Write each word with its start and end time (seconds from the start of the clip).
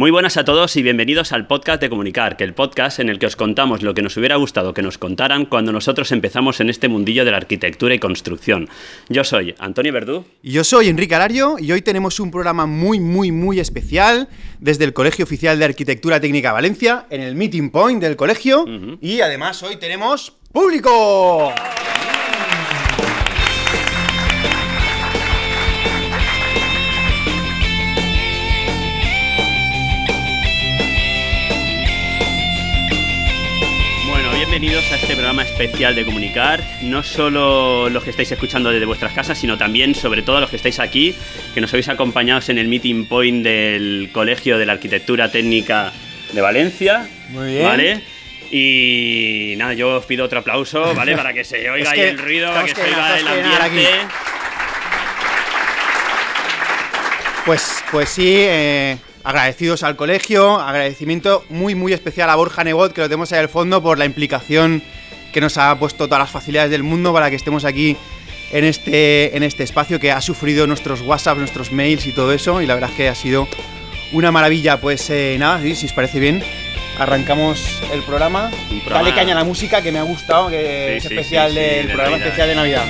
Muy 0.00 0.10
buenas 0.10 0.38
a 0.38 0.46
todos 0.46 0.76
y 0.76 0.82
bienvenidos 0.82 1.30
al 1.30 1.46
podcast 1.46 1.78
de 1.82 1.90
Comunicar, 1.90 2.38
que 2.38 2.44
el 2.44 2.54
podcast 2.54 3.00
en 3.00 3.10
el 3.10 3.18
que 3.18 3.26
os 3.26 3.36
contamos 3.36 3.82
lo 3.82 3.92
que 3.92 4.00
nos 4.00 4.16
hubiera 4.16 4.36
gustado 4.36 4.72
que 4.72 4.80
nos 4.80 4.96
contaran 4.96 5.44
cuando 5.44 5.72
nosotros 5.72 6.10
empezamos 6.10 6.58
en 6.60 6.70
este 6.70 6.88
mundillo 6.88 7.22
de 7.26 7.32
la 7.32 7.36
arquitectura 7.36 7.94
y 7.94 7.98
construcción. 7.98 8.70
Yo 9.10 9.24
soy 9.24 9.54
Antonio 9.58 9.92
Verdú. 9.92 10.24
Y 10.42 10.52
yo 10.52 10.64
soy 10.64 10.88
Enrique 10.88 11.14
Alario 11.14 11.56
y 11.58 11.70
hoy 11.72 11.82
tenemos 11.82 12.18
un 12.18 12.30
programa 12.30 12.64
muy, 12.64 12.98
muy, 12.98 13.30
muy 13.30 13.60
especial 13.60 14.30
desde 14.58 14.84
el 14.84 14.94
Colegio 14.94 15.26
Oficial 15.26 15.58
de 15.58 15.66
Arquitectura 15.66 16.18
Técnica 16.18 16.52
Valencia, 16.52 17.04
en 17.10 17.20
el 17.20 17.34
Meeting 17.34 17.68
Point 17.68 18.00
del 18.00 18.16
colegio. 18.16 18.64
Y 19.02 19.20
además 19.20 19.62
hoy 19.62 19.76
tenemos 19.76 20.32
público. 20.50 21.52
Bienvenidos 34.60 34.92
a 34.92 34.96
este 34.96 35.14
programa 35.14 35.42
especial 35.42 35.94
de 35.94 36.04
Comunicar. 36.04 36.62
No 36.82 37.02
solo 37.02 37.88
los 37.88 38.04
que 38.04 38.10
estáis 38.10 38.30
escuchando 38.30 38.70
desde 38.70 38.84
vuestras 38.84 39.14
casas, 39.14 39.38
sino 39.38 39.56
también, 39.56 39.94
sobre 39.94 40.20
todo, 40.20 40.38
los 40.38 40.50
que 40.50 40.56
estáis 40.56 40.78
aquí, 40.80 41.14
que 41.54 41.62
nos 41.62 41.72
habéis 41.72 41.88
acompañado 41.88 42.42
en 42.48 42.58
el 42.58 42.68
Meeting 42.68 43.06
Point 43.06 43.42
del 43.42 44.10
Colegio 44.12 44.58
de 44.58 44.66
la 44.66 44.74
Arquitectura 44.74 45.32
Técnica 45.32 45.94
de 46.32 46.40
Valencia. 46.42 47.08
Muy 47.30 47.52
bien. 47.52 47.64
¿Vale? 47.64 48.02
Y 48.50 49.54
nada, 49.56 49.72
yo 49.72 49.96
os 49.96 50.04
pido 50.04 50.26
otro 50.26 50.40
aplauso, 50.40 50.94
¿vale? 50.94 51.16
Para 51.16 51.32
que 51.32 51.42
se 51.42 51.70
oiga 51.70 51.92
Es 51.92 51.98
ahí 51.98 52.00
el 52.00 52.18
ruido, 52.18 52.52
para 52.52 52.66
que 52.66 52.74
se 52.74 52.82
oiga 52.82 53.18
el 53.18 53.28
ambiente. 53.28 53.88
Pues, 57.46 57.82
pues 57.90 58.10
sí, 58.10 58.34
eh, 58.36 58.98
agradecidos 59.24 59.82
al 59.82 59.96
colegio, 59.96 60.60
agradecimiento 60.60 61.44
muy, 61.48 61.74
muy 61.74 61.92
especial 61.92 62.30
a 62.30 62.34
Borja 62.36 62.64
Nebot, 62.64 62.92
que 62.92 63.00
lo 63.02 63.08
tenemos 63.08 63.32
ahí 63.32 63.38
al 63.40 63.48
fondo, 63.48 63.82
por 63.82 63.98
la 63.98 64.04
implicación 64.04 64.82
que 65.32 65.40
nos 65.40 65.56
ha 65.58 65.78
puesto 65.78 66.06
todas 66.06 66.20
las 66.20 66.30
facilidades 66.30 66.70
del 66.70 66.82
mundo 66.82 67.12
para 67.12 67.30
que 67.30 67.36
estemos 67.36 67.64
aquí 67.64 67.96
en 68.52 68.64
este, 68.64 69.36
en 69.36 69.42
este 69.44 69.62
espacio 69.62 70.00
que 70.00 70.10
ha 70.10 70.20
sufrido 70.20 70.66
nuestros 70.66 71.02
WhatsApp, 71.02 71.38
nuestros 71.38 71.70
mails 71.70 72.06
y 72.06 72.12
todo 72.12 72.32
eso, 72.32 72.60
y 72.62 72.66
la 72.66 72.74
verdad 72.74 72.90
es 72.90 72.96
que 72.96 73.08
ha 73.08 73.14
sido 73.14 73.46
una 74.12 74.32
maravilla. 74.32 74.80
Pues 74.80 75.08
eh, 75.10 75.36
nada, 75.38 75.60
sí, 75.62 75.76
si 75.76 75.86
os 75.86 75.92
parece 75.92 76.18
bien, 76.18 76.42
arrancamos 76.98 77.80
el 77.92 78.02
programa. 78.02 78.50
Un 78.70 78.80
programa- 78.80 79.04
Dale 79.08 79.14
caña 79.14 79.32
a 79.34 79.38
la 79.38 79.44
música 79.44 79.82
que 79.82 79.92
me 79.92 79.98
ha 80.00 80.02
gustado, 80.02 80.48
que 80.50 80.58
Sí, 80.92 80.96
es 80.96 81.02
sí, 81.04 81.14
especial 81.14 81.50
sí, 81.52 81.58
del 81.60 81.86
de 81.86 81.92
programa 81.92 82.10
Navidad. 82.16 82.26
especial 82.26 82.48
de 82.48 82.54
Navidad. 82.56 82.84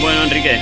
Bueno, 0.00 0.24
Enrique. 0.24 0.58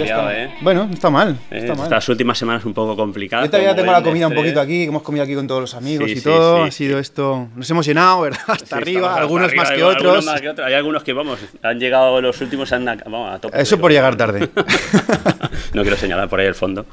¿Eh? 0.00 0.54
Bueno, 0.60 0.86
no 0.86 0.94
está 0.94 1.10
mal. 1.10 1.36
Eh, 1.50 1.58
está 1.58 1.74
mal. 1.74 1.84
Estas 1.84 2.08
últimas 2.08 2.38
semanas 2.38 2.64
un 2.64 2.74
poco 2.74 2.96
complicadas. 2.96 3.46
Yo 3.46 3.50
todavía 3.50 3.74
tengo 3.74 3.92
la 3.92 4.02
comida 4.02 4.26
un 4.28 4.34
poquito 4.34 4.60
aquí, 4.60 4.82
que 4.82 4.88
hemos 4.88 5.02
comido 5.02 5.24
aquí 5.24 5.34
con 5.34 5.46
todos 5.46 5.60
los 5.60 5.74
amigos 5.74 6.06
Sí, 6.06 6.12
y 6.12 6.16
sí, 6.18 6.24
todo. 6.24 6.62
sí, 6.62 6.68
ha 6.68 6.70
sido 6.72 6.96
sí. 6.98 7.00
esto. 7.02 7.48
Nos 7.56 7.70
hemos 7.70 7.86
llenado, 7.86 8.20
¿verdad? 8.22 8.40
Hasta 8.46 8.66
Sí, 8.66 8.74
arriba, 8.74 9.00
estamos 9.00 9.18
algunos 9.20 9.46
hasta 9.48 9.56
más 9.56 9.68
que 9.68 9.74
arriba, 9.74 9.88
otros. 9.88 10.04
algunos 10.04 10.24
más 10.26 10.40
que 10.40 10.48
otros. 10.48 10.66
Hay 10.66 10.74
algunos 10.74 11.02
que, 11.02 11.12
vamos, 11.12 11.38
han 11.62 11.78
llegado 11.80 12.20
los 12.20 12.40
últimos 12.40 12.72
han, 12.72 12.84
vamos, 12.84 13.34
a 13.34 13.38
tope. 13.38 13.60
Eso 13.60 13.78
por 13.78 13.90
llegar 13.92 14.16
tarde. 14.16 14.48
no 15.74 15.82
quiero 15.82 15.96
señalar 15.96 16.28
por 16.28 16.40
ahí 16.40 16.46
el 16.46 16.54
fondo. 16.54 16.86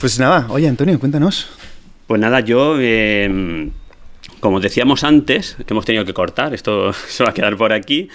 pues 0.00 0.18
nada, 0.18 0.46
oye 0.50 0.68
Antonio, 0.68 0.98
cuéntanos. 0.98 1.48
Pues 2.06 2.20
nada, 2.20 2.40
yo, 2.40 2.76
eh, 2.80 3.68
como 4.40 4.60
decíamos 4.60 5.04
antes, 5.04 5.56
que 5.66 5.74
hemos 5.74 5.84
tenido 5.84 6.04
que 6.04 6.14
cortar, 6.14 6.54
esto 6.54 6.92
se 7.08 7.22
va 7.24 7.30
a 7.30 7.34
quedar 7.34 7.56
por 7.56 7.72
aquí. 7.72 8.08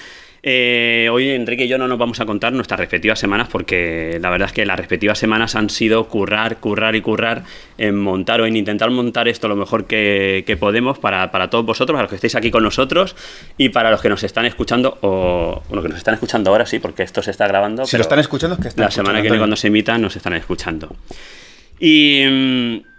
Eh, 0.43 1.09
hoy 1.09 1.29
Enrique 1.29 1.63
y 1.63 1.67
yo 1.69 1.77
no 1.77 1.87
nos 1.87 1.97
vamos 1.97 2.19
a 2.19 2.25
contar 2.25 2.51
nuestras 2.51 2.77
respectivas 2.79 3.17
semanas 3.17 3.47
porque 3.49 4.19
la 4.21 4.29
verdad 4.29 4.47
es 4.47 4.53
que 4.53 4.65
las 4.65 4.77
respectivas 4.77 5.17
semanas 5.17 5.55
han 5.55 5.69
sido 5.69 6.07
currar, 6.09 6.57
currar 6.57 6.95
y 6.95 7.01
currar 7.01 7.43
en 7.77 7.97
montar 7.97 8.41
o 8.41 8.45
en 8.45 8.57
intentar 8.57 8.91
montar 8.91 9.29
esto 9.29 9.47
lo 9.47 9.55
mejor 9.55 9.85
que, 9.85 10.43
que 10.45 10.57
podemos 10.57 10.99
para, 10.99 11.31
para 11.31 11.49
todos 11.49 11.65
vosotros, 11.65 11.95
para 11.95 12.03
los 12.03 12.09
que 12.09 12.15
estéis 12.15 12.35
aquí 12.35 12.51
con 12.51 12.61
nosotros 12.61 13.15
y 13.57 13.69
para 13.69 13.89
los 13.89 14.01
que 14.01 14.09
nos 14.09 14.21
están 14.23 14.45
escuchando 14.45 14.97
o 15.01 15.63
bueno, 15.69 15.81
que 15.81 15.89
nos 15.89 15.97
están 15.97 16.15
escuchando 16.15 16.49
ahora 16.49 16.65
sí, 16.65 16.79
porque 16.79 17.03
esto 17.03 17.23
se 17.23 17.31
está 17.31 17.47
grabando. 17.47 17.85
Si 17.85 17.91
pero 17.91 17.99
lo 17.99 18.03
están 18.03 18.19
escuchando, 18.19 18.55
es 18.55 18.61
que 18.61 18.67
están 18.67 18.85
la 18.85 18.91
semana 18.91 19.19
que 19.19 19.23
viene 19.23 19.37
cuando 19.37 19.55
se 19.55 19.67
emita 19.67 19.97
nos 19.97 20.15
están 20.15 20.33
escuchando. 20.33 20.93
Y, 21.79 22.23
mm, 22.29 22.92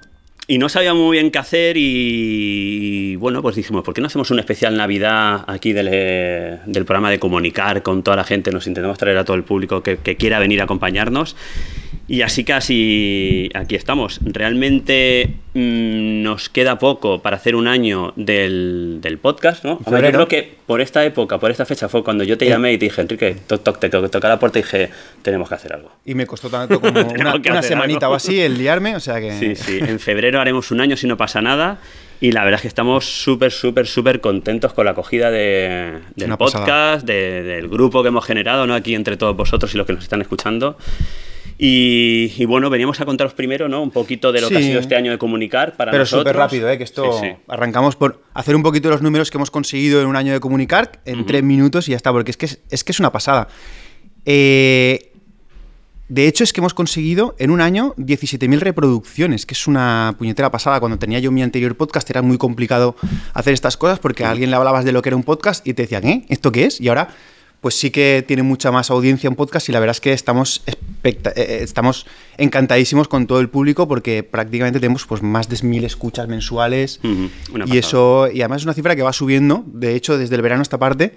y 0.47 0.59
no 0.59 0.69
sabíamos 0.69 1.03
muy 1.03 1.17
bien 1.19 1.31
qué 1.31 1.39
hacer 1.39 1.77
y 1.79 3.17
bueno, 3.17 3.41
pues 3.43 3.57
dijimos, 3.57 3.83
¿por 3.83 3.95
qué 3.95 4.01
no 4.01 4.09
hacemos 4.09 4.31
un 4.31 4.39
especial 4.39 4.77
Navidad 4.77 5.45
aquí 5.47 5.73
del, 5.73 5.89
eh, 5.91 6.59
del 6.67 6.85
programa 6.85 7.11
de 7.11 7.19
comunicar 7.19 7.83
con 7.83 8.03
toda 8.03 8.17
la 8.19 8.25
gente? 8.25 8.51
Nos 8.51 8.67
intentamos 8.67 8.99
traer 8.99 9.17
a 9.19 9.25
todo 9.25 9.37
el 9.37 9.45
público 9.45 9.83
que, 9.83 9.97
que 9.97 10.17
quiera 10.17 10.39
venir 10.39 10.61
a 10.61 10.65
acompañarnos. 10.65 11.37
Y 12.07 12.21
así 12.21 12.45
casi 12.45 13.49
aquí 13.55 13.77
estamos. 13.77 14.21
Realmente 14.23 15.31
mm, 15.55 16.23
nos 16.23 16.51
queda 16.51 16.79
poco 16.79 17.23
para 17.23 17.37
hacer 17.37 17.55
un 17.57 17.67
año 17.67 18.13
del, 18.17 18.99
del 19.01 19.17
podcast, 19.17 19.65
¿no? 19.65 19.79
Ver, 19.87 20.05
yo 20.05 20.11
creo 20.13 20.29
que 20.29 20.55
por 20.67 20.83
esta 20.83 21.03
época, 21.03 21.39
por 21.39 21.51
esta 21.51 21.65
fecha 21.65 21.89
fue 21.89 22.05
cuando 22.05 22.23
yo 22.25 22.37
te 22.37 22.45
Eh. 22.45 22.49
llamé 22.51 22.75
y 22.75 22.79
te 22.79 22.87
dije, 22.87 23.01
Enrique, 23.01 23.37
toc, 23.47 23.63
toc, 23.63 23.79
te 23.79 23.89
tocar 23.89 24.25
la 24.31 24.39
puerta 24.39 24.59
y 24.59 24.63
dije, 24.63 24.91
tenemos 25.23 25.49
que 25.49 25.55
hacer 25.55 25.73
algo. 25.73 25.93
Y 26.05 26.15
me 26.15 26.27
costó 26.27 26.51
tanto 26.51 26.79
como 26.79 27.01
una, 27.09 27.37
una 27.37 27.63
semanita 27.63 28.05
algo. 28.05 28.13
o 28.13 28.17
así 28.17 28.39
el 28.39 28.59
liarme, 28.59 28.97
o 28.97 29.01
sea 29.01 29.19
que. 29.19 29.33
Sí, 29.39 29.57
sí. 29.57 29.79
En 29.81 29.99
febrero 29.99 30.34
haremos 30.41 30.71
un 30.71 30.81
año 30.81 30.97
si 30.97 31.07
no 31.07 31.17
pasa 31.17 31.41
nada. 31.41 31.79
Y 32.21 32.33
la 32.33 32.43
verdad 32.45 32.57
es 32.59 32.63
que 32.63 32.69
estamos 32.69 33.05
súper, 33.05 33.51
súper, 33.53 33.87
súper 33.87 34.21
contentos 34.21 34.73
con 34.73 34.85
la 34.87 34.93
acogida 34.93 35.31
de- 35.31 35.99
del 36.17 36.29
una 36.29 36.39
podcast, 36.39 37.05
de- 37.07 37.43
del 37.43 37.69
grupo 37.69 38.03
que 38.03 38.09
hemos 38.09 38.25
generado, 38.25 38.67
¿no? 38.67 38.75
Aquí 38.75 38.95
entre 38.95 39.17
todos 39.17 39.37
vosotros 39.37 39.75
y 39.75 39.77
los 39.79 39.87
que 39.87 39.93
nos 39.93 40.05
están 40.05 40.23
escuchando. 40.23 40.79
Y, 41.59 42.33
y 42.37 42.45
bueno, 42.47 42.69
veníamos 42.71 43.01
a 43.01 43.05
contaros 43.05 43.35
primero, 43.35 43.69
¿no? 43.69 43.83
Un 43.83 43.91
poquito 43.91 44.33
de 44.33 44.41
lo 44.41 44.49
que 44.49 44.57
ha 44.59 44.63
sido 44.63 44.81
este 44.81 44.97
año 44.97 45.11
de 45.13 45.19
comunicar 45.19 45.77
para 45.77 45.91
Pero 45.93 46.03
nosotros. 46.03 46.23
súper 46.23 46.37
rápido, 46.37 46.69
¿eh? 46.71 46.79
que 46.79 46.85
esto 46.85 47.13
Sí, 47.21 47.27
sí. 47.29 47.33
arrancamos 47.47 47.95
por 47.95 48.23
hacer 48.33 48.57
un 48.57 48.63
poquito 48.63 48.91
los 48.91 49.03
números 49.03 49.31
que 49.31 49.37
hemos 49.39 49.51
conseguido 49.51 50.01
en 50.01 50.07
un 50.09 50.17
año 50.17 50.33
de 50.33 50.41
comunicar 50.41 51.01
en 51.05 51.27
tres 51.27 51.43
minutos 51.45 51.87
y 51.89 51.93
ya 51.93 51.97
está, 51.97 52.11
porque 52.11 52.31
es 52.33 52.37
que 52.37 52.47
es, 52.47 52.61
es 52.71 52.83
que 52.83 52.93
es 52.93 52.99
una 53.01 53.13
pasada. 53.13 53.49
Eh, 54.25 55.13
de 56.09 56.29
hecho, 56.29 56.45
es 56.45 56.53
que 56.53 56.61
hemos 56.61 56.75
conseguido 56.75 57.35
en 57.39 57.51
un 57.51 57.63
año 57.63 57.95
17.000 57.97 58.59
reproducciones, 58.59 59.47
que 59.47 59.55
es 59.55 59.67
una 59.67 60.15
puñetera 60.19 60.51
pasada. 60.51 60.79
Cuando 60.79 60.99
tenía 60.99 61.19
yo 61.19 61.33
mi 61.33 61.43
anterior 61.43 61.77
podcast 61.77 62.09
era 62.11 62.21
muy 62.21 62.37
complicado 62.37 62.95
hacer 63.33 63.55
estas 63.55 63.79
cosas 63.79 63.99
porque 63.99 64.25
a 64.25 64.31
alguien 64.31 64.51
le 64.51 64.57
hablabas 64.57 64.85
de 64.85 64.93
lo 64.93 65.01
que 65.01 65.09
era 65.09 65.17
un 65.17 65.23
podcast 65.23 65.67
y 65.67 65.73
te 65.73 65.83
decían, 65.83 66.07
¿eh? 66.07 66.27
¿Esto 66.29 66.53
qué 66.53 66.67
es? 66.67 66.79
Y 66.79 66.89
ahora, 66.89 67.09
pues 67.63 67.75
sí 67.75 67.91
que 67.91 68.23
tiene 68.27 68.43
mucha 68.43 68.71
más 68.71 68.91
audiencia 68.91 69.31
un 69.31 69.37
podcast 69.37 69.71
y 69.71 69.73
la 69.73 69.81
verdad 69.81 69.93
es 69.93 70.03
que 70.03 70.13
estamos, 70.13 70.63
eh, 70.67 70.75
eh, 71.05 71.61
estamos 71.63 72.07
encantadísimos 72.37 73.09
con 73.09 73.27
todo 73.27 73.41
el 73.41 73.49
público 73.49 73.89
porque 73.89 74.23
prácticamente 74.23 74.81
tenemos 74.81 75.07
pues 75.07 75.23
más 75.23 75.49
de 75.49 75.57
1.000 75.57 75.85
escuchas 75.85 76.29
mensuales 76.29 77.01
y 77.03 77.31
pasada. 77.51 77.79
eso 77.79 78.29
y 78.31 78.43
además 78.43 78.61
es 78.61 78.65
una 78.67 78.75
cifra 78.75 78.95
que 78.95 79.03
va 79.03 79.15
subiendo. 79.15 79.65
De 79.67 79.95
hecho, 79.95 80.19
desde 80.19 80.35
el 80.37 80.43
verano 80.43 80.61
a 80.61 80.65
esta 80.65 80.77
parte 80.77 81.15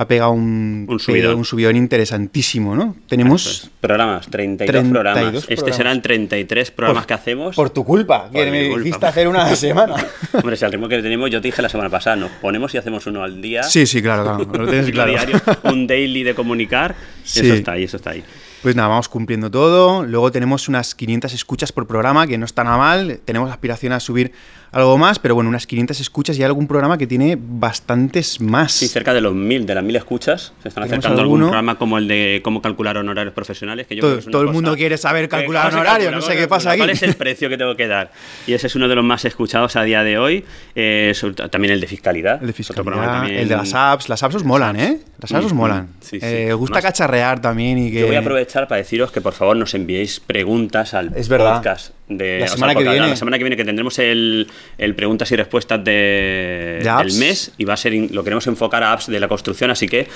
ha 0.00 0.06
pegado 0.06 0.30
un, 0.30 0.86
Un 0.88 1.00
subidón. 1.00 1.34
un 1.38 1.44
subidón 1.44 1.74
interesantísimo, 1.74 2.76
¿no? 2.76 2.94
Tenemos 3.08 3.68
Programas, 3.80 4.28
32, 4.28 4.66
32 4.70 4.92
programas. 4.92 5.34
Este 5.34 5.54
programas. 5.56 5.76
serán 5.76 6.02
33 6.02 6.70
programas 6.70 7.02
Por- 7.02 7.06
que 7.08 7.14
hacemos. 7.14 7.56
Por 7.56 7.70
tu 7.70 7.84
culpa, 7.84 8.30
que 8.32 8.48
me 8.50 8.68
culpa. 8.68 8.88
hiciste 8.88 9.06
hacer 9.06 9.26
una 9.28 9.44
a 9.44 9.50
la 9.50 9.56
semana. 9.56 9.96
Hombre, 10.32 10.56
si 10.56 10.64
al 10.64 10.70
ritmo 10.72 10.88
que 10.88 11.02
tenemos, 11.02 11.28
yo 11.30 11.40
te 11.40 11.48
dije 11.48 11.60
la 11.62 11.68
semana 11.68 11.90
pasada, 11.90 12.14
nos 12.14 12.30
ponemos 12.30 12.72
y 12.74 12.78
hacemos 12.78 13.06
uno 13.08 13.24
al 13.24 13.42
día. 13.42 13.64
sí, 13.64 13.86
sí, 13.86 14.00
claro, 14.00 14.22
claro. 14.22 14.38
Lo 14.64 14.70
tienes 14.70 14.90
claro. 14.92 15.10
diario, 15.10 15.40
un 15.64 15.86
daily 15.88 16.22
de 16.22 16.34
comunicar. 16.34 16.94
Sí. 17.24 17.40
Eso 17.40 17.54
está 17.54 17.72
ahí, 17.72 17.82
eso 17.84 17.96
está 17.96 18.10
ahí. 18.10 18.22
Pues 18.62 18.74
nada, 18.76 18.88
vamos 18.88 19.08
cumpliendo 19.08 19.50
todo. 19.50 20.04
Luego 20.04 20.30
tenemos 20.32 20.68
unas 20.68 20.94
500 20.94 21.32
escuchas 21.32 21.72
por 21.72 21.86
programa, 21.86 22.26
que 22.26 22.38
no 22.38 22.44
está 22.44 22.62
nada 22.64 22.76
mal. 22.76 23.20
Tenemos 23.24 23.50
aspiración 23.50 23.92
a 23.92 24.00
subir 24.00 24.32
algo 24.72 24.98
más, 24.98 25.18
pero 25.18 25.34
bueno, 25.34 25.48
unas 25.50 25.66
500 25.66 26.00
escuchas 26.00 26.36
y 26.38 26.42
hay 26.42 26.46
algún 26.46 26.66
programa 26.66 26.98
que 26.98 27.06
tiene 27.06 27.38
bastantes 27.40 28.40
más. 28.40 28.72
Sí, 28.72 28.88
cerca 28.88 29.14
de 29.14 29.20
los 29.20 29.34
mil, 29.34 29.64
de 29.66 29.74
las 29.74 29.84
mil 29.84 29.96
escuchas. 29.96 30.52
Se 30.62 30.68
están 30.68 30.84
¿Tenemos 30.84 31.04
acercando 31.04 31.20
a 31.20 31.22
algún 31.22 31.36
alguno? 31.40 31.46
programa 31.48 31.78
como 31.78 31.98
el 31.98 32.08
de 32.08 32.40
cómo 32.44 32.60
calcular 32.62 32.96
honorarios 32.96 33.34
profesionales. 33.34 33.86
Que 33.86 33.96
yo 33.96 34.00
Todo- 34.02 34.12
creo 34.14 34.24
que 34.26 34.30
todo 34.30 34.42
el 34.42 34.48
mundo 34.48 34.76
quiere 34.76 34.96
saber 34.98 35.28
calcular 35.28 35.62
¿cómo 35.64 35.72
se 35.72 35.76
honorarios, 35.78 36.12
no 36.12 36.20
sé 36.20 36.28
¿Cómo 36.28 36.38
qué 36.40 36.48
pasa 36.48 36.70
aquí. 36.70 36.78
¿Cuál 36.78 36.90
es 36.90 37.02
el 37.02 37.14
precio 37.14 37.48
que 37.48 37.56
tengo 37.56 37.74
que 37.76 37.86
dar? 37.86 38.10
Y 38.46 38.52
ese 38.52 38.66
es 38.66 38.74
uno 38.74 38.88
de 38.88 38.94
los 38.94 39.04
más 39.04 39.24
escuchados 39.24 39.76
a 39.76 39.82
día 39.82 40.02
de 40.02 40.18
hoy. 40.18 40.44
Eh, 40.74 41.12
sobre 41.14 41.34
también 41.48 41.72
el 41.74 41.80
de 41.80 41.86
fiscalidad. 41.86 42.40
El 42.40 42.48
de 42.48 42.52
fiscalidad, 42.52 43.26
el 43.28 43.48
de 43.48 43.56
las 43.56 43.72
apps. 43.74 44.08
Las 44.08 44.22
apps 44.22 44.34
os 44.36 44.44
molan, 44.44 44.76
¿eh? 44.78 44.98
Las 45.20 45.32
apps 45.32 45.46
os 45.46 45.52
Mm, 45.52 45.56
molan. 45.56 45.88
sí, 46.00 46.20
sí. 46.20 46.26
Eh, 46.26 46.52
gusta 46.52 46.74
Además, 46.78 46.92
cacharrear 46.92 47.40
también 47.40 47.78
y 47.78 47.90
que... 47.90 48.00
Yo 48.00 48.06
voy 48.06 48.16
a 48.16 48.20
aprovechar 48.20 48.68
para 48.68 48.78
deciros 48.78 49.10
que 49.10 49.20
por 49.20 49.32
favor 49.32 49.56
nos 49.56 49.74
enviéis 49.74 50.20
preguntas 50.20 50.94
al 50.94 51.12
Es 51.16 51.28
verdad. 51.28 51.56
podcast 51.56 51.92
de 52.08 52.38
La 52.40 52.44
o 52.44 52.48
sea, 52.48 52.56
semana 52.56 52.74
que 52.74 52.82
viene. 52.84 53.06
La 53.08 53.16
semana 53.16 53.38
que 53.38 53.44
viene 53.44 53.56
que 53.56 53.64
tendremos 53.64 53.98
el, 53.98 54.46
el 54.78 54.94
preguntas 54.94 55.30
y 55.32 55.36
respuestas 55.36 55.82
de, 55.84 56.80
del 56.82 57.12
mes 57.18 57.52
y 57.58 57.64
va 57.64 57.74
a 57.74 57.76
ser 57.76 57.92
lo 58.10 58.24
queremos 58.24 58.46
enfocar 58.46 58.82
a 58.82 58.92
apps 58.92 59.06
de 59.08 59.20
la 59.20 59.28
construcción, 59.28 59.70
así 59.70 59.86
que 59.88 60.06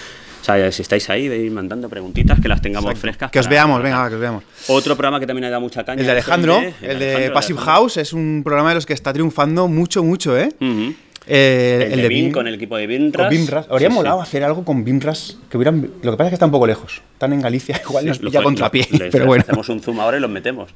o 0.40 0.44
sea, 0.44 0.72
si 0.72 0.82
estáis 0.82 1.08
ahí, 1.08 1.28
veis 1.28 1.52
mandando 1.52 1.88
preguntitas 1.88 2.40
que 2.40 2.48
las 2.48 2.60
tengamos 2.60 2.90
Exacto. 2.90 3.00
frescas. 3.02 3.30
Que 3.30 3.38
os 3.38 3.46
para- 3.46 3.54
veamos, 3.54 3.80
venga, 3.82 3.98
va, 4.00 4.08
que 4.08 4.16
os 4.16 4.20
veamos. 4.20 4.42
Otro 4.66 4.96
programa 4.96 5.20
que 5.20 5.26
también 5.28 5.44
ha 5.44 5.50
dado 5.50 5.60
mucha 5.60 5.84
caña. 5.84 6.00
El 6.00 6.06
de 6.06 6.12
Alejandro, 6.12 6.54
de- 6.60 6.66
el 6.82 6.98
de 6.98 7.04
Alejandro, 7.14 7.34
Passive 7.34 7.58
Alejandro. 7.60 7.82
House, 7.82 7.96
es 7.98 8.12
un 8.12 8.40
programa 8.44 8.70
de 8.70 8.74
los 8.74 8.84
que 8.86 8.92
está 8.92 9.12
triunfando 9.12 9.68
mucho, 9.68 10.02
mucho, 10.02 10.36
¿eh? 10.36 10.48
Ujú. 10.60 10.94
Eh, 11.26 11.88
El, 11.92 12.02
de 12.02 12.08
BIM, 12.08 12.32
con 12.32 12.46
el 12.48 12.54
equipo 12.54 12.76
de 12.76 12.86
BIMRAS. 12.86 13.26
Con 13.28 13.30
BIMRAS. 13.30 13.66
Habría 13.70 13.88
Sí, 13.88 13.92
sí. 13.92 13.96
molado 13.96 14.20
hacer 14.20 14.42
algo 14.44 14.64
con 14.64 14.84
BIMRAS 14.84 15.38
que 15.48 15.56
hubieran. 15.56 15.90
Lo 16.02 16.10
que 16.10 16.16
pasa 16.16 16.24
es 16.24 16.30
que 16.30 16.34
está 16.34 16.46
un 16.46 16.52
poco 16.52 16.66
lejos. 16.66 17.00
están 17.12 17.32
en 17.32 17.40
Galicia, 17.40 17.80
igual 17.88 18.06
nos 18.06 18.20
Lo 18.20 18.30
pilla 18.30 18.40
lo- 18.42 18.50
les- 18.98 19.12
pero 19.12 19.26
bueno. 19.26 19.44
Hacemos 19.46 19.68
un 19.68 19.80
zoom 19.80 20.00
ahora 20.00 20.16
y 20.16 20.20
los 20.20 20.30
metemos. 20.30 20.74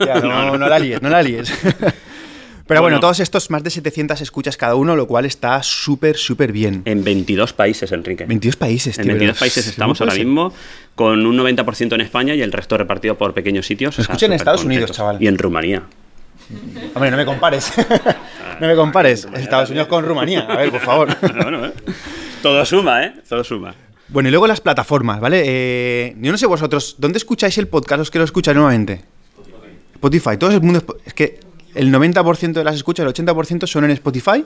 Ya, 0.00 0.20
no, 0.20 0.56
no 0.56 0.68
la 0.68 0.78
líes, 0.78 1.02
no 1.02 1.08
la 1.10 1.22
líes. 1.22 1.52
Pero 2.68 2.80
bueno, 2.80 2.94
Bueno. 2.96 3.00
todos 3.00 3.20
estos 3.20 3.48
más 3.50 3.62
de 3.62 3.70
700 3.70 4.20
escuchas 4.22 4.56
cada 4.56 4.74
uno, 4.74 4.96
lo 4.96 5.06
cual 5.06 5.24
está 5.24 5.62
súper, 5.62 6.16
súper 6.16 6.50
bien. 6.50 6.82
En 6.84 7.04
22 7.04 7.52
países, 7.52 7.92
Enrique. 7.92 8.24
22 8.24 8.56
países, 8.56 8.98
En 8.98 9.04
tío. 9.04 9.12
22 9.12 9.34
pero 9.36 9.38
países 9.38 9.62
¿cómo 9.66 9.70
estamos 9.70 10.00
ahora 10.00 10.12
ser? 10.14 10.24
mismo, 10.24 10.52
con 10.96 11.24
un 11.26 11.36
90% 11.38 11.94
en 11.94 12.00
España 12.00 12.34
y 12.34 12.42
el 12.42 12.50
resto 12.50 12.76
repartido 12.76 13.16
por 13.16 13.34
pequeños 13.34 13.66
sitios. 13.68 13.96
Nos 13.96 14.08
escuchan 14.08 14.32
en 14.32 14.36
Estados 14.38 14.64
Unidos, 14.64 14.90
chaval. 14.90 15.22
Y 15.22 15.28
en 15.28 15.38
Rumanía. 15.38 15.84
Hombre, 16.94 17.10
no 17.10 17.16
me 17.16 17.24
compares. 17.24 17.72
no 18.60 18.66
me 18.66 18.74
compares. 18.74 19.26
Estados 19.34 19.70
Unidos 19.70 19.88
con 19.88 20.04
Rumanía. 20.04 20.40
A 20.40 20.56
ver, 20.56 20.70
por 20.70 20.80
favor. 20.80 21.16
bueno, 21.20 21.66
¿eh? 21.66 21.72
Todo 22.42 22.64
suma, 22.64 23.04
¿eh? 23.04 23.14
Todo 23.28 23.42
suma. 23.44 23.74
Bueno, 24.08 24.28
y 24.28 24.30
luego 24.30 24.46
las 24.46 24.60
plataformas, 24.60 25.20
¿vale? 25.20 25.42
Eh, 25.44 26.16
yo 26.20 26.30
no 26.30 26.38
sé 26.38 26.46
vosotros, 26.46 26.96
¿dónde 26.98 27.18
escucháis 27.18 27.58
el 27.58 27.66
podcast 27.66 27.98
los 27.98 28.10
que 28.10 28.18
lo 28.18 28.24
escucháis 28.24 28.54
nuevamente? 28.54 29.04
Spotify. 29.94 30.36
Todo 30.38 30.52
el 30.52 30.60
mundo. 30.60 30.84
Es 31.04 31.14
que 31.14 31.40
el 31.74 31.92
90% 31.92 32.52
de 32.52 32.64
las 32.64 32.76
escuchas, 32.76 33.04
el 33.04 33.12
80% 33.12 33.66
son 33.66 33.84
en 33.84 33.90
Spotify. 33.90 34.44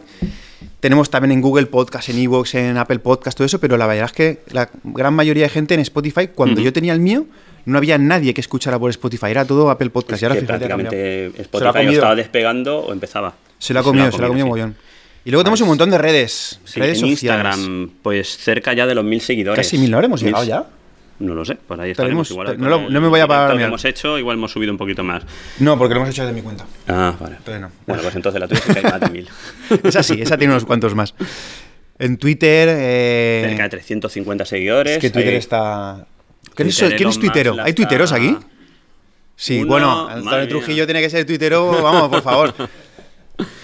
Tenemos 0.80 1.10
también 1.10 1.32
en 1.32 1.40
Google 1.40 1.66
Podcast, 1.66 2.08
en 2.08 2.18
Evox, 2.18 2.54
en 2.54 2.76
Apple 2.76 2.98
Podcast, 3.00 3.36
todo 3.36 3.44
eso, 3.44 3.60
pero 3.60 3.76
la 3.76 3.86
verdad 3.86 4.06
es 4.06 4.12
que 4.12 4.40
la 4.50 4.70
gran 4.82 5.14
mayoría 5.14 5.44
de 5.44 5.48
gente 5.50 5.74
en 5.74 5.80
Spotify, 5.80 6.28
cuando 6.28 6.60
yo 6.60 6.72
tenía 6.72 6.92
el 6.92 7.00
mío, 7.00 7.26
no 7.64 7.78
había 7.78 7.98
nadie 7.98 8.34
que 8.34 8.40
escuchara 8.40 8.78
por 8.78 8.90
Spotify, 8.90 9.26
era 9.30 9.44
todo 9.44 9.70
Apple 9.70 9.90
Podcast. 9.90 10.16
Es 10.16 10.22
y 10.22 10.24
ahora 10.26 10.34
que 10.36 10.40
fíjate, 10.42 10.66
prácticamente 10.66 10.96
Se 10.96 11.36
lo 11.36 11.38
ha 11.38 11.42
Spotify 11.42 11.68
o 11.68 11.72
comido. 11.72 11.92
estaba 11.92 12.14
despegando 12.14 12.78
o 12.80 12.92
empezaba. 12.92 13.34
Se 13.58 13.74
lo 13.74 13.80
ha 13.80 13.82
comido, 13.82 14.10
se 14.10 14.18
lo 14.18 14.24
ha 14.24 14.28
comido 14.28 14.46
mogollón. 14.46 14.76
Y 15.24 15.30
luego 15.30 15.44
tenemos 15.44 15.60
un 15.60 15.68
montón 15.68 15.90
de 15.90 15.98
redes, 15.98 16.60
Sí, 16.64 16.80
redes 16.80 17.02
en 17.02 17.10
sociales. 17.10 17.56
Instagram, 17.56 17.90
pues 18.02 18.36
cerca 18.38 18.72
ya 18.72 18.86
de 18.86 18.94
los 18.94 19.04
mil 19.04 19.20
seguidores. 19.20 19.66
Casi 19.66 19.76
mil, 19.78 19.90
¿no 19.90 19.98
habremos 19.98 20.22
llegado 20.22 20.44
ya? 20.44 20.64
No 21.18 21.34
lo 21.34 21.44
sé, 21.44 21.56
por 21.56 21.78
ahí 21.78 21.90
Estaremos- 21.90 22.30
igual. 22.30 22.58
no 22.58 22.70
lo- 22.70 22.88
no 22.88 23.00
me 23.02 23.06
voy 23.08 23.20
a 23.20 23.26
parar 23.26 23.50
a 23.50 23.54
Lo 23.54 23.60
hemos 23.60 23.84
hecho, 23.84 24.18
igual 24.18 24.38
hemos 24.38 24.50
subido 24.52 24.72
un 24.72 24.78
poquito 24.78 25.04
más. 25.04 25.22
No, 25.58 25.76
porque 25.76 25.92
lo 25.92 26.00
hemos 26.00 26.14
hecho 26.14 26.24
de 26.26 26.32
mi 26.32 26.40
cuenta. 26.40 26.64
Ah, 26.88 27.14
vale. 27.20 27.36
Entonces 27.36 27.60
no. 27.60 27.70
Bueno, 27.86 28.02
pues 28.02 28.14
entonces 28.16 28.40
la 28.40 28.48
tuya 28.48 28.62
sí 28.66 28.72
que 28.72 28.78
hay 28.78 28.84
más 28.86 29.00
de 29.00 29.10
mil. 29.10 29.28
Esa 29.84 30.02
sí, 30.02 30.18
esa 30.22 30.38
tiene 30.38 30.54
unos 30.54 30.64
cuantos 30.64 30.94
más. 30.94 31.14
En 31.98 32.16
Twitter. 32.16 32.68
eh, 32.72 33.44
Cerca 33.50 33.64
de 33.64 33.68
350 33.68 34.46
seguidores. 34.46 34.94
es 34.94 34.98
que 35.00 35.10
Twitter 35.10 35.34
está. 35.34 36.06
¿Quién 36.54 36.68
es, 36.68 36.78
quién 36.96 37.08
es 37.08 37.18
tuitero? 37.18 37.56
¿Hay 37.62 37.72
tuiteros 37.72 38.12
aquí? 38.12 38.36
Sí, 39.36 39.58
Uno, 39.60 39.66
bueno, 39.68 40.08
Antonio 40.08 40.38
mía. 40.40 40.48
Trujillo 40.48 40.84
tiene 40.86 41.00
que 41.00 41.08
ser 41.10 41.24
tuitero, 41.26 41.82
vamos, 41.82 42.08
por 42.08 42.22
favor. 42.22 42.54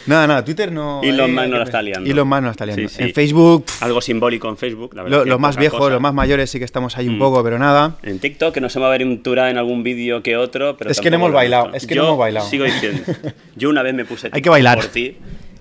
Nada, 0.07 0.27
nada, 0.27 0.43
Twitter 0.45 0.73
no. 0.73 1.03
Elon 1.03 1.29
eh, 1.31 1.33
Musk 1.35 1.47
no 1.49 1.59
la 1.59 1.59
que- 1.59 1.63
está 1.65 1.83
liando. 1.83 2.09
Elon 2.11 2.27
Musk 2.29 2.41
no 2.41 2.47
la 2.47 2.51
está 2.53 2.65
liando. 2.65 2.89
Sí, 2.89 2.95
sí. 2.97 3.03
En 3.03 3.13
Facebook, 3.13 3.65
pff, 3.67 3.83
Algo 3.83 4.01
simbólico 4.01 4.49
en 4.49 4.57
Facebook, 4.57 4.95
la 4.95 5.03
verdad. 5.03 5.19
lo- 5.19 5.25
los 5.27 5.39
más 5.41 5.57
viejos, 5.59 5.91
los 5.93 6.01
más 6.01 6.15
mayores 6.15 6.49
sí 6.49 6.59
que 6.59 6.65
estamos 6.65 6.97
ahí 6.97 7.09
un 7.09 7.17
Mm. 7.17 7.19
poco, 7.19 7.43
pero 7.45 7.59
nada. 7.59 7.97
En 8.03 8.19
TikTok, 8.21 8.55
que 8.55 8.61
nos 8.63 8.75
hemos 8.77 8.87
aventurado 8.87 9.49
en 9.51 9.59
algún 9.59 9.83
vídeo 9.83 10.23
que 10.23 10.37
otro, 10.39 10.77
pero 10.79 10.91
Es 10.91 10.99
que 11.01 11.11
no 11.11 11.17
hemos 11.17 11.33
bailado, 11.33 11.73
es 11.75 11.87
que 11.87 11.95
no 11.95 12.03
Yo 12.03 12.07
hemos 12.09 12.19
bailado. 12.21 12.49
Sigo 12.49 12.65
diciendo. 12.65 13.03
Yo 13.57 13.69
una 13.69 13.83
vez 13.83 13.93
me 13.95 14.05
puse 14.07 14.29
Hay 14.29 14.31
que 14.31 14.37
TikTok 14.37 14.53
bailar. 14.53 14.79
por 14.79 14.87
ti 14.87 15.17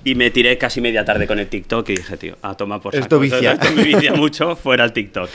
y 0.05 0.15
me 0.15 0.29
tiré 0.31 0.57
casi 0.57 0.79
media 0.79 1.03
tarde 1.03 1.27
con 1.27 1.39
el 1.39 1.47
TikTok 1.47 1.89
y 1.89 1.95
dije, 1.97 2.15
tío, 2.15 2.37
a 2.41 2.53
tomar 2.55 2.79
por 2.79 2.93
saco. 2.93 3.03
Esto 3.03 3.19
vicia. 3.19 3.51
Esto 3.59 3.71
me 3.75 3.83
vicia 3.83 4.13
mucho 4.13 4.55
fuera 4.55 4.85
el 4.85 4.93
TikTok. 4.93 5.29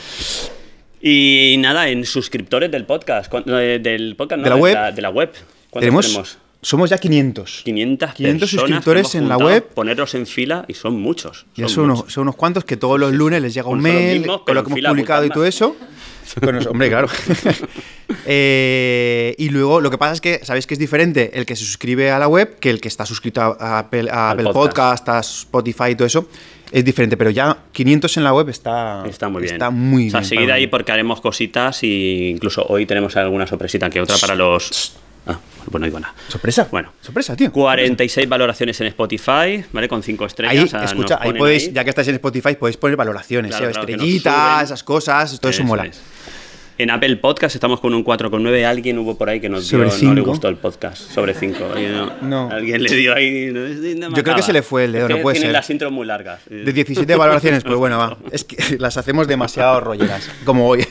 Y 1.01 1.55
nada, 1.59 1.89
en 1.89 2.05
suscriptores 2.05 2.69
del 2.71 2.85
podcast, 2.85 3.29
¿cuán- 3.31 3.43
no, 3.45 3.59
eh, 3.59 3.79
del 3.79 4.15
podcast, 4.15 4.39
no, 4.39 4.43
¿De 4.43 4.49
la 4.49 4.55
web? 4.55 4.93
de 4.93 5.01
la 5.01 5.09
web. 5.09 5.31
¿Cuántos 5.69 5.79
Tenemos, 5.79 6.05
tenemos? 6.05 6.37
Somos 6.61 6.89
ya 6.91 6.97
500. 6.97 7.61
500, 7.63 8.13
500 8.13 8.39
personas 8.39 8.39
que 8.39 8.47
suscriptores 8.47 9.15
en 9.15 9.27
la 9.27 9.37
web. 9.37 9.67
Ponerlos 9.73 10.13
en 10.13 10.27
fila 10.27 10.65
y 10.67 10.75
son 10.75 10.99
muchos. 11.01 11.45
Ya 11.55 11.67
son 11.67 11.75
son 11.75 11.83
unos, 11.85 11.97
muchos. 11.97 12.13
son 12.13 12.21
unos 12.23 12.35
cuantos 12.35 12.65
que 12.65 12.77
todos 12.77 12.99
los 12.99 13.13
lunes 13.13 13.41
les 13.41 13.53
llega 13.53 13.67
un 13.67 13.81
mail 13.81 14.19
mismos, 14.19 14.41
con 14.41 14.55
lo 14.55 14.63
que 14.63 14.71
hemos 14.71 14.91
publicado 14.91 15.25
y 15.25 15.29
todo 15.29 15.45
eso. 15.45 15.75
Hombre, 16.69 16.89
claro. 16.89 17.07
Eh, 18.25 19.35
y 19.37 19.49
luego 19.49 19.79
lo 19.79 19.89
que 19.89 19.97
pasa 19.97 20.13
es 20.13 20.21
que 20.21 20.41
sabéis 20.43 20.67
que 20.67 20.73
es 20.73 20.79
diferente 20.79 21.31
el 21.33 21.45
que 21.45 21.55
se 21.55 21.63
suscribe 21.63 22.11
a 22.11 22.19
la 22.19 22.27
web 22.27 22.59
que 22.59 22.69
el 22.69 22.81
que 22.81 22.89
está 22.89 23.05
suscrito 23.05 23.41
a 23.41 23.79
Apple, 23.79 24.09
a 24.11 24.31
Apple 24.31 24.51
podcast. 24.51 25.07
Podcast, 25.07 25.09
a 25.09 25.19
Spotify 25.21 25.91
y 25.91 25.95
todo 25.95 26.05
eso. 26.07 26.27
Es 26.71 26.83
diferente, 26.83 27.15
pero 27.15 27.29
ya 27.29 27.57
500 27.71 28.17
en 28.17 28.23
la 28.25 28.33
web 28.33 28.49
está, 28.49 29.03
Está 29.07 29.29
muy 29.29 29.43
bien. 29.43 29.55
Está 29.55 29.69
muy 29.69 30.07
o 30.07 30.11
sea, 30.11 30.19
bien. 30.19 30.29
seguid 30.29 30.49
ahí 30.49 30.67
porque 30.67 30.91
haremos 30.91 31.21
cositas 31.21 31.83
y 31.83 32.29
incluso 32.29 32.65
hoy 32.67 32.85
tenemos 32.85 33.15
alguna 33.15 33.47
sorpresita 33.47 33.89
que 33.89 34.01
otra 34.01 34.17
para 34.17 34.35
los... 34.35 34.97
Ah, 35.27 35.37
bueno, 35.67 35.85
digo 35.85 35.99
nada. 35.99 36.13
Sorpresa. 36.27 36.67
Bueno. 36.71 36.91
Sorpresa, 37.01 37.35
tío. 37.35 37.51
46 37.51 38.27
valoraciones 38.27 38.79
en 38.81 38.87
Spotify, 38.87 39.63
¿vale? 39.71 39.87
Con 39.87 40.01
5 40.01 40.23
Ahí, 40.23 40.27
estrellas. 40.27 40.63
o 40.65 40.67
sea, 40.67 40.83
escucha, 40.83 41.17
ahí 41.21 41.33
podéis, 41.33 41.67
ahí. 41.67 41.73
ya 41.73 41.83
que 41.83 41.89
estáis 41.91 42.07
en 42.07 42.15
Spotify, 42.15 42.55
podéis 42.55 42.77
poner 42.77 42.97
valoraciones, 42.97 43.51
Claro, 43.51 43.67
¿eh? 43.69 43.71
claro, 43.71 43.87
estrellitas, 43.87 44.63
esas 44.63 44.83
cosas, 44.83 45.39
todo 45.39 45.49
eso, 45.51 45.61
Eso 45.61 45.67
mola. 45.67 45.85
es. 45.85 46.01
En 46.81 46.89
Apple 46.89 47.17
Podcast 47.17 47.53
estamos 47.53 47.79
con 47.79 47.93
un 47.93 48.03
4,9. 48.03 48.65
Alguien 48.65 48.97
hubo 48.97 49.15
por 49.15 49.29
ahí 49.29 49.39
que 49.39 49.49
nos 49.49 49.69
dio, 49.69 49.77
no 50.01 50.13
le 50.15 50.21
gustó 50.21 50.47
el 50.47 50.55
podcast. 50.55 50.99
Sobre 51.11 51.35
5. 51.35 51.59
No. 52.23 52.49
Alguien 52.49 52.81
le 52.81 52.95
dio 52.95 53.13
ahí. 53.13 53.51
no, 53.53 54.09
no 54.09 54.15
Yo 54.15 54.23
creo 54.23 54.35
que 54.35 54.41
se 54.41 54.51
le 54.51 54.63
fue 54.63 54.85
el 54.85 54.93
dedo, 54.93 55.07
no 55.07 55.19
puede 55.19 55.37
ser. 55.39 55.51
las 55.51 55.69
intros 55.69 55.91
muy 55.91 56.07
largas. 56.07 56.39
De 56.49 56.73
17 56.73 57.15
valoraciones, 57.15 57.63
pues 57.63 57.75
bueno, 57.75 57.99
va. 57.99 58.17
Es 58.31 58.43
que 58.45 58.79
las 58.79 58.97
hacemos 58.97 59.27
demasiado 59.27 59.79
rolleras, 59.79 60.27
como 60.43 60.67
hoy. 60.69 60.83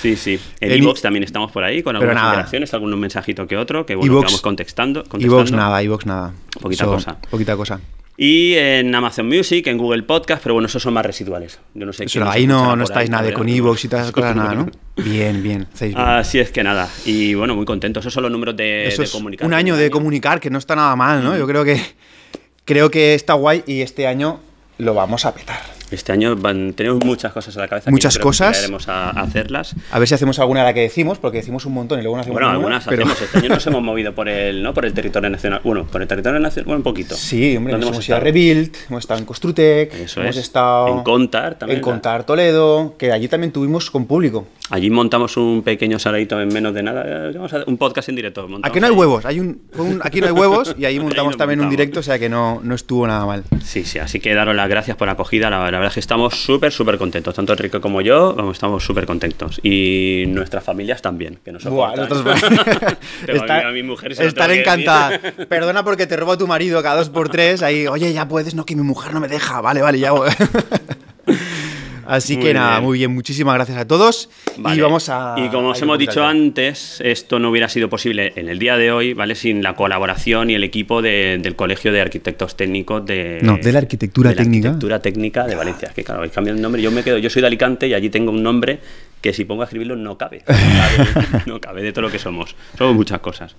Sí, 0.00 0.14
sí. 0.14 0.38
En 0.60 0.80
i- 0.84 0.94
también 1.02 1.24
estamos 1.24 1.50
por 1.50 1.64
ahí 1.64 1.82
con 1.82 1.96
algunas 1.96 2.14
nada. 2.14 2.28
interacciones, 2.28 2.72
algunos 2.74 2.96
mensajitos 2.96 3.48
que 3.48 3.56
otro, 3.56 3.84
que 3.84 3.96
bueno, 3.96 4.12
iVoox- 4.12 4.20
que 4.20 4.26
vamos 4.26 4.40
contestando. 4.42 5.00
Evox 5.00 5.10
contestando. 5.10 5.56
nada, 5.56 5.82
Evox 5.82 6.06
nada. 6.06 6.34
Poquita 6.60 6.84
cosa. 6.84 7.18
Poquita 7.28 7.56
cosa. 7.56 7.80
Y 8.18 8.54
en 8.54 8.94
Amazon 8.94 9.28
Music, 9.28 9.66
en 9.66 9.76
Google 9.76 10.02
Podcast, 10.04 10.42
pero 10.42 10.54
bueno, 10.54 10.66
esos 10.68 10.82
son 10.82 10.94
más 10.94 11.04
residuales. 11.04 11.60
Yo 11.74 11.84
no 11.84 11.92
sé. 11.92 12.04
Eso 12.04 12.20
no, 12.20 12.30
ahí 12.30 12.46
no, 12.46 12.74
no 12.74 12.84
estáis 12.84 13.08
ahí, 13.08 13.10
nada 13.10 13.24
de 13.24 13.34
con 13.34 13.48
Evox 13.48 13.84
y 13.84 13.88
todas 13.88 14.04
esas 14.04 14.12
cosas, 14.12 14.34
nada, 14.34 14.54
¿no? 14.54 14.70
Bien, 14.96 15.42
bien. 15.42 15.66
bien. 15.78 15.98
Así 15.98 16.38
es 16.38 16.50
que 16.50 16.62
nada. 16.62 16.88
Y 17.04 17.34
bueno, 17.34 17.54
muy 17.54 17.66
contentos. 17.66 18.02
Esos 18.02 18.14
son 18.14 18.22
los 18.22 18.32
números 18.32 18.56
de, 18.56 18.86
Eso 18.88 19.02
de 19.02 19.04
es 19.04 19.12
comunicación. 19.12 19.48
un 19.48 19.54
año 19.54 19.76
de 19.76 19.90
comunicar 19.90 20.40
que 20.40 20.48
no 20.48 20.58
está 20.58 20.74
nada 20.74 20.96
mal, 20.96 21.22
¿no? 21.22 21.36
Yo 21.36 21.46
creo 21.46 21.64
que 21.64 21.78
creo 22.64 22.90
que 22.90 23.12
está 23.14 23.34
guay 23.34 23.62
y 23.66 23.82
este 23.82 24.06
año 24.06 24.40
lo 24.78 24.94
vamos 24.94 25.26
a 25.26 25.34
petar. 25.34 25.75
Este 25.90 26.12
año 26.12 26.34
van- 26.36 26.72
tenemos 26.72 27.04
muchas 27.04 27.32
cosas 27.32 27.54
en 27.54 27.62
la 27.62 27.68
cabeza. 27.68 27.84
que 27.86 27.90
Muchas 27.92 28.16
que 28.16 28.22
cosas. 28.22 28.56
llegaremos 28.56 28.88
a, 28.88 29.10
a 29.10 29.22
hacerlas. 29.22 29.74
A 29.92 29.98
ver 29.98 30.08
si 30.08 30.14
hacemos 30.14 30.38
alguna 30.38 30.60
de 30.60 30.66
la 30.66 30.74
que 30.74 30.80
decimos, 30.80 31.18
porque 31.18 31.38
decimos 31.38 31.64
un 31.66 31.74
montón 31.74 32.00
y 32.00 32.02
luego 32.02 32.16
no 32.16 32.22
hacemos 32.22 32.34
Bueno, 32.34 32.50
algunas 32.50 32.84
pero- 32.84 33.02
hacemos. 33.04 33.22
Este 33.22 33.38
año 33.38 33.48
nos 33.54 33.66
hemos 33.66 33.82
movido 33.82 34.14
por 34.14 34.28
el, 34.28 34.62
¿no? 34.62 34.74
por 34.74 34.84
el 34.84 34.92
territorio 34.92 35.30
nacional. 35.30 35.60
Bueno, 35.62 35.84
por 35.86 36.02
el 36.02 36.08
territorio 36.08 36.40
nacional, 36.40 36.64
bueno, 36.66 36.78
un 36.78 36.82
poquito. 36.82 37.14
Sí, 37.14 37.56
hombre, 37.56 37.72
¿Dónde 37.72 37.86
hemos, 37.86 37.96
hemos 37.98 38.08
ido 38.08 38.16
a? 38.16 38.20
Rebuild, 38.20 38.74
hemos 38.88 39.04
estado 39.04 39.20
en 39.20 39.26
Construtec, 39.26 39.94
Eso 39.94 40.20
hemos 40.22 40.36
es. 40.36 40.42
estado 40.42 40.88
En 40.88 41.02
Contar 41.04 41.54
también, 41.56 41.78
en 41.78 41.82
Contar 41.82 42.24
Toledo, 42.24 42.94
que 42.98 43.12
allí 43.12 43.28
también 43.28 43.52
tuvimos 43.52 43.90
con 43.90 44.06
público. 44.06 44.46
Allí 44.70 44.90
montamos 44.90 45.36
un 45.36 45.62
pequeño 45.62 46.00
saladito 46.00 46.40
en 46.40 46.48
menos 46.48 46.74
de 46.74 46.82
nada. 46.82 47.04
eh, 47.06 47.32
Vamos 47.34 47.54
a 47.54 47.62
un 47.68 47.76
podcast 47.78 48.08
en 48.08 48.16
directo. 48.16 48.48
Aquí 48.64 48.80
no 48.80 48.86
hay 48.86 48.92
ahí. 48.92 48.98
huevos, 48.98 49.24
hay 49.24 49.38
un, 49.38 49.60
aquí 50.02 50.20
no 50.20 50.26
hay 50.26 50.32
huevos 50.32 50.74
y 50.76 50.84
ahí 50.84 50.98
montamos 51.06 51.36
también 51.36 51.60
un 51.60 51.70
directo, 51.70 52.00
o 52.00 52.02
sea 52.02 52.18
que 52.18 52.28
no, 52.28 52.60
no 52.64 52.74
estuvo 52.74 53.06
nada 53.06 53.24
mal. 53.24 53.44
Sí, 53.62 53.84
sí, 53.84 54.00
así 54.00 54.18
que 54.18 54.34
daros 54.34 54.56
las 54.56 54.68
gracias 54.68 54.96
por 54.96 55.06
la 55.06 55.12
acogida. 55.12 55.48
La, 55.50 55.70
la 55.76 55.80
verdad 55.80 55.90
es 55.90 55.94
que 55.94 56.00
estamos 56.00 56.34
súper, 56.34 56.72
súper 56.72 56.96
contentos. 56.96 57.34
Tanto 57.34 57.52
Enrique 57.52 57.80
como 57.80 58.00
yo, 58.00 58.32
vamos, 58.34 58.56
estamos 58.56 58.82
súper 58.82 59.04
contentos. 59.04 59.60
Y 59.62 60.24
nuestras 60.28 60.64
familias 60.64 61.02
también, 61.02 61.38
que 61.44 61.52
nos 61.52 61.64
Buah, 61.64 61.94
nosotros- 61.94 62.40
Tengo 63.26 63.40
Está- 63.44 63.68
a 63.68 63.72
mi 63.72 63.82
mujer 63.82 64.12
y 64.12 64.14
se 64.14 64.22
lo 64.22 64.28
estar 64.30 64.50
encantada. 64.50 65.20
Perdona 65.48 65.84
porque 65.84 66.06
te 66.06 66.16
robo 66.16 66.38
tu 66.38 66.46
marido 66.46 66.82
cada 66.82 66.96
dos 66.96 67.10
por 67.10 67.28
tres. 67.28 67.62
Ahí, 67.62 67.86
oye, 67.86 68.10
ya 68.14 68.26
puedes, 68.26 68.54
no, 68.54 68.64
que 68.64 68.74
mi 68.74 68.82
mujer 68.84 69.12
no 69.12 69.20
me 69.20 69.28
deja. 69.28 69.60
Vale, 69.60 69.82
vale, 69.82 69.98
ya 69.98 70.12
voy. 70.12 70.30
Así 72.08 72.36
Muy 72.36 72.44
que 72.46 72.54
nada, 72.54 72.70
bien. 72.78 72.84
muy 72.84 72.98
bien. 72.98 73.14
Muchísimas 73.14 73.54
gracias 73.54 73.78
a 73.78 73.86
todos. 73.86 74.28
Vale. 74.56 74.76
Y 74.76 74.80
vamos 74.80 75.08
a. 75.08 75.34
Y 75.38 75.48
como 75.48 75.68
os 75.70 75.82
hemos 75.82 75.98
dicho 75.98 76.24
antes, 76.24 77.00
esto 77.04 77.38
no 77.38 77.50
hubiera 77.50 77.68
sido 77.68 77.88
posible 77.88 78.32
en 78.36 78.48
el 78.48 78.58
día 78.58 78.76
de 78.76 78.90
hoy, 78.92 79.12
¿vale? 79.14 79.34
Sin 79.34 79.62
la 79.62 79.74
colaboración 79.74 80.50
y 80.50 80.54
el 80.54 80.64
equipo 80.64 81.02
de- 81.02 81.38
del 81.42 81.56
Colegio 81.56 81.92
de 81.92 82.00
Arquitectos 82.00 82.56
Técnicos 82.56 83.04
de. 83.06 83.38
No, 83.42 83.58
de 83.58 83.72
la 83.72 83.78
Arquitectura 83.80 84.30
de 84.30 84.36
la 84.36 84.42
Técnica. 84.42 84.68
Arquitectura 84.68 85.02
Técnica 85.02 85.46
de 85.46 85.54
Valencia. 85.54 85.88
Es 85.88 85.94
que 85.94 86.04
claro, 86.04 86.20
habéis 86.20 86.32
cambiado 86.32 86.56
el 86.56 86.62
nombre. 86.62 86.80
Yo 86.82 86.90
me 86.90 87.02
quedo, 87.02 87.18
yo 87.18 87.28
soy 87.30 87.42
de 87.42 87.48
Alicante 87.48 87.88
y 87.88 87.94
allí 87.94 88.08
tengo 88.10 88.30
un 88.30 88.42
nombre 88.42 88.78
que 89.20 89.32
si 89.32 89.44
pongo 89.44 89.62
a 89.62 89.64
escribirlo 89.64 89.96
no 89.96 90.16
cabe. 90.18 90.42
No 90.46 90.54
cabe, 90.54 91.42
no 91.46 91.60
cabe 91.60 91.82
de 91.82 91.92
todo 91.92 92.02
lo 92.02 92.10
que 92.10 92.18
somos. 92.18 92.54
Somos 92.78 92.94
muchas 92.94 93.20
cosas. 93.20 93.56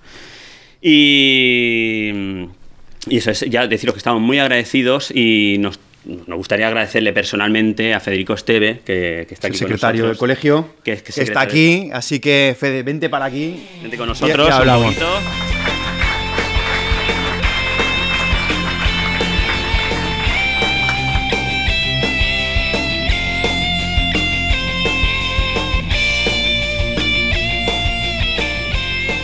Y. 0.80 2.12
Y 3.10 3.16
eso 3.16 3.30
es, 3.30 3.40
ya 3.48 3.66
deciros 3.66 3.94
que 3.94 3.98
estamos 3.98 4.20
muy 4.20 4.38
agradecidos 4.38 5.10
y 5.14 5.56
nos, 5.60 5.78
nos 6.08 6.36
gustaría 6.38 6.66
agradecerle 6.68 7.12
personalmente 7.12 7.92
a 7.94 8.00
Federico 8.00 8.32
Esteve, 8.34 8.80
que, 8.84 9.26
que 9.28 9.34
está 9.34 9.46
el 9.48 9.52
aquí 9.52 9.58
con 9.60 9.68
secretario 9.68 10.06
del 10.06 10.16
colegio, 10.16 10.70
que, 10.82 10.92
que, 11.02 11.10
es- 11.10 11.14
que 11.16 11.22
está 11.22 11.40
aquí. 11.42 11.90
Así 11.92 12.18
que, 12.18 12.56
Fede, 12.58 12.82
vente 12.82 13.08
para 13.10 13.26
aquí. 13.26 13.66
Vente 13.82 13.96
con 13.96 14.08
nosotros. 14.08 14.48
y 14.48 14.52
hablamos. 14.52 14.94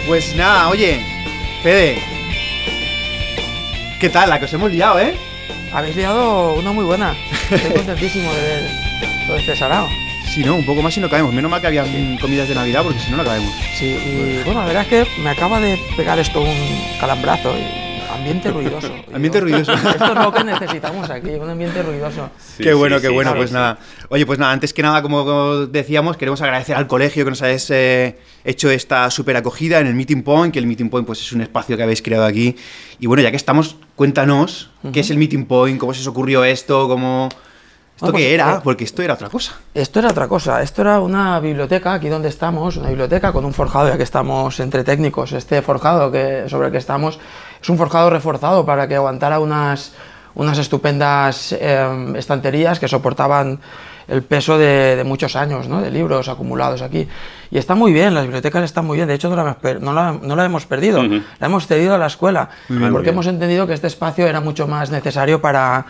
Pues 0.07 0.35
nada, 0.37 0.69
oye, 0.69 1.01
Fede. 1.63 1.99
¿Qué 4.01 4.11
tal? 4.11 4.29
La 4.29 4.39
que 4.39 4.45
os 4.45 4.53
hemos 4.53 4.71
liado, 4.71 5.01
¿eh? 5.01 5.15
Habéis 5.75 5.97
liado 5.97 6.55
una 6.55 6.71
muy 6.71 6.85
buena. 6.85 7.17
Estoy 7.51 7.73
contentísimo 7.77 8.33
de 8.33 8.41
ver 8.41 8.71
todo 9.27 9.37
este 9.37 9.57
sarao. 9.57 9.89
Sí, 10.33 10.45
¿no? 10.45 10.55
Un 10.55 10.65
poco 10.65 10.83
más 10.83 10.97
y 10.97 11.01
no 11.01 11.11
cabemos. 11.11 11.35
Menos 11.35 11.51
mal 11.51 11.61
que 11.61 11.67
había 11.67 11.85
comidas 12.21 12.49
de 12.49 12.55
Navidad 12.55 12.85
porque 12.85 13.01
si 13.01 13.11
no, 13.11 13.17
no 13.17 13.25
cabemos. 13.25 13.53
Sí, 13.77 13.87
y 13.87 14.43
bueno, 14.45 14.61
la 14.61 14.67
verdad 14.67 14.83
es 14.83 14.89
que 14.89 15.21
me 15.21 15.31
acaba 15.31 15.61
de 15.61 15.77
pegar 15.97 16.19
esto 16.19 16.43
un 16.43 16.81
calambrazo. 17.01 17.57
Y 17.59 17.84
ambiente 18.15 18.51
ruidoso. 18.51 18.95
ambiente 19.15 19.41
ruidoso. 19.41 19.73
Esto 19.73 20.13
es 20.13 20.15
lo 20.15 20.33
que 20.33 20.45
necesitamos 20.45 21.11
aquí, 21.11 21.31
un 21.31 21.51
ambiente 21.51 21.83
ruidoso. 21.83 22.31
qué 22.59 22.73
bueno, 22.75 23.01
qué 23.01 23.09
bueno. 23.09 23.35
pues 23.35 23.53
nada. 23.53 23.79
Oye, 24.09 24.25
pues 24.27 24.39
nada, 24.39 24.53
antes 24.53 24.73
que 24.73 24.83
nada, 24.83 25.03
como 25.03 25.67
decíamos, 25.67 26.17
queremos 26.17 26.41
agradecer 26.43 26.77
al 26.77 26.87
colegio 26.87 27.25
que 27.25 27.31
nos 27.31 27.43
habéis 27.43 27.69
eh, 27.71 28.19
hecho 28.45 28.71
esta 28.71 29.11
super 29.11 29.37
acogida 29.37 29.81
en 29.81 29.87
el 29.87 29.95
Meeting 29.95 30.23
Point, 30.23 30.53
que 30.53 30.59
el 30.59 30.67
Meeting 30.67 30.91
Point 30.91 31.07
pues, 31.07 31.21
es 31.21 31.33
un 31.33 31.41
espacio 31.41 31.77
que 31.77 31.83
habéis 31.83 32.03
creado 32.03 32.25
aquí. 32.25 32.57
Y 33.01 33.07
bueno, 33.07 33.23
ya 33.23 33.31
que 33.31 33.37
estamos, 33.37 33.77
cuéntanos 33.97 34.71
qué 34.93 35.01
es 35.01 35.11
el 35.11 35.19
Meeting 35.19 35.47
Point, 35.47 35.79
cómo 35.79 35.93
se 35.95 36.01
os 36.01 36.07
ocurrió 36.07 36.45
esto, 36.45 36.89
cómo... 36.89 37.29
¿Esto 37.97 38.07
qué 38.07 38.13
pues, 38.13 38.25
era? 38.25 38.55
Eh, 38.55 38.61
Porque 38.65 38.83
esto 38.83 39.03
era 39.03 39.15
otra 39.15 39.29
cosa. 39.29 39.53
Esto 39.73 40.01
era 40.01 40.09
otra 40.09 40.27
cosa. 40.27 40.63
Esto 40.63 40.83
era 40.83 41.01
una 41.01 41.39
biblioteca, 41.39 41.95
aquí 41.95 42.09
donde 42.09 42.29
estamos, 42.29 42.77
una 42.77 42.89
biblioteca 42.89 43.33
con 43.33 43.45
un 43.45 43.53
forjado, 43.53 43.89
ya 43.89 43.97
que 43.97 44.03
estamos 44.03 44.59
entre 44.59 44.83
técnicos. 44.83 45.33
Este 45.33 45.63
forjado 45.63 46.11
que, 46.11 46.49
sobre 46.49 46.67
el 46.67 46.73
que 46.73 46.79
estamos 46.79 47.21
es 47.65 47.71
un 47.71 47.79
forjado 47.79 48.11
reforzado 48.11 48.67
para 48.67 48.87
que 48.87 48.95
aguantara 48.95 49.41
unas, 49.41 49.95
unas 50.35 50.59
estupendas 50.59 51.57
em, 51.59 52.15
estanterías 52.15 52.79
que 52.79 52.89
soportaban 52.89 53.59
el 54.07 54.23
peso 54.23 54.59
de, 54.59 55.03
muchos 55.07 55.35
años, 55.35 55.67
¿no? 55.67 55.81
de 55.81 55.91
libros 55.91 56.29
acumulados 56.29 56.83
aquí. 56.83 57.09
Y 57.51 57.57
está 57.57 57.75
muy 57.75 57.95
bien, 57.95 58.13
las 58.13 58.25
bibliotecas 58.25 58.65
están 58.65 58.85
muy 58.85 58.99
bien, 58.99 59.09
de 59.09 59.15
hecho 59.15 59.31
no 59.31 59.37
la, 59.37 60.19
no 60.21 60.37
la, 60.37 60.45
hemos 60.45 60.67
perdido, 60.67 61.03
la 61.05 61.47
hemos 61.47 61.67
cedido 61.67 61.95
a 61.95 61.99
la 61.99 62.09
escuela, 62.09 62.51
porque 62.93 63.09
hemos 63.09 63.27
entendido 63.29 63.67
que 63.67 63.73
este 63.73 63.87
espacio 63.87 64.27
era 64.27 64.43
mucho 64.43 64.67
más 64.69 64.91
necesario 64.91 65.41
para, 65.41 65.87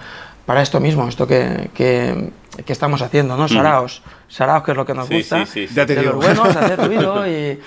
para 0.46 0.62
esto 0.62 0.78
mismo, 0.78 1.08
esto 1.08 1.26
que, 1.26 1.70
que, 1.74 2.30
estamos 2.68 3.02
haciendo, 3.02 3.36
¿no? 3.36 3.48
Saraos, 3.48 4.00
Saraos 4.28 4.62
que 4.62 4.70
es 4.70 4.76
lo 4.76 4.86
que 4.86 4.94
nos 4.94 5.10
gusta, 5.10 5.44
sí, 5.44 5.66
sí, 5.66 5.74
de 5.74 6.02
los 6.04 6.14
buenos, 6.14 6.54
hacer 6.54 6.78
ruido 6.86 7.26
y 7.26 7.58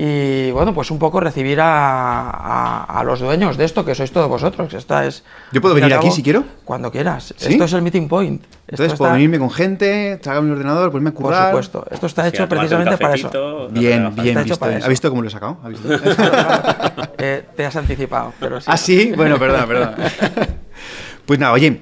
y 0.00 0.52
bueno, 0.52 0.72
pues 0.72 0.92
un 0.92 0.98
poco 1.00 1.18
recibir 1.18 1.60
a, 1.60 2.84
a, 2.84 3.02
los 3.02 3.18
dueños 3.18 3.56
de 3.56 3.64
esto, 3.64 3.84
que 3.84 3.96
sois 3.96 4.12
todos 4.12 4.28
vosotros. 4.28 4.72
Esta 4.72 5.04
es, 5.04 5.24
¿Yo 5.50 5.60
puedo 5.60 5.74
venir 5.74 5.92
aquí 5.92 6.12
si 6.12 6.22
quiero? 6.22 6.44
Cuando 6.64 6.92
quieras. 6.92 7.34
Esto 7.36 7.64
es 7.64 7.72
el 7.72 7.82
meeting 7.82 8.06
point. 8.06 8.44
Entonces 8.68 8.96
puedo 8.96 9.12
venirme 9.12 9.40
con 9.40 9.50
gente, 9.50 10.16
tragar 10.22 10.44
mi 10.44 10.52
ordenador, 10.52 10.92
ponerme 10.92 11.10
a 11.10 11.14
currar. 11.14 11.50
Por 11.50 11.64
supuesto. 11.64 11.92
Esto 11.92 12.06
está 12.06 12.28
hecho 12.28 12.48
precisamente 12.48 12.96
para 12.96 13.14
eso. 13.14 13.68
Bien, 13.72 14.14
bien 14.14 14.44
visto. 14.44 14.64
¿Ha 14.64 14.88
visto 14.88 15.10
cómo 15.10 15.22
lo 15.22 15.26
he 15.26 15.32
sacado? 15.32 15.58
¿Ha 15.64 15.68
visto? 15.68 15.88
eh, 17.18 17.46
te 17.56 17.66
has 17.66 17.74
anticipado, 17.74 18.32
pero 18.38 18.60
sí. 18.60 18.66
¿Ah, 18.70 18.76
sí? 18.76 19.12
Bueno, 19.16 19.36
perdona, 19.36 19.66
perdona. 19.66 19.96
pues 21.26 21.40
nada, 21.40 21.54
oye, 21.54 21.80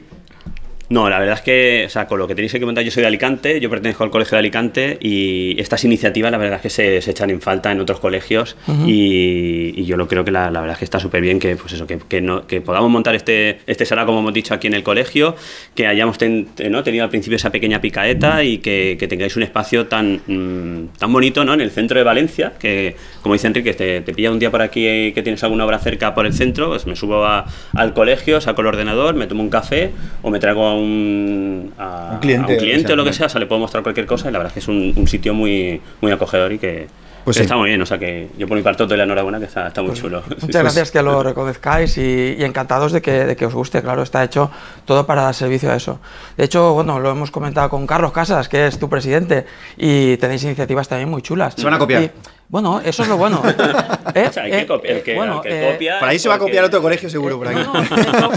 no, 0.89 1.11
la 1.11 1.19
verdad 1.19 1.35
es 1.35 1.41
que, 1.41 1.85
o 1.87 1.91
sea, 1.91 2.07
con 2.07 2.19
lo 2.19 2.29
que 2.29 2.35
tenéis 2.35 2.53
que 2.53 2.61
comentar, 2.61 2.85
yo 2.85 2.91
soy 2.91 3.01
de 3.01 3.09
Alicante, 3.09 3.61
yo 3.61 3.69
pertenezco 3.69 4.05
al 4.05 4.11
Colegio 4.11 4.37
de 4.37 4.39
Alicante 4.39 4.99
y 5.01 5.61
estas 5.61 5.85
iniciativas, 5.85 6.31
la 6.31 6.39
verdad 6.39 6.57
es 6.57 6.63
que 6.63 6.71
se, 6.71 7.11
echan 7.11 7.31
en 7.31 7.41
falta 7.41 7.73
en 7.73 7.81
otros 7.81 7.99
colegios 7.99 8.57
y, 8.87 9.85
yo 9.85 9.97
lo 9.97 10.09
creo 10.09 10.25
que 10.25 10.31
la, 10.33 10.51
verdad 10.51 10.73
es 10.73 10.79
que 10.79 10.85
está 10.85 10.99
súper 10.99 11.21
bien 11.21 11.39
que, 11.39 11.57
pues 11.57 11.73
eso, 11.73 11.87
que, 11.87 12.21
no, 12.21 12.47
que 12.47 12.61
podamos 12.61 12.91
montar 12.91 13.15
este, 13.15 13.61
este 13.67 13.85
sala, 13.85 14.05
como 14.05 14.21
hemos 14.21 14.35
dicho, 14.35 14.55
aquí 14.55 14.67
en 14.67 14.75
el 14.75 14.83
colegio, 14.83 15.37
que 15.75 15.87
hayamos 15.87 16.19
¿no? 16.21 16.83
tenido 16.83 17.05
al 17.05 17.11
principio 17.11 17.37
esa 17.37 17.51
pequeña 17.51 17.81
picaeta 17.81 18.43
y 18.45 18.59
que, 18.59 18.97
tengáis 19.09 19.37
un 19.37 19.45
espacio 19.45 19.87
tan, 19.87 20.21
mm, 20.27 20.99
tan 20.99 21.13
bonito 21.13 21.45
¿no? 21.45 21.55
en 21.55 21.61
el 21.61 21.71
centro 21.71 21.99
de 21.99 22.05
Valencia, 22.05 22.53
que, 22.59 22.97
como 23.27 23.35
dice 23.35 23.49
Enrique, 23.49 23.75
te, 23.75 24.03
te 24.03 24.15
pilla 24.15 24.31
un 24.31 24.39
día 24.39 24.53
por 24.53 24.63
aquí 24.63 25.11
que 25.13 25.21
tienes 25.25 25.43
alguna 25.43 25.65
obra 25.65 25.81
cerca 25.81 26.15
por 26.15 26.27
el 26.27 26.33
centro, 26.33 26.69
pues 26.69 26.87
me 26.87 26.95
subo 26.95 27.27
al 27.27 27.93
colegio, 27.93 28.41
saco 28.41 28.61
el 28.61 28.69
ordenador, 28.69 29.17
me 29.17 29.27
tomo 29.27 29.43
un 29.43 29.51
café 29.51 29.91
o 30.23 30.31
me 30.31 30.39
traigo 30.39 30.77
un, 30.77 31.73
un 31.77 32.19
cliente, 32.21 32.93
o, 32.93 32.95
lo 32.95 33.03
que 33.03 33.13
sea, 33.13 33.27
o 33.27 33.29
sea, 33.29 33.41
le 33.41 33.47
puedo 33.47 33.61
mostrar 33.61 33.83
cualquier 33.83 34.07
cosa 34.07 34.29
y 34.29 34.33
la 34.33 34.39
verdad 34.39 34.51
es 34.51 34.53
que 34.55 34.61
es 34.61 34.69
un, 34.69 35.09
sitio 35.09 35.35
muy, 35.35 35.81
muy 36.01 36.13
acogedor 36.13 36.53
y 36.53 36.59
que, 36.61 36.87
pues 37.25 37.37
está 37.39 37.57
muy 37.57 37.71
bien, 37.71 37.83
o 37.83 37.87
sea 37.87 37.99
que 37.99 38.29
yo 38.39 38.47
por 38.47 38.57
mi 38.57 38.63
parte 38.63 38.87
doy 38.87 38.97
la 38.97 39.03
enhorabuena 39.03 39.41
que 39.41 39.47
está, 39.47 39.67
está 39.67 39.83
muy 39.83 39.91
pues 39.91 40.03
chulo. 40.03 40.23
Muchas 40.43 40.63
gracias 40.63 40.93
que 40.93 41.03
lo 41.03 41.21
reconozcáis 41.25 41.99
y, 41.99 42.37
encantados 42.45 42.93
de 42.93 43.03
que, 43.03 43.25
de 43.25 43.35
que, 43.35 43.47
os 43.47 43.55
guste, 43.55 43.83
claro, 43.83 44.05
está 44.05 44.23
hecho 44.23 44.53
todo 44.85 45.05
para 45.05 45.23
dar 45.23 45.35
servicio 45.35 45.73
a 45.73 45.75
eso. 45.75 45.99
De 46.37 46.45
hecho, 46.45 46.75
bueno, 46.75 47.01
lo 47.01 47.11
hemos 47.11 47.33
comentado 47.33 47.69
con 47.71 47.89
Carlos 47.89 48.13
Casas, 48.13 48.49
que 48.49 48.69
es 48.69 48.79
tu 48.79 48.89
presidente, 48.89 49.47
y 49.77 50.17
tenéis 50.19 50.45
iniciativas 50.45 50.87
también 50.87 51.09
muy 51.09 51.23
chulas. 51.23 51.55
Se 51.57 51.65
van 51.65 51.75
a 51.75 51.79
copiar. 51.81 52.13
Bueno, 52.49 52.81
eso 52.85 53.03
es 53.03 53.09
lo 53.09 53.17
bueno. 53.17 53.43
¿Eh? 54.15 54.27
O 54.29 54.33
sea, 54.33 54.47
el 54.47 55.03
que, 55.03 55.15
bueno, 55.15 55.37
copia. 55.37 55.99
Por 55.99 56.09
ahí 56.09 56.19
se 56.19 56.29
va 56.29 56.37
a 56.37 56.39
copiar 56.39 56.65
otro 56.65 56.81
colegio, 56.81 57.11
seguro. 57.11 57.39
Por 57.39 57.49
ahí. 57.49 57.57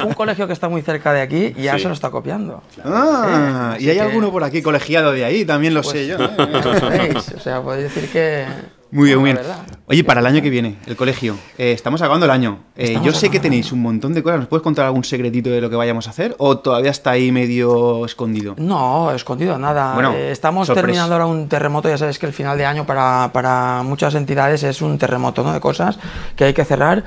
un 0.06 0.14
colegio 0.16 0.48
que 0.48 0.54
está 0.54 0.68
muy 0.68 0.82
cerca 0.82 1.14
de 1.14 1.22
aquí 1.22 1.54
y 1.56 1.64
ya 1.64 1.78
se 1.78 1.88
lo 1.88 1.94
está 1.94 2.10
copiando. 2.10 2.64
Ah, 2.84 3.78
y 3.80 3.90
hay 3.90 4.00
alguno 4.00 4.32
por 4.32 4.44
aquí 4.44 4.62
colegiado 4.62 5.12
de 5.12 5.26
ahí, 5.26 5.46
también 5.46 5.74
lo 5.74 5.82
pues 5.82 5.94
sé 5.94 6.08
yo. 6.08 6.18
¿eh? 6.20 7.14
O 7.16 7.40
sea, 7.40 7.62
podéis 7.62 7.94
decir 7.94 8.10
que. 8.12 8.46
Muy 8.92 9.06
bien, 9.08 9.20
muy 9.20 9.34
bien. 9.34 9.46
Oye, 9.86 10.04
para 10.04 10.20
el 10.20 10.26
año 10.26 10.42
que 10.42 10.50
viene, 10.50 10.78
el 10.88 10.96
colegio, 10.96 11.36
eh, 11.58 11.74
estamos 11.74 12.02
acabando 12.02 12.26
el 12.26 12.32
año. 12.32 12.60
Eh, 12.76 13.00
yo 13.04 13.14
sé 13.14 13.30
que 13.30 13.40
tenéis 13.40 13.72
un 13.72 13.82
montón 13.82 14.14
de 14.14 14.24
cosas. 14.24 14.40
¿Nos 14.40 14.48
puedes 14.48 14.64
contar 14.64 14.86
algún 14.86 15.04
secretito 15.04 15.52
de 15.52 15.62
lo 15.62 15.70
que 15.70 15.76
vayamos 15.76 16.08
a 16.08 16.10
hacer? 16.10 16.36
¿O 16.40 16.58
todavía 16.58 16.90
está 16.90 17.12
ahí 17.12 17.32
medio 17.32 18.04
escondido? 18.06 18.56
No, 18.58 19.12
escondido, 19.12 19.60
nada. 19.60 19.94
Bueno, 19.94 20.14
eh, 20.14 20.32
estamos 20.32 20.68
terminando 20.74 21.14
ahora 21.14 21.28
un 21.28 21.48
terremoto. 21.48 21.88
Ya 21.88 21.98
sabes 21.98 22.18
que 22.18 22.26
el 22.26 22.34
final 22.34 22.58
de 22.58 22.66
año 22.66 22.86
para, 22.86 23.30
para 23.32 23.84
muchas 23.84 24.16
entidades 24.16 24.64
es 24.64 24.82
un 24.82 24.98
terremoto 24.98 25.44
¿no? 25.44 25.54
de 25.54 25.60
cosas 25.60 26.00
que 26.36 26.46
hay 26.46 26.54
que 26.54 26.66
cerrar. 26.66 27.04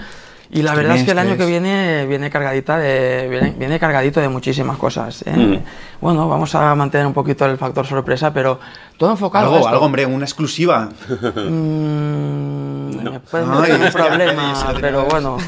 Y 0.55 0.61
la 0.61 0.75
verdad 0.75 0.97
es 0.99 1.05
que 1.05 1.13
el 1.13 1.19
año 1.19 1.39
que 1.39 1.47
viene 1.47 2.05
viene 2.07 2.29
cargadita 2.29 2.77
de 2.77 3.55
viene, 3.59 3.79
cargadito 3.79 4.21
de 4.21 4.29
muchísimas 4.29 4.77
cosas. 4.77 5.23
¿eh? 5.27 5.35
Mm. 5.35 5.59
Bueno, 6.03 6.29
vamos 6.29 6.55
a 6.55 6.75
mantener 6.75 7.07
un 7.07 7.15
poquito 7.15 7.47
el 7.47 7.57
factor 7.57 7.87
sorpresa, 7.87 8.35
pero 8.35 8.61
todo 8.99 9.13
enfocado 9.13 9.55
algo, 9.55 9.67
algo 9.67 9.87
hombre, 9.87 10.05
una 10.05 10.27
exclusiva. 10.27 10.91
Mm, 11.09 13.03
no. 13.03 13.21
Puede 13.31 13.45
un 13.45 13.93
problema, 13.93 14.75
pero 14.81 15.07
bueno. 15.07 15.39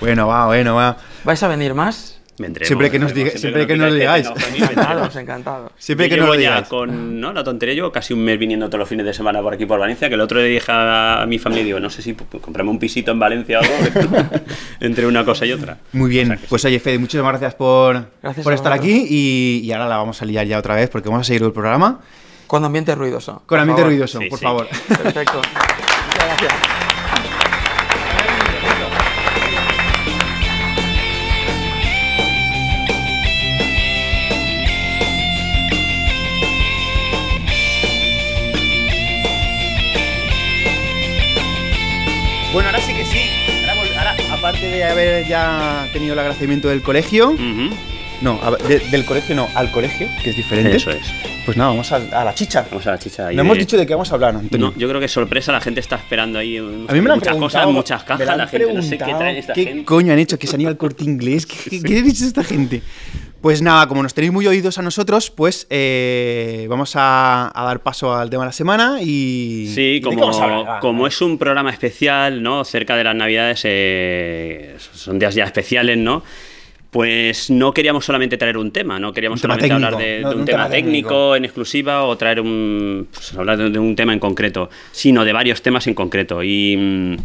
bueno, 0.00 0.26
va, 0.26 0.46
bueno, 0.46 0.74
va. 0.74 0.96
¿Vais 1.22 1.40
a 1.44 1.48
venir 1.48 1.72
más? 1.72 2.15
Siempre 2.36 2.90
que 2.90 2.98
nos, 2.98 3.12
siempre, 3.12 3.66
que, 3.66 3.76
nos 3.76 3.94
digáis. 3.94 4.26
encantados, 4.54 5.16
encantados. 5.16 5.72
Siempre 5.78 6.08
que 6.08 6.16
nos 6.16 6.36
digáis. 6.36 6.68
con 6.68 7.20
¿no? 7.20 7.32
la 7.32 7.42
tontería, 7.42 7.74
yo 7.74 7.92
casi 7.92 8.12
un 8.12 8.24
mes 8.24 8.38
viniendo 8.38 8.66
todos 8.66 8.80
los 8.80 8.88
fines 8.88 9.06
de 9.06 9.14
semana 9.14 9.40
por 9.40 9.54
aquí 9.54 9.66
por 9.66 9.78
Valencia, 9.78 10.08
que 10.08 10.14
el 10.14 10.20
otro 10.20 10.38
le 10.38 10.48
dije 10.48 10.70
a, 10.70 11.24
mi 11.26 11.38
familia, 11.38 11.64
digo, 11.64 11.80
no 11.80 11.90
sé 11.90 12.02
si 12.02 12.14
compramos 12.14 12.72
un 12.72 12.78
pisito 12.78 13.10
en 13.10 13.18
Valencia 13.18 13.60
o 13.60 13.62
algo, 13.62 14.16
entre 14.80 15.06
una 15.06 15.24
cosa 15.24 15.46
y 15.46 15.52
otra. 15.52 15.78
Muy 15.92 16.10
bien, 16.10 16.38
pues 16.48 16.64
oye 16.64 16.78
Fede, 16.78 16.98
muchísimas 16.98 17.30
gracias 17.32 17.54
por, 17.54 18.06
por 18.42 18.52
estar 18.52 18.72
aquí 18.72 19.06
y, 19.08 19.72
ahora 19.72 19.88
la 19.88 19.96
vamos 19.96 20.20
a 20.22 20.24
liar 20.24 20.46
ya 20.46 20.58
otra 20.58 20.74
vez 20.74 20.88
porque 20.90 21.08
vamos 21.08 21.22
a 21.22 21.24
seguir 21.24 21.42
el 21.42 21.52
programa. 21.52 22.00
Con 22.46 22.64
ambiente 22.64 22.94
ruidoso. 22.94 23.42
Con 23.46 23.58
ambiente 23.58 23.82
ruidoso, 23.84 24.20
por 24.30 24.38
favor. 24.38 24.68
Perfecto. 24.68 25.40
Muchas 26.06 26.26
gracias. 26.40 26.85
Aparte 44.46 44.70
de 44.70 44.84
haber 44.84 45.26
ya 45.26 45.88
tenido 45.92 46.12
el 46.12 46.18
agradecimiento 46.20 46.68
del 46.68 46.80
colegio, 46.80 47.34
no, 48.20 48.40
del 48.68 49.04
colegio 49.04 49.34
no, 49.34 49.48
al 49.56 49.72
colegio, 49.72 50.06
que 50.22 50.30
es 50.30 50.36
diferente. 50.36 50.76
Eso 50.76 50.92
es. 50.92 51.04
Pues 51.44 51.56
nada, 51.56 51.70
vamos 51.70 51.90
a, 51.90 51.98
la 51.98 52.32
chicha. 52.32 52.64
Vamos 52.70 52.86
a 52.86 52.92
la 52.92 52.98
chicha. 52.98 53.32
No 53.32 53.40
hemos 53.40 53.58
dicho 53.58 53.76
de 53.76 53.84
qué 53.84 53.94
vamos 53.94 54.12
a 54.12 54.14
hablar, 54.14 54.36
Antonio. 54.36 54.68
No, 54.70 54.78
yo 54.78 54.88
creo 54.88 55.00
que 55.00 55.08
sorpresa, 55.08 55.50
la 55.50 55.60
gente 55.60 55.80
está 55.80 55.96
esperando 55.96 56.38
ahí. 56.38 56.58
A 56.58 56.92
mí 56.92 57.00
me 57.00 57.10
han 57.10 57.18
muchas 57.18 57.36
cosas, 57.36 57.66
muchas 57.66 58.04
cajas, 58.04 58.36
la 58.36 58.46
gente 58.46 58.72
no 58.72 58.82
sé 58.82 58.98
qué 58.98 59.14
trae 59.14 59.36
esta 59.36 59.52
¿Qué 59.52 59.84
coño 59.84 60.12
han 60.12 60.20
hecho? 60.20 60.38
¿Que 60.38 60.46
se 60.46 60.54
han 60.54 60.60
ido 60.60 60.70
al 60.70 60.76
corte 60.76 61.02
inglés? 61.02 61.44
¿Qué, 61.44 61.82
qué, 61.82 61.98
ha 61.98 62.02
dicho 62.02 62.24
esta 62.24 62.44
gente? 62.44 62.82
Pues 63.46 63.62
nada, 63.62 63.86
como 63.86 64.02
nos 64.02 64.12
tenéis 64.12 64.32
muy 64.32 64.44
oídos 64.48 64.76
a 64.78 64.82
nosotros, 64.82 65.30
pues 65.30 65.68
eh, 65.70 66.66
vamos 66.68 66.94
a, 66.96 67.52
dar 67.54 67.80
paso 67.80 68.12
al 68.12 68.28
tema 68.28 68.42
de 68.42 68.48
la 68.48 68.52
semana 68.52 68.98
y... 69.00 69.70
Sí, 69.72 70.00
como, 70.02 71.06
es 71.06 71.20
un 71.20 71.38
programa 71.38 71.70
especial, 71.70 72.42
¿no? 72.42 72.64
Cerca 72.64 72.96
de 72.96 73.04
las 73.04 73.14
navidades, 73.14 73.60
eh, 73.62 74.74
son 74.92 75.20
días 75.20 75.36
ya 75.36 75.44
especiales, 75.44 75.96
¿no? 75.96 76.24
Pues 76.90 77.48
no 77.48 77.72
queríamos 77.72 78.04
solamente 78.04 78.36
traer 78.36 78.56
un 78.56 78.72
tema, 78.72 78.98
no 78.98 79.12
queríamos 79.12 79.40
solamente 79.40 79.72
hablar 79.72 79.96
de, 79.96 80.24
un, 80.24 80.44
tema, 80.44 80.68
técnico 80.68 81.36
en 81.36 81.44
exclusiva 81.44 82.02
o 82.02 82.16
traer 82.16 82.40
un, 82.40 83.06
pues, 83.14 83.32
hablar 83.34 83.58
de, 83.58 83.78
un 83.78 83.94
tema 83.94 84.12
en 84.12 84.18
concreto, 84.18 84.70
sino 84.90 85.24
de 85.24 85.32
varios 85.32 85.62
temas 85.62 85.86
en 85.86 85.94
concreto. 85.94 86.42
Y, 86.42 87.16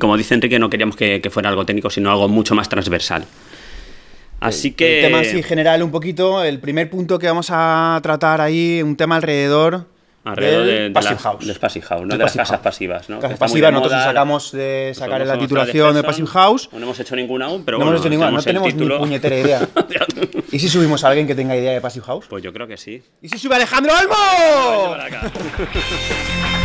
como 0.00 0.16
dice 0.16 0.32
Enrique, 0.32 0.58
no 0.58 0.70
queríamos 0.70 0.96
que 0.96 1.28
fuera 1.30 1.50
algo 1.50 1.66
técnico, 1.66 1.90
sino 1.90 2.10
algo 2.10 2.28
mucho 2.28 2.54
más 2.54 2.70
transversal. 2.70 3.26
Así 4.44 4.72
que... 4.72 5.00
El 5.00 5.06
tema 5.06 5.20
así 5.20 5.42
general 5.42 5.82
un 5.82 5.90
poquito, 5.90 6.42
el 6.44 6.58
primer 6.60 6.88
punto 6.90 7.18
que 7.18 7.26
vamos 7.26 7.48
a 7.50 7.98
tratar 8.02 8.40
ahí, 8.40 8.82
un 8.82 8.96
tema 8.96 9.16
alrededor 9.16 9.86
Alrededor 10.26 10.64
del 10.64 10.74
de, 10.74 10.82
de 10.84 10.90
Passive 10.90 11.14
las- 11.14 11.22
House. 11.22 11.46
del 11.46 11.58
Passive 11.58 11.84
House, 11.86 12.00
no 12.02 12.08
de 12.08 12.16
las 12.16 12.32
casas 12.32 12.48
House. 12.48 12.60
pasivas. 12.62 13.10
¿no? 13.10 13.20
Casas 13.20 13.38
pasivas, 13.38 13.72
nosotros 13.72 13.92
moda, 13.92 14.04
nos 14.04 14.10
acabamos 14.10 14.52
de 14.52 14.92
sacar 14.94 15.26
la 15.26 15.38
titulación 15.38 15.94
de 15.94 16.02
Passive 16.02 16.28
House. 16.28 16.70
No 16.72 16.78
hemos 16.78 16.98
hecho 16.98 17.14
ninguna 17.14 17.44
aún, 17.44 17.62
pero 17.62 17.76
no 17.76 17.84
bueno, 17.84 17.96
hemos 17.96 18.00
hecho 18.06 18.08
ninguna, 18.10 18.30
no 18.30 18.42
tenemos 18.42 18.68
título. 18.70 18.94
ni 18.94 19.00
puñetera 19.04 19.36
idea. 19.38 19.68
¿Y 20.50 20.58
si 20.58 20.70
subimos 20.70 21.04
a 21.04 21.08
alguien 21.08 21.26
que 21.26 21.34
tenga 21.34 21.54
idea 21.54 21.72
de 21.72 21.80
Passive 21.82 22.06
House? 22.06 22.24
Pues 22.30 22.42
yo 22.42 22.54
creo 22.54 22.66
que 22.66 22.78
sí. 22.78 23.02
¿Y 23.20 23.28
si 23.28 23.36
sube 23.38 23.54
Alejandro 23.56 23.92
Olmo? 24.00 24.96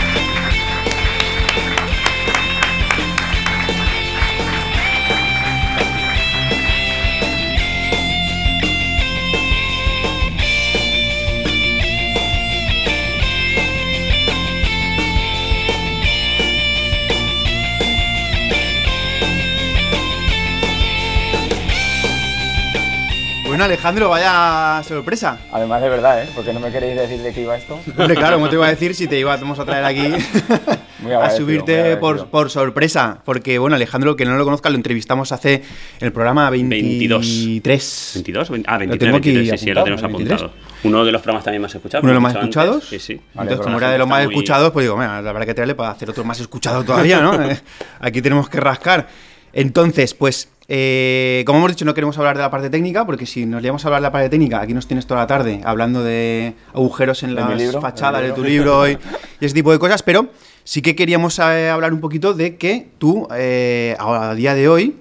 Bueno, 23.60 23.74
Alejandro, 23.74 24.08
vaya 24.08 24.82
sorpresa. 24.88 25.38
Además 25.52 25.82
de 25.82 25.90
verdad, 25.90 26.24
¿eh? 26.24 26.30
Porque 26.34 26.54
no 26.54 26.62
me 26.62 26.72
queréis 26.72 26.96
decir 26.96 27.20
de 27.20 27.34
qué 27.34 27.42
iba 27.42 27.58
esto. 27.58 27.78
Hombre, 27.98 28.16
claro, 28.16 28.38
¿cómo 28.38 28.48
te 28.48 28.56
iba 28.56 28.66
a 28.66 28.70
decir 28.70 28.96
si 28.96 29.06
te 29.06 29.20
íbamos 29.20 29.60
a 29.60 29.66
traer 29.66 29.84
aquí 29.84 30.14
a 31.22 31.30
subirte 31.32 31.98
por, 31.98 32.28
por 32.30 32.50
sorpresa? 32.50 33.20
Porque, 33.26 33.60
bueno, 33.60 33.76
Alejandro, 33.76 34.16
que 34.16 34.24
no 34.24 34.38
lo 34.38 34.46
conozca, 34.46 34.70
lo 34.70 34.78
entrevistamos 34.78 35.34
hace 35.34 35.62
el 36.00 36.14
programa 36.14 36.50
22. 36.50 37.20
23. 37.20 38.12
22, 38.16 38.50
20 38.50 38.70
ah, 38.70 38.74
Lo 38.76 38.80
23, 38.80 39.00
tengo 39.00 39.18
aquí 39.18 39.32
23, 39.34 39.60
sí, 39.60 39.66
sí, 39.66 39.74
lo 39.74 39.84
tenemos 39.84 40.04
apuntado, 40.04 40.46
apuntado. 40.46 40.70
Uno 40.86 41.04
de 41.04 41.12
los 41.12 41.22
programas 41.22 41.44
también 41.44 41.62
más 41.62 41.76
escuchados. 41.76 42.04
Uno 42.04 42.12
de 42.12 42.14
los 42.14 42.24
más 42.24 42.32
dicho 42.36 42.42
antes. 42.46 42.56
escuchados. 42.56 42.88
Sí, 42.88 43.00
sí. 43.00 43.14
Vale, 43.16 43.52
Entonces, 43.52 43.58
pero 43.58 43.64
como 43.64 43.80
la 43.82 43.86
era 43.88 43.92
de 43.92 44.00
los 44.00 44.08
más 44.08 44.24
muy- 44.24 44.34
escuchados, 44.36 44.72
pues 44.72 44.86
digo, 44.86 44.96
mira, 44.96 45.22
la 45.22 45.34
verdad 45.34 45.46
que 45.46 45.54
traerle 45.54 45.76
para 45.76 45.90
hacer 45.90 46.10
otro 46.10 46.24
más 46.24 46.40
escuchado 46.40 46.86
todavía, 46.86 47.20
¿no? 47.20 47.38
Aquí 48.00 48.22
tenemos 48.22 48.48
que 48.48 48.62
rascar. 48.62 49.10
Entonces, 49.54 50.14
pues, 50.14 50.50
eh, 50.68 51.44
como 51.46 51.60
hemos 51.60 51.72
dicho, 51.72 51.86
no 51.86 51.94
queremos 51.94 52.18
hablar 52.18 52.38
de 52.38 52.44
la 52.44 52.52
parte 52.52 52.70
técnica, 52.70 53.06
porque 53.06 53.26
si 53.26 53.46
nos 53.46 53.62
liamos 53.62 53.84
a 53.84 53.88
hablar 53.88 54.02
de 54.02 54.08
la 54.08 54.12
parte 54.12 54.30
técnica, 54.30 54.62
aquí 54.62 54.74
nos 54.74 54.88
tienes 54.88 55.08
toda 55.08 55.22
la 55.22 55.28
tarde 55.28 55.62
hablando 55.64 56.04
de 56.04 56.54
agujeros 56.74 57.24
en 57.24 57.36
las 57.36 57.58
libro, 57.58 57.82
fachadas 57.82 58.22
de 58.22 58.32
tu 58.32 58.44
libro. 58.44 58.88
y, 58.88 58.98
y 59.40 59.46
ese 59.46 59.56
tipo 59.56 59.72
de 59.72 59.80
cosas, 59.80 60.04
pero 60.04 60.30
sí 60.70 60.84
que 60.84 60.96
queríamos 60.96 61.40
eh, 61.40 61.68
hablar 61.68 61.94
un 61.94 62.00
poquito 62.00 62.36
de 62.36 62.56
que 62.58 62.90
tú, 63.00 63.28
eh, 63.36 63.96
a 63.98 64.36
día 64.36 64.54
de 64.54 64.70
hoy, 64.70 64.96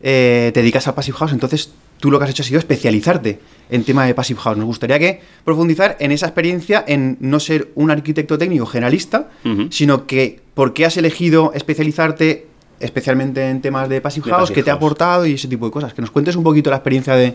eh, 0.00 0.52
te 0.54 0.60
dedicas 0.60 0.86
al 0.86 0.94
Passive 0.94 1.16
House, 1.18 1.32
entonces 1.32 1.72
tú 1.98 2.10
lo 2.10 2.18
que 2.18 2.24
has 2.24 2.30
hecho 2.30 2.44
ha 2.44 2.46
sido 2.46 2.60
especializarte 2.60 3.40
en 3.68 3.82
tema 3.82 4.06
de 4.06 4.14
Passive 4.14 4.38
House. 4.38 4.56
Nos 4.56 4.66
gustaría 4.66 5.00
que 5.00 5.20
profundizar 5.44 5.96
en 5.98 6.12
esa 6.12 6.26
experiencia, 6.26 6.84
en 6.86 7.16
no 7.18 7.40
ser 7.40 7.72
un 7.74 7.90
arquitecto 7.90 8.38
técnico 8.38 8.66
generalista, 8.66 9.30
sino 9.70 10.06
que 10.06 10.40
por 10.54 10.72
qué 10.72 10.84
has 10.84 10.96
elegido 10.96 11.52
especializarte 11.52 12.46
especialmente 12.82 13.48
en 13.48 13.60
temas 13.60 13.88
de 13.88 14.00
Passive 14.00 14.30
House, 14.30 14.50
qué 14.50 14.62
te 14.62 14.70
ha 14.70 14.74
aportado 14.74 15.24
y 15.26 15.34
ese 15.34 15.48
tipo 15.48 15.66
de 15.66 15.72
cosas. 15.72 15.94
Que 15.94 16.02
nos 16.02 16.10
cuentes 16.10 16.36
un 16.36 16.42
poquito 16.44 16.70
la 16.70 16.76
experiencia 16.76 17.14
de, 17.14 17.34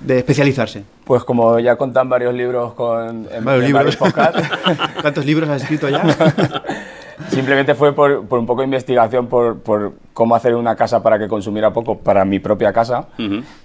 de 0.00 0.18
especializarse. 0.18 0.84
Pues 1.04 1.24
como 1.24 1.58
ya 1.58 1.76
contan 1.76 2.08
varios 2.08 2.34
libros 2.34 2.74
con, 2.74 3.26
en, 3.32 3.44
Varios 3.44 3.64
en 3.64 3.72
libros. 3.72 3.98
varios 3.98 4.48
¿Cuántos 5.02 5.24
libros 5.26 5.48
has 5.48 5.62
escrito 5.62 5.88
ya? 5.88 6.02
simplemente 7.30 7.74
fue 7.74 7.92
por, 7.94 8.24
por 8.26 8.38
un 8.38 8.46
poco 8.46 8.60
de 8.62 8.66
investigación 8.66 9.26
por, 9.26 9.58
por 9.60 9.92
cómo 10.14 10.34
hacer 10.34 10.54
una 10.54 10.74
casa 10.76 11.02
para 11.02 11.18
que 11.18 11.28
consumiera 11.28 11.72
poco 11.72 11.98
para 11.98 12.24
mi 12.24 12.38
propia 12.38 12.72
casa. 12.72 13.08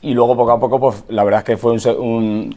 Y 0.02 0.14
luego 0.14 0.36
poco 0.36 0.52
a 0.52 0.60
poco, 0.60 0.80
pues 0.80 1.04
la 1.10 1.24
verdad 1.24 1.40
es 1.42 1.46
que 1.46 1.58
fue 1.58 1.72
un 1.72 1.80
un- 2.00 2.56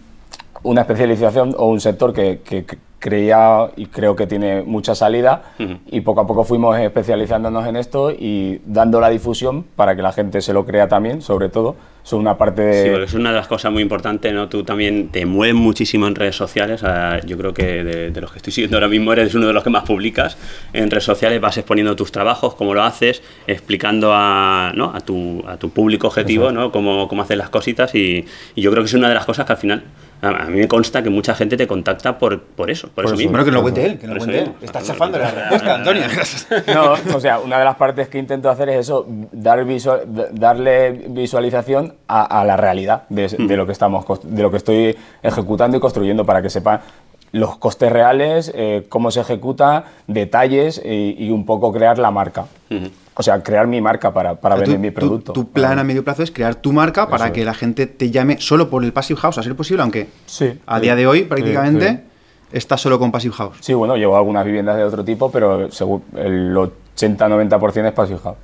una 0.64 0.80
especialización 0.80 1.54
o 1.56 1.66
un 1.68 1.80
sector 1.80 2.12
que, 2.12 2.40
que- 2.44 2.64
que 2.64 2.78
creía 2.98 3.70
y 3.76 3.86
creo 3.86 4.16
que 4.16 4.26
tiene 4.26 4.62
mucha 4.62 4.94
salida. 4.94 5.42
Ujú. 5.58 5.78
Y 5.90 6.00
poco 6.00 6.20
a 6.20 6.26
poco 6.26 6.44
fuimos 6.44 6.78
especializándonos 6.78 7.66
en 7.66 7.76
esto 7.76 8.10
y 8.10 8.60
dando 8.66 9.00
la 9.00 9.08
difusión 9.10 9.64
para 9.76 9.94
que 9.96 10.02
la 10.02 10.12
gente 10.12 10.40
se 10.40 10.52
lo 10.52 10.64
crea 10.66 10.88
también, 10.88 11.22
sobre 11.22 11.48
todo. 11.48 11.76
Son 12.02 12.20
una 12.20 12.38
parte 12.38 12.62
de... 12.62 12.82
Sí, 12.84 12.88
porque 12.90 13.04
es 13.04 13.12
una 13.14 13.30
de 13.30 13.36
las 13.36 13.48
cosas 13.48 13.70
muy 13.70 13.82
importantes, 13.82 14.32
¿no? 14.32 14.48
Tú 14.48 14.62
también 14.64 15.10
te 15.10 15.26
mueves 15.26 15.54
muchísimo 15.54 16.06
en 16.06 16.14
redes 16.14 16.36
sociales. 16.36 16.82
ah, 16.82 17.20
Yo 17.26 17.36
creo 17.36 17.52
que 17.52 17.84
de, 17.84 18.10
de 18.10 18.20
los 18.22 18.32
que 18.32 18.38
estoy 18.38 18.50
siguiendo 18.52 18.78
ahora 18.78 18.88
mismo 18.88 19.12
eres 19.12 19.34
uno 19.34 19.46
de 19.46 19.52
los 19.52 19.62
que 19.62 19.68
más 19.68 19.82
publicas 19.84 20.38
en 20.72 20.90
redes 20.90 21.04
sociales. 21.04 21.38
Vas 21.38 21.58
exponiendo 21.58 21.94
tus 21.96 22.10
trabajos, 22.10 22.54
cómo 22.54 22.72
lo 22.72 22.82
haces, 22.82 23.22
explicando 23.46 24.12
a, 24.14 24.72
¿no? 24.74 24.92
a, 24.94 25.00
tu, 25.00 25.44
a 25.46 25.58
tu 25.58 25.68
público 25.68 26.06
objetivo, 26.06 26.50
¿no? 26.50 26.72
Cómo, 26.72 27.08
cómo 27.08 27.22
haces 27.22 27.36
las 27.36 27.50
cositas. 27.50 27.94
Y, 27.94 28.24
y 28.54 28.62
yo 28.62 28.70
creo 28.70 28.82
que 28.82 28.88
es 28.88 28.94
una 28.94 29.08
de 29.10 29.14
las 29.14 29.26
cosas 29.26 29.44
que 29.44 29.52
al 29.52 29.58
final, 29.58 29.82
a 30.22 30.44
mí 30.46 30.60
me 30.60 30.68
consta 30.68 31.02
que 31.02 31.10
mucha 31.10 31.34
gente 31.34 31.58
te 31.58 31.66
contacta 31.66 32.18
por, 32.18 32.40
por 32.40 32.70
eso, 32.70 32.87
por, 32.94 33.04
eso, 33.04 33.14
eso. 33.14 33.18
mismo. 33.18 33.30
bueno, 33.32 33.44
que 33.44 33.50
nos 33.50 33.58
lo 33.58 33.62
cuente 33.62 33.86
él, 33.86 33.98
que 33.98 34.06
Por 34.06 34.08
lo 34.08 34.16
eso 34.16 34.26
cuente 34.26 34.38
él. 34.38 34.48
mismo. 34.50 34.64
Está 34.64 34.82
chafando 34.82 35.18
la 35.18 35.30
respuesta, 35.30 35.74
Antonio. 35.74 36.02
No, 36.74 37.16
o 37.16 37.20
sea, 37.20 37.38
una 37.40 37.58
de 37.58 37.64
las 37.64 37.76
partes 37.76 38.08
que 38.08 38.18
intento 38.18 38.48
hacer 38.50 38.68
es 38.70 38.76
eso, 38.80 39.06
dar 39.32 39.64
visual- 39.64 40.02
darle 40.32 40.92
visualización 41.08 41.94
a, 42.08 42.40
a 42.40 42.44
la 42.44 42.56
realidad 42.56 43.02
de, 43.08 43.28
de 43.28 43.56
lo 43.56 43.66
que 43.66 43.72
estamos, 43.72 44.04
de 44.22 44.42
lo 44.42 44.50
que 44.50 44.56
estoy 44.58 44.96
ejecutando 45.22 45.76
y 45.76 45.80
construyendo 45.80 46.24
para 46.24 46.42
que 46.42 46.50
sepan 46.50 46.80
los 47.30 47.58
costes 47.58 47.92
reales, 47.92 48.50
eh, 48.54 48.86
cómo 48.88 49.10
se 49.10 49.20
ejecuta, 49.20 49.84
detalles 50.06 50.80
y, 50.82 51.14
y 51.18 51.30
un 51.30 51.44
poco 51.44 51.72
crear 51.72 51.98
la 51.98 52.10
marca. 52.10 52.46
Ujú. 52.70 52.88
O 53.14 53.22
sea, 53.22 53.42
crear 53.42 53.66
mi 53.66 53.80
marca 53.80 54.14
para, 54.14 54.36
para 54.36 54.54
O 54.54 54.58
sea, 54.58 54.62
vender 54.66 54.78
tú- 54.78 54.82
mi 54.82 54.90
producto. 54.92 55.32
Tu, 55.34 55.50
plan 55.50 55.78
a 55.78 55.84
medio 55.84 56.02
plazo 56.04 56.22
es 56.22 56.30
crear 56.30 56.54
tu 56.54 56.72
marca 56.72 57.08
para 57.08 57.26
Eso 57.26 57.34
que 57.34 57.40
es. 57.40 57.46
la 57.46 57.52
gente 57.54 57.86
te 57.86 58.10
llame 58.10 58.36
solo 58.40 58.70
por 58.70 58.82
el 58.84 58.92
Passive 58.94 59.20
House, 59.20 59.36
a 59.38 59.42
ser 59.42 59.54
posible, 59.56 59.82
aunque 59.82 60.08
Sí. 60.24 60.58
a 60.66 60.76
Sí. 60.76 60.82
día 60.82 60.94
de 60.96 61.06
hoy 61.06 61.24
prácticamente 61.24 61.88
sí. 61.88 61.98
Estás 62.52 62.80
solo 62.80 62.98
con 62.98 63.12
Passive 63.12 63.34
House. 63.34 63.56
Sí, 63.60 63.74
bueno, 63.74 63.96
llevo 63.96 64.16
algunas 64.16 64.44
viviendas 64.44 64.76
de 64.76 64.84
otro 64.84 65.04
tipo, 65.04 65.30
pero 65.30 65.70
según 65.70 66.02
el 66.16 66.54
80-90% 66.54 67.86
es 67.86 67.92
passive 67.92 68.18
house. 68.22 68.36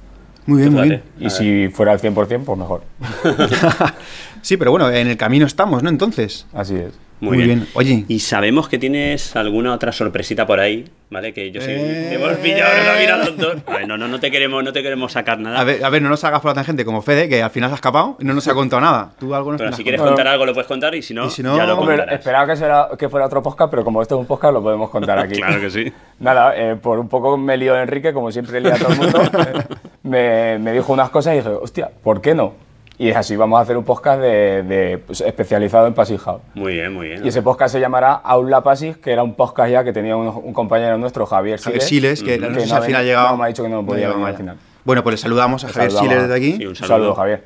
Muy 0.46 0.60
bien, 0.60 0.72
muy 0.74 0.88
bien. 0.88 1.02
Y 1.18 1.30
si 1.30 1.68
fuera 1.68 1.92
el 1.92 2.00
100%, 2.00 2.44
pues 2.44 2.58
mejor. 2.58 2.82
sí, 4.42 4.56
pero 4.56 4.70
bueno, 4.70 4.90
en 4.90 5.08
el 5.08 5.16
camino 5.16 5.46
estamos, 5.46 5.82
¿no? 5.82 5.88
Entonces. 5.88 6.46
Así 6.52 6.76
es. 6.76 6.92
Muy 7.20 7.38
bien. 7.38 7.66
Oye. 7.74 8.04
Y 8.08 8.18
sabemos 8.20 8.68
que 8.68 8.78
tienes 8.78 9.34
alguna 9.34 9.72
otra 9.72 9.92
sorpresita 9.92 10.46
por 10.46 10.60
ahí, 10.60 10.84
¿vale? 11.10 11.32
Que 11.32 11.50
yo 11.50 11.60
sí. 11.62 11.70
Eh. 11.70 12.14
Hemos 12.14 12.32
pillado, 12.38 12.90
ha 12.92 12.98
mirado 13.00 13.24
los 13.24 13.36
dos. 13.38 13.56
A 13.66 13.78
ver, 13.78 13.88
no, 13.88 13.96
no, 13.96 14.08
no 14.08 14.20
te 14.20 14.30
queremos, 14.30 14.62
no 14.62 14.72
te 14.74 14.82
queremos 14.82 15.12
sacar 15.12 15.38
nada. 15.38 15.58
A 15.58 15.64
ver, 15.64 15.82
a 15.82 15.88
ver, 15.88 16.02
no 16.02 16.10
nos 16.10 16.22
hagas 16.24 16.40
por 16.42 16.50
la 16.50 16.54
tangente 16.54 16.84
como 16.84 17.00
Fede, 17.00 17.28
que 17.28 17.42
al 17.42 17.50
final 17.50 17.70
se 17.70 17.74
ha 17.74 17.76
escapado 17.76 18.16
y 18.20 18.24
no 18.24 18.34
nos 18.34 18.46
ha 18.48 18.52
contado 18.52 18.80
nada. 18.82 19.12
Tú 19.18 19.34
algo 19.34 19.52
nos 19.52 19.60
Pero 19.60 19.72
si 19.72 19.82
quieres 19.82 20.00
contar. 20.00 20.16
contar 20.16 20.32
algo 20.34 20.44
lo 20.44 20.52
puedes 20.52 20.66
contar 20.68 20.94
y 20.94 21.00
si 21.02 21.14
no, 21.14 21.26
Y 21.26 21.30
si 21.30 21.42
no, 21.42 21.56
ya 21.56 21.64
lo 21.64 21.78
hombre, 21.78 21.96
contarás. 21.96 22.18
Esperaba 22.20 22.46
que, 22.46 22.56
será- 22.56 22.88
que 22.98 23.08
fuera 23.08 23.26
otro 23.26 23.42
podcast, 23.42 23.70
pero 23.70 23.84
como 23.84 24.02
esto 24.02 24.16
es 24.16 24.20
un 24.20 24.26
podcast, 24.26 24.52
lo 24.52 24.62
podemos 24.62 24.90
contar 24.90 25.18
aquí. 25.18 25.34
Claro 25.40 25.60
que 25.60 25.70
sí. 25.70 25.92
Nada, 26.20 26.52
eh, 26.56 26.76
por 26.76 26.98
un 26.98 27.08
poco 27.08 27.38
me 27.38 27.56
lió 27.56 27.76
Enrique, 27.80 28.12
como 28.12 28.30
siempre 28.32 28.60
lía 28.60 28.74
a 28.74 28.78
todo 28.78 28.92
el 28.92 28.98
mundo. 28.98 29.20
me, 30.02 30.58
me 30.58 30.72
dijo 30.72 30.92
unas 30.92 31.08
cosas 31.10 31.34
y 31.34 31.36
dije, 31.38 31.48
hostia, 31.48 31.90
¿por 32.02 32.20
qué 32.20 32.34
no? 32.34 32.54
Y 32.96 33.08
es 33.08 33.16
así, 33.16 33.34
vamos 33.34 33.58
a 33.58 33.62
hacer 33.62 33.76
un 33.76 33.82
podcast 33.84 34.20
de, 34.20 34.62
de, 34.62 34.98
pues, 34.98 35.20
especializado 35.20 35.88
en 35.88 35.94
Passive 35.94 36.18
House. 36.20 36.42
Muy 36.54 36.74
bien, 36.74 36.92
muy 36.92 37.08
bien. 37.08 37.24
Y 37.24 37.28
ese 37.28 37.42
podcast 37.42 37.72
se 37.72 37.80
llamará 37.80 38.12
Aula 38.14 38.60
Passive, 38.62 39.00
que 39.00 39.10
era 39.12 39.24
un 39.24 39.34
podcast 39.34 39.70
ya 39.70 39.82
que 39.82 39.92
tenía 39.92 40.16
un, 40.16 40.28
un 40.28 40.52
compañero 40.52 40.96
nuestro, 40.96 41.26
Javier 41.26 41.58
Javier 41.60 41.82
Siles. 41.82 42.20
Siles, 42.20 42.22
que 42.22 42.38
que 42.40 42.48
no 42.48 42.54
sé 42.60 42.66
si 42.66 42.70
no 42.70 42.76
al 42.76 42.82
final 42.84 43.00
ven- 43.00 43.06
llegado. 43.08 43.28
no, 43.30 43.36
me 43.36 43.44
ha 43.44 43.46
dicho 43.48 43.62
que 43.64 43.68
no 43.68 43.84
podía 43.84 44.02
llegaba, 44.02 44.14
venir 44.16 44.28
al 44.30 44.36
final. 44.36 44.56
Bueno, 44.84 45.02
pues 45.02 45.14
le 45.14 45.18
saludamos 45.18 45.64
a 45.64 45.66
Le 45.66 45.72
Javier 45.72 45.90
saludamos. 45.90 46.12
Siles 46.12 46.28
desde 46.28 46.36
aquí. 46.36 46.56
Sí, 46.56 46.62
un 46.64 46.68
Un 46.68 46.76
saludo. 46.76 46.94
saludo, 46.96 47.14
Javier. 47.16 47.44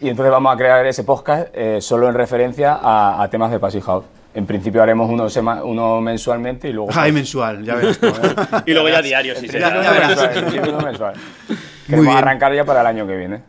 Y 0.00 0.08
entonces 0.08 0.30
vamos 0.32 0.54
a 0.54 0.56
crear 0.56 0.86
ese 0.86 1.04
podcast 1.04 1.48
eh, 1.52 1.80
solo 1.82 2.08
en 2.08 2.14
referencia 2.14 2.78
a, 2.80 3.22
a 3.22 3.28
temas 3.28 3.50
de 3.50 3.58
Passive 3.58 3.82
House. 3.82 4.04
En 4.34 4.46
principio 4.46 4.82
haremos 4.82 5.10
uno, 5.10 5.28
sema- 5.28 5.62
uno 5.64 6.00
mensualmente 6.00 6.68
y 6.68 6.72
luego... 6.72 6.90
Ay, 6.94 7.12
mensual, 7.12 7.62
ya 7.62 7.74
ves. 7.74 7.98
tú, 7.98 8.06
¿eh? 8.06 8.12
Y 8.66 8.72
luego 8.72 8.88
ya 8.88 9.02
diario, 9.02 9.34
si 9.36 9.48
se 9.48 9.58
Ya- 9.60 9.68
da. 9.70 9.82
ya 9.82 9.90
verás. 9.92 10.08
mensual, 10.08 10.30
en 10.36 10.44
principio 10.44 10.72
uno 10.76 10.86
mensual. 10.86 11.14
Queremos 11.86 12.16
arrancar 12.16 12.54
ya 12.54 12.64
para 12.64 12.80
el 12.80 12.86
año 12.86 13.06
que 13.06 13.16
viene. 13.16 13.40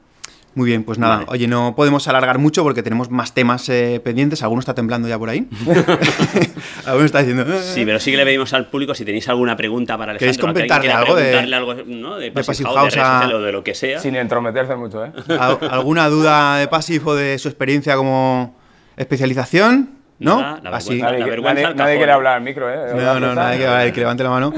Muy 0.59 0.67
bien, 0.67 0.83
pues 0.83 0.99
nada. 0.99 1.15
Vale. 1.15 1.27
Oye, 1.29 1.47
no 1.47 1.73
podemos 1.73 2.05
alargar 2.09 2.37
mucho 2.37 2.63
porque 2.63 2.83
tenemos 2.83 3.09
más 3.09 3.33
temas 3.33 3.69
eh, 3.69 4.01
pendientes. 4.03 4.43
Alguno 4.43 4.59
está 4.59 4.73
temblando 4.73 5.07
ya 5.07 5.17
por 5.17 5.29
ahí. 5.29 5.47
Alguno 6.85 7.05
está 7.05 7.19
diciendo. 7.19 7.43
"Eh, 7.47 7.61
Sí, 7.63 7.85
pero 7.85 7.97
sí 8.01 8.11
que 8.11 8.17
le 8.17 8.25
pedimos 8.25 8.53
al 8.53 8.67
público 8.67 8.93
si 8.93 9.05
tenéis 9.05 9.29
alguna 9.29 9.55
pregunta 9.55 9.97
para 9.97 10.17
¿Queréis 10.17 10.37
Alejandro. 10.37 10.61
que 10.61 10.67
comentarle 10.67 10.91
algo 10.91 11.15
de- 11.15 11.55
algo, 11.55 11.73
¿no? 11.87 12.17
de 12.17 12.31
Passive, 12.33 12.65
Passive 12.65 12.69
House, 12.75 12.93
de 12.93 12.99
a- 12.99 13.37
o 13.37 13.41
de 13.41 13.51
lo 13.53 13.63
que 13.63 13.73
sea. 13.73 13.99
Sin 13.99 14.17
entrometerse 14.17 14.75
mucho, 14.75 15.05
¿eh? 15.05 15.11
¿Al- 15.39 15.59
¿Alguna 15.71 16.09
duda 16.09 16.57
de 16.57 16.67
Passive 16.67 17.03
o 17.05 17.15
de 17.15 17.37
su 17.37 17.47
experiencia 17.47 17.95
como 17.95 18.57
especialización? 18.97 19.91
¿No? 20.19 20.41
Nada, 20.41 20.59
la 20.61 20.75
Así. 20.75 21.01
Nadie, 21.01 21.23
vergüenza 21.23 21.61
nadie- 21.69 21.75
nadie 21.75 21.95
quiere 21.97 22.11
hablar 22.11 22.33
al 22.35 22.41
micro, 22.41 22.69
¿eh? 22.69 22.93
No, 22.95 23.17
no, 23.21 23.33
nadie 23.33 23.65
a 23.65 23.77
ver, 23.77 23.93
que 23.93 24.01
levante 24.01 24.23
la 24.23 24.29
mano. 24.29 24.53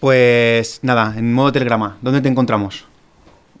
Pues 0.00 0.80
nada, 0.82 1.14
en 1.16 1.32
modo 1.32 1.52
telegrama, 1.52 1.98
¿dónde 2.00 2.20
te 2.20 2.28
encontramos? 2.28 2.86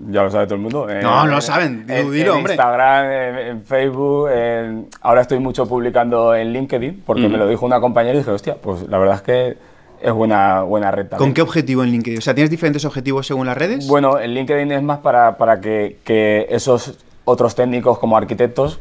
Ya 0.08 0.22
lo 0.22 0.30
sabe 0.30 0.46
todo 0.46 0.54
el 0.54 0.62
mundo. 0.62 0.86
No, 1.02 1.24
no 1.26 1.30
lo 1.30 1.40
saben, 1.42 1.86
dilo, 1.86 1.98
En, 2.00 2.10
dilo, 2.10 2.30
en 2.32 2.36
hombre. 2.38 2.54
Instagram, 2.54 3.06
en, 3.50 3.62
Facebook. 3.62 4.28
en- 4.30 4.88
ahora 5.02 5.20
estoy 5.20 5.38
mucho 5.40 5.66
publicando 5.66 6.34
en 6.34 6.52
LinkedIn 6.52 7.02
porque 7.04 7.28
me 7.28 7.36
lo 7.36 7.46
dijo 7.46 7.66
una 7.66 7.80
compañera 7.80 8.14
y 8.14 8.18
dije, 8.18 8.30
hostia, 8.30 8.56
pues 8.60 8.88
la 8.88 8.96
verdad 8.98 9.16
es 9.16 9.22
que 9.22 9.56
es 10.02 10.12
buena, 10.12 10.62
buena 10.62 10.90
red 10.90 11.02
¿Con 11.02 11.10
también. 11.10 11.34
qué 11.34 11.42
objetivo 11.42 11.82
en 11.84 11.90
LinkedIn? 11.90 12.18
O 12.18 12.22
sea, 12.22 12.34
¿tienes 12.34 12.50
diferentes 12.50 12.84
objetivos 12.86 13.26
según 13.26 13.46
las 13.46 13.58
redes? 13.58 13.86
Bueno, 13.88 14.18
en 14.18 14.32
LinkedIn 14.32 14.72
es 14.72 14.82
más 14.82 15.00
para, 15.00 15.36
para 15.36 15.60
que, 15.60 15.98
que 16.02 16.46
esos 16.48 16.98
otros 17.26 17.54
técnicos 17.54 17.98
como 17.98 18.16
arquitectos 18.16 18.80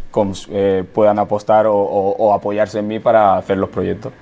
eh, 0.52 0.86
puedan 0.94 1.20
apostar 1.20 1.68
o, 1.68 1.76
o- 1.76 2.16
o 2.18 2.34
apoyarse 2.34 2.80
en 2.80 2.88
mí 2.88 3.00
para 3.00 3.36
hacer 3.36 3.58
los 3.58 3.70
proyectos. 3.70 4.14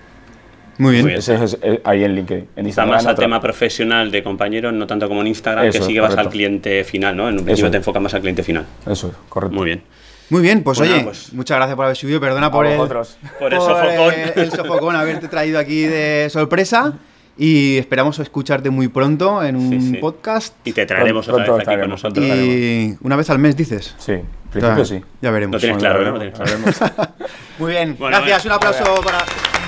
Muy 0.78 0.92
bien. 0.94 1.04
Muy 1.06 1.10
bien. 1.12 1.20
Ese 1.20 1.44
es, 1.44 1.58
eh, 1.62 1.82
ahí 1.84 2.04
en 2.04 2.16
LinkedIn. 2.16 2.48
En 2.56 2.68
Está 2.68 2.86
más 2.86 3.06
a 3.06 3.12
otro- 3.12 3.24
tema 3.24 3.42
profesional 3.42 4.12
de 4.12 4.22
compañeros, 4.24 4.74
no 4.74 4.86
tanto 4.88 5.08
como 5.08 5.22
en 5.22 5.28
Instagram, 5.28 5.66
Eso, 5.66 5.80
que 5.80 5.86
sí 5.86 5.94
que 5.94 6.00
vas 6.00 6.16
al 6.18 6.30
cliente 6.30 6.84
final, 6.84 7.16
¿no? 7.18 7.28
En 7.30 7.36
un 7.40 7.46
principio 7.46 7.66
Eso. 7.66 7.72
te 7.72 7.78
enfocas 7.78 8.02
más 8.02 8.14
al 8.14 8.22
cliente 8.22 8.44
final. 8.44 8.66
Eso, 8.86 9.12
correcto. 9.30 9.56
Muy 9.56 9.66
bien. 9.66 9.82
Muy 10.30 10.42
bien, 10.42 10.62
pues 10.62 10.78
Bueno, 10.78 10.94
oye, 10.96 11.04
pues- 11.06 11.34
muchas 11.34 11.58
gracias 11.58 11.76
por 11.76 11.86
haber 11.86 11.98
subido. 11.98 12.20
Perdona 12.20 12.52
por 12.52 12.66
el. 12.68 12.78
Por 12.78 13.54
el 13.54 13.60
sofocón. 13.60 14.14
el- 14.14 14.34
el 14.44 14.52
sofocón, 14.52 14.96
haberte 14.96 15.28
traído 15.30 15.58
aquí 15.60 15.84
de 15.84 16.28
sorpresa. 16.30 16.94
Y 17.40 17.78
esperamos 17.78 18.18
escucharte 18.18 18.72
muy 18.72 18.88
pronto 18.88 19.44
en 19.44 19.56
un 19.56 19.70
Sí, 19.70 19.80
sí. 19.92 19.98
podcast. 19.98 20.56
Y 20.64 20.74
te 20.74 20.88
traeremos 20.88 21.28
Pronto 21.28 21.44
otra 21.44 21.56
vez 21.58 21.68
aquí 21.68 21.80
con 21.82 21.90
nosotros. 21.92 22.26
Y 22.26 22.96
una 23.02 23.16
vez 23.16 23.30
al 23.30 23.38
mes, 23.38 23.56
dices. 23.56 23.94
Sí, 24.00 24.14
en 24.14 24.26
principio 24.52 24.78
Ya- 24.80 24.86
sí. 24.86 25.02
Ya 25.22 25.30
veremos. 25.32 25.54
Lo 25.54 25.60
tienes 25.60 25.78
claro, 25.78 26.04
¿no? 26.04 26.12
Lo 26.14 26.20
tienes 26.20 26.40
veremos. 26.40 26.76
Muy 27.60 27.72
bien, 27.74 27.96
Bueno, 28.00 28.18
gracias. 28.18 28.44
Un 28.46 28.52
aplauso 28.54 28.84
para 29.04 29.20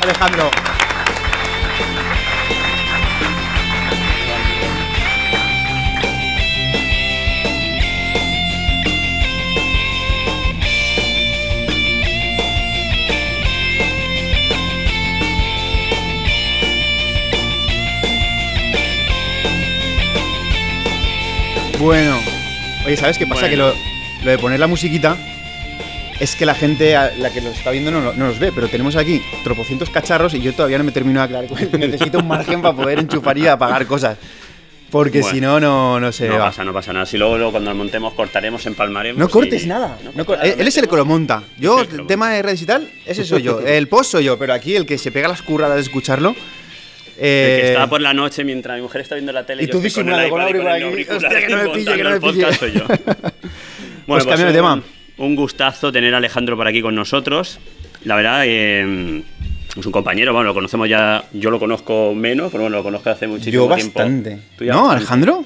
Alejandro. 0.02 0.50
Bueno, 21.80 22.18
oye, 22.86 22.98
¿sabes 22.98 23.18
qué 23.18 23.26
pasa? 23.26 23.42
Bueno. 23.48 23.50
Que 23.52 23.58
lo, 23.58 24.26
lo 24.26 24.32
de 24.32 24.38
poner 24.38 24.60
la 24.60 24.68
musiquita 24.68 25.18
es 26.20 26.36
que 26.36 26.46
la 26.46 26.54
gente, 26.54 26.96
a 26.98 27.12
la 27.18 27.30
que 27.32 27.40
los 27.42 27.58
está 27.58 27.72
viendo, 27.72 27.92
no, 27.92 28.02
lo- 28.02 28.14
no 28.14 28.28
los 28.28 28.40
ve, 28.40 28.52
pero 28.54 28.68
tenemos 28.68 28.96
aquí 28.98 29.22
tropocientos 29.44 29.90
cacharros 29.90 30.34
y 30.34 30.42
yo 30.42 30.54
todavía 30.54 30.78
no 30.78 30.84
me 30.84 30.92
termino 30.92 31.20
de 31.22 31.26
aclarar. 31.26 31.50
Necesito 31.80 32.20
un 32.20 32.28
margen 32.28 32.62
para 32.62 32.76
poder 32.76 33.00
enchufar 33.00 33.38
y 33.38 33.48
apagar 33.48 33.86
cosas. 33.88 34.18
Porque 34.92 35.22
Bueno. 35.22 35.36
si 35.36 35.40
no, 35.42 35.60
no, 35.60 36.00
no 36.00 36.12
se 36.12 36.28
No 36.28 36.40
va. 36.40 36.46
pasa, 36.48 36.64
no 36.66 36.74
pasa 36.74 36.92
nada. 36.92 37.06
Si 37.06 37.16
luego, 37.16 37.38
luego 37.38 37.52
cuando 37.52 37.70
lo 37.70 37.76
montemos 37.78 38.12
cortaremos, 38.16 38.66
empalmaremos. 38.66 39.20
No 39.20 39.28
y- 39.28 39.30
cortes 39.30 39.66
nada. 39.68 39.98
No 40.04 40.12
No 40.16 40.26
cortes 40.26 40.26
cor- 40.26 40.38
nada, 40.50 40.62
él 40.62 40.68
es 40.68 40.78
el 40.78 40.88
que 40.90 40.96
lo 40.96 41.06
monta. 41.06 41.44
Yo, 41.60 41.82
el 41.82 41.96
lo 41.96 42.06
tema 42.08 42.32
de 42.32 42.42
redes 42.42 42.64
y 42.64 42.66
tal, 42.66 42.90
ese 43.06 43.24
soy 43.24 43.44
yo. 43.44 43.60
El 43.66 43.88
post 43.88 44.12
soy 44.12 44.24
yo, 44.26 44.38
pero 44.40 44.54
aquí 44.54 44.76
el 44.76 44.86
que 44.88 44.98
se 44.98 45.12
pega 45.12 45.28
las 45.28 45.44
curradas 45.44 45.76
de 45.76 45.84
escucharlo. 45.84 46.36
El 47.22 47.60
que 47.62 47.62
eh, 47.68 47.68
está 47.72 47.88
por 47.90 48.02
la 48.02 48.14
noche 48.14 48.44
mientras 48.44 48.78
mi 48.78 48.82
mujer 48.84 49.02
está 49.02 49.16
viendo 49.16 49.32
la 49.32 49.46
tele 49.46 49.64
Y 49.64 49.66
yo 49.68 49.72
tú 49.74 49.78
estoy 49.80 50.04
con 50.04 50.14
con 50.14 50.20
y 50.22 50.24
auricular 50.24 50.82
Hostia, 51.12 51.40
que 51.40 51.50
no 51.50 51.64
me 51.64 51.70
pille, 51.70 51.96
que 51.96 52.04
no 52.04 52.10
me 52.12 52.20
pille. 52.22 52.54
soy 52.54 52.72
yo. 52.74 52.86
Pues 54.08 54.26
cambio 54.26 54.48
de 54.48 54.54
tema. 54.54 54.82
Un 55.18 55.36
gustazo 55.36 55.92
tener 55.92 56.14
a 56.16 56.18
Alejandro 56.18 56.56
por 56.58 56.68
aquí 56.68 56.82
con 56.82 56.96
nosotros. 56.96 57.60
La 58.06 58.16
verdad, 58.16 58.44
eh, 58.46 59.22
es 59.78 59.86
un 59.86 59.92
compañero, 59.92 60.34
bueno, 60.34 60.48
lo 60.48 60.54
conocemos 60.56 60.90
ya, 60.90 61.26
yo 61.34 61.52
lo 61.52 61.60
conozco 61.60 62.16
menos, 62.16 62.52
pero 62.52 62.64
bueno, 62.64 62.78
lo 62.78 62.84
conozco 62.84 63.10
hace 63.12 63.28
muchísimo 63.28 63.68
yo 63.70 63.76
tiempo. 63.76 64.00
bastante. 64.00 64.40
Tú 64.58 64.64
ya 64.66 64.72
¿No, 64.74 64.80
bastante. 64.84 64.98
Alejandro? 65.04 65.46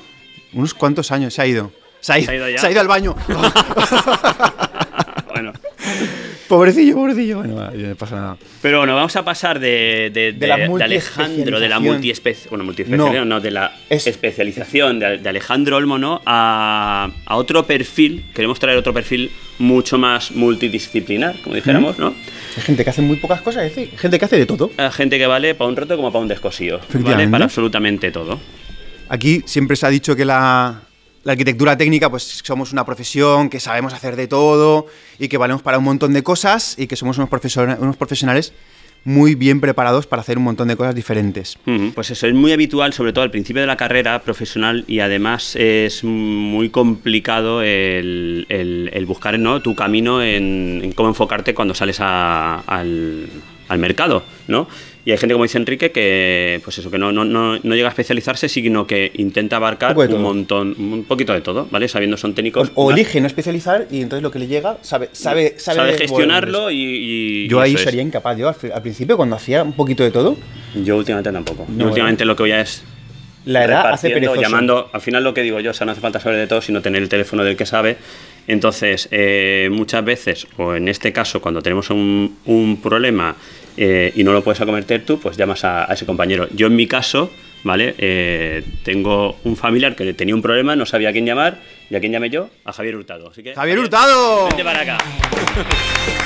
Unos 0.53 0.73
cuantos 0.73 1.11
años 1.11 1.33
se 1.33 1.41
ha 1.41 1.47
ido. 1.47 1.71
Se 1.99 2.13
ha 2.13 2.19
ido, 2.19 2.27
¿Se 2.27 2.31
ha 2.31 2.35
ido 2.35 2.49
ya? 2.49 2.57
se 2.59 2.67
ha 2.67 2.71
ido 2.71 2.79
al 2.81 2.87
baño. 2.87 3.15
pobrecillo, 6.47 6.95
pobrecillo. 6.95 7.37
Bueno, 7.39 7.71
no 7.71 7.95
pasa 7.95 8.15
nada. 8.15 8.37
pero 8.61 8.79
bueno, 8.79 8.95
vamos 8.95 9.15
a 9.15 9.23
pasar 9.25 9.59
de, 9.59 10.11
de, 10.13 10.51
Alejandro, 10.83 11.59
de 11.59 11.69
la 11.69 11.79
multiespecialización. 11.79 12.49
bueno, 12.49 12.63
multiespecialización, 12.65 13.29
no, 13.29 13.39
de 13.39 13.51
la 13.51 13.75
Es- 13.89 14.07
especialización 14.07 14.99
de, 14.99 15.29
Alejandro 15.29 15.77
Olmo, 15.77 15.97
¿no? 15.97 16.21
A, 16.25 17.09
a 17.25 17.35
otro 17.35 17.65
perfil, 17.65 18.25
queremos 18.33 18.59
traer 18.59 18.77
otro 18.77 18.93
perfil 18.93 19.31
mucho 19.59 19.97
más 19.97 20.31
multidisciplinar, 20.31 21.35
como 21.43 21.55
dijéramos, 21.55 21.97
¿no? 21.99 22.07
Hay 22.57 22.63
gente 22.63 22.83
que 22.83 22.89
hace 22.89 23.01
muy 23.01 23.17
pocas 23.17 23.41
cosas, 23.41 23.65
es 23.65 23.75
decir, 23.75 23.97
gente 23.97 24.19
que 24.19 24.25
hace 24.25 24.37
de 24.37 24.45
todo. 24.45 24.71
A 24.77 24.91
gente 24.91 25.17
que 25.17 25.25
vale 25.27 25.55
para 25.55 25.69
un 25.69 25.75
reto 25.75 25.95
como 25.95 26.11
para 26.11 26.21
un 26.21 26.27
descosío, 26.27 26.79
¿vale? 26.93 27.27
Para 27.27 27.45
absolutamente 27.45 28.11
todo. 28.11 28.39
Aquí 29.09 29.41
siempre 29.45 29.75
se 29.75 29.85
ha 29.85 29.89
dicho 29.89 30.15
que 30.15 30.25
la, 30.25 30.81
la 31.23 31.33
arquitectura 31.33 31.77
técnica, 31.77 32.09
pues 32.09 32.41
somos 32.43 32.73
una 32.73 32.85
profesión, 32.85 33.49
que 33.49 33.59
sabemos 33.59 33.93
hacer 33.93 34.15
de 34.15 34.27
todo 34.27 34.87
y 35.19 35.27
que 35.27 35.37
valemos 35.37 35.61
para 35.61 35.77
un 35.77 35.85
montón 35.85 36.13
de 36.13 36.23
cosas 36.23 36.75
y 36.77 36.87
que 36.87 36.95
somos 36.95 37.17
unos, 37.17 37.29
unos 37.79 37.97
profesionales 37.97 38.53
muy 39.05 39.35
bien 39.35 39.59
preparados 39.59 40.07
para 40.07 40.21
hacer 40.21 40.37
un 40.37 40.45
montón 40.45 40.69
de 40.69 40.77
cosas 40.77 40.95
diferentes. 40.95 41.57
Pues 41.93 42.11
eso 42.11 42.27
es 42.27 42.33
muy 42.33 42.53
habitual, 42.53 42.93
sobre 42.93 43.11
todo 43.11 43.23
al 43.23 43.31
principio 43.31 43.61
de 43.61 43.67
la 43.67 43.75
carrera 43.75 44.21
profesional 44.21 44.85
y 44.87 44.99
además 44.99 45.55
es 45.55 46.03
muy 46.03 46.69
complicado 46.69 47.61
el, 47.61 49.05
buscar 49.07 49.37
¿no? 49.39 49.61
tu 49.61 49.75
camino 49.75 50.21
en, 50.23 50.93
cómo 50.95 51.09
enfocarte 51.09 51.53
cuando 51.53 51.73
sales 51.73 51.99
al, 51.99 53.27
al 53.67 53.79
mercado, 53.79 54.23
¿no? 54.47 54.67
Y 55.05 55.11
hay 55.11 55.17
gente, 55.17 55.33
como 55.33 55.43
dice 55.43 55.57
Enrique, 55.57 55.91
que 55.91 56.61
pues 56.63 56.77
eso, 56.77 56.89
que 56.89 56.97
no, 56.97 57.11
no, 57.11 57.25
no, 57.25 57.59
no 57.61 57.75
llega 57.75 57.87
a 57.87 57.91
especializarse, 57.91 58.47
sino 58.47 58.87
que 58.87 59.11
intenta 59.15 59.57
abarcar 59.57 59.97
Un 59.97 60.21
montón, 60.21 60.75
un 60.79 61.03
poquito 61.03 61.33
de 61.33 61.41
todo, 61.41 61.67
¿vale? 61.69 61.89
Sabiendo 61.89 62.15
son 62.15 62.33
técnicos. 62.33 62.71
O, 62.75 62.85
o 62.85 62.91
elige 62.91 63.19
no 63.19 63.27
especializar 63.27 63.85
y 63.91 64.01
entonces 64.01 64.23
lo 64.23 64.31
que 64.31 64.39
le 64.39 64.47
llega 64.47 64.77
sabe, 64.81 65.09
sabe, 65.11 65.55
sabe, 65.57 65.97
gestionarlo 65.97 66.71
y, 66.71 66.77
y- 67.45 67.47
Yo 67.49 67.59
ahí 67.59 67.73
es. 67.75 67.81
sería 67.81 68.01
incapaz. 68.01 68.37
Yo 68.37 68.47
al, 68.47 68.81
principio, 68.81 69.17
cuando 69.17 69.35
hacía 69.35 69.63
un 69.63 69.73
poquito 69.73 70.03
de 70.03 70.11
todo, 70.11 70.37
Yo 70.83 70.95
últimamente 70.95 71.31
tampoco. 71.33 71.65
No, 71.67 71.79
Yo 71.81 71.87
últimamente 71.87 72.23
lo 72.23 72.35
que 72.37 72.43
voy 72.43 72.51
a 72.53 72.61
es 72.61 72.83
la 73.45 73.65
edad 73.65 73.89
hace 73.91 74.09
perezoso. 74.09 74.39
llamando, 74.41 74.89
al 74.93 75.01
final 75.01 75.21
lo 75.21 75.33
que 75.33 75.41
digo 75.41 75.59
yo, 75.59 75.71
o 75.71 75.73
sea, 75.73 75.83
no 75.85 75.91
hace 75.91 75.99
falta 75.99 76.21
saber 76.21 76.39
de 76.39 76.47
todo, 76.47 76.61
sino 76.61 76.81
tener 76.81 77.01
el 77.03 77.09
teléfono 77.09 77.43
del 77.43 77.57
que 77.57 77.65
sabe. 77.65 77.97
Entonces, 78.47 79.09
eh, 79.11 79.67
muchas 79.69 80.03
veces, 80.05 80.47
o 80.57 80.73
en 80.75 80.87
este 80.87 81.11
caso, 81.11 81.41
cuando 81.41 81.61
tenemos 81.61 81.89
un, 81.89 82.37
un 82.45 82.81
problema 82.81 83.35
eh, 83.77 84.11
y 84.15 84.23
no 84.23 84.33
lo 84.33 84.43
puedes 84.43 84.61
acometer 84.61 85.05
tú, 85.05 85.19
pues 85.19 85.37
llamas 85.37 85.63
a, 85.63 85.89
a 85.89 85.93
ese 85.93 86.05
compañero. 86.05 86.47
Yo 86.53 86.67
en 86.67 86.75
mi 86.75 86.87
caso, 86.87 87.31
¿vale? 87.63 87.95
Eh, 87.97 88.63
tengo 88.83 89.37
un 89.43 89.55
familiar 89.55 89.95
que 89.95 90.13
tenía 90.13 90.35
un 90.35 90.41
problema, 90.41 90.75
no 90.75 90.85
sabía 90.85 91.09
a 91.09 91.11
quién 91.11 91.25
llamar, 91.25 91.59
y 91.89 91.95
a 91.95 91.99
quién 91.99 92.11
llamé 92.11 92.29
yo, 92.29 92.49
a 92.65 92.73
Javier 92.73 92.95
Hurtado. 92.95 93.29
Así 93.29 93.43
que, 93.43 93.53
¡Javier 93.53 93.79
Hurtado! 93.79 94.47
Vente 94.47 94.63
para 94.63 94.81
acá. 94.81 94.97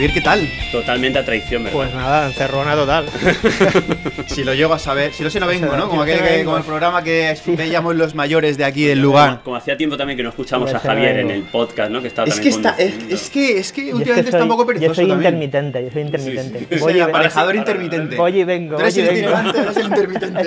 Javier, 0.00 0.14
¿qué 0.14 0.20
tal? 0.22 0.48
Totalmente 0.72 1.18
a 1.18 1.24
traición, 1.26 1.64
¿verdad? 1.64 1.76
Pues 1.76 1.94
nada, 1.94 2.26
encerrona 2.28 2.74
total. 2.74 3.04
Si 4.28 4.44
lo 4.44 4.54
llego 4.54 4.72
a 4.72 4.78
saber, 4.78 5.12
si 5.12 5.22
no 5.22 5.28
sé 5.28 5.40
no 5.40 5.46
vengo, 5.46 5.76
¿no? 5.76 5.90
Como, 5.90 6.00
aquel 6.00 6.20
no 6.20 6.26
que, 6.26 6.44
como 6.44 6.56
el 6.56 6.62
programa 6.62 7.02
que 7.04 7.36
veíamos 7.46 7.94
los 7.96 8.14
mayores 8.14 8.56
de 8.56 8.64
aquí 8.64 8.86
del 8.86 9.02
lugar. 9.02 9.42
Como, 9.44 9.56
hacía 9.56 9.76
tiempo 9.76 9.98
también 9.98 10.16
que 10.16 10.22
no 10.22 10.30
escuchamos 10.30 10.70
Yo 10.70 10.76
a 10.78 10.80
Javier 10.80 11.16
no 11.16 11.20
en 11.20 11.30
el 11.32 11.42
podcast, 11.42 11.90
¿no? 11.90 12.00
Que 12.00 12.08
estaba 12.08 12.26
Es 12.28 12.40
que, 12.40 12.48
está, 12.48 12.76
es, 12.78 12.94
que, 12.94 13.10
es 13.10 13.28
que 13.30 13.52
Yo 13.52 13.58
es 13.58 13.72
que 13.72 13.92
últimamente 13.92 14.30
está 14.30 14.42
un 14.42 14.48
poco 14.48 14.64
perezoso 14.64 14.88
Yo 14.88 14.94
soy 14.94 15.08
también. 15.08 15.34
intermitente, 15.34 15.84
yo 15.84 15.90
soy 15.90 16.02
intermitente. 16.02 16.76
Voy 16.78 16.92
vengo. 16.94 17.08
aparejador 17.08 17.56
intermitente. 17.56 18.16
Voy 18.16 18.40
y 18.40 18.44
vengo. 18.44 18.76
Tú 18.76 18.82
eres 18.82 18.96
el 18.96 19.08
el 19.08 19.84
intermitente. 19.84 20.42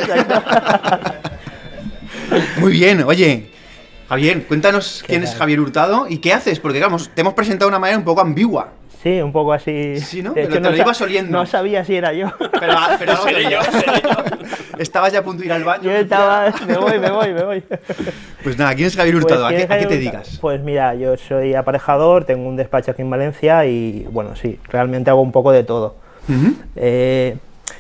Muy 2.58 2.72
bien, 2.72 3.04
oye. 3.04 3.54
Javier, 4.10 4.44
cuéntanos 4.46 5.04
quién 5.06 5.24
es? 5.24 5.36
Javier 5.36 5.60
Hurtado 5.60 6.08
y 6.10 6.18
qué 6.18 6.34
haces, 6.34 6.60
porque 6.60 6.80
vamos, 6.80 7.12
te 7.14 7.22
hemos 7.22 7.36
presentado 7.36 7.68
de 7.68 7.74
una 7.74 7.80
manera 7.80 8.00
un 8.00 8.04
poco 8.04 8.22
ambigua. 8.22 8.74
Sí, 9.04 9.22
un 9.22 9.34
poco 9.34 9.52
así. 9.52 10.00
Sí, 10.00 10.24
¿no? 10.24 10.34
Pero 10.34 10.48
te 10.50 10.60
lo 10.62 10.70
sa- 10.72 10.78
ibas 10.78 11.02
oliendo. 11.02 11.38
No 11.38 11.46
sabía 11.46 11.84
si 11.84 11.96
era 11.96 12.14
yo. 12.14 12.32
Pero, 12.60 12.74
pero 12.98 13.18
Seré 13.24 13.44
yo, 13.52 13.62
seré 13.62 14.02
yo. 14.02 14.10
Estabas 14.80 15.12
ya 15.12 15.20
a 15.20 15.24
punto 15.24 15.42
de 15.42 15.48
ir 15.48 15.52
al 15.54 15.64
baño. 15.66 15.84
Yo 15.84 15.92
estaba. 15.92 16.52
Me 16.68 16.78
voy, 16.78 16.98
me 17.00 17.12
voy, 17.12 17.34
me 17.34 17.44
voy. 17.44 17.64
Pues 18.44 18.58
nada, 18.58 18.74
¿quién 18.76 18.88
es 18.88 18.96
Javier 18.96 19.16
Pues, 19.16 19.26
Hurtado? 19.26 19.46
¿A, 19.46 19.50
¿quién 19.50 19.68
qué, 19.68 19.74
a 19.74 19.78
qué 19.80 19.86
te 19.88 19.96
dedicas? 19.96 20.38
Pues 20.42 20.62
mira, 20.62 20.96
yo 20.96 21.18
soy 21.18 21.54
aparejador, 21.54 22.24
tengo 22.26 22.48
un 22.48 22.56
despacho 22.56 22.92
aquí 22.92 23.02
en 23.02 23.10
Valencia 23.10 23.66
y 23.66 24.08
bueno, 24.10 24.36
sí, 24.38 24.58
realmente 24.70 25.10
hago 25.10 25.22
un 25.22 25.32
poco 25.34 25.52
de 25.52 25.64
todo. 25.66 25.96
Ujú. 26.30 26.56
Eh, 26.78 27.36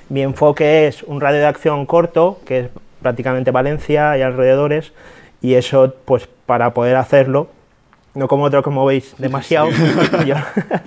mi 0.10 0.22
enfoque 0.22 0.88
es 0.88 1.04
un 1.04 1.22
radio 1.22 1.40
de 1.40 1.46
acción 1.46 1.86
corto, 1.86 2.40
que 2.46 2.60
es 2.60 2.68
prácticamente 3.02 3.52
Valencia 3.52 4.18
y 4.18 4.22
alrededores, 4.22 4.92
y 5.42 5.56
eso, 5.56 5.96
pues 6.06 6.28
para 6.46 6.74
poder 6.74 6.98
hacerlo, 6.98 7.48
no 8.15 8.28
como 8.28 8.43
otro 8.43 8.62
como 8.62 8.86
veis 8.86 9.15
demasiado, 9.17 9.69
yo 10.26 10.36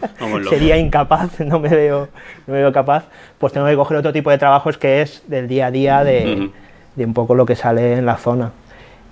sería 0.48 0.76
incapaz, 0.76 1.40
no 1.46 1.58
me, 1.58 1.68
veo, 1.68 2.08
no 2.46 2.54
me 2.54 2.60
veo 2.60 2.72
capaz, 2.72 3.06
pues 3.38 3.52
tengo 3.52 3.66
que 3.66 3.74
coger 3.74 3.96
otro 3.98 4.12
tipo 4.12 4.30
de 4.30 4.38
trabajos 4.38 4.78
que 4.78 5.02
es 5.02 5.22
del 5.26 5.48
día 5.48 5.66
a 5.66 5.70
día 5.70 6.04
de, 6.04 6.50
un 6.96 7.14
poco 7.14 7.34
lo 7.34 7.46
que 7.46 7.56
sale 7.56 7.94
en 7.94 8.06
la 8.06 8.16
zona. 8.16 8.52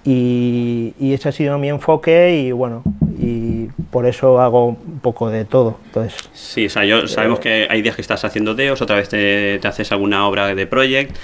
Y, 0.06 0.92
y 1.00 1.14
ese 1.14 1.30
ha 1.30 1.32
sido 1.32 1.58
mi 1.58 1.70
enfoque 1.70 2.36
y 2.36 2.52
bueno, 2.52 2.82
y 3.18 3.68
por 3.90 4.04
eso 4.04 4.38
hago 4.38 4.66
un 4.66 5.00
poco 5.00 5.30
de 5.30 5.46
todo. 5.46 5.78
Entonces, 5.86 6.14
Sí, 6.34 6.66
o 6.66 6.70
sea, 6.70 6.84
yo, 6.84 7.06
sabemos 7.08 7.40
que 7.40 7.66
hay 7.70 7.80
días 7.80 7.96
que 7.96 8.02
estás 8.02 8.22
haciendo 8.24 8.54
DEOs, 8.54 8.82
otra 8.82 8.96
vez 8.96 9.08
te, 9.08 9.58
te 9.60 9.68
haces 9.68 9.90
alguna 9.92 10.28
obra 10.28 10.54
de 10.54 10.66
project. 10.66 11.16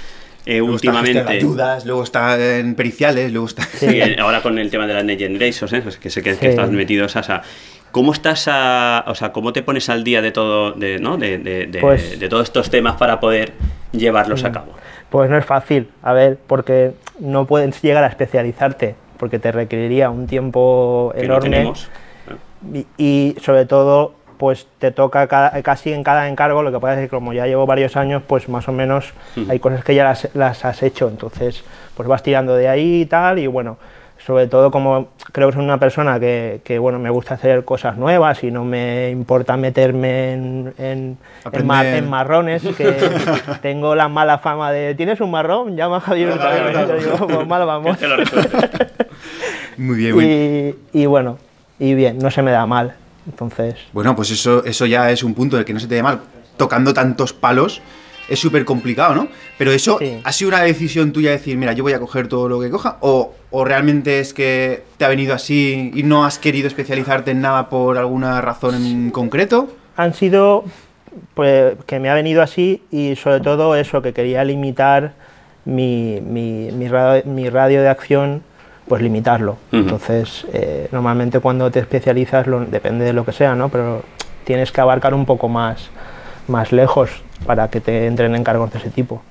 Eh, 0.45 0.57
Luego 0.59 0.75
está 0.75 0.89
últimamente. 0.91 1.31
ayudas, 1.33 1.85
luego 1.85 2.03
está 2.03 2.57
en 2.57 2.75
periciales, 2.75 3.31
luego 3.31 3.47
está... 3.47 3.63
Sí, 3.63 3.99
ahora 4.19 4.41
con 4.41 4.57
el 4.57 4.69
tema 4.71 4.87
de 4.87 4.93
las 4.93 5.03
Next 5.05 5.21
Generations, 5.21 5.73
¿eh? 5.73 5.81
Pues 5.81 5.97
que 5.97 6.09
sé 6.09 6.21
que, 6.23 6.31
que 6.31 6.37
Sí. 6.39 6.45
estás 6.47 6.69
metido, 6.71 7.07
Sasa. 7.09 7.41
¿Cómo 7.91 8.13
estás 8.13 8.47
a, 8.49 9.03
o 9.07 9.15
sea, 9.15 9.33
cómo 9.33 9.51
te 9.51 9.63
pones 9.63 9.89
al 9.89 10.03
día 10.05 10.21
de 10.21 10.31
todo, 10.31 10.71
de, 10.71 10.97
¿no? 10.99 11.17
de, 11.17 11.37
de- 11.37 11.67
de- 11.67 11.79
Pues- 11.79 12.19
de 12.19 12.29
todos 12.29 12.43
estos 12.43 12.69
temas 12.69 12.95
para 12.95 13.19
poder 13.19 13.51
llevarlos 13.91 14.43
a 14.45 14.51
cabo? 14.53 14.73
Pues 15.09 15.29
no 15.29 15.37
es 15.37 15.43
fácil, 15.45 15.89
a 16.01 16.13
ver, 16.13 16.37
porque 16.47 16.91
no 17.19 17.45
puedes 17.45 17.81
llegar 17.81 18.05
a 18.05 18.07
especializarte, 18.07 18.95
porque 19.17 19.39
te 19.39 19.51
requeriría 19.51 20.09
un 20.09 20.25
tiempo 20.25 21.11
Que 21.13 21.19
no 21.27 21.33
enorme. 21.33 21.49
tenemos. 21.49 21.89
y, 22.73 22.85
y 22.97 23.35
sobre 23.41 23.65
todo 23.65 24.13
pues 24.41 24.65
te 24.79 24.89
toca 24.91 25.27
cada- 25.27 25.61
casi 25.61 25.93
en 25.93 26.03
cada 26.03 26.27
encargo 26.27 26.63
lo 26.63 26.71
que 26.71 26.79
pasa 26.79 26.95
es 26.95 27.01
que 27.07 27.09
como 27.15 27.31
ya 27.31 27.45
llevo 27.45 27.67
varios 27.67 27.95
años 27.95 28.23
pues 28.25 28.49
más 28.49 28.67
o 28.67 28.71
menos 28.71 29.13
hay 29.47 29.59
cosas 29.59 29.83
que 29.83 29.93
ya 29.93 30.03
las, 30.03 30.29
las 30.33 30.65
has 30.65 30.81
hecho. 30.81 31.07
Entonces 31.09 31.63
pues 31.95 32.09
vas 32.09 32.23
tirando 32.23 32.55
de 32.55 32.67
ahí 32.67 33.01
y 33.01 33.05
tal 33.05 33.37
y 33.37 33.45
bueno 33.45 33.77
sobre 34.25 34.47
todo 34.47 34.71
como 34.71 35.09
creo 35.31 35.49
que 35.49 35.53
soy 35.55 35.63
una 35.63 35.77
persona 35.77 36.19
que, 36.19 36.61
que, 36.63 36.79
bueno 36.79 36.97
me 36.97 37.11
gusta 37.11 37.35
hacer 37.35 37.63
cosas 37.65 37.97
nuevas 37.97 38.43
y 38.43 38.49
no 38.49 38.63
me 38.65 39.11
importa 39.11 39.57
meterme 39.57 40.33
en, 40.33 40.73
en, 40.79 41.17
en 41.51 41.65
mar- 41.67 41.79
Aprender. 41.85 42.03
en 42.03 42.09
marrones 42.09 42.63
que 42.75 42.97
tengo 43.61 43.93
la 43.93 44.07
mala 44.09 44.39
fama 44.39 44.71
de 44.71 44.95
tienes 44.95 45.21
un 45.21 45.29
marrón 45.29 45.75
llama 45.77 45.97
a 45.97 46.01
Javier 46.01 46.29
digo, 46.33 47.27
pues 47.27 47.47
mal 47.47 47.63
vamos 47.67 47.97
muy 49.77 49.95
bien. 49.97 50.75
y, 50.93 51.01
y 51.03 51.05
bueno 51.05 51.37
y 51.79 51.93
bien 51.93 52.17
no 52.17 52.31
se 52.31 52.41
me 52.41 52.49
da 52.51 52.65
mal 52.65 52.93
entonces 53.27 53.75
Bueno, 53.93 54.15
pues 54.15 54.31
eso, 54.31 54.63
eso 54.65 54.85
ya 54.85 55.11
es 55.11 55.23
un 55.23 55.33
punto 55.33 55.55
del 55.55 55.65
que 55.65 55.73
no 55.73 55.79
se 55.79 55.87
te 55.87 55.95
dé 55.95 56.03
mal. 56.03 56.19
Tocando 56.57 56.93
tantos 56.93 57.33
palos 57.33 57.81
es 58.29 58.39
súper 58.39 58.63
complicado, 58.65 59.13
¿no? 59.15 59.27
Pero 59.57 59.71
eso, 59.71 59.97
Sí. 59.99 60.21
¿ha 60.23 60.31
sido 60.31 60.49
una 60.49 60.61
decisión 60.61 61.11
tuya 61.11 61.31
decir, 61.31 61.57
mira, 61.57 61.73
yo 61.73 61.83
voy 61.83 61.93
a 61.93 61.99
coger 61.99 62.27
todo 62.27 62.47
lo 62.47 62.61
que 62.61 62.69
coja? 62.69 62.97
¿O, 63.01 63.33
o 63.49 63.65
realmente 63.65 64.19
es 64.19 64.33
que 64.33 64.83
te 64.97 65.03
ha 65.05 65.09
venido 65.09 65.33
así 65.33 65.91
y 65.93 66.03
no 66.03 66.23
has 66.23 66.39
querido 66.39 66.67
especializarte 66.67 67.31
en 67.31 67.41
nada 67.41 67.67
por 67.69 67.97
alguna 67.97 68.39
razón 68.41 68.75
en 68.75 69.11
concreto? 69.11 69.75
han 69.97 70.13
sido 70.13 70.63
pues 71.33 71.75
que 71.85 71.99
me 71.99 72.09
ha 72.09 72.13
venido 72.13 72.41
así 72.41 72.81
y 72.91 73.15
sobre 73.17 73.41
todo 73.41 73.75
eso 73.75 74.01
que 74.01 74.13
quería 74.13 74.43
limitar 74.45 75.13
mi, 75.65 76.21
mi, 76.21 76.71
mi 76.71 76.87
radio, 76.87 77.23
mi 77.25 77.49
radio 77.49 77.81
de 77.81 77.89
acción 77.89 78.41
pues 78.91 79.01
limitarlo 79.01 79.53
Ujú. 79.71 79.77
entonces 79.83 80.45
eh, 80.51 80.89
normalmente 80.91 81.39
cuando 81.39 81.71
te 81.71 81.79
especializas 81.79 82.45
lo- 82.45 82.65
depende 82.65 83.05
de 83.05 83.13
lo 83.13 83.23
que 83.23 83.31
sea 83.31 83.55
no 83.55 83.69
pero 83.69 84.01
tienes 84.43 84.73
que 84.73 84.81
abarcar 84.81 85.13
un 85.13 85.25
poco 85.25 85.47
más 85.47 85.89
más 86.49 86.73
lejos 86.73 87.09
para 87.45 87.69
que 87.69 87.79
te 87.79 88.05
entren 88.05 88.35
en 88.35 88.43
cargos 88.43 88.69
de 88.73 88.79
ese 88.79 88.89
tipo 88.89 89.21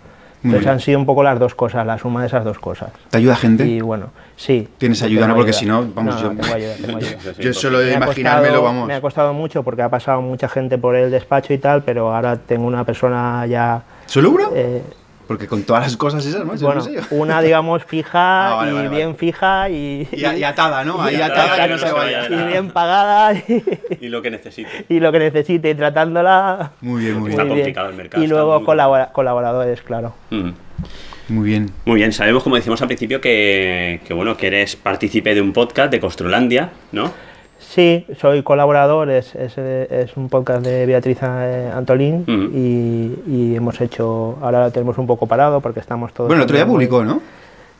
entonces 0.43 0.67
han 0.67 0.81
sido 0.81 0.99
un 0.99 1.05
poco 1.05 1.23
las 1.23 1.39
dos 1.39 1.55
cosas 1.55 1.85
la 1.87 1.99
suma 1.99 2.23
de 2.23 2.29
esas 2.29 2.43
dos 2.43 2.59
cosas 2.59 2.89
¿Te 3.11 3.19
ayuda 3.19 3.37
gente? 3.37 3.67
y 3.67 3.83
bueno 3.83 4.07
sí 4.35 4.67
Tienes 4.79 5.03
ayuda, 5.03 5.29
¿no? 5.29 5.35
Porque 5.37 5.53
si 5.53 5.67
no, 5.67 5.85
vamos, 5.95 6.15
No, 6.15 6.23
yo- 6.23 6.33
no, 6.33 6.41
tengo 6.41 6.55
ayuda, 6.55 6.75
tengo 6.81 6.97
ayuda. 6.97 7.33
Yo 7.39 7.53
solo 7.53 7.81
de 7.81 7.93
imaginármelo, 7.93 8.55
costado- 8.55 8.63
vamos. 8.65 8.89
Me 8.89 8.95
ha 8.95 9.01
costado 9.03 9.35
mucho 9.35 9.63
porque 9.63 9.83
ha 9.83 9.91
pasado 9.91 10.23
mucha 10.23 10.49
gente 10.49 10.79
por 10.79 10.97
el 10.97 11.11
despacho 11.11 11.53
y 11.53 11.59
tal, 11.59 11.83
pero 11.83 12.15
ahora 12.17 12.37
tengo 12.39 12.67
una 12.67 12.85
persona 12.85 13.45
ya. 13.45 13.83
¿Solo 14.07 14.31
una? 14.31 14.45
eh, 14.55 14.83
Porque 15.31 15.47
con 15.47 15.63
todas 15.63 15.85
las 15.85 15.97
cosas 15.97 16.27
esas, 16.27 16.41
¿no? 16.45 16.55
Bueno, 16.55 16.75
no 16.75 16.81
sé 16.81 16.95
yo. 16.95 17.03
una 17.13 17.41
digamos 17.41 17.85
fija 17.85 18.49
Ah, 18.51 18.55
vale, 18.57 18.71
y 18.73 18.75
vale, 18.75 18.89
vale. 18.89 18.97
bien 19.05 19.17
fija 19.17 19.69
y, 19.71 20.09
Y, 20.11 20.27
y 20.27 20.43
atada, 20.43 20.83
¿no? 20.85 21.01
Ahí 21.03 21.15
atada, 21.23 21.45
atada, 21.45 21.63
que 21.69 21.73
no 21.73 21.79
se 21.79 21.93
vaya. 21.93 22.27
y 22.27 22.31
nada. 22.31 22.47
bien 22.49 22.71
pagada 22.73 23.33
y, 23.35 23.63
Y 24.01 24.09
lo 24.09 24.23
que 24.23 24.33
necesite. 24.33 24.87
y 24.89 24.99
lo 24.99 25.13
que 25.13 25.21
necesite 25.21 25.71
y 25.71 25.75
tratándola 25.77 26.73
Muy 26.81 27.03
bien, 27.05 27.21
muy 27.21 27.31
Está 27.31 27.45
bien. 27.45 27.53
muy 27.55 27.61
complicado 27.63 27.91
el 27.91 27.95
mercado, 27.95 28.23
Y 28.23 28.27
está 28.27 28.35
luego 28.35 28.65
colabora- 28.65 29.13
colaboradores, 29.13 29.81
claro. 29.83 30.15
Mm. 30.31 30.51
Muy 31.29 31.49
bien. 31.49 31.71
Muy 31.85 31.95
bien, 31.99 32.13
sabemos, 32.13 32.43
como 32.43 32.57
decimos 32.57 32.83
al 32.83 32.89
principio, 32.89 33.21
que, 33.21 34.01
que, 34.05 34.13
bueno, 34.13 34.37
que 34.37 34.49
eres 34.49 34.75
partícipe 34.75 35.33
de 35.33 35.41
un 35.41 35.53
podcast 35.53 35.93
de 35.93 36.01
Construlandia, 36.01 36.71
¿no? 36.91 37.13
Sí, 37.61 38.07
soy 38.19 38.43
colaborador, 38.43 39.11
es, 39.11 39.35
es, 39.35 39.57
es 39.59 40.17
un 40.17 40.29
podcast 40.31 40.65
de 40.65 40.87
Beatriz 40.87 41.19
eh, 41.23 41.71
Antolín 41.75 42.23
Ujú. 42.23 42.57
y, 42.57 43.19
y 43.29 43.55
hemos 43.57 43.79
hecho, 43.83 44.39
ahora 44.41 44.65
lo 44.65 44.71
tenemos 44.73 44.97
un 44.99 45.07
poco 45.07 45.27
parado 45.27 45.61
porque 45.61 45.79
estamos 45.79 46.13
todos... 46.15 46.29
Bueno, 46.29 46.41
el 46.43 46.45
otro 46.45 46.57
día 46.57 46.67
publicó, 46.67 47.05
¿no? 47.05 47.21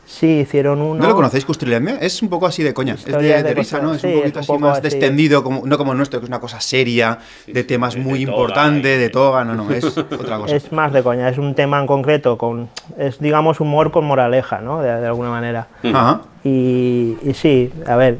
Sí, 0.05 0.39
hicieron 0.41 0.81
uno... 0.81 1.01
¿No 1.01 1.09
lo 1.09 1.15
conocéis, 1.15 1.45
Custrilandia? 1.45 1.97
Es 1.99 2.21
un 2.21 2.29
poco 2.29 2.45
así 2.45 2.61
de 2.63 2.73
coña. 2.73 2.93
Es 2.93 3.05
de, 3.05 3.13
de 3.17 3.43
de 3.43 3.53
risa, 3.53 3.79
cosas- 3.79 3.81
¿no? 3.81 3.93
Es 3.95 4.01
sí, 4.01 4.07
un 4.07 4.13
es 4.13 4.19
poquito 4.19 4.39
un 4.39 4.43
así 4.43 4.57
más 4.63 4.71
así. 4.79 4.81
descendido, 4.83 5.43
como, 5.43 5.65
no 5.65 5.77
como 5.77 5.91
el 5.93 5.97
nuestro, 5.97 6.19
que 6.19 6.25
es 6.25 6.29
una 6.29 6.39
cosa 6.39 6.59
seria, 6.59 7.17
de 7.47 7.63
temas 7.63 7.95
muy 7.97 8.19
de 8.19 8.25
toga 8.25 8.31
importantes, 8.37 8.99
de 8.99 9.09
toga. 9.09 9.43
No, 9.45 9.55
no, 9.55 9.71
es 9.73 9.97
otra 9.97 10.37
cosa. 10.37 10.55
Es 10.55 10.71
más 10.71 10.91
de 10.93 11.01
coña, 11.01 11.27
es 11.29 11.37
un 11.37 11.55
tema 11.55 11.79
en 11.79 11.87
concreto, 11.87 12.37
con, 12.37 12.69
es 12.97 13.19
digamos 13.19 13.59
humor 13.61 13.91
con 13.91 14.05
moraleja, 14.05 14.59
¿no? 14.59 14.81
De, 14.81 14.89
de 14.99 15.07
alguna 15.07 15.29
manera. 15.29 15.67
Ajá. 15.83 16.21
Y, 16.43 17.17
y 17.23 17.33
sí, 17.33 17.71
a 17.87 17.95
ver, 17.95 18.17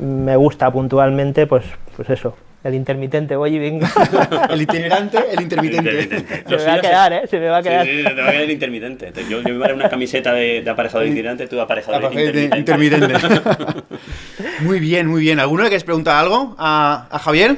me 0.00 0.36
gusta 0.36 0.70
puntualmente, 0.72 1.46
pues, 1.46 1.64
pues 1.96 2.08
eso, 2.10 2.36
el 2.64 2.74
intermitente, 2.74 3.34
voy 3.36 3.56
y 3.56 3.58
vengo. 3.58 3.86
El 4.50 4.62
itinerante, 4.62 5.18
el 5.32 5.40
intermitente. 5.42 6.24
Se 6.48 6.56
me 6.56 6.64
va 6.64 6.74
a 6.74 6.80
quedar, 6.80 7.12
¿eh? 7.12 7.22
Se 7.28 7.38
me 7.40 7.48
va 7.48 7.58
a 7.58 7.62
quedar. 7.62 7.84
sí, 7.84 7.98
sí, 7.98 8.04
te 8.04 8.14
va 8.14 8.28
a 8.28 8.30
quedar 8.30 8.42
el 8.44 8.50
intermitente. 8.52 9.10
Te- 9.10 9.28
Yo, 9.28 9.42
yo 9.42 9.54
me 9.54 9.64
haré 9.64 9.74
una 9.74 9.88
camiseta 9.88 10.32
de, 10.32 10.62
de 10.62 10.70
aparejador 10.70 11.06
itinerante, 11.08 11.48
tú 11.48 11.56
de 11.56 11.62
aparejador 11.62 12.04
intermitente. 12.12 12.58
intermitente. 12.58 13.14
muy 14.60 14.78
bien, 14.78 15.08
muy 15.08 15.22
bien. 15.22 15.40
¿Alguno 15.40 15.64
le 15.64 15.70
quieres 15.70 15.82
preguntar 15.84 16.16
algo 16.22 16.54
a, 16.58 17.08
a 17.10 17.18
Javier? 17.18 17.56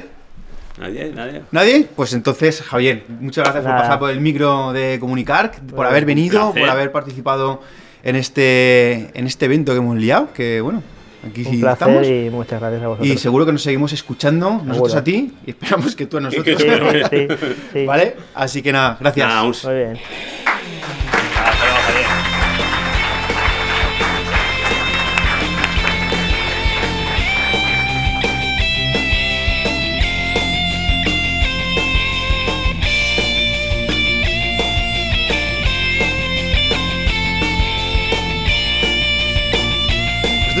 Nadie, 0.79 1.11
nadie. 1.13 1.41
¿Nadie? 1.51 1.87
Pues 1.95 2.13
entonces, 2.13 2.61
Javier, 2.63 3.03
muchas 3.19 3.43
gracias 3.45 3.63
por 3.63 3.73
pasar 3.81 3.99
por 3.99 4.09
el 4.09 4.19
micro 4.21 4.73
de 4.73 4.97
Comunicar, 4.99 5.51
por 5.51 5.75
Bueno, 5.75 5.89
haber 5.91 6.05
venido, 6.05 6.51
por 6.51 6.67
haber 6.67 6.91
participado 6.91 7.61
en 8.03 8.15
este, 8.15 9.11
en 9.17 9.27
este 9.27 9.45
evento 9.45 9.71
que 9.71 9.77
hemos 9.77 9.97
liado, 9.97 10.33
que 10.33 10.61
bueno, 10.61 10.81
aquí 11.29 11.43
Un 11.45 11.59
placer 11.61 11.87
estamos. 11.89 12.07
y 12.07 12.29
muchas 12.31 12.59
gracias 12.59 12.83
a 12.83 12.87
vosotros. 12.87 13.07
Y 13.07 13.17
seguro 13.17 13.45
que 13.45 13.51
nos 13.51 13.61
seguimos 13.61 13.93
escuchando, 13.93 14.61
nosotros 14.63 14.95
a 14.95 15.03
ti, 15.03 15.33
y 15.45 15.49
esperamos 15.51 15.95
que 15.95 16.05
tú 16.05 16.17
a 16.17 16.21
nosotros. 16.21 16.61
Sí, 16.61 16.67
sí, 17.11 17.27
sí, 17.29 17.55
sí. 17.73 17.85
¿Vale? 17.85 18.15
Así 18.33 18.61
que 18.61 18.71
nada, 18.71 18.97
gracias. 18.99 19.63
Muy 19.65 19.73
bien. 19.75 19.97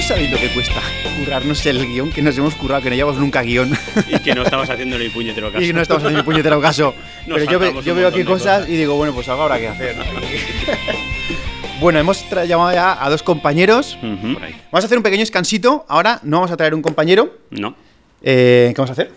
Sabéis 0.07 0.29
lo 0.31 0.37
que 0.37 0.49
cuesta 0.49 0.81
currarnos 1.19 1.65
el 1.65 1.85
guion 1.87 2.11
que 2.11 2.21
nos 2.21 2.37
hemos 2.37 2.53
currado, 2.55 2.81
que 2.83 2.89
no 2.89 2.95
llevamos 2.95 3.19
nunca 3.19 3.41
guion? 3.41 3.75
Y 4.07 4.19
que 4.19 4.35
no 4.35 4.43
estamos 4.43 4.69
haciendo 4.69 4.97
ni 4.99 5.09
puñetero 5.09 5.51
caso. 5.51 5.63
y 5.63 5.73
no 5.73 5.81
estamos 5.81 6.03
haciendo 6.03 6.19
ni 6.19 6.25
puñetero 6.25 6.61
caso. 6.61 6.93
Nos 7.25 7.39
Pero 7.39 7.51
yo, 7.51 7.81
yo 7.81 7.95
veo 7.95 8.07
aquí 8.07 8.23
cosas, 8.23 8.59
cosas. 8.59 8.69
y 8.69 8.77
digo, 8.77 8.95
bueno, 8.95 9.13
pues 9.13 9.27
algo 9.29 9.43
habrá 9.43 9.57
que 9.59 9.67
hacer. 9.67 9.95
¿no? 9.97 10.03
bueno, 11.79 11.99
hemos 11.99 12.23
llamado 12.47 12.71
ya 12.73 13.03
a 13.03 13.09
dos 13.09 13.23
compañeros. 13.23 13.97
Vamos 14.01 14.83
a 14.83 14.85
hacer 14.85 14.97
un 14.97 15.03
pequeño 15.03 15.21
descansito. 15.21 15.85
Ahora 15.87 16.19
no 16.23 16.37
vamos 16.37 16.51
a 16.51 16.57
traer 16.57 16.75
un 16.75 16.81
compañero. 16.81 17.37
No. 17.49 17.75
Eh, 18.21 18.71
¿Qué 18.75 18.81
vamos 18.81 18.89
a 18.91 18.93
hacer? 18.93 19.11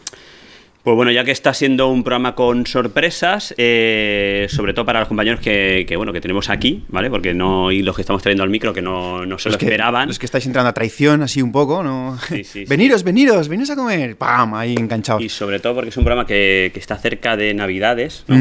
Pues 0.88 0.96
bueno, 0.96 1.12
ya 1.12 1.22
que 1.22 1.32
está 1.32 1.52
siendo 1.52 1.88
un 1.88 2.02
programa 2.02 2.34
con 2.34 2.64
sorpresas, 2.64 3.54
eh, 3.58 4.46
sobre 4.48 4.72
todo 4.72 4.86
para 4.86 5.00
los 5.00 5.08
compañeros 5.08 5.38
que, 5.38 5.84
que, 5.86 5.96
bueno 5.96 6.14
que 6.14 6.22
tenemos 6.22 6.48
aquí, 6.48 6.86
¿vale? 6.88 7.10
Porque 7.10 7.34
no 7.34 7.70
y 7.70 7.82
los 7.82 7.94
que 7.94 8.00
estamos 8.00 8.22
trayendo 8.22 8.42
al 8.42 8.48
micro 8.48 8.72
que 8.72 8.80
no, 8.80 9.26
no 9.26 9.38
se 9.38 9.50
lo 9.50 9.52
Los 9.52 9.58
que, 9.58 9.66
esperaban. 9.66 10.08
los 10.08 10.18
que 10.18 10.24
estáis 10.24 10.46
entrando 10.46 10.70
a 10.70 10.72
traición, 10.72 11.22
así 11.22 11.42
un 11.42 11.52
poco, 11.52 11.82
¿no? 11.82 12.16
Sí, 12.26 12.36
sí, 12.42 12.60
sí. 12.60 12.64
veniros, 12.66 13.04
veniros, 13.04 13.48
veniros 13.48 13.68
a 13.68 13.76
comer. 13.76 14.16
¡Pam! 14.16 14.54
Ahí 14.54 14.76
enganchados. 14.78 15.22
Y 15.22 15.28
sobre 15.28 15.60
todo 15.60 15.74
porque 15.74 15.90
es 15.90 15.96
un 15.98 16.04
programa 16.04 16.26
que, 16.26 16.70
que 16.72 16.80
está 16.80 16.96
cerca 16.96 17.36
de 17.36 17.52
Navidades, 17.52 18.24
¿no? 18.26 18.36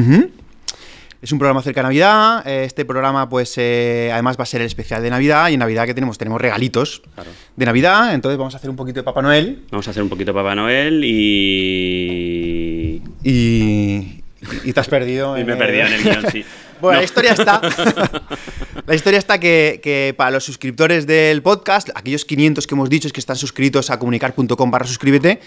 Es 1.21 1.32
un 1.32 1.39
programa 1.39 1.62
cerca 1.63 1.82
de 1.82 1.86
Navidad. 1.86 2.47
eh, 2.47 2.63
Este 2.65 2.86
programa, 2.86 3.27
pues, 3.27 3.53
eh, 3.58 4.10
además 4.13 4.38
va 4.38 4.43
a 4.43 4.45
ser 4.45 4.62
el 4.62 4.67
especial 4.67 5.01
de 5.01 5.10
Navidad. 5.10 5.49
Y 5.49 5.53
en 5.53 5.60
Navidad 5.60 5.86
que 5.86 5.93
tenemos, 5.95 6.17
tenemos 6.17 6.39
regalitos 6.39 7.01
Claro. 7.15 7.30
de 7.56 7.65
Navidad. 7.65 8.13
Entonces 8.13 8.38
vamos 8.38 8.53
a 8.53 8.58
hacer 8.58 8.69
un 8.69 8.75
poquito 8.75 8.99
de 8.99 9.03
Papá 9.03 9.21
Noel. 9.21 9.63
Vamos 9.71 9.88
a 9.88 9.91
hacer 9.91 10.03
un 10.03 10.10
poquito 10.10 10.34
Papá 10.34 10.53
Noel 10.56 11.03
y... 11.03 13.01
Y, 13.23 14.23
y 14.63 14.73
te 14.73 14.80
has 14.80 14.88
perdido. 14.88 15.38
y 15.39 15.43
me 15.43 15.53
he 15.53 15.56
perdido 15.56 15.88
en 15.88 15.93
el 15.93 16.03
guion, 16.03 16.25
sí. 16.32 16.45
Bueno, 16.80 16.97
No. 16.97 16.99
la 17.01 17.06
historia 17.06 17.32
está. 17.32 17.60
la 18.86 18.93
historia 18.93 19.17
está 19.17 19.39
que, 19.39 19.80
que 19.82 20.13
para 20.15 20.30
los 20.30 20.43
suscriptores 20.43 21.08
del 21.08 21.41
podcast, 21.41 21.89
aquellos 21.95 22.23
500 22.23 22.67
que 22.67 22.75
hemos 22.75 22.88
dicho 22.88 23.10
que 23.10 23.19
están 23.19 23.36
suscritos 23.36 23.89
a 23.89 23.97
comunicar.com 23.97 24.69
barra 24.69 24.86
suscríbete, 24.86 25.39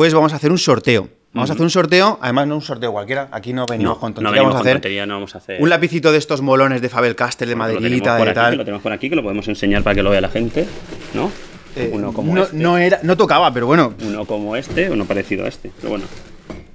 pues 0.00 0.14
vamos 0.14 0.32
a 0.32 0.36
hacer 0.36 0.50
un 0.50 0.56
sorteo. 0.56 1.10
Vamos 1.34 1.50
a 1.50 1.52
hacer 1.52 1.62
un 1.62 1.68
sorteo, 1.68 2.18
además 2.22 2.46
no 2.46 2.54
un 2.54 2.62
sorteo 2.62 2.90
cualquiera, 2.90 3.28
aquí 3.32 3.52
no 3.52 3.66
venimos 3.66 3.96
No, 3.96 4.00
con 4.00 4.12
no 4.12 4.14
tontería, 4.14 4.30
venimos 4.30 4.54
vamos 4.54 4.54
a 4.54 4.58
con 4.58 4.66
hacer 4.66 4.76
tontería, 4.76 5.04
no 5.04 5.14
vamos 5.16 5.34
a 5.34 5.38
hacer... 5.38 5.62
un 5.62 5.68
lapicito 5.68 6.10
de 6.10 6.16
estos 6.16 6.40
molones 6.40 6.80
de 6.80 6.88
Fabel 6.88 7.14
Castell, 7.14 7.50
de 7.50 7.54
Lo 7.54 7.66
tenemos 7.66 7.82
maderita, 7.82 8.16
de 8.16 8.22
aquí, 8.22 8.24
que 8.24 8.34
Lo 8.34 8.34
tal. 8.34 8.64
tenemos 8.64 8.82
por 8.82 8.92
aquí, 8.92 9.10
que 9.10 9.16
lo 9.16 9.22
podemos 9.22 9.46
enseñar 9.48 9.82
para 9.82 9.94
que 9.94 10.02
lo 10.02 10.08
vea 10.08 10.22
la 10.22 10.30
gente, 10.30 10.66
¿no? 11.12 11.30
Eh, 11.76 11.90
uno 11.92 12.14
como 12.14 12.34
no, 12.34 12.44
este. 12.44 12.56
no 12.56 12.78
era, 12.78 13.00
no 13.02 13.14
tocaba, 13.14 13.52
pero 13.52 13.66
bueno. 13.66 13.92
Uno 14.02 14.24
como 14.24 14.56
este, 14.56 14.90
uno 14.90 15.04
parecido 15.04 15.44
a 15.44 15.48
este, 15.48 15.70
pero 15.76 15.90
bueno. 15.90 16.06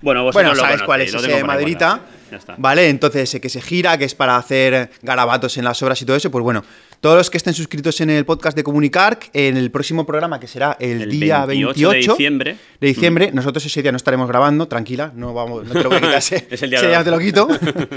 Bueno, 0.04 0.24
vosotros 0.24 0.34
Bueno, 0.44 0.50
lo 0.54 0.62
sabes 0.62 0.84
cuál 0.84 1.00
conocéis, 1.00 1.08
es 1.08 1.14
lo 1.24 1.28
ese 1.28 1.38
de 1.38 1.44
maderita. 1.44 2.02
Ya 2.30 2.38
está. 2.38 2.56
¿Vale? 2.60 2.90
Entonces, 2.90 3.24
ese 3.24 3.42
que 3.42 3.50
se 3.50 3.60
gira, 3.60 3.98
que 3.98 4.06
es 4.06 4.14
para 4.14 4.38
hacer 4.38 4.92
garabatos 5.02 5.58
en 5.58 5.64
las 5.64 5.82
obras 5.82 6.00
y 6.00 6.06
todo 6.06 6.16
eso, 6.16 6.30
pues 6.30 6.44
bueno, 6.44 6.64
todos 7.06 7.18
los 7.18 7.30
que 7.30 7.38
estén 7.38 7.54
suscritos 7.54 8.02
en 8.02 8.10
el 8.10 8.26
podcast 8.26 8.58
de 8.58 8.64
Comunicar, 8.64 9.20
en 9.32 9.58
el 9.58 9.70
próximo 9.70 10.08
programa, 10.08 10.40
que 10.40 10.48
será 10.48 10.76
el, 10.80 11.04
El 11.04 11.12
día 11.12 11.46
28 11.46 11.78
de 11.78 11.86
28 11.94 12.12
diciembre. 12.14 12.58
de 12.82 12.88
diciembre, 12.88 13.30
nosotros 13.32 13.64
ese 13.64 13.84
día 13.84 13.92
no 13.92 13.98
estaremos 13.98 14.28
grabando, 14.28 14.68
tranquila, 14.68 15.12
no 15.16 15.32
vamos, 15.32 15.68
no 15.68 15.74
te 15.74 15.84
lo 15.84 15.90
voy 15.90 16.00
a 16.00 16.02
quitar, 16.02 16.18
ese, 16.18 16.48
Es 16.50 16.64
el 16.64 16.72
día 16.72 16.80
ese 16.80 16.88
de- 16.88 16.92
día 16.94 16.98
no 16.98 17.06
te 17.06 17.12
lo 17.12 17.20
quito, 17.20 17.48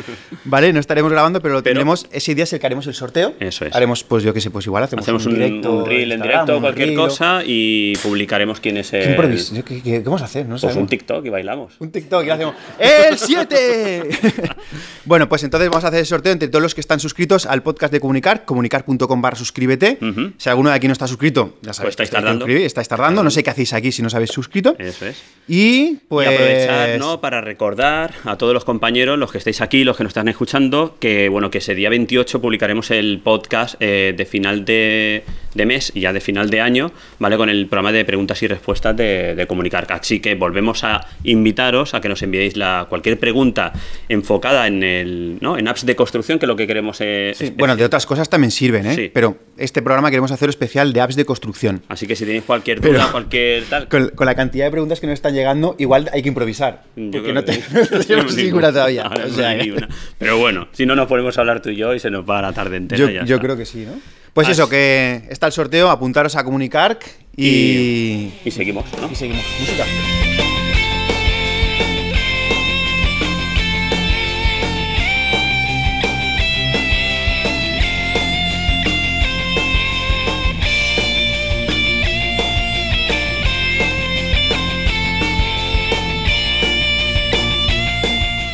¿vale? 0.44 0.74
No 0.74 0.80
estaremos 0.80 1.10
grabando, 1.10 1.40
pero 1.40 1.54
lo 1.54 1.62
Pero- 1.62 1.72
tendremos, 1.72 2.06
ese 2.12 2.34
día 2.34 2.44
es 2.44 2.52
el 2.52 2.60
que 2.60 2.66
haremos 2.66 2.86
el 2.86 2.92
sorteo. 2.92 3.32
Eso 3.40 3.64
es. 3.64 3.74
Haremos, 3.74 4.04
pues 4.04 4.22
yo 4.24 4.34
qué 4.34 4.42
sé, 4.42 4.50
pues 4.50 4.66
igual 4.66 4.84
hacemos, 4.84 5.04
Hacemos 5.04 5.24
un, 5.24 5.36
directo 5.36 5.72
un 5.72 5.86
reel 5.86 6.12
en 6.12 6.20
directo 6.20 6.56
un 6.56 6.60
cualquier 6.60 6.88
reel 6.88 6.98
cosa 6.98 7.40
y 7.46 7.96
publicaremos 8.02 8.60
quién 8.60 8.76
es 8.76 8.90
¿Qué 8.90 9.14
el. 9.14 9.38
yo 9.38 9.64
¿Qué, 9.64 9.76
qué- 9.76 9.82
qué 9.82 9.98
vamos 10.00 10.20
a 10.20 10.26
hacer? 10.26 10.44
No 10.44 10.50
Pues 10.50 10.60
sabemos. 10.60 10.82
un 10.82 10.88
TikTok 10.88 11.24
y 11.24 11.30
bailamos. 11.30 11.72
Un 11.78 11.90
TikTok 11.90 12.26
y 12.26 12.28
hacemos 12.28 12.54
¡El 12.78 13.16
7! 13.16 14.10
bueno, 15.06 15.30
pues 15.30 15.42
entonces 15.44 15.70
vamos 15.70 15.84
a 15.84 15.88
hacer 15.88 16.00
el 16.00 16.06
sorteo 16.06 16.34
entre 16.34 16.48
todos 16.48 16.62
los 16.62 16.74
que 16.74 16.82
están 16.82 17.00
suscritos 17.00 17.46
al 17.46 17.62
podcast 17.62 17.90
de 17.90 18.00
Comunicar, 18.00 18.44
comunicar.com 18.44 18.97
barra 19.06 19.36
suscríbete. 19.36 19.98
Si 20.36 20.48
alguno 20.48 20.70
de 20.70 20.76
aquí 20.76 20.86
no 20.86 20.92
está 20.92 21.06
suscrito, 21.06 21.58
ya 21.62 21.72
sabéis. 21.72 21.88
Pues 21.88 21.92
estáis 21.92 22.10
que 22.10 22.16
tardando. 22.16 22.44
suscribir, 22.44 22.66
estáis 22.66 22.88
tardando. 22.88 23.22
No 23.22 23.30
sé 23.30 23.42
qué 23.42 23.50
hacéis 23.50 23.72
aquí 23.72 23.92
si 23.92 24.02
no 24.02 24.06
os 24.08 24.14
habéis 24.14 24.30
suscrito. 24.30 24.74
Eso 24.78 25.06
es. 25.06 25.22
Y 25.46 25.96
pues. 26.08 26.28
Y 26.30 26.34
aprovechar, 26.34 26.98
¿no? 26.98 27.20
Para 27.20 27.40
recordar 27.40 28.14
a 28.24 28.36
todos 28.36 28.54
los 28.54 28.64
compañeros, 28.64 29.18
los 29.18 29.30
que 29.32 29.38
estáis 29.38 29.60
aquí, 29.60 29.84
los 29.84 29.96
que 29.96 30.04
nos 30.04 30.10
están 30.10 30.28
escuchando, 30.28 30.96
que 30.98 31.28
bueno, 31.28 31.50
que 31.50 31.58
ese 31.58 31.74
día 31.74 31.90
28 31.90 32.40
publicaremos 32.40 32.90
el 32.90 33.20
podcast 33.22 33.76
eh, 33.80 34.14
de 34.16 34.26
final 34.26 34.64
de, 34.64 35.24
de 35.58 35.66
mes 35.66 35.92
y 35.94 36.00
ya 36.00 36.14
de 36.14 36.20
final 36.22 36.48
de 36.48 36.62
año, 36.62 36.90
¿vale? 37.18 37.36
Con 37.36 37.50
el 37.50 37.66
programa 37.66 37.92
de 37.92 38.06
preguntas 38.06 38.42
y 38.42 38.46
respuestas 38.46 38.96
de, 38.96 39.34
de 39.34 39.46
Comunicar. 39.46 39.86
Así 39.90 40.20
que 40.20 40.34
volvemos 40.34 40.84
a 40.84 41.06
invitaros 41.24 41.92
a 41.92 42.00
que 42.00 42.08
nos 42.08 42.22
enviéis 42.22 42.56
la, 42.56 42.86
cualquier 42.88 43.18
pregunta 43.18 43.72
enfocada 44.08 44.66
en 44.66 44.82
el, 44.82 45.38
¿no? 45.42 45.58
En 45.58 45.68
apps 45.68 45.84
de 45.84 45.94
construcción, 45.96 46.38
que 46.38 46.46
lo 46.46 46.56
que 46.56 46.66
queremos 46.66 47.00
es. 47.02 47.36
Sí, 47.36 47.52
bueno, 47.56 47.76
de 47.76 47.84
otras 47.84 48.06
cosas 48.06 48.30
también 48.30 48.50
sirven, 48.50 48.86
¿eh? 48.86 48.94
Sí. 48.94 49.10
Pero 49.12 49.36
este 49.58 49.82
programa 49.82 50.10
queremos 50.10 50.30
hacer 50.32 50.48
especial 50.48 50.92
de 50.92 51.00
apps 51.00 51.16
de 51.16 51.24
construcción. 51.24 51.82
Así 51.88 52.06
que 52.06 52.16
si 52.16 52.24
tenéis 52.24 52.44
cualquier 52.44 52.80
duda, 52.80 52.92
Pero- 52.92 53.12
cualquier 53.12 53.64
tal. 53.64 53.88
Con, 53.88 54.08
con 54.14 54.26
la 54.26 54.34
cantidad 54.34 54.64
de 54.66 54.70
preguntas 54.70 55.00
que 55.00 55.06
nos 55.06 55.14
están 55.14 55.34
llegando, 55.34 55.74
igual 55.78 56.08
hay 56.12 56.22
que 56.22 56.28
improvisar. 56.28 56.84
Yo 56.96 57.10
porque 57.10 57.32
no, 57.32 57.44
te, 57.44 57.58
no 57.90 57.98
tenemos 58.00 58.36
ninguna 58.36 58.70
todavía. 58.72 59.02
Ahora 59.02 59.24
O 59.24 59.28
no 59.28 59.34
sea 59.34 59.48
hay 59.50 59.58
que- 59.58 59.64
ni 59.64 59.70
una. 59.72 59.88
Pero 60.18 60.38
bueno, 60.38 60.68
si 60.72 60.86
no 60.86 60.94
nos 60.94 61.08
ponemos 61.08 61.36
a 61.36 61.40
hablar 61.40 61.60
tú 61.60 61.70
y 61.70 61.76
yo 61.76 61.94
y 61.94 61.98
se 62.00 62.10
nos 62.10 62.28
va 62.28 62.40
la 62.42 62.52
tarde 62.52 62.76
entera. 62.76 62.98
Yo, 62.98 63.10
ya 63.10 63.24
yo 63.24 63.38
creo 63.40 63.56
que 63.56 63.66
sí, 63.66 63.84
¿no? 63.86 63.92
Pues 64.38 64.50
eso, 64.50 64.68
que 64.68 65.22
está 65.30 65.46
el 65.46 65.52
sorteo, 65.52 65.90
apuntaros 65.90 66.36
a 66.36 66.44
Comunicar 66.44 66.96
y, 67.36 68.30
Y 68.44 68.50
seguimos, 68.52 68.84
¿no? 69.00 69.10
y 69.10 69.16
seguimos. 69.16 69.44
Música. 69.58 69.84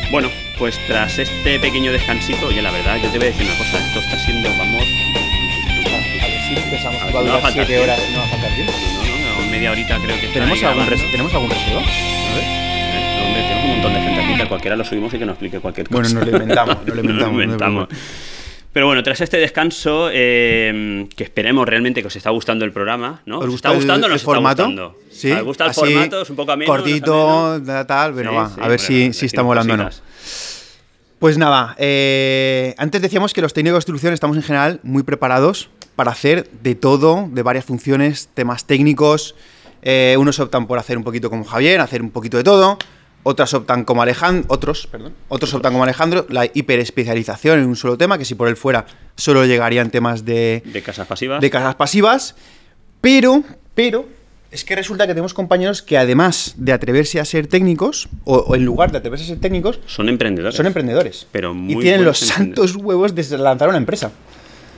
Bueno, 0.09 0.31
pues 0.57 0.79
tras 0.87 1.19
este 1.19 1.59
pequeño 1.59 1.91
descansito, 1.91 2.47
oye, 2.47 2.63
la 2.63 2.71
verdad, 2.71 2.97
yo 3.03 3.11
te 3.11 3.19
voy 3.19 3.27
a 3.27 3.29
decir 3.29 3.45
una 3.45 3.55
cosa, 3.59 3.85
esto 3.85 3.99
está 3.99 4.17
siendo, 4.17 4.49
vamos... 4.57 5.04
A 6.65 6.69
ver 6.71 6.79
si 6.79 6.87
empezamos. 6.87 7.01
A 7.01 7.05
ver, 7.05 7.15
Va 7.15 7.19
a 7.19 7.23
no 7.23 7.29
va 7.29 7.35
a 7.35 7.39
durar 7.39 7.41
faltar 7.41 7.65
7 7.65 7.67
tiempo. 7.67 7.83
horas, 7.83 7.99
no 8.11 8.17
va 8.19 8.23
a 8.25 8.27
faltar 8.29 8.55
tiempo. 8.55 8.73
No, 8.73 9.29
no, 9.35 9.41
no, 9.45 9.51
media 9.51 9.71
horita 9.71 9.97
creo 10.03 10.19
que 10.21 10.27
¿Tenemos 10.27 10.63
algún, 10.63 10.85
¿Tenemos 11.11 11.33
algún 11.33 11.49
reserva? 11.49 11.81
No, 11.81 13.25
hombre, 13.25 13.41
tenemos 13.41 13.63
un 13.65 13.69
montón 13.71 13.93
de 13.93 13.99
gente 14.01 14.21
aquí, 14.21 14.35
que 14.35 14.41
a 14.43 14.47
cualquiera 14.49 14.75
lo 14.75 14.83
subimos 14.85 15.13
y 15.13 15.19
que 15.19 15.25
nos 15.25 15.33
explique 15.33 15.59
cualquier 15.59 15.87
cosa. 15.87 16.01
Bueno, 16.01 16.19
nos 16.19 16.27
lo 16.27 16.31
inventamos, 16.37 16.77
nos 16.85 16.95
lo 16.95 17.27
inventamos, 17.29 17.89
Nos. 17.89 17.99
Pero 18.73 18.87
bueno, 18.87 19.03
tras 19.03 19.21
este 19.21 19.37
descanso, 19.37 20.09
eh, 20.11 21.07
que 21.15 21.23
esperemos 21.23 21.65
realmente 21.65 22.01
que 22.01 22.07
os 22.07 22.15
está 22.17 22.29
gustando 22.31 22.65
el 22.65 22.73
programa, 22.73 23.21
¿no? 23.25 23.37
¿Os 23.39 23.45
¿Os 23.45 23.51
gusta 23.51 23.69
está 23.69 23.77
gustando 23.77 24.07
o 24.07 24.07
el, 24.07 24.09
no 24.09 24.15
el 24.15 24.15
os 24.15 24.21
está 24.21 24.31
formato? 24.33 24.63
gustando? 24.65 24.99
Sí. 25.09 25.31
¿Os 25.31 25.43
gusta 25.43 25.63
el 25.63 25.69
así, 25.69 25.79
formato? 25.79 26.21
Es 26.23 26.29
un 26.29 26.35
poco 26.35 26.51
ameno. 26.51 26.71
Cortito, 26.73 27.51
ameno? 27.53 27.85
tal, 27.85 28.11
bueno, 28.11 28.31
Sí, 28.31 28.35
va. 28.35 28.49
sí, 28.49 28.55
a 28.61 28.67
ver 28.67 28.79
si, 28.81 29.13
si 29.13 29.25
está 29.27 29.43
molando 29.43 29.75
o 29.75 29.77
no. 29.77 29.89
Pues 31.19 31.37
nada, 31.37 31.73
eh, 31.79 32.75
antes 32.77 33.01
decíamos 33.01 33.33
que 33.33 33.41
los 33.41 33.53
técnicos 33.53 33.75
de 33.75 33.77
construcción 33.77 34.13
estamos 34.13 34.35
en 34.35 34.43
general 34.43 34.81
muy 34.83 35.03
preparados 35.03 35.69
para 35.95 36.11
hacer 36.11 36.49
de 36.63 36.75
todo, 36.75 37.27
de 37.31 37.41
varias 37.41 37.65
funciones, 37.65 38.29
temas 38.33 38.65
técnicos. 38.65 39.35
Eh, 39.81 40.15
unos 40.19 40.39
optan 40.39 40.67
por 40.67 40.79
hacer 40.79 40.97
un 40.97 41.03
poquito 41.03 41.29
como 41.29 41.43
Javier, 41.43 41.79
hacer 41.79 42.01
un 42.01 42.09
poquito 42.11 42.37
de 42.37 42.43
todo. 42.43 42.77
Otras 43.27 43.53
optan 43.55 43.85
como 43.85 44.03
Alejandro, 44.03 44.45
otros, 44.49 44.85
perdón, 44.85 45.13
otros 45.29 45.51
optan 45.55 45.71
como 45.73 45.83
Alejandro, 45.83 46.27
la 46.29 46.45
hiperespecialización 46.45 47.57
en 47.59 47.65
un 47.65 47.75
solo 47.75 47.97
tema, 47.97 48.19
que 48.19 48.25
si 48.25 48.35
por 48.35 48.47
él 48.47 48.55
fuera 48.55 48.85
solo 49.15 49.45
llegarían 49.45 49.89
temas 49.89 50.25
de, 50.25 50.61
De 50.65 50.81
casas 50.83 51.07
pasivas. 51.07 51.41
de 51.41 51.49
casas 51.49 51.73
pasivas. 51.75 52.35
Pero, 53.01 53.43
pero, 53.73 54.05
es 54.51 54.63
que 54.63 54.75
resulta 54.75 55.05
que 55.07 55.13
tenemos 55.13 55.33
compañeros 55.33 55.81
que 55.81 55.97
además 55.97 56.53
de 56.57 56.71
atreverse 56.71 57.19
a 57.19 57.25
ser 57.25 57.47
técnicos, 57.47 58.09
o, 58.25 58.37
o 58.37 58.55
en 58.55 58.63
lugar 58.63 58.91
de 58.91 58.99
atreverse 58.99 59.25
a 59.25 59.27
ser 59.29 59.39
técnicos, 59.39 59.79
Son 59.87 60.07
emprendedores. 60.07 60.55
son 60.55 60.67
emprendedores. 60.67 61.27
Pero 61.31 61.51
y 61.51 61.55
muy 61.55 61.83
tienen 61.83 62.05
los 62.05 62.19
santos 62.19 62.75
huevos 62.75 63.15
de 63.15 63.37
lanzar 63.39 63.69
una 63.69 63.77
empresa. 63.79 64.11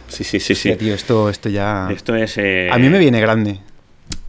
Sí, 0.08 0.24
sí, 0.24 0.40
sí, 0.40 0.56
sí. 0.56 0.76
Tío, 0.76 0.94
esto, 0.94 1.30
esto 1.30 1.50
ya. 1.50 1.90
Esto 1.92 2.16
es... 2.16 2.38
eh, 2.38 2.70
A 2.72 2.78
mí 2.78 2.90
me 2.90 3.00
viene 3.00 3.20
grande. 3.22 3.60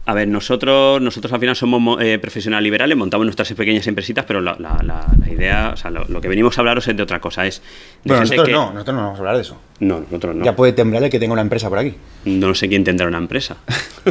A 0.05 0.13
ver, 0.15 0.27
nosotros, 0.27 0.99
nosotros 0.99 1.31
al 1.33 1.39
final 1.39 1.55
somos 1.55 1.79
mo- 1.79 1.99
eh, 1.99 2.17
profesionales 2.17 2.63
liberales, 2.63 2.97
montamos 2.97 3.25
nuestras 3.27 3.53
pequeñas 3.53 3.85
empresitas, 3.85 4.25
pero 4.25 4.41
la, 4.41 4.55
la- 4.57 4.81
la- 4.83 5.05
la 5.23 5.31
idea, 5.31 5.69
o 5.73 5.77
sea, 5.77 5.91
lo, 5.91 6.03
lo 6.05 6.19
que 6.19 6.27
venimos 6.27 6.57
a 6.57 6.61
hablaros 6.61 6.87
es 6.87 6.97
de 6.97 7.03
otra 7.03 7.19
cosa, 7.21 7.45
es... 7.45 7.61
Bueno, 8.03 8.21
nosotros 8.21 8.47
que- 8.47 8.53
no, 8.53 8.71
nosotros 8.73 8.95
no 8.95 9.01
vamos 9.03 9.17
a 9.17 9.19
hablar 9.19 9.35
de 9.35 9.41
eso. 9.43 9.61
No, 9.79 9.99
nosotros 9.99 10.35
no. 10.35 10.43
Ya 10.45 10.55
puede 10.55 10.73
temblar 10.73 11.03
el 11.03 11.09
que 11.11 11.19
tenga 11.19 11.33
una 11.33 11.43
empresa 11.43 11.69
por 11.69 11.77
aquí. 11.77 11.93
No 12.25 12.55
sé 12.55 12.67
quién 12.67 12.83
tendrá 12.83 13.07
una 13.07 13.19
empresa. 13.19 13.57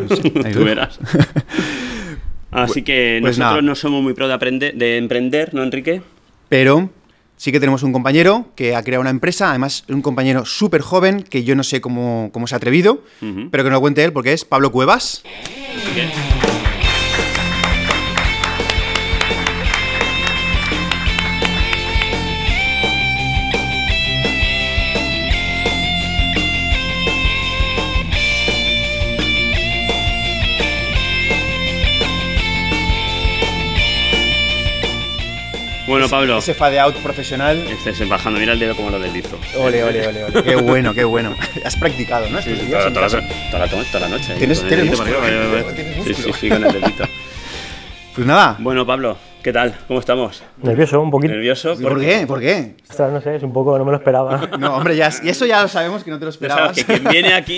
Tú 0.53 0.65
verás. 0.65 1.01
Así 2.51 2.83
que 2.83 3.19
pues 3.21 3.37
nosotros 3.39 3.63
nada. 3.63 3.69
no 3.69 3.75
somos 3.75 4.03
muy 4.03 4.15
pro 4.15 4.27
de, 4.29 4.35
aprender, 4.35 4.75
de 4.75 4.97
emprender, 4.97 5.53
¿no, 5.53 5.63
Enrique? 5.63 6.01
Pero 6.49 6.91
sí 7.39 7.51
que 7.53 7.59
tenemos 7.61 7.83
un 7.83 7.93
compañero 7.95 8.47
que 8.55 8.77
ha 8.77 8.83
creado 8.83 9.01
una 9.01 9.09
empresa, 9.11 9.49
además 9.49 9.85
un 9.89 10.03
compañero 10.03 10.45
súper 10.45 10.83
joven, 10.83 11.23
que 11.23 11.43
yo 11.45 11.57
no 11.57 11.63
sé 11.63 11.81
cómo, 11.81 12.29
cómo 12.33 12.47
se 12.47 12.55
ha 12.55 12.59
atrevido, 12.59 13.03
Ujú. 13.23 13.49
pero 13.51 13.65
que 13.65 13.71
nos 13.71 13.79
lo 13.79 13.81
cuente 13.81 14.05
él, 14.05 14.13
porque 14.13 14.35
es 14.35 14.45
Pablo 14.45 14.71
Cuevas. 14.71 15.23
Así 15.25 16.58
Bueno, 35.89 36.07
Pablo, 36.09 36.39
Ese 36.39 36.53
fade 36.55 36.79
out 36.79 36.95
profesional. 36.97 37.57
estés 37.67 38.07
bajando, 38.09 38.39
mira 38.39 38.53
el 38.53 38.59
dedo 38.59 38.77
como 38.77 38.91
lo 38.91 38.99
deslizo. 39.01 39.39
Ole, 39.59 39.83
ole, 39.83 40.07
ole, 40.07 40.25
ole. 40.25 40.43
Qué 40.43 40.55
bueno, 40.57 40.93
qué 40.93 41.03
bueno. 41.05 41.35
Has 41.65 41.77
practicado, 41.77 42.29
¿no? 42.29 42.39
Estos 42.39 42.59
días 42.67 42.93
Toda, 42.93 43.09
toda 43.09 43.21
la, 43.23 43.29
toda, 43.51 43.67
la, 43.67 43.85
toda 43.91 44.01
la 44.01 44.09
noche. 44.09 44.35
Tienes- 44.39 44.63
tienes 44.69 44.87
músculo, 44.91 45.17
tienes 45.21 46.05
Sí, 46.05 46.15
sí, 46.15 46.23
músculo. 46.23 46.35
sí, 46.35 46.49
con 46.51 46.65
el 46.65 46.73
dedito. 46.73 47.05
Pues 48.15 48.27
nada. 48.27 48.57
Bueno, 48.59 48.85
Pablo, 48.85 49.17
¿qué 49.45 49.53
tal? 49.53 49.77
¿Cómo 49.87 50.01
estamos? 50.01 50.43
Nervioso, 50.61 51.01
un 51.01 51.09
poquito. 51.09 51.35
¿Nervioso? 51.35 51.77
¿Por 51.81 52.01
qué? 52.01 52.27
¿Por 52.27 52.41
qué? 52.41 52.75
Ostras, 52.91 53.13
no 53.13 53.21
sé, 53.21 53.37
es 53.37 53.45
un 53.45 53.53
poco, 53.53 53.79
no 53.79 53.85
me 53.85 53.93
lo 53.93 53.99
esperaba. 53.99 54.41
No, 54.59 54.75
hombre, 54.75 54.97
ya, 54.97 55.09
y 55.23 55.29
eso 55.29 55.47
ya 55.47 55.63
lo 55.63 55.69
sabemos 55.69 56.03
que 56.03 56.11
no 56.11 56.19
te 56.19 56.25
lo 56.25 56.33
sabes 56.33 56.51
esperabas. 56.51 56.77
que 56.77 56.85
quien 56.85 57.05
viene 57.05 57.35
aquí 57.35 57.55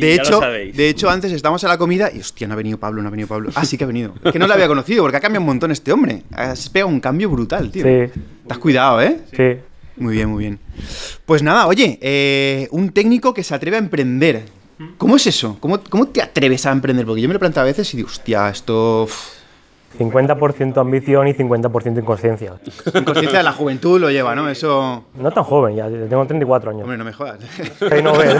De 0.00 0.16
ya 0.16 0.22
hecho, 0.22 0.30
lo 0.32 0.40
sabéis. 0.40 0.76
de 0.76 0.88
hecho, 0.88 1.10
antes 1.10 1.32
estábamos 1.32 1.62
a 1.64 1.68
la 1.68 1.78
comida 1.78 2.10
y 2.14 2.20
hostia, 2.20 2.46
no 2.46 2.54
ha 2.54 2.56
venido 2.56 2.78
Pablo, 2.78 3.02
no 3.02 3.08
ha 3.08 3.10
venido 3.10 3.28
Pablo. 3.28 3.50
Ah, 3.54 3.64
sí 3.64 3.76
que 3.76 3.84
ha 3.84 3.86
venido. 3.86 4.14
Es 4.24 4.32
que 4.32 4.38
no 4.38 4.46
lo 4.46 4.54
había 4.54 4.68
conocido 4.68 5.02
porque 5.02 5.16
ha 5.16 5.20
cambiado 5.20 5.42
un 5.42 5.46
montón 5.46 5.70
este 5.70 5.92
hombre. 5.92 6.22
Has 6.32 6.68
pegado 6.68 6.88
un 6.90 7.00
cambio 7.00 7.28
brutal, 7.30 7.70
tío. 7.70 7.84
Sí. 7.84 8.20
Te 8.46 8.52
has 8.52 8.58
cuidado, 8.58 9.00
¿eh? 9.02 9.18
Sí. 9.36 9.60
Muy 9.96 10.14
bien, 10.14 10.28
muy 10.28 10.40
bien. 10.44 10.58
Pues 11.26 11.42
nada, 11.42 11.66
oye, 11.66 11.98
eh, 12.00 12.68
un 12.70 12.90
técnico 12.90 13.34
que 13.34 13.42
se 13.42 13.54
atreve 13.54 13.76
a 13.76 13.80
emprender. 13.80 14.42
¿Cómo 14.98 15.16
es 15.16 15.26
eso? 15.26 15.58
¿Cómo, 15.60 15.80
¿Cómo 15.88 16.08
te 16.08 16.20
atreves 16.22 16.66
a 16.66 16.72
emprender? 16.72 17.06
Porque 17.06 17.22
yo 17.22 17.28
me 17.28 17.34
lo 17.34 17.40
planteo 17.40 17.62
a 17.62 17.66
veces 17.66 17.92
y 17.94 17.98
digo, 17.98 18.08
hostia, 18.08 18.48
esto. 18.48 19.06
50% 19.98 20.80
ambición 20.80 21.28
y 21.28 21.34
50% 21.34 21.98
inconsciencia. 22.00 22.54
Inconsciencia 22.94 23.38
de 23.38 23.44
la 23.44 23.52
juventud 23.52 24.00
lo 24.00 24.10
lleva, 24.10 24.34
¿no? 24.34 24.48
Eso. 24.48 25.04
No 25.14 25.30
tan 25.30 25.44
joven, 25.44 25.76
ya 25.76 25.88
tengo 25.88 26.26
34 26.26 26.70
años. 26.70 26.82
Hombre, 26.82 26.98
no 26.98 27.04
me 27.04 27.12
jodas. 27.12 27.38
Ahí 27.90 28.02
no 28.02 28.16
ves. 28.16 28.34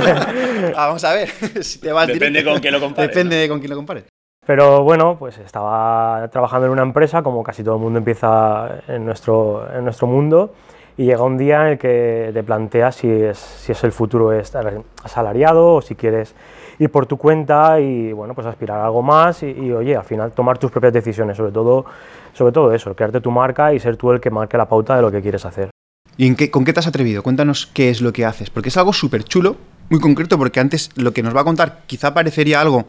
Ah, 0.77 0.87
vamos 0.87 1.05
a 1.05 1.13
ver. 1.13 1.29
si 1.61 1.79
te 1.81 1.93
vas 1.93 2.07
Depende 2.07 2.41
directo. 2.41 2.51
con 2.53 2.61
quién 2.61 2.75
lo 2.75 2.81
compares, 2.81 3.11
Depende 3.11 3.37
de 3.37 3.49
con 3.49 3.59
quién 3.59 3.71
lo 3.71 3.77
compares. 3.77 4.05
Pero 4.45 4.83
bueno, 4.83 5.17
pues 5.19 5.39
estaba 5.39 6.29
trabajando 6.33 6.67
en 6.67 6.73
una 6.73 6.83
empresa, 6.83 7.23
como 7.23 7.45
casi 7.45 7.63
todo 7.63 7.77
el 7.77 7.81
mundo 7.81 7.99
empieza 7.99 8.81
en 8.89 9.05
nuestro, 9.05 9.69
en 9.73 9.85
nuestro 9.85 10.09
mundo, 10.09 10.53
y 10.97 11.05
llega 11.05 11.23
un 11.23 11.39
día 11.39 11.63
en 11.63 11.67
el 11.73 11.79
que 11.79 12.31
te 12.35 12.43
planteas 12.43 12.97
si 12.97 13.09
es, 13.09 13.39
si 13.39 13.71
es 13.71 13.85
el 13.85 13.93
futuro 13.93 14.33
estar 14.33 14.83
asalariado 15.05 15.75
o 15.75 15.83
si 15.83 15.95
quieres 15.95 16.35
ir 16.79 16.91
por 16.91 17.07
tu 17.07 17.17
cuenta 17.17 17.81
y 17.81 18.13
bueno, 18.13 18.35
pues 18.35 18.47
aspirar 18.47 18.81
a 18.81 18.85
algo 18.87 19.03
más 19.03 19.43
y, 19.43 19.47
y, 19.51 19.73
oye, 19.73 19.97
al 19.97 20.05
final 20.05 20.33
tomar 20.33 20.59
tus 20.59 20.71
propias 20.71 20.93
decisiones, 20.93 21.37
sobre 21.37 21.53
todo, 21.53 21.85
sobre 22.33 22.53
todo 22.53 22.73
eso, 22.73 22.95
crearte 22.95 23.21
tu 23.21 23.31
marca 23.31 23.73
y 23.73 23.81
ser 23.81 23.97
tú 23.97 24.11
el 24.13 24.21
que 24.21 24.31
marque 24.31 24.57
la 24.57 24.69
pauta 24.69 24.97
de 24.97 25.03
lo 25.03 25.11
que 25.11 25.21
quieres 25.23 25.45
hacer. 25.45 25.71
¿Y 26.17 26.27
en 26.27 26.37
qué, 26.37 26.51
con 26.51 26.65
qué 26.65 26.73
te 26.73 26.81
has 26.81 26.87
atrevido? 26.87 27.23
Cuéntanos 27.23 27.67
qué 27.67 27.89
es 27.91 28.01
lo 28.03 28.13
que 28.13 28.25
haces, 28.25 28.51
porque 28.51 28.69
es 28.69 28.77
algo 28.77 28.93
súper 28.93 29.25
chulo, 29.25 29.57
muy 29.89 30.01
concreto, 30.01 30.37
porque 30.39 30.61
antes 30.61 30.91
lo 30.97 31.13
que 31.13 31.23
nos 31.23 31.35
va 31.35 31.41
a 31.41 31.45
contar 31.45 31.81
quizá 31.87 32.13
parecería 32.13 32.61
algo, 32.61 32.85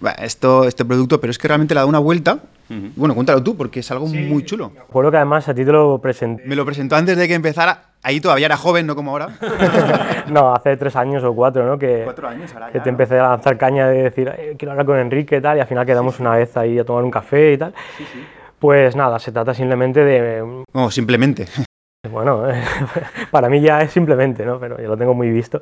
"Bah, 0.00 0.12
esto, 0.12 0.64
este 0.64 0.84
producto, 0.84 1.20
pero 1.20 1.30
es 1.30 1.38
que 1.38 1.48
realmente 1.48 1.74
le 1.74 1.80
da 1.80 1.86
una 1.86 1.98
vuelta. 1.98 2.38
Bueno, 2.94 3.16
cuéntalo 3.16 3.42
tú, 3.42 3.56
porque 3.56 3.80
es 3.80 3.90
algo 3.90 4.06
muy 4.06 4.44
chulo. 4.44 4.70
Recuerdo 4.76 5.10
que 5.10 5.16
además 5.16 5.48
a 5.48 5.54
ti 5.54 5.64
te 5.64 5.72
lo 5.72 5.98
presenté, 6.00 6.44
Me 6.46 6.54
lo 6.54 6.64
presentó 6.64 6.94
antes 6.94 7.16
de 7.16 7.26
que 7.26 7.34
empezara, 7.34 7.89
ahí 8.02 8.20
todavía 8.20 8.46
era 8.46 8.56
joven, 8.56 8.86
no 8.86 8.94
como 8.96 9.10
ahora. 9.12 9.28
no, 10.28 10.54
hace 10.54 10.76
tres 10.76 10.96
años 10.96 11.22
o 11.24 11.34
cuatro, 11.34 11.64
¿no? 11.66 11.78
Que, 11.78 12.02
Cuatro 12.04 12.28
años 12.28 12.52
ahora 12.54 12.70
que 12.70 12.80
te 12.80 12.86
¿no? 12.86 12.90
empecé 12.90 13.18
a 13.18 13.28
lanzar 13.28 13.56
caña 13.58 13.88
de 13.88 14.02
decir, 14.04 14.28
"Eh, 14.36 14.54
quiero 14.58 14.72
hablar 14.72 14.86
con 14.86 14.98
Enrique 14.98 15.36
y 15.36 15.40
tal, 15.40 15.56
y 15.58 15.60
al 15.60 15.66
final 15.66 15.84
quedamos 15.86 16.20
una 16.20 16.36
vez 16.36 16.56
ahí 16.56 16.78
a 16.78 16.84
tomar 16.84 17.04
un 17.04 17.10
café 17.10 17.52
y 17.52 17.58
tal. 17.58 17.74
Pues 18.58 18.94
nada, 18.96 19.18
se 19.18 19.32
trata 19.32 19.54
simplemente 19.54 20.04
de, 20.04 20.64
No, 20.74 20.90
simplemente. 20.90 21.46
bueno, 22.10 22.44
para 23.30 23.48
mí 23.48 23.60
ya 23.60 23.80
es 23.82 23.90
simplemente, 23.90 24.44
¿no? 24.44 24.58
Pero 24.60 24.80
yo 24.80 24.88
lo 24.88 24.96
tengo 24.96 25.14
muy 25.14 25.30
visto. 25.30 25.60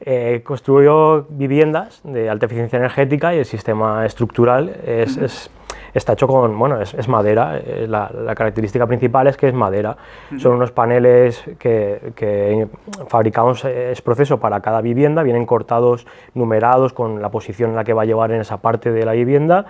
Eh, 0.00 0.42
construyo 0.44 1.26
viviendas 1.30 2.00
de 2.04 2.28
alta 2.28 2.46
eficiencia 2.46 2.78
energética 2.78 3.34
y 3.34 3.38
el 3.38 3.44
sistema 3.44 4.04
estructural 4.04 4.74
es, 4.86 5.16
es- 5.16 5.50
está 5.94 6.12
hecho 6.14 6.26
con, 6.26 6.58
bueno, 6.58 6.80
es, 6.80 6.92
es 6.94 7.08
madera. 7.08 7.58
Eh, 7.58 7.86
La, 7.88 8.10
la 8.12 8.34
característica 8.34 8.86
principal 8.86 9.26
es 9.26 9.36
que 9.36 9.48
es 9.48 9.54
madera. 9.54 9.96
Son 10.38 10.52
unos 10.52 10.72
paneles 10.72 11.44
que, 11.58 12.12
que 12.14 12.66
fabricamos, 13.08 13.64
eh, 13.64 13.92
es 13.92 14.02
proceso 14.02 14.38
para 14.38 14.60
cada 14.60 14.80
vivienda, 14.80 15.22
vienen 15.22 15.46
cortados, 15.46 16.06
numerados 16.34 16.92
con 16.92 17.22
la 17.22 17.30
posición 17.30 17.70
en 17.70 17.76
la 17.76 17.84
que 17.84 17.92
va 17.92 18.02
a 18.02 18.04
llevar 18.04 18.32
en 18.32 18.40
esa 18.40 18.58
parte 18.58 18.90
de 18.90 19.04
la 19.04 19.12
vivienda 19.12 19.66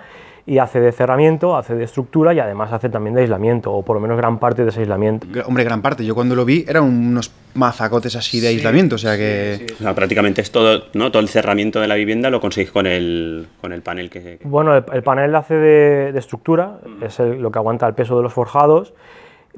y 0.47 0.59
hace 0.59 0.79
de 0.79 0.91
cerramiento, 0.91 1.57
hace 1.57 1.73
de 1.73 1.83
estructura 1.85 2.31
y 2.33 2.39
además 2.39 2.71
hace 2.71 2.89
también 2.89 3.15
de 3.15 3.21
aislamiento, 3.21 3.71
o 3.73 3.81
por 3.83 3.95
lo 3.95 3.99
menos 3.99 4.15
gran 4.17 4.37
parte 4.37 4.63
de 4.63 4.69
ese 4.69 4.81
aislamiento. 4.81 5.25
Hombre, 5.47 5.63
gran 5.63 5.81
parte. 5.81 6.05
Yo 6.05 6.13
cuando 6.13 6.35
lo 6.35 6.45
vi 6.45 6.63
eran 6.67 6.83
unos 6.83 7.31
mazacotes 7.55 8.15
así 8.15 8.39
de 8.39 8.49
aislamiento, 8.49 8.95
o 8.95 8.97
sea 8.99 9.17
que... 9.17 9.65
O 9.79 9.83
sea, 9.83 9.95
prácticamente 9.95 10.41
es 10.41 10.51
todo, 10.51 10.83
¿no? 10.93 11.09
todo 11.11 11.21
el 11.21 11.29
cerramiento 11.29 11.79
de 11.81 11.87
la 11.87 11.95
vivienda 11.95 12.29
lo 12.29 12.39
conseguís 12.41 12.69
con 12.69 12.85
el, 12.85 13.47
con 13.59 13.73
el 13.73 13.81
panel 13.81 14.09
que... 14.11 14.39
Bueno, 14.43 14.75
el, 14.75 14.83
el 14.93 15.01
panel 15.03 15.33
hace 15.35 15.55
de, 15.55 16.11
de 16.11 16.19
estructura, 16.19 16.77
es 17.01 17.19
el- 17.19 17.41
lo 17.41 17.49
que 17.51 17.57
aguanta 17.57 17.87
el 17.87 17.95
peso 17.95 18.15
de 18.17 18.21
los 18.23 18.33
forjados, 18.33 18.93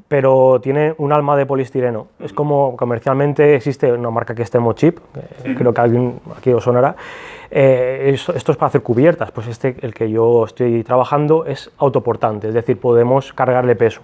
pero 0.06 0.60
tiene 0.62 0.94
un 0.98 1.12
alma 1.12 1.36
de 1.36 1.44
poliestireno. 1.44 2.06
Es 2.20 2.32
como 2.32 2.76
comercialmente 2.76 3.56
existe 3.56 3.92
una 3.92 4.10
marca 4.10 4.34
que 4.34 4.42
es 4.42 4.50
Thermochip, 4.50 4.98
que 5.44 5.54
creo 5.56 5.74
que 5.74 5.80
alguien 5.80 6.14
aquí 6.36 6.50
os 6.52 6.62
sonará. 6.64 6.94
Eh, 7.50 8.10
esto, 8.14 8.34
esto 8.34 8.52
es 8.52 8.58
para 8.58 8.68
hacer 8.68 8.82
cubiertas, 8.82 9.30
pues 9.30 9.46
este, 9.46 9.76
el 9.80 9.94
que 9.94 10.10
yo 10.10 10.44
estoy 10.44 10.84
trabajando, 10.84 11.46
es 11.46 11.70
autoportante, 11.78 12.48
es 12.48 12.54
decir, 12.54 12.78
podemos 12.78 13.32
cargarle 13.32 13.74
peso. 13.74 14.00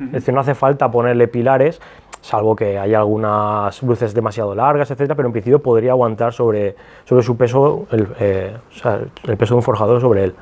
Es 0.00 0.12
decir, 0.12 0.34
no 0.34 0.40
hace 0.40 0.54
falta 0.56 0.90
ponerle 0.90 1.28
pilares, 1.28 1.80
salvo 2.20 2.56
que 2.56 2.78
haya 2.78 2.98
algunas 2.98 3.80
luces 3.82 4.12
demasiado 4.12 4.52
largas, 4.54 4.90
etcétera, 4.90 5.14
pero 5.14 5.28
en 5.28 5.32
principio 5.32 5.60
podría 5.62 5.92
aguantar 5.92 6.32
sobre, 6.32 6.74
sobre 7.04 7.22
su 7.22 7.36
peso, 7.36 7.86
el, 7.92 8.08
eh, 8.18 8.56
o 8.70 8.74
sea, 8.74 9.00
el 9.24 9.36
peso 9.36 9.54
de 9.54 9.58
un 9.58 9.62
forjador 9.62 10.00
sobre 10.00 10.24
él. 10.24 10.34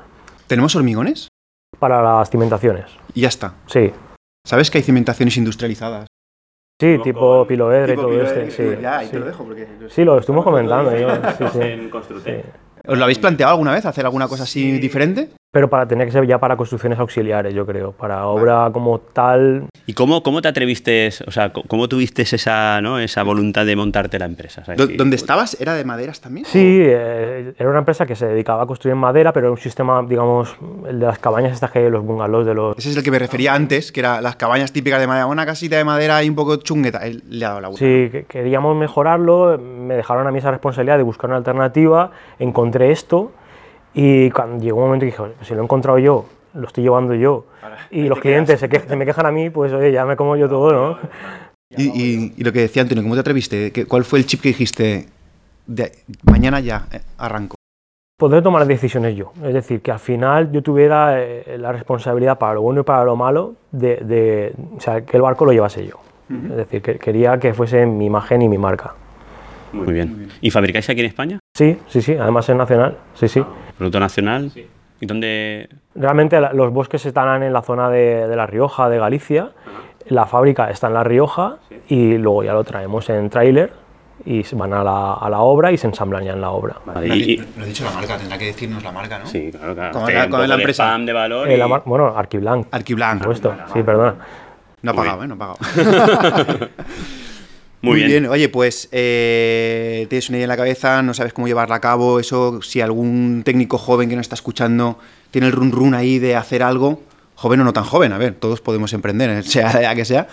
¿Tenemos 0.47 0.75
hormigones? 0.75 1.29
Para 1.79 2.03
las 2.03 2.31
cimentaciones, 2.31 2.87
Y 3.15 3.23
ya 3.23 3.29
está. 3.29 3.55
sí. 3.67 3.93
¿Sabes 4.45 4.71
que 4.71 4.79
hay 4.79 4.83
cimentaciones 4.85 5.37
industrializadas? 5.37 6.07
Sí, 6.83 6.99
tipo 6.99 7.47
piloedra 7.47 7.93
y 7.93 7.97
Tipo 7.97 8.03
todo 8.03 8.11
piloedra, 8.11 8.43
este, 8.43 8.75
sí. 8.75 8.83
Ya, 8.83 8.99
ahí 8.99 9.07
sí. 9.07 9.13
te 9.13 9.21
lo 9.21 9.27
dejo 9.27 9.45
porque... 9.45 9.69
Sí, 9.89 10.05
lo 10.05 10.19
estuvimos 10.19 10.45
comentando. 10.45 10.91
yo, 10.99 11.09
sí, 11.15 11.45
sí. 12.25 12.33
¿Os 12.89 12.99
lo 12.99 13.05
habéis 13.05 13.21
planteado 13.21 13.53
alguna 13.53 13.73
vez, 13.73 13.87
hacer 13.87 14.05
alguna 14.05 14.27
cosa 14.27 14.43
así 14.43 14.79
diferente? 14.81 15.29
Pero 15.53 15.69
para 15.69 15.87
tener 15.87 16.07
que 16.07 16.13
ser 16.13 16.27
ya 16.27 16.39
para 16.39 16.57
construcciones 16.57 16.99
auxiliares, 16.99 17.53
yo 17.53 17.67
creo. 17.67 17.93
Para 17.93 18.25
obra 18.25 18.71
como 18.73 18.99
tal, 19.01 19.67
¿Y 19.85 19.93
cómo, 19.93 20.23
cómo 20.23 20.41
te 20.41 20.49
atreviste, 20.49 21.11
o 21.27 21.31
sea, 21.31 21.53
cómo 21.53 21.89
tuviste 21.89 22.23
esa, 22.23 22.81
¿no? 22.81 22.99
esa 22.99 23.23
voluntad 23.23 23.67
de 23.67 23.77
montarte 23.77 24.19
la 24.19 24.25
empresa? 24.25 24.65
¿sabes? 24.65 24.79
¿Dó- 24.79 24.87
Sí, 24.87 24.97
¿Dónde 24.97 25.17
estabas? 25.17 25.61
¿Era 25.61 25.75
de 25.75 25.85
maderas 25.85 26.23
también? 26.23 26.47
sí, 26.47 26.59
eh, 26.83 27.53
era 27.59 27.69
una 27.69 27.81
empresa 27.81 28.07
que 28.07 28.17
se 28.17 28.27
dedicaba 28.27 28.63
a 28.63 28.67
construir 28.67 28.93
en 28.95 28.99
madera, 29.01 29.35
pero 29.35 29.49
era 29.49 29.51
un 29.51 29.59
sistema, 29.59 30.03
digamos, 30.09 30.57
el 30.89 30.99
de 31.01 31.05
las 31.07 31.19
cabañas 31.19 31.53
estas 31.53 31.71
que 31.71 31.91
los 31.91 32.03
bungalows 32.03 32.47
de 32.47 32.55
los... 32.55 32.79
Ese 32.79 32.89
es 32.89 32.97
el 32.97 33.03
que 33.03 33.11
me 33.11 33.19
refería 33.19 33.53
antes, 33.53 33.93
que 33.93 34.01
eran 34.01 34.23
las 34.23 34.37
cabañas 34.37 34.73
típicas 34.73 35.01
de 35.01 35.07
madera, 35.07 35.27
una 35.27 35.45
casita 35.45 35.77
de 35.77 35.85
madera 35.85 36.23
y 36.25 36.31
un 36.31 36.35
poco 36.35 36.57
chungueta. 36.57 37.01
Él 37.07 37.25
le 37.29 37.45
ha 37.45 37.49
dado 37.51 37.61
la 37.61 37.69
vuelta. 37.69 37.85
Sí, 37.85 38.09
que- 38.11 38.25
queríamos 38.27 38.75
mejorarlo, 38.75 39.59
me 39.59 39.97
dejaron 39.97 40.27
a 40.27 40.31
mí 40.31 40.39
esa 40.39 40.51
responsabilidad 40.51 40.97
de 40.97 41.03
buscar 41.03 41.29
una 41.29 41.37
alternativa, 41.37 42.11
encontré 42.39 42.91
esto 42.91 43.33
y 43.95 44.31
cuando 44.31 44.63
llegó 44.63 44.79
un 44.79 44.85
momento 44.87 45.03
que 45.05 45.07
dije, 45.11 45.23
"Oye, 45.23 45.35
si 45.43 45.55
lo 45.55 45.61
he 45.61 45.65
encontrado 45.65 45.99
yo, 45.99 46.27
lo 46.55 46.67
estoy 46.67 46.85
llevando 46.85 47.15
yo 47.15 47.47
y 47.91 48.03
los 48.09 48.19
clientes 48.21 48.61
se, 48.61 48.69
que- 48.69 48.81
se 48.81 48.97
me 48.97 49.05
quejan 49.07 49.27
a 49.27 49.31
mí, 49.33 49.49
pues 49.51 49.73
oye, 49.73 49.91
ya 49.93 50.05
me 50.05 50.17
como 50.17 50.37
yo 50.37 50.49
todo, 50.49 50.73
¿no? 50.73 50.99
Y, 51.75 51.85
y- 51.89 52.35
y 52.37 52.45
lo 52.45 52.53
que 52.53 52.61
decía 52.61 52.83
Antonio, 52.83 53.03
¿cómo 53.03 53.15
te 53.15 53.21
atreviste? 53.21 53.73
¿Qué- 53.73 53.87
¿Cuál 53.87 54.05
fue 54.05 54.19
el 54.19 54.27
chip 54.27 54.43
que 54.43 54.49
dijiste? 54.51 55.07
De, 55.67 55.91
mañana 56.31 56.61
ya 56.61 56.87
eh, 56.93 57.01
arranco. 57.17 57.55
Poder 58.19 58.43
tomar 58.43 58.67
decisiones 58.67 59.17
yo, 59.17 59.33
es 59.43 59.55
decir, 59.55 59.81
que 59.81 59.91
al 59.91 59.99
final 59.99 60.53
yo 60.53 60.63
tuviera 60.63 61.23
eh, 61.23 61.57
la 61.59 61.73
responsabilidad 61.73 62.39
para 62.39 62.53
lo 62.55 62.61
bueno 62.63 62.83
y 62.83 62.85
para 62.85 63.05
lo 63.05 63.17
malo 63.17 63.55
de, 63.71 63.97
de- 63.97 64.55
o 64.77 64.81
sea, 64.81 65.01
que 65.01 65.17
el 65.17 65.23
barco 65.23 65.47
lo 65.47 65.53
llevase 65.53 65.87
yo. 65.87 65.97
Es 66.51 66.57
decir, 66.57 66.83
que 66.83 66.99
quería 66.99 67.39
que 67.39 67.53
fuese 67.55 67.85
mi 67.87 68.05
imagen 68.07 68.43
y 68.43 68.49
mi 68.49 68.59
marca. 68.59 68.95
Muy 69.73 69.93
bien. 69.93 70.29
¿Y 70.41 70.51
fabricáis 70.51 70.89
aquí 70.91 71.01
en 71.01 71.07
España? 71.07 71.39
Sí, 71.57 71.79
sí, 71.89 72.03
sí, 72.03 72.15
además 72.15 72.49
es 72.49 72.57
nacional, 72.57 72.97
sí, 73.15 73.29
sí. 73.29 73.43
¿Producto 73.79 74.01
nacional? 74.01 74.51
¿Y 75.01 75.07
dónde...? 75.07 75.69
Realmente 75.95 76.41
los 76.53 76.73
bosques 76.73 77.05
están 77.07 77.43
en 77.43 77.53
la 77.53 77.63
zona 77.63 77.91
de, 77.91 78.27
de 78.29 78.37
La 78.37 78.47
Rioja, 78.47 78.89
de 78.89 78.99
Galicia. 78.99 79.51
La 80.09 80.27
fábrica 80.27 80.71
está 80.71 80.87
en 80.89 80.95
La 80.95 81.05
Rioja 81.05 81.57
y 81.89 82.17
luego 82.19 82.43
ya 82.45 82.53
lo 82.53 82.65
traemos 82.65 83.09
en 83.11 83.29
tráiler 83.31 83.73
y 84.25 84.45
se 84.45 84.55
van 84.57 84.73
a 84.73 84.85
la, 84.85 85.15
a 85.15 85.29
la 85.29 85.41
obra 85.41 85.73
y 85.73 85.77
se 85.79 85.87
ensamblan 85.89 86.25
ya 86.25 86.33
en 86.33 86.41
la 86.41 86.51
obra. 86.51 86.77
Vale, 86.87 87.09
y- 87.17 87.33
y- 87.33 87.37
Lo 87.59 87.65
he 87.65 87.67
dicho 87.69 87.85
la 87.85 87.91
marca, 87.91 88.17
tendrá 88.17 88.39
que 88.39 88.47
decirnos 88.47 88.83
la 88.85 88.93
marca, 88.93 89.19
¿no? 89.19 89.27
sí, 89.27 89.51
claro, 89.51 89.75
claro. 89.75 89.99
Hacer 90.03 90.31
la- 90.31 90.47
la 90.47 90.55
empresa. 90.55 90.85
spam 90.85 91.07
de 91.07 91.13
valor. 91.13 91.49
Eh, 91.49 91.55
y- 91.55 91.57
la 91.57 91.67
mar- 91.69 91.83
bueno, 91.85 92.07
Arquiblanc, 92.17 92.67
por 92.67 92.77
Arquiblanc. 92.77 93.19
supuesto. 93.21 93.55
Sí, 93.73 93.83
perdona. 93.83 94.15
No 94.83 94.91
ha 94.93 94.95
pagado, 94.95 95.25
¿eh? 95.25 95.29
No 95.29 95.35
ha 95.35 95.39
pagado. 95.39 95.59
Muy 97.83 98.05
bien. 98.05 98.27
Oye, 98.27 98.49
pues 98.49 98.89
eh, 98.93 100.07
tienes 100.09 100.29
una 100.29 100.39
idea 100.39 100.45
en 100.45 100.49
la 100.49 100.57
cabeza, 100.57 101.03
no 101.03 101.15
sabes 101.15 101.33
cómo 101.33 101.49
llevarla 101.49 101.75
a 101.75 101.81
cabo. 101.81 102.21
Eso, 102.21 102.63
si 102.63 102.81
algún 102.81 103.43
técnico 103.45 103.77
joven 103.77 104.09
que 104.09 104.17
nos 104.17 104.25
está 104.25 104.37
escuchando 104.37 104.99
tiene 105.33 105.49
el 105.49 105.53
run 105.53 105.73
run 105.73 105.95
ahí 105.95 106.19
de 106.19 106.37
hacer 106.37 106.63
algo, 106.63 107.03
joven 107.35 107.61
o 107.61 107.65
no 107.65 107.73
tan 107.73 107.85
joven, 107.85 108.13
a 108.13 108.19
ver, 108.19 108.35
todos 108.35 108.61
podemos 108.61 108.93
emprender, 108.93 109.43
sea 109.45 109.81
la 109.81 109.95
que 109.95 110.05
sea. 110.05 110.29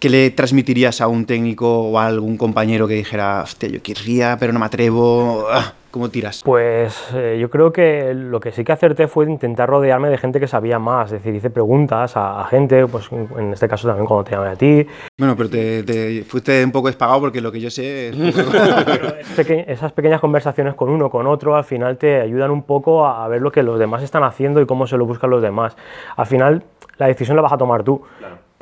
¿Qué 0.00 0.10
le 0.10 0.30
transmitirías 0.30 1.00
a 1.00 1.06
un 1.06 1.26
técnico 1.26 1.82
o 1.82 1.98
a 2.00 2.06
algún 2.06 2.36
compañero 2.36 2.88
que 2.88 2.94
dijera, 2.94 3.42
hostia, 3.42 3.68
yo 3.68 3.80
querría, 3.80 4.36
pero 4.40 4.52
no 4.52 4.58
me 4.58 4.66
atrevo? 4.66 5.46
ah, 5.48 5.74
¿Cómo 5.92 6.08
tiras? 6.08 6.42
Pues 6.42 7.10
eh, 7.14 7.36
yo 7.38 7.50
creo 7.50 7.70
que 7.72 8.14
lo 8.14 8.40
que 8.40 8.50
sí 8.50 8.64
que 8.64 8.72
acerté 8.72 9.08
fue 9.08 9.26
intentar 9.30 9.68
rodearme 9.68 10.08
de 10.08 10.16
gente 10.16 10.40
que 10.40 10.48
sabía 10.48 10.78
más, 10.78 11.12
es 11.12 11.22
decir, 11.22 11.34
hice 11.34 11.50
preguntas 11.50 12.16
a, 12.16 12.40
a 12.40 12.44
gente, 12.46 12.86
pues 12.86 13.10
en 13.12 13.52
este 13.52 13.68
caso 13.68 13.86
también 13.86 14.06
cuando 14.06 14.24
te 14.24 14.30
llamé 14.34 14.48
a 14.48 14.56
ti, 14.56 14.86
Bueno, 15.18 15.36
pero 15.36 15.50
te, 15.50 15.82
te 15.82 16.24
fuiste 16.24 16.64
un 16.64 16.72
poco 16.72 16.86
despagado 16.88 17.20
porque 17.20 17.42
lo 17.42 17.52
que 17.52 17.60
yo 17.60 17.70
sé 17.70 18.08
es... 18.08 18.16
Peque- 19.36 19.66
esas 19.68 19.92
pequeñas 19.92 20.20
conversaciones 20.20 20.74
con 20.74 20.88
uno, 20.88 21.10
con 21.10 21.26
otro, 21.26 21.56
al 21.56 21.64
final 21.64 21.98
te 21.98 22.20
ayudan 22.22 22.50
un 22.50 22.62
poco 22.62 23.04
a, 23.06 23.24
a 23.24 23.28
ver 23.28 23.42
lo 23.42 23.52
que 23.52 23.62
los 23.62 23.78
demás 23.78 24.02
están 24.02 24.24
haciendo 24.24 24.60
y 24.62 24.66
cómo 24.66 24.86
se 24.86 24.96
lo 24.96 25.04
buscan 25.04 25.28
los 25.30 25.42
demás. 25.42 25.76
Al 26.16 26.26
final, 26.26 26.62
la 26.96 27.06
decisión 27.06 27.36
la 27.36 27.42
vas 27.42 27.52
a 27.52 27.58
tomar 27.58 27.82
tú, 27.82 28.02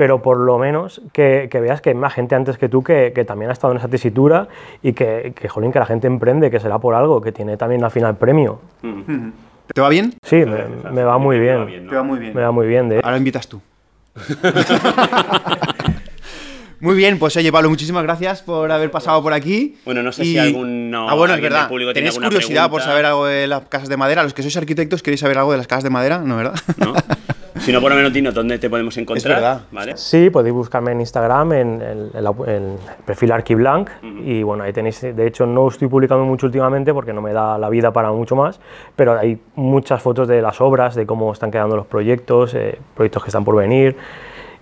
pero 0.01 0.23
por 0.23 0.39
lo 0.39 0.57
menos 0.57 1.03
que, 1.13 1.49
que 1.53 1.61
veas 1.61 1.83
que 1.83 1.91
hay 1.91 1.95
más 1.95 2.15
gente 2.15 2.35
antes 2.35 2.57
que 2.57 2.71
tú 2.71 2.83
que, 2.83 3.13
que 3.15 3.27
también 3.27 3.51
ha 3.51 3.53
estado 3.53 3.75
en 3.75 3.79
esa 3.81 3.89
tesitura 3.89 4.49
y 4.83 4.95
que, 4.95 5.35
que, 5.39 5.47
jolín, 5.47 5.73
que 5.73 5.79
la 5.79 5.85
gente 5.85 6.07
emprende, 6.07 6.51
que 6.51 6.59
será 6.59 6.79
por 6.79 6.95
algo, 6.95 7.21
que 7.21 7.33
tiene 7.33 7.59
también 7.59 7.85
al 7.85 7.91
final 7.91 8.17
premio. 8.17 8.63
¿Te 9.75 9.79
va 9.83 9.91
bien? 9.91 10.15
Sí, 10.23 10.37
me, 10.37 10.91
me 10.91 11.05
va 11.05 11.19
muy 11.19 11.39
bien. 11.39 11.87
Te 11.87 11.95
va 11.95 12.03
muy 12.03 12.19
bien. 12.19 12.33
Me 12.35 12.41
va 12.41 12.51
muy 12.51 12.67
bien, 12.67 12.89
de 12.89 13.03
Ahora 13.05 13.19
invitas 13.19 13.47
tú. 13.47 13.61
Muy 16.83 16.97
bien, 16.97 17.19
pues 17.19 17.37
oye, 17.37 17.53
Pablo, 17.53 17.69
muchísimas 17.69 18.03
gracias 18.05 18.41
por 18.41 18.73
haber 18.73 18.91
pasado 18.91 19.23
por 19.23 19.35
aquí. 19.35 19.77
Bueno, 19.85 20.03
no 20.03 20.13
sé 20.13 20.25
si 20.25 20.39
alguno- 20.39 21.11
Ah, 21.11 21.15
bueno, 21.15 21.35
es 21.35 21.43
verdad. 21.43 21.69
público 21.69 21.93
tiene 21.93 22.09
¿Tenéis 22.09 22.25
curiosidad 22.25 22.71
por 22.71 22.79
pregunta? 22.79 22.85
saber 22.91 23.05
algo 23.05 23.27
de 23.27 23.47
las 23.47 23.61
casas 23.69 23.91
de 23.91 23.99
madera? 23.99 24.23
Los 24.23 24.33
que 24.33 24.41
sois 24.41 24.57
arquitectos, 24.57 25.03
¿queréis 25.03 25.21
saber 25.21 25.37
algo 25.37 25.53
de 25.53 25.59
las 25.59 25.67
casas 25.67 25.85
de 25.85 25.91
madera? 25.91 26.23
¿No, 26.25 26.37
verdad? 26.39 26.55
¿no? 26.79 26.95
Si 27.61 27.73
no, 27.73 27.81
por 27.81 27.91
lo 27.91 27.97
menos 27.97 28.13
dinos 28.13 28.33
dónde 28.35 28.59
te 28.59 28.71
podemos 28.71 28.97
encontrar. 28.97 29.35
verdad. 29.37 29.61
¿vale? 29.71 29.97
Sí, 29.97 30.31
podéis 30.31 30.55
buscarme 30.55 30.93
en 30.93 31.01
Instagram, 31.01 31.53
en, 31.53 31.83
el- 31.83 32.11
en 32.15 32.25
la- 32.25 32.35
en 32.47 32.63
el 32.65 32.79
perfil 33.05 33.33
Arquiblanc. 33.33 33.89
Y 34.25 34.43
bueno, 34.43 34.65
ahí 34.65 34.73
tenéis. 34.73 35.01
De 35.03 35.27
hecho, 35.27 35.45
no 35.47 35.69
estoy 35.69 35.89
publicando 35.89 36.25
mucho 36.25 36.47
últimamente 36.47 36.93
porque 36.95 37.13
no 37.13 37.21
me 37.21 37.33
da 37.33 37.59
la 37.59 37.69
vida 37.69 37.93
para 37.93 38.11
mucho 38.13 38.35
más. 38.35 38.61
Pero 38.97 39.19
hay 39.19 39.39
muchas 39.57 40.03
fotos 40.03 40.27
de 40.27 40.41
las 40.41 40.61
obras, 40.61 40.95
de 40.95 41.05
cómo 41.07 41.33
están 41.33 41.51
quedando 41.51 41.77
los 41.77 41.87
proyectos, 41.87 42.55
eh, 42.55 42.79
proyectos 42.97 43.23
que 43.25 43.29
están 43.29 43.45
por 43.45 43.57
venir. 43.57 43.95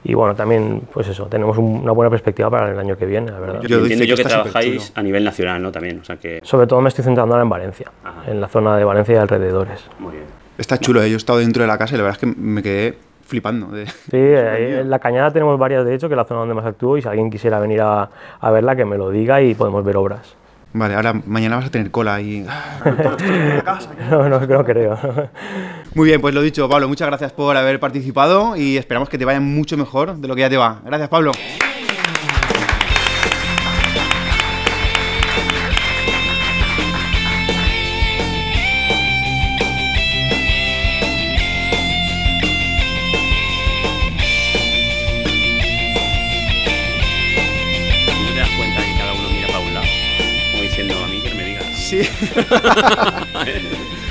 Y 0.04 0.14
bueno, 0.14 0.34
también, 0.34 0.82
pues 0.92 1.08
eso, 1.08 1.26
tenemos 1.26 1.58
un- 1.58 1.80
una 1.82 1.92
buena 1.92 2.08
perspectiva 2.10 2.48
para 2.50 2.70
el 2.70 2.78
año 2.78 2.96
que 2.96 3.04
viene, 3.06 3.30
la 3.30 3.38
verdad. 3.40 3.60
Yo 3.62 3.76
doy 3.78 3.92
Entiendo 3.92 4.04
yo 4.04 4.16
que 4.16 4.22
que 4.22 4.28
trabajáis 4.28 4.92
a 4.94 5.02
nivel 5.02 5.24
nacional, 5.24 5.60
¿no? 5.62 5.72
También, 5.72 6.00
o 6.00 6.04
sea 6.04 6.16
que... 6.16 6.40
Sobre 6.42 6.66
todo 6.68 6.80
me 6.80 6.88
estoy 6.88 7.04
centrando 7.04 7.34
ahora 7.34 7.42
en 7.42 7.48
Valencia, 7.48 7.90
Ajá. 8.04 8.30
en 8.30 8.40
la 8.40 8.48
zona 8.48 8.76
de 8.76 8.84
Valencia 8.84 9.14
y 9.16 9.18
alrededores. 9.18 9.84
Muy 9.98 10.12
bien. 10.12 10.24
Está 10.58 10.78
chulo, 10.78 11.02
¿eh? 11.02 11.08
yo 11.08 11.14
he 11.14 11.16
estado 11.16 11.38
dentro 11.38 11.62
de 11.62 11.68
la 11.68 11.78
casa 11.78 11.94
y 11.94 11.98
la 11.98 12.02
verdad 12.04 12.18
es 12.22 12.28
que 12.34 12.40
me 12.40 12.62
quedé 12.62 12.98
flipando. 13.24 13.68
de- 13.68 13.86
Sí, 13.86 14.16
ahí 14.16 14.74
en 14.80 14.90
la 14.90 14.98
cañada 14.98 15.30
tenemos 15.30 15.58
varias, 15.58 15.84
de 15.84 15.94
hecho, 15.94 16.08
que 16.08 16.14
es 16.14 16.16
la 16.18 16.24
zona 16.24 16.40
donde 16.40 16.54
más 16.54 16.66
actúo 16.66 16.98
y 16.98 17.02
si 17.02 17.08
alguien 17.08 17.30
quisiera 17.30 17.58
venir 17.60 17.80
a, 17.80 18.10
a 18.40 18.50
verla, 18.50 18.74
que 18.76 18.84
me 18.84 18.98
lo 18.98 19.10
diga 19.10 19.40
y 19.40 19.54
podemos 19.54 19.84
ver 19.84 19.96
obras. 19.96 20.34
Vale, 20.74 20.94
ahora 20.94 21.14
mañana 21.24 21.56
vas 21.56 21.66
a 21.66 21.70
tener 21.70 21.90
cola 21.90 22.14
ahí. 22.16 22.44
No, 24.10 24.28
no, 24.28 24.40
no 24.40 24.64
creo. 24.64 24.98
Muy 25.94 26.06
bien, 26.08 26.20
pues 26.20 26.34
lo 26.34 26.42
dicho, 26.42 26.68
Pablo, 26.68 26.88
muchas 26.88 27.08
gracias 27.08 27.32
por 27.32 27.56
haber 27.56 27.80
participado 27.80 28.56
y 28.56 28.76
esperamos 28.76 29.08
que 29.08 29.18
te 29.18 29.24
vaya 29.24 29.40
mucho 29.40 29.76
mejor 29.76 30.16
de 30.16 30.28
lo 30.28 30.34
que 30.34 30.42
ya 30.42 30.50
te 30.50 30.56
va. 30.56 30.80
Gracias, 30.84 31.08
Pablo. 31.08 31.32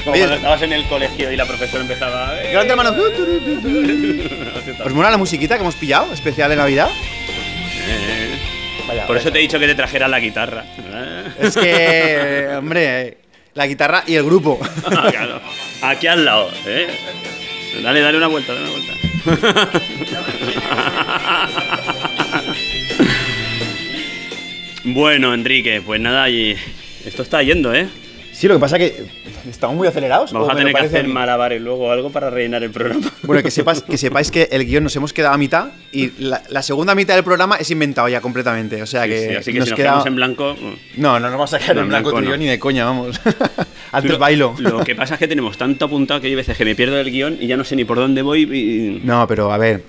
Como 0.04 0.16
cuando 0.18 0.36
estabas 0.36 0.62
en 0.62 0.74
el 0.74 0.86
colegio 0.86 1.32
y 1.32 1.36
la 1.36 1.46
profesora 1.46 1.82
empezaba... 1.82 2.34
"Eh". 2.42 2.50
Levanta 2.52 2.76
la 2.76 2.84
mano. 2.84 2.96
¿Os 4.86 4.94
mola 4.94 5.10
la 5.12 5.18
musiquita 5.18 5.56
que 5.56 5.62
hemos 5.62 5.76
pillado? 5.76 6.14
Especial 6.14 6.50
de 6.50 6.56
Navidad. 6.56 6.90
Eh. 7.90 8.38
Vaya, 8.88 9.06
Por 9.06 9.18
eso 9.18 9.32
te 9.32 9.40
he 9.40 9.42
dicho 9.42 9.60
que 9.60 9.68
te 9.68 9.76
trajeras 9.76 10.10
la 10.10 10.20
guitarra. 10.20 10.64
Es 11.40 11.56
que, 11.58 12.48
hombre, 12.58 13.18
la 13.54 13.68
guitarra 13.68 14.04
y 14.08 14.16
el 14.16 14.24
grupo. 14.24 14.60
Ah, 14.86 15.08
claro. 15.12 15.42
Aquí 15.82 16.08
al 16.08 16.24
lado, 16.24 16.50
¿eh? 16.66 16.88
Dale, 17.84 18.00
dale 18.02 18.18
una 18.18 18.28
vuelta, 18.28 18.54
dale 18.54 18.66
una 18.70 18.72
vuelta. 18.72 19.82
bueno, 24.86 25.34
Enrique, 25.34 25.82
pues 25.86 26.00
nada, 26.00 26.30
y 26.30 26.56
esto 27.08 27.24
está 27.24 27.42
yendo, 27.44 27.74
¿eh? 27.74 27.88
Sí, 28.34 28.48
lo 28.48 28.54
que 28.54 28.60
pasa 28.60 28.78
es 28.78 28.92
que 28.92 29.06
estamos 29.50 29.76
muy 29.76 29.88
acelerados. 29.88 30.32
Vamos 30.32 30.50
¿o 30.50 30.52
a 30.52 30.56
tener 30.56 30.72
que 30.72 30.82
hacer 30.86 31.08
malabares 31.08 31.60
luego 31.60 31.86
o 31.88 31.92
algo 31.92 32.12
para 32.12 32.30
rellenar 32.30 32.64
el 32.64 32.70
programa. 32.70 33.02
Bueno, 33.24 33.42
que, 33.42 33.50
sepas, 33.50 33.82
que 33.82 33.98
sepáis 33.98 34.30
que 34.30 34.48
el 34.52 34.64
guion 34.66 34.84
nos 34.84 34.96
hemos 34.96 35.12
quedado 35.12 35.34
a 35.34 35.38
mitad 35.40 35.70
y 35.92 36.12
la, 36.24 36.44
la 36.50 36.62
segunda 36.62 36.94
mitad 36.94 37.16
del 37.16 37.24
programa 37.24 37.56
es 37.56 37.72
inventado 37.72 38.08
ya 38.10 38.22
completamente. 38.22 38.80
O 38.84 38.86
sea 38.86 39.04
Sí, 39.06 39.10
que, 39.10 39.30
sí, 39.30 39.36
así 39.38 39.54
que 39.54 39.60
nos 39.60 39.66
si 39.70 39.72
nos 39.72 39.78
queda- 39.78 39.86
quedamos 39.88 40.06
en 40.06 40.16
blanco... 40.16 40.56
No, 40.98 41.14
no 41.14 41.20
nos 41.20 41.32
vamos 41.32 41.54
a 41.56 41.58
quedar 41.60 41.76
No, 41.78 41.82
en 41.82 41.88
blanco, 41.90 42.12
blanco 42.12 42.26
tú 42.26 42.32
yo 42.32 42.38
ni 42.38 42.46
de 42.46 42.60
coña, 42.60 42.86
vamos. 42.86 43.20
Antes 43.92 44.12
Lo- 44.12 44.20
bailo. 44.20 44.54
Lo 44.60 44.84
que 44.84 44.94
pasa 44.96 45.16
es 45.16 45.20
que 45.20 45.28
tenemos 45.28 45.58
tanto 45.58 45.86
apuntado 45.86 46.22
que 46.22 46.28
hay 46.28 46.36
veces 46.36 46.56
que 46.56 46.64
me 46.66 46.76
pierdo 46.76 47.00
el 47.00 47.10
guion 47.10 47.38
y 47.42 47.48
ya 47.48 47.58
no 47.58 47.64
sé 47.64 47.76
ni 47.76 47.86
por 47.86 47.98
dónde 47.98 48.22
voy 48.22 48.44
y... 48.44 49.02
No, 49.04 49.26
pero 49.28 49.52
a 49.52 49.58
ver, 49.58 49.84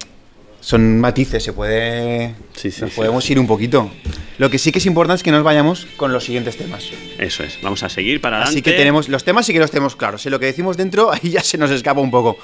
son 0.61 1.01
matices, 1.01 1.43
se 1.43 1.53
puede. 1.53 2.35
Sí, 2.55 2.71
sí, 2.71 2.81
nos 2.83 2.91
sí. 2.91 2.97
podemos 2.97 3.29
ir 3.31 3.39
un 3.39 3.47
poquito. 3.47 3.91
Lo 4.39 4.51
que 4.51 4.59
sí 4.59 4.71
que 4.73 4.79
es 4.79 4.87
importante 4.87 5.17
es 5.19 5.23
que 5.23 5.31
nos 5.33 5.43
vayamos 5.43 5.87
con 5.97 6.13
los 6.13 6.25
siguientes 6.25 6.57
temas. 6.57 6.85
Eso 7.19 7.43
es, 7.43 7.59
vamos 7.63 7.83
a 7.83 7.89
seguir 7.89 8.21
para 8.21 8.37
adelante. 8.37 8.59
Así 8.59 8.63
que 8.63 8.73
tenemos 8.73 9.09
los 9.09 9.25
temas 9.25 9.47
sí 9.47 9.53
que 9.53 9.59
los 9.59 9.71
tenemos 9.71 9.97
claros. 9.97 10.25
¿eh? 10.27 10.31
Lo 10.31 10.39
que 10.41 10.47
decimos 10.47 10.77
dentro 10.77 11.13
ahí 11.13 11.31
ya 11.31 11.43
se 11.43 11.59
nos 11.59 11.71
escapa 11.71 12.01
un 12.01 12.11
poco. 12.11 12.37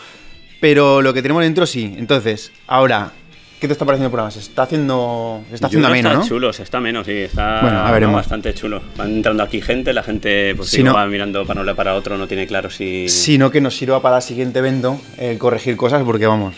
Pero 0.61 1.03
lo 1.03 1.12
que 1.12 1.23
tenemos 1.23 1.43
dentro 1.43 1.67
sí. 1.67 1.95
Entonces, 1.99 2.51
ahora, 2.67 3.12
¿qué 3.61 3.67
te 3.67 3.73
está 3.75 3.85
pareciendo 3.85 4.07
el 4.07 4.11
programa? 4.12 4.31
Se 4.31 4.39
está 4.41 4.62
haciendo. 4.62 5.43
Se 5.51 5.57
está 5.57 5.67
haciendo 5.67 5.89
ameno, 5.89 6.09
está 6.09 6.21
¿no? 6.23 6.27
chulo, 6.27 6.53
se 6.53 6.62
está 6.62 6.81
menos, 6.81 7.07
sí, 7.07 7.12
está 7.12 7.61
Bueno, 7.61 7.81
a 7.81 7.91
veremos. 7.93 8.17
bastante 8.17 8.55
chulo. 8.55 8.83
Van 8.97 9.11
entrando 9.12 9.43
aquí 9.43 9.61
gente, 9.61 9.93
la 9.93 10.03
gente 10.03 10.55
pues 10.57 10.71
Si 10.71 10.79
digo, 10.79 10.91
no- 10.91 10.95
va 10.95 11.07
mirando 11.07 11.45
para 11.47 11.61
un 11.61 11.67
lado 11.67 11.77
para 11.77 11.95
otro, 11.95 12.17
no 12.17 12.27
tiene 12.27 12.47
claro 12.47 12.71
si... 12.71 13.09
Sino 13.09 13.51
que 13.51 13.61
nos 13.61 13.77
sirva 13.77 14.01
para 14.01 14.17
el 14.17 14.23
siguiente 14.23 14.61
evento 14.61 14.99
el 15.19 15.37
corregir 15.39 15.77
cosas, 15.77 16.03
porque 16.05 16.27
vamos. 16.27 16.55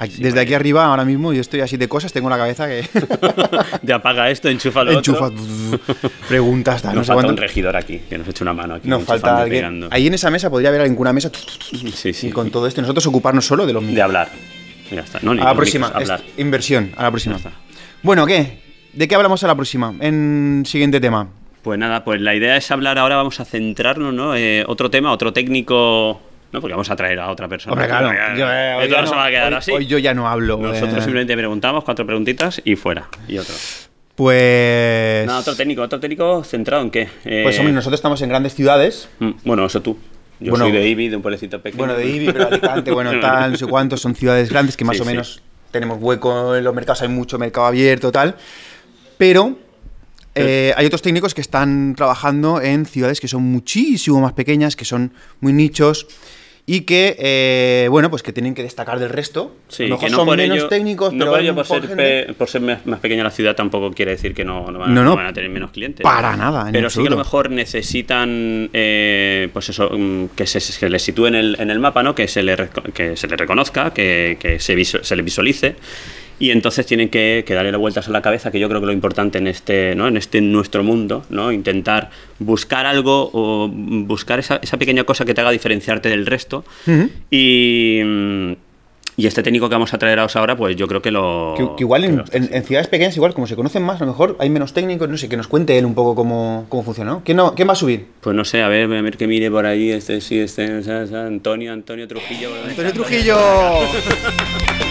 Aquí- 0.00 0.22
desde 0.22 0.40
aquí 0.40 0.54
arriba, 0.54 0.86
ahora 0.86 1.04
mismo, 1.04 1.32
yo 1.32 1.40
estoy 1.40 1.60
así 1.60 1.76
de 1.76 1.88
cosas, 1.88 2.12
tengo 2.12 2.28
la 2.28 2.36
cabeza 2.36 2.66
que. 2.66 2.84
Ya 3.82 3.96
apaga 3.96 4.28
esto, 4.30 4.48
enchufa 4.48 4.82
lo 4.84 4.92
Enchufa. 4.92 5.26
otro. 5.26 5.38
preguntas, 6.28 6.82
tal, 6.82 6.92
no 6.94 7.00
Nos 7.00 7.06
falta 7.06 7.22
cuánto. 7.22 7.32
un 7.32 7.36
regidor 7.38 7.76
aquí, 7.76 8.00
que 8.08 8.18
nos 8.18 8.26
eche 8.28 8.42
una 8.44 8.52
mano 8.52 8.74
aquí. 8.74 8.88
Nos 8.88 9.04
falta 9.04 9.38
alguien. 9.42 9.60
pegando. 9.60 9.88
Ahí 9.90 10.06
en 10.08 10.14
esa 10.14 10.30
mesa 10.30 10.50
podría 10.50 10.68
haber 10.70 10.80
alguien 10.82 10.96
con 10.96 11.02
una 11.02 11.12
mesa. 11.12 11.30
Sí, 11.94 12.12
sí. 12.12 12.28
Y 12.28 12.30
con 12.30 12.50
todo 12.50 12.66
esto, 12.66 12.80
nosotros 12.80 13.06
ocuparnos 13.06 13.46
solo 13.46 13.66
de 13.66 13.72
los 13.72 13.82
De 13.82 13.88
micros. 13.88 14.04
hablar. 14.04 14.28
Ya 14.90 15.00
está. 15.02 15.20
No, 15.22 15.34
ni 15.34 15.40
A 15.40 15.44
la 15.44 15.54
próxima. 15.54 15.86
micros, 15.88 16.02
hablar. 16.10 16.22
inversión, 16.36 16.92
a 16.96 17.04
la 17.04 17.10
próxima. 17.10 17.36
Bueno, 18.02 18.26
¿qué? 18.26 18.60
¿De 18.92 19.06
qué 19.06 19.14
hablamos 19.14 19.42
a 19.44 19.46
la 19.46 19.54
próxima? 19.54 19.94
En 20.00 20.64
siguiente 20.66 21.00
tema. 21.00 21.28
Pues 21.62 21.78
nada, 21.78 22.04
pues 22.04 22.20
la 22.20 22.34
idea 22.34 22.56
es 22.56 22.70
hablar 22.70 22.98
ahora, 22.98 23.16
vamos 23.16 23.38
a 23.38 23.44
centrarnos, 23.44 24.12
¿no? 24.14 24.34
Eh, 24.34 24.64
otro 24.66 24.90
tema, 24.90 25.12
otro 25.12 25.32
técnico... 25.32 26.20
No, 26.52 26.60
porque 26.60 26.72
vamos 26.72 26.90
a 26.90 26.96
traer 26.96 27.18
a 27.20 27.30
otra 27.30 27.46
persona. 27.48 27.72
Hombre, 27.72 27.86
claro. 27.86 28.10
Yo, 28.36 28.50
eh, 28.50 28.74
hoy 28.76 28.84
esto 28.84 28.94
ya 28.96 29.00
no 29.02 29.06
se 29.06 29.12
no- 29.12 29.18
va 29.18 29.26
a 29.26 29.30
quedar 29.30 29.52
hoy- 29.52 29.58
así. 29.58 29.70
hoy 29.72 29.86
yo 29.86 29.98
ya 29.98 30.14
no 30.14 30.28
hablo. 30.28 30.56
Nosotros 30.58 30.94
eh. 30.98 31.00
simplemente 31.02 31.36
preguntamos 31.36 31.84
cuatro 31.84 32.04
preguntitas 32.06 32.60
y 32.64 32.74
fuera. 32.76 33.08
Y 33.28 33.38
otro. 33.38 33.54
Pues. 34.16 35.26
Nada, 35.26 35.38
otro 35.40 35.56
técnico, 35.56 35.82
otro 35.82 35.98
técnico 36.00 36.44
centrado 36.44 36.82
en 36.82 36.90
qué. 36.90 37.08
Eh, 37.24 37.40
Pues 37.44 37.58
hombre, 37.58 37.72
nosotros 37.72 37.98
estamos 37.98 38.20
en 38.22 38.28
grandes 38.28 38.54
ciudades. 38.54 39.08
mm, 39.18 39.30
Bueno, 39.44 39.64
eso 39.66 39.80
tú. 39.80 39.96
Yo 40.40 40.50
Bueno, 40.50 40.64
soy 40.66 40.72
de 40.72 40.88
Ibi, 40.88 41.08
de 41.08 41.16
un 41.16 41.22
pueblecito 41.22 41.60
pequeño. 41.60 41.78
Bueno, 41.78 41.94
de 41.94 42.06
Ibi, 42.06 42.32
pero 42.32 42.46
Alicante, 42.48 42.90
bueno, 42.92 43.10
tal, 43.20 43.52
no 43.52 43.56
sé 43.58 43.66
cuántos, 43.66 44.00
son 44.00 44.14
ciudades 44.14 44.50
grandes 44.50 44.76
que 44.76 44.84
más 44.84 44.96
Sí, 44.96 45.02
o 45.02 45.04
sí. 45.04 45.10
menos 45.10 45.42
tenemos 45.70 45.98
hueco 46.00 46.56
en 46.56 46.64
los 46.64 46.74
mercados, 46.74 47.02
hay 47.02 47.08
mucho 47.08 47.38
mercado 47.38 47.66
abierto, 47.66 48.10
tal. 48.10 48.36
Pero 49.18 49.58
eh, 50.34 50.72
hay 50.76 50.86
otros 50.86 51.02
técnicos 51.02 51.34
que 51.34 51.40
están 51.42 51.94
trabajando 51.94 52.60
en 52.60 52.86
ciudades 52.86 53.20
que 53.20 53.28
son 53.28 53.42
muchísimo 53.42 54.20
más 54.20 54.32
pequeñas, 54.32 54.76
que 54.76 54.84
son 54.84 55.12
muy 55.40 55.52
nichos 55.52 56.06
y 56.66 56.82
que, 56.82 57.16
eh, 57.18 57.88
bueno, 57.90 58.10
pues 58.10 58.22
que 58.22 58.32
tienen 58.32 58.54
que 58.54 58.62
destacar 58.62 58.98
del 59.00 59.08
resto. 59.08 59.56
Sí, 59.68 59.84
a 59.84 59.86
lo 59.88 59.94
mejor 59.96 60.06
que 60.06 60.10
no 60.12 60.16
son 60.18 60.26
por 60.26 60.36
menos 60.36 60.58
ello, 60.58 60.68
técnicos, 60.68 61.12
no 61.12 61.18
pero 61.18 61.30
por 61.32 61.40
ello 61.40 61.54
por 61.54 61.66
ser, 61.66 61.86
gente- 61.88 62.34
por 62.34 62.48
ser 62.48 62.60
más 62.60 62.86
más 62.86 63.00
pequeña 63.00 63.24
la 63.24 63.30
ciudad 63.30 63.56
tampoco 63.56 63.90
quiere 63.92 64.12
decir 64.12 64.34
que 64.34 64.44
no, 64.44 64.70
no 64.70 64.78
van, 64.78 64.94
No, 64.94 65.16
van 65.16 65.26
a 65.26 65.32
tener 65.32 65.50
menos 65.50 65.70
clientes. 65.72 66.04
Para 66.04 66.36
nada, 66.36 66.66
en 66.66 66.72
Pero 66.72 66.88
sí 66.90 67.00
que 67.02 67.08
a 67.08 67.10
lo 67.10 67.16
mejor 67.16 67.50
necesitan, 67.50 68.70
eh, 68.72 69.48
pues 69.52 69.68
eso, 69.68 69.90
mm, 69.90 70.26
que 70.36 70.46
se, 70.46 70.60
se 70.60 70.88
les 70.88 71.02
sitúe 71.02 71.26
en 71.26 71.34
el, 71.34 71.56
en 71.58 71.70
el 71.70 71.78
mapa, 71.80 72.02
¿no? 72.02 72.14
Que 72.14 72.28
se 72.28 72.42
le, 72.42 72.56
que 72.94 73.16
se 73.16 73.26
le 73.26 73.36
reconozca, 73.36 73.92
que, 73.92 74.36
que 74.40 74.60
se, 74.60 74.82
se 74.84 75.16
le 75.16 75.22
visualice. 75.22 75.74
Y 76.40 76.50
entonces 76.50 76.84
tienen 76.86 77.10
que, 77.10 77.44
que 77.46 77.54
darle 77.54 77.76
vueltas 77.76 78.08
a 78.08 78.10
la 78.10 78.22
cabeza, 78.22 78.50
que 78.50 78.58
yo 78.58 78.68
creo 78.68 78.80
que 78.80 78.86
lo 78.86 78.92
importante 78.92 79.38
en 79.38 79.46
este, 79.46 79.94
¿no? 79.94 80.08
en 80.08 80.16
este 80.16 80.40
nuestro 80.40 80.82
mundo, 80.82 81.22
¿no? 81.30 81.52
Intentar 81.52 82.10
buscar 82.40 82.86
algo 82.86 83.30
o 83.32 83.68
buscar 83.72 84.38
esa, 84.40 84.58
esa 84.62 84.76
pequeña 84.78 85.04
cosa 85.04 85.24
que 85.24 85.34
te 85.34 85.40
haga 85.42 85.50
diferenciarte 85.52 86.08
del 86.08 86.26
resto. 86.26 86.64
Y. 87.30 88.00
mm, 88.04 88.52
y 89.16 89.26
este 89.26 89.42
técnico 89.42 89.68
que 89.68 89.74
vamos 89.74 89.92
a 89.92 89.98
traeros 89.98 90.34
ahora, 90.36 90.56
pues 90.56 90.76
yo 90.76 90.88
creo 90.88 91.02
que 91.02 91.10
lo. 91.10 91.52
Que, 91.54 91.64
que 91.76 91.82
igual 91.82 92.00
que 92.02 92.08
en, 92.08 92.24
en- 92.32 92.54
en 92.54 92.64
ciudades 92.64 92.88
pequeñas, 92.88 93.14
igual 93.16 93.34
como 93.34 93.46
se 93.46 93.54
conocen 93.54 93.82
más, 93.82 94.00
a 94.00 94.06
lo 94.06 94.12
mejor 94.12 94.36
hay 94.40 94.48
menos 94.48 94.72
técnicos, 94.72 95.10
no 95.10 95.18
sé, 95.18 95.28
que 95.28 95.36
nos 95.36 95.46
cuente 95.46 95.76
él 95.76 95.84
un 95.84 95.94
poco 95.94 96.14
cómo, 96.14 96.64
cómo 96.70 96.82
funciona, 96.84 97.10
¿no? 97.10 97.22
¿Quién, 97.22 97.36
no, 97.36 97.54
¿Quién 97.54 97.68
va 97.68 97.74
a 97.74 97.76
subir? 97.76 98.06
Pues 98.22 98.34
no 98.34 98.46
sé, 98.46 98.62
a 98.62 98.68
ver, 98.68 98.84
a 98.90 99.02
ver 99.02 99.18
que 99.18 99.26
mire 99.26 99.50
por 99.50 99.66
ahí, 99.66 99.90
este 99.90 100.22
sí, 100.22 100.38
este, 100.38 100.64
Antonio, 101.12 101.70
Antonio 101.70 102.08
Trujillo. 102.08 102.48
Antonio 102.66 102.92
Trujillo. 102.94 103.36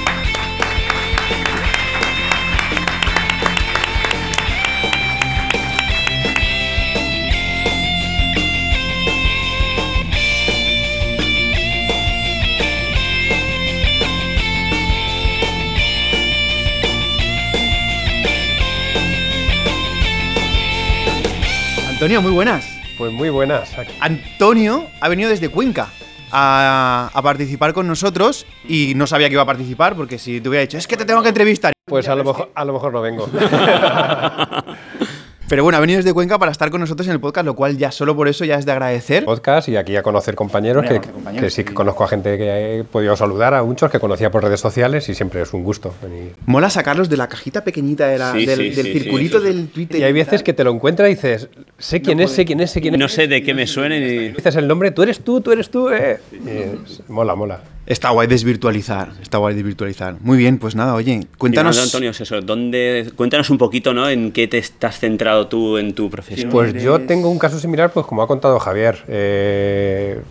Antonio, 21.99 22.21
muy 22.21 22.31
buenas. 22.31 22.65
Pues 22.97 23.11
muy 23.11 23.29
buenas. 23.29 23.75
Antonio 23.99 24.87
ha 25.01 25.09
venido 25.09 25.29
desde 25.29 25.49
Cuenca 25.49 25.89
a, 26.31 27.11
a 27.13 27.21
participar 27.21 27.73
con 27.73 27.87
nosotros 27.87 28.45
y 28.65 28.93
no 28.95 29.05
sabía 29.05 29.27
que 29.27 29.33
iba 29.33 29.41
a 29.41 29.45
participar 29.45 29.97
porque 29.97 30.17
si 30.17 30.39
te 30.39 30.47
hubiera 30.47 30.61
dicho, 30.61 30.77
es 30.77 30.87
que 30.87 30.95
te 30.95 31.03
tengo 31.03 31.21
que 31.21 31.27
entrevistar. 31.27 31.73
Pues 31.85 32.07
a 32.07 32.15
lo 32.15 32.23
mejor, 32.23 32.51
a 32.55 32.63
lo 32.63 32.71
mejor 32.71 32.93
no 32.93 33.01
vengo. 33.01 33.29
Pero 35.49 35.63
bueno, 35.63 35.77
ha 35.77 35.81
venido 35.81 35.97
desde 35.97 36.13
Cuenca 36.13 36.37
para 36.37 36.51
estar 36.51 36.69
con 36.69 36.79
nosotros 36.79 37.07
en 37.07 37.13
el 37.13 37.19
podcast, 37.19 37.43
lo 37.43 37.55
cual 37.55 37.75
ya 37.75 37.91
solo 37.91 38.15
por 38.15 38.27
eso 38.27 38.45
ya 38.45 38.55
es 38.59 38.67
de 38.67 38.71
agradecer. 38.71 39.25
Podcast 39.25 39.67
y 39.67 39.77
aquí 39.77 39.95
a 39.95 40.03
conocer 40.03 40.35
compañeros, 40.35 40.83
que, 40.83 40.89
conocer 40.89 41.11
compañeros, 41.11 41.43
que 41.43 41.49
sí 41.49 41.63
que 41.63 41.73
conozco 41.73 42.03
a 42.03 42.07
gente 42.07 42.37
que 42.37 42.79
he 42.79 42.83
podido 42.83 43.15
saludar, 43.15 43.55
a 43.55 43.63
muchos 43.63 43.89
que 43.89 43.99
conocía 43.99 44.29
por 44.29 44.43
redes 44.43 44.59
sociales 44.59 45.09
y 45.09 45.15
siempre 45.15 45.41
es 45.41 45.51
un 45.51 45.63
gusto 45.63 45.91
venir. 46.03 46.35
Mola 46.45 46.69
sacarlos 46.69 47.09
de 47.09 47.17
la 47.17 47.27
cajita 47.27 47.63
pequeñita 47.63 48.07
de 48.07 48.19
la- 48.19 48.31
Sí, 48.33 48.45
del, 48.45 48.59
sí, 48.59 48.69
del 48.69 48.85
sí, 48.93 48.99
circulito 48.99 49.39
del 49.39 49.69
Twitter. 49.69 49.99
Y 49.99 50.03
hay 50.03 50.13
veces 50.13 50.43
que 50.43 50.53
te 50.53 50.63
lo 50.63 50.69
encuentras 50.71 51.09
y 51.09 51.15
dices, 51.15 51.49
sé 51.79 51.99
quién 51.99 52.19
es, 52.19 52.29
sé 52.31 52.45
quién 52.45 52.59
es, 52.61 52.69
sé 52.69 52.79
quién 52.79 52.93
es. 52.93 52.99
No 52.99 53.07
sé 53.09 53.27
de 53.27 53.41
qué 53.41 53.55
me 53.55 53.65
suene 53.65 53.99
ni. 54.01 54.29
Dices 54.29 54.55
el 54.55 54.67
nombre, 54.67 54.91
tú 54.91 55.01
eres 55.01 55.19
tú, 55.21 55.41
tú 55.41 55.51
eres 55.51 55.71
tú. 55.71 55.89
Eh. 55.89 56.19
Y 56.31 56.47
es- 56.47 57.01
mola, 57.09 57.33
mola. 57.33 57.59
Está 57.89 58.11
guay 58.11 58.27
desvirtualizar, 58.27 59.13
está 59.19 59.39
guay 59.39 59.55
desvirtualizar. 59.55 60.17
Muy 60.21 60.37
bien, 60.37 60.59
pues 60.59 60.75
nada, 60.75 60.93
oye, 60.93 61.25
cuéntanos. 61.39 61.75
Nada, 61.75 61.85
Antonio, 61.85 62.11
es 62.11 62.21
eso, 62.21 62.39
¿dónde, 62.39 63.11
cuéntanos 63.15 63.49
un 63.49 63.57
poquito, 63.57 63.95
¿no? 63.95 64.07
En 64.07 64.31
qué 64.31 64.47
te 64.47 64.59
estás 64.59 64.99
centrado 64.99 65.47
tú 65.47 65.79
en 65.79 65.95
tu 65.95 66.07
profesión. 66.07 66.51
Pues 66.51 66.71
yo 66.75 67.01
tengo 67.01 67.31
un 67.31 67.39
caso 67.39 67.57
similar, 67.59 67.91
pues 67.91 68.05
como 68.05 68.21
ha 68.21 68.27
contado 68.27 68.59
Javier. 68.59 69.03
Eh, 69.07 70.21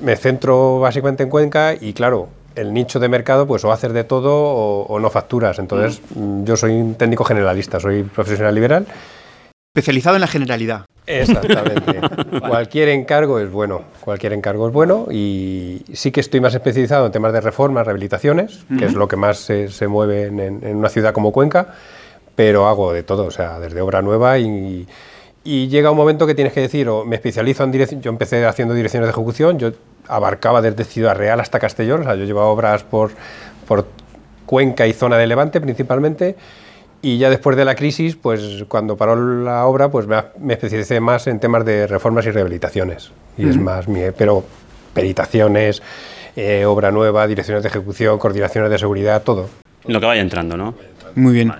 me 0.00 0.14
centro 0.14 0.78
básicamente 0.78 1.24
en 1.24 1.28
Cuenca 1.28 1.74
y 1.74 1.92
claro, 1.92 2.28
el 2.54 2.72
nicho 2.72 3.00
de 3.00 3.08
mercado, 3.08 3.48
pues 3.48 3.64
o 3.64 3.72
haces 3.72 3.92
de 3.92 4.04
todo 4.04 4.32
o, 4.32 4.86
o 4.86 5.00
no 5.00 5.10
facturas. 5.10 5.58
Entonces, 5.58 6.00
mm, 6.14 6.44
yo 6.44 6.56
soy 6.56 6.70
un 6.70 6.94
técnico 6.94 7.24
generalista, 7.24 7.80
soy 7.80 8.04
profesional 8.04 8.54
liberal. 8.54 8.86
Especializado 9.76 10.16
en 10.16 10.22
la 10.22 10.26
generalidad. 10.26 10.86
Exactamente. 11.06 12.00
cualquier 12.40 12.88
encargo 12.88 13.38
es 13.38 13.50
bueno, 13.50 13.82
cualquier 14.00 14.32
encargo 14.32 14.66
es 14.68 14.72
bueno 14.72 15.06
y 15.10 15.82
sí 15.92 16.10
que 16.10 16.20
estoy 16.20 16.40
más 16.40 16.54
especializado 16.54 17.04
en 17.04 17.12
temas 17.12 17.32
de 17.34 17.42
reformas, 17.42 17.84
rehabilitaciones, 17.84 18.64
que 18.78 18.86
es 18.86 18.94
lo 18.94 19.06
que 19.06 19.16
más 19.16 19.38
se, 19.38 19.68
se 19.68 19.86
mueve 19.86 20.24
en, 20.24 20.40
en 20.40 20.76
una 20.76 20.88
ciudad 20.88 21.12
como 21.12 21.30
Cuenca, 21.30 21.74
pero 22.34 22.66
hago 22.66 22.92
de 22.92 23.02
todo, 23.02 23.26
o 23.26 23.30
sea, 23.30 23.60
desde 23.60 23.82
obra 23.82 24.00
nueva 24.00 24.38
y, 24.38 24.86
y 25.46 25.68
llega 25.68 25.92
un 25.92 25.96
momento 25.96 26.26
que 26.26 26.34
tienes 26.34 26.52
que 26.52 26.60
decir, 26.60 26.88
o 26.88 27.04
me 27.04 27.16
especializo 27.16 27.62
en 27.62 27.70
dirección, 27.70 28.02
yo 28.02 28.10
empecé 28.10 28.44
haciendo 28.46 28.74
direcciones 28.74 29.06
de 29.06 29.12
ejecución, 29.12 29.58
yo 29.58 29.72
abarcaba 30.08 30.60
desde 30.60 30.84
Ciudad 30.84 31.14
Real 31.14 31.38
hasta 31.38 31.60
Castellón, 31.60 32.00
o 32.00 32.04
sea, 32.04 32.16
yo 32.16 32.24
llevaba 32.24 32.48
obras 32.48 32.82
por, 32.82 33.12
por 33.68 33.86
Cuenca 34.44 34.86
y 34.86 34.92
zona 34.92 35.18
de 35.18 35.26
Levante 35.26 35.60
principalmente, 35.60 36.34
y 37.12 37.18
ya 37.18 37.30
después 37.30 37.56
de 37.56 37.64
la 37.64 37.74
crisis, 37.74 38.16
pues 38.16 38.64
cuando 38.68 38.96
paró 38.96 39.14
la 39.42 39.64
obra, 39.66 39.90
pues 39.90 40.06
me, 40.06 40.16
me 40.40 40.54
especialicé 40.54 40.98
más 41.00 41.26
en 41.26 41.38
temas 41.40 41.64
de 41.64 41.86
reformas 41.86 42.26
y 42.26 42.30
rehabilitaciones, 42.30 43.10
y 43.38 43.48
es 43.48 43.56
más, 43.58 43.86
mi, 43.88 44.00
pero 44.16 44.44
peritaciones, 44.94 45.82
eh, 46.36 46.64
obra 46.64 46.90
nueva, 46.90 47.26
direcciones 47.26 47.62
de 47.62 47.68
ejecución, 47.68 48.18
coordinaciones 48.18 48.70
de 48.70 48.78
seguridad, 48.78 49.22
todo. 49.22 49.48
Lo 49.86 50.00
que 50.00 50.06
vaya 50.06 50.20
entrando, 50.20 50.56
¿no? 50.56 50.74
Muy 51.14 51.32
bien. 51.32 51.52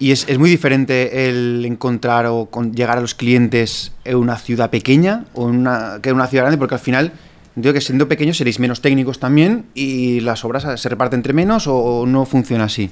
Y 0.00 0.12
es, 0.12 0.28
es 0.28 0.38
muy 0.38 0.48
diferente 0.48 1.28
el 1.28 1.64
encontrar 1.64 2.26
o 2.26 2.46
con- 2.46 2.72
llegar 2.72 2.98
a 2.98 3.00
los 3.00 3.14
clientes 3.14 3.92
en 4.04 4.16
una 4.16 4.36
ciudad 4.36 4.70
pequeña 4.70 5.24
o 5.34 5.48
en 5.48 5.56
una, 5.56 5.98
que 6.00 6.10
en 6.10 6.14
una 6.14 6.28
ciudad 6.28 6.44
grande, 6.44 6.56
porque 6.58 6.76
al 6.76 6.80
final, 6.80 7.12
entiendo 7.56 7.74
que 7.74 7.80
siendo 7.80 8.06
pequeños 8.08 8.36
seréis 8.36 8.60
menos 8.60 8.80
técnicos 8.80 9.18
también 9.18 9.66
y 9.74 10.20
las 10.20 10.44
obras 10.44 10.80
se 10.80 10.88
reparten 10.88 11.18
entre 11.18 11.32
menos 11.32 11.66
o, 11.66 11.76
o 11.76 12.06
no 12.06 12.24
funciona 12.26 12.64
así. 12.64 12.90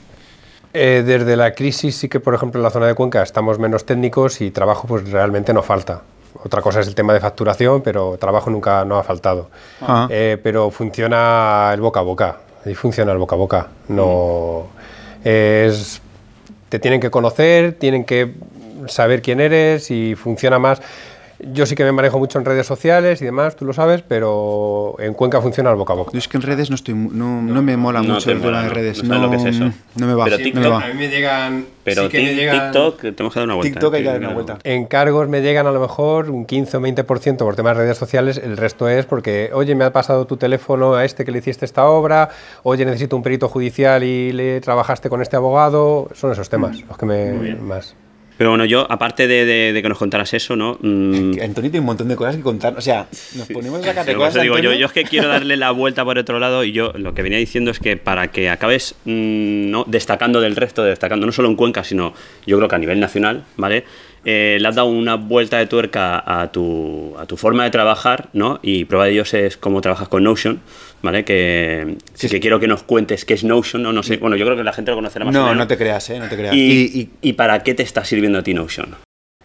Eh, 0.78 1.02
desde 1.04 1.36
la 1.36 1.54
crisis 1.54 1.96
sí 1.96 2.08
que, 2.08 2.20
por 2.20 2.34
ejemplo, 2.34 2.58
en 2.58 2.62
la 2.62 2.70
zona 2.70 2.86
de 2.86 2.94
Cuenca 2.94 3.22
estamos 3.22 3.58
menos 3.58 3.86
técnicos 3.86 4.42
y 4.42 4.50
trabajo 4.50 4.86
pues 4.86 5.10
realmente 5.10 5.54
no 5.54 5.62
falta. 5.62 6.02
Otra 6.44 6.60
cosa 6.60 6.80
es 6.80 6.86
el 6.86 6.94
tema 6.94 7.14
de 7.14 7.20
facturación, 7.20 7.80
pero 7.80 8.18
trabajo 8.18 8.50
nunca 8.50 8.84
no 8.84 8.98
ha 8.98 9.02
faltado. 9.02 9.48
Ah. 9.80 10.06
Eh, 10.10 10.38
pero 10.42 10.70
funciona 10.70 11.70
el 11.72 11.80
boca 11.80 12.00
a 12.00 12.02
boca. 12.02 12.36
Ahí 12.66 12.74
funciona 12.74 13.12
el 13.12 13.18
boca 13.18 13.36
a 13.36 13.38
boca. 13.38 13.68
No 13.88 14.66
es 15.24 16.02
te 16.68 16.78
tienen 16.78 17.00
que 17.00 17.10
conocer, 17.10 17.72
tienen 17.72 18.04
que 18.04 18.34
saber 18.86 19.22
quién 19.22 19.40
eres 19.40 19.90
y 19.90 20.14
funciona 20.14 20.58
más. 20.58 20.82
Yo 21.38 21.66
sí 21.66 21.74
que 21.74 21.84
me 21.84 21.92
manejo 21.92 22.18
mucho 22.18 22.38
en 22.38 22.44
redes 22.46 22.66
sociales 22.66 23.20
y 23.20 23.26
demás, 23.26 23.56
tú 23.56 23.64
lo 23.66 23.72
sabes, 23.74 24.02
pero 24.02 24.96
en 24.98 25.12
Cuenca 25.12 25.42
funciona 25.42 25.70
el 25.70 25.76
boca 25.76 25.92
a 25.92 25.96
boca. 25.96 26.10
Yo 26.12 26.18
es 26.18 26.28
que 26.28 26.38
en 26.38 26.42
redes 26.42 26.70
no 26.70 26.76
estoy 26.76 26.94
mu- 26.94 27.10
no, 27.12 27.42
no 27.42 27.62
me 27.62 27.76
mola 27.76 28.00
No 28.00 28.14
mucho 28.14 28.30
el 28.30 28.38
tema 28.38 28.50
mola, 28.52 28.62
de 28.62 28.68
redes. 28.70 29.02
No 29.04 29.08
sabes 29.14 29.22
lo 29.22 29.30
que 29.30 29.36
es 29.36 29.54
eso. 29.56 29.70
no 29.96 30.06
me 30.06 30.14
va. 30.14 30.24
Pero 30.24 30.38
me 30.38 30.44
TikTok, 30.44 30.72
va. 30.72 30.78
A 30.84 30.88
mí 30.88 30.94
me 30.94 31.08
llegan. 31.08 31.66
Pero 31.84 32.02
sí 32.04 32.08
que 32.08 32.22
me 32.22 32.34
llegan- 32.34 32.72
TikTok, 32.72 33.00
tenemos 33.00 33.32
que 33.34 33.40
dar 33.40 33.44
una 33.46 33.54
vuelta. 33.54 33.72
TikTok 33.74 33.94
hay 33.94 34.02
que 34.02 34.08
dar 34.08 34.18
una 34.18 34.32
vuelta. 34.32 34.58
Encargos 34.64 35.28
me 35.28 35.42
llegan 35.42 35.66
a 35.66 35.72
lo 35.72 35.80
mejor 35.80 36.30
un 36.30 36.46
15 36.46 36.78
o 36.78 36.80
20% 36.80 37.36
por 37.44 37.54
temas 37.54 37.76
de 37.76 37.82
redes 37.84 37.98
sociales, 37.98 38.40
el 38.42 38.56
resto 38.56 38.88
es 38.88 39.04
porque, 39.06 39.50
oye, 39.52 39.74
me 39.74 39.84
ha 39.84 39.92
pasado 39.92 40.26
tu 40.26 40.36
teléfono 40.38 40.94
a 40.94 41.04
este 41.04 41.24
que 41.24 41.32
le 41.32 41.38
hiciste 41.38 41.64
esta 41.66 41.84
obra, 41.86 42.30
oye, 42.62 42.84
necesito 42.86 43.14
un 43.14 43.22
perito 43.22 43.48
judicial 43.48 44.02
y 44.04 44.32
le 44.32 44.60
trabajaste 44.62 45.08
con 45.10 45.20
este 45.20 45.36
abogado, 45.36 46.08
son 46.14 46.32
esos 46.32 46.48
temas 46.48 46.80
los 46.88 46.96
que 46.96 47.06
me 47.06 47.54
más. 47.56 47.94
Pero 48.38 48.50
bueno, 48.50 48.64
yo, 48.64 48.86
aparte 48.90 49.26
de, 49.26 49.44
de- 49.46 49.72
de 49.72 49.82
que 49.82 49.88
nos 49.88 49.98
contaras 49.98 50.32
eso, 50.34 50.56
¿no? 50.56 50.78
Mm, 50.82 51.40
Antonio 51.42 51.70
tiene 51.70 51.80
un 51.80 51.86
montón 51.86 52.08
de 52.08 52.16
cosas 52.16 52.36
que 52.36 52.42
contar. 52.42 52.76
O 52.76 52.80
sea, 52.80 53.06
nos 53.34 53.48
ponemos 53.48 53.80
a 53.80 53.84
sacar 53.84 54.04
de 54.06 54.14
cosas. 54.14 54.42
digo, 54.42 54.58
yo 54.58 54.86
es 54.86 54.92
que 54.92 55.04
quiero 55.04 55.28
darle 55.28 55.56
la 55.56 55.70
vuelta 55.70 56.04
por 56.04 56.18
otro 56.18 56.38
lado 56.38 56.62
y 56.64 56.72
yo 56.72 56.92
lo 56.96 57.14
que 57.14 57.22
venía 57.22 57.38
diciendo 57.38 57.70
es 57.70 57.78
que 57.78 57.96
para 57.96 58.28
que 58.28 58.50
acabes 58.50 58.94
mm, 59.04 59.70
¿no? 59.70 59.84
destacando 59.86 60.40
del 60.40 60.54
resto, 60.56 60.82
destacando 60.84 61.24
no 61.26 61.32
solo 61.32 61.48
en 61.48 61.56
Cuenca, 61.56 61.82
sino 61.84 62.12
yo 62.46 62.56
creo 62.58 62.68
que 62.68 62.74
a 62.74 62.78
nivel 62.78 63.00
nacional, 63.00 63.44
¿vale? 63.56 63.84
Eh, 64.28 64.58
le 64.60 64.66
has 64.66 64.74
dado 64.74 64.88
una 64.88 65.14
vuelta 65.14 65.56
de 65.58 65.66
tuerca 65.66 66.20
a 66.26 66.50
tu, 66.50 67.14
a 67.16 67.26
tu 67.26 67.36
forma 67.36 67.62
de 67.62 67.70
trabajar, 67.70 68.28
¿no? 68.32 68.58
Y 68.60 68.84
prueba 68.84 69.04
de 69.04 69.12
ellos 69.12 69.32
es 69.34 69.56
cómo 69.56 69.80
trabajas 69.80 70.08
con 70.08 70.24
Notion, 70.24 70.60
¿vale? 71.00 71.24
Que 71.24 71.96
sí 72.14 72.28
que 72.28 72.40
quiero 72.40 72.58
que 72.58 72.66
nos 72.66 72.82
cuentes 72.82 73.24
qué 73.24 73.34
es 73.34 73.44
Notion, 73.44 73.84
¿no? 73.84 73.92
No 73.92 74.02
sé, 74.02 74.16
bueno, 74.16 74.34
yo 74.34 74.44
creo 74.44 74.56
que 74.56 74.64
la 74.64 74.72
gente 74.72 74.90
lo 74.90 74.96
conocerá 74.96 75.24
más 75.24 75.32
o 75.34 75.38
No, 75.38 75.44
menos. 75.44 75.58
no 75.58 75.66
te 75.68 75.78
creas, 75.78 76.10
¿eh? 76.10 76.18
No 76.18 76.28
te 76.28 76.36
creas. 76.36 76.52
Y, 76.56 76.58
Y- 76.58 77.00
y- 77.02 77.10
y 77.28 77.32
para 77.34 77.62
qué 77.62 77.74
te 77.74 77.84
está 77.84 78.04
sirviendo 78.04 78.38
a 78.40 78.42
ti 78.42 78.52
Notion? 78.52 78.96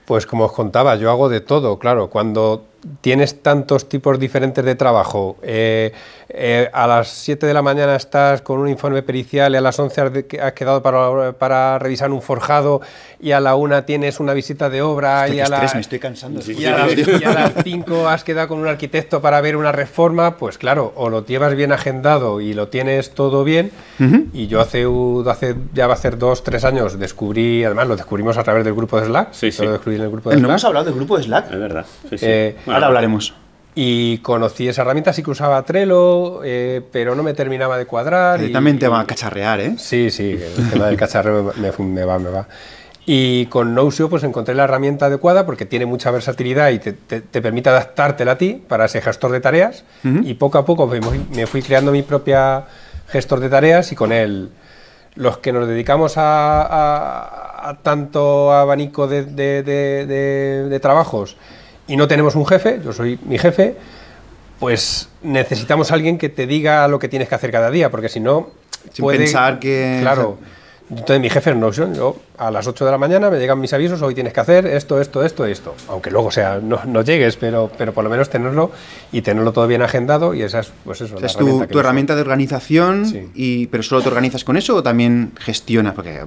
Pues 0.06 0.26
como 0.26 0.46
os 0.46 0.52
contaba, 0.52 0.96
yo 0.96 1.12
hago 1.12 1.30
de 1.30 1.42
todo, 1.42 1.78
claro. 1.78 2.10
Cuando 2.10 2.66
tienes 3.02 3.42
tantos 3.42 3.88
tipos 3.90 4.20
diferentes 4.20 4.64
de 4.66 4.76
trabajo, 4.76 5.38
eh, 5.44 5.92
eh, 6.34 6.70
a 6.72 6.88
las 6.88 7.10
7 7.10 7.46
de 7.46 7.54
la 7.54 7.62
mañana 7.62 7.96
estás 7.96 8.42
con 8.42 8.58
un 8.60 8.70
informe 8.70 9.04
pericial 9.04 9.54
y 9.54 9.58
a 9.58 9.62
las 9.62 9.78
11 9.78 10.02
has, 10.42 10.54
quedado 10.54 10.82
para, 10.82 11.34
para 11.34 11.78
revisar 11.78 12.10
un 12.12 12.22
forjado 12.22 12.80
y 13.20 13.32
a 13.34 13.42
la 13.42 13.56
1 13.56 13.84
tienes 13.84 14.20
una 14.22 14.34
visita 14.34 14.70
de 14.70 14.82
obra 14.82 15.24
Hostia, 15.24 15.36
y 15.36 15.40
a, 15.42 15.48
la, 15.50 15.56
estrés, 15.58 15.76
me 15.76 15.82
estoy 15.82 16.00
cansando. 16.00 16.40
y 16.50 16.66
a 16.66 16.78
las- 16.78 16.98
y 16.98 17.24
a 17.26 17.34
las 17.34 17.52
5 17.64 18.08
has 18.08 18.24
quedado 18.24 18.48
con 18.48 18.60
un 18.60 18.68
arquitecto 18.68 19.22
para 19.22 19.42
ver 19.42 19.58
una 19.58 19.72
reforma, 19.74 20.38
pues 20.38 20.58
claro, 20.58 20.94
o 20.96 21.10
lo 21.10 21.26
llevas 21.26 21.54
bien 21.56 21.74
agendado 21.74 22.40
y 22.40 22.54
lo 22.54 22.70
tienes 22.70 23.12
todo 23.12 23.44
bien. 23.44 23.72
Y 24.34 24.48
yo 24.48 24.62
hace, 24.62 24.88
hace 25.30 25.56
ya 25.74 25.86
va 25.88 25.94
a 25.94 25.98
ser 25.98 26.18
dos, 26.18 26.44
tres 26.44 26.64
años 26.64 26.98
descubrí, 26.98 27.64
además 27.64 27.88
lo 27.88 27.96
descubrimos 27.98 28.38
a 28.38 28.44
través 28.44 28.64
del 28.64 28.74
grupo 28.74 29.00
de 29.00 29.06
Slack. 29.08 29.34
Sí, 29.34 29.52
sí. 29.52 29.64
lo 29.64 29.74
descubrí 29.74 29.98
en 29.98 30.02
el 30.04 30.10
grupo 30.10 30.30
de 30.32 30.38
No 30.38 30.40
Slack. 30.42 30.50
hemos 30.50 30.64
hablado 30.66 30.86
del 30.86 30.96
grupo 30.96 31.18
de 31.18 31.24
Slack. 31.24 31.52
Es 31.52 31.60
verdad. 31.60 31.86
Sí, 32.10 32.18
sí. 32.18 32.26
Eh, 32.28 32.56
Bueno, 32.66 32.71
Ahora 32.76 32.88
hablaremos. 32.88 33.34
Y 33.74 34.18
conocí 34.18 34.68
esa 34.68 34.82
herramienta, 34.82 35.14
sí 35.14 35.24
que 35.24 35.32
usaba 35.32 35.64
Trello, 35.64 36.42
eh, 36.44 36.82
pero 36.92 37.16
no 37.16 37.24
me 37.24 37.34
terminaba 37.34 37.78
de 37.78 37.86
cuadrar. 37.86 38.42
Y 38.42 38.48
y- 38.48 38.52
también 38.52 38.78
te 38.80 38.88
va 38.90 39.00
a 39.00 39.06
cacharrear, 39.08 39.62
¿eh? 39.62 39.76
Sí, 39.78 40.10
sí, 40.12 40.32
el 40.58 40.70
tema 40.70 40.88
del 40.88 40.98
cacharreo 40.98 41.54
me, 41.56 41.86
me 41.86 42.04
va, 42.06 42.20
me 42.20 42.30
va. 42.30 42.48
Y 43.06 43.46
con 43.48 43.74
Notion 43.74 44.10
pues 44.10 44.24
encontré 44.24 44.54
la 44.56 44.66
herramienta 44.66 45.08
adecuada 45.08 45.46
porque 45.46 45.66
tiene 45.66 45.86
mucha 45.86 46.12
versatilidad 46.12 46.70
y 46.70 46.80
te, 46.80 46.94
te- 46.94 47.22
te 47.22 47.42
permite 47.42 47.70
adaptártela 47.70 48.34
a 48.34 48.38
ti 48.38 48.62
para 48.68 48.86
ese 48.86 49.02
gestor 49.02 49.32
de 49.32 49.40
tareas. 49.40 49.84
Y 50.04 50.34
poco 50.36 50.58
a 50.58 50.66
poco 50.66 50.86
me 50.88 51.02
fui, 51.02 51.20
me 51.34 51.48
fui 51.48 51.62
creando 51.62 51.92
mi 51.92 52.04
propia 52.04 52.66
gestor 53.08 53.40
de 53.40 53.50
tareas 53.50 53.92
y 53.92 53.96
con 53.96 54.12
él 54.12 54.50
los 55.16 55.40
que 55.40 55.52
nos 55.52 55.68
dedicamos 55.68 56.18
a, 56.18 56.62
a- 56.62 57.70
a 57.70 57.78
tanto 57.82 58.52
abanico 58.54 59.08
de- 59.08 59.24
de- 59.26 59.64
de- 59.64 60.68
de 60.70 60.80
trabajos 60.80 61.38
y 61.88 61.96
no 61.98 62.08
tenemos 62.08 62.36
un 62.36 62.46
jefe, 62.46 62.80
yo 62.84 62.94
soy 62.94 63.20
mi 63.26 63.38
jefe, 63.38 63.76
pues 64.60 65.10
necesitamos 65.24 65.92
a 65.92 65.96
alguien 65.96 66.18
que 66.18 66.30
te 66.30 66.46
diga 66.48 66.88
lo 66.88 67.00
que 67.00 67.08
tienes 67.10 67.28
que 67.28 67.36
hacer 67.36 67.52
cada 67.52 67.72
día, 67.72 67.90
porque 67.90 68.10
si 68.10 68.20
no... 68.20 68.50
Sin 68.94 69.06
pensar 69.08 69.60
que- 69.60 70.00
Claro. 70.02 70.38
Entonces 70.90 71.22
mi 71.22 71.30
jefe 71.30 71.52
es 71.52 71.56
Notion, 71.56 71.96
yo 71.96 72.18
a 72.38 72.52
las 72.52 72.68
8 72.68 72.84
de 72.84 72.92
la 72.92 72.98
mañana 72.98 73.30
me 73.30 73.40
llegan 73.40 73.58
mis 73.62 73.72
avisos, 73.72 74.02
hoy 74.02 74.14
tienes 74.14 74.34
que 74.34 74.42
hacer 74.42 74.66
esto, 74.68 75.00
esto, 75.00 75.24
esto, 75.24 75.46
esto. 75.46 75.74
Aunque 75.88 76.12
luego, 76.12 76.32
sea, 76.32 76.60
no, 76.62 76.82
no 76.86 77.02
llegues, 77.02 77.38
pero, 77.38 77.72
pero 77.78 77.94
por 77.94 78.04
lo 78.04 78.10
menos 78.10 78.30
tenerlo 78.30 78.72
y 79.14 79.22
tenerlo 79.22 79.54
todo 79.54 79.68
bien 79.68 79.82
agendado 79.82 80.34
y 80.34 80.42
esa 80.44 80.60
es, 80.60 80.74
pues 80.84 81.00
eso, 81.00 81.16
O 81.16 81.20
sea, 81.20 81.22
la 81.22 81.28
es 81.28 81.38
tu, 81.38 81.46
herramienta 81.46 81.68
tu 81.72 81.80
herramienta 81.80 82.16
de 82.16 82.22
organización, 82.22 83.06
Sí. 83.06 83.30
y, 83.34 83.68
pero 83.68 83.84
solo 83.84 84.02
te 84.02 84.10
organizas 84.10 84.44
con 84.44 84.58
eso 84.58 84.76
o 84.76 84.84
también 84.84 85.32
gestionas. 85.40 85.94
Porque 85.94 86.14
eh, 86.16 86.26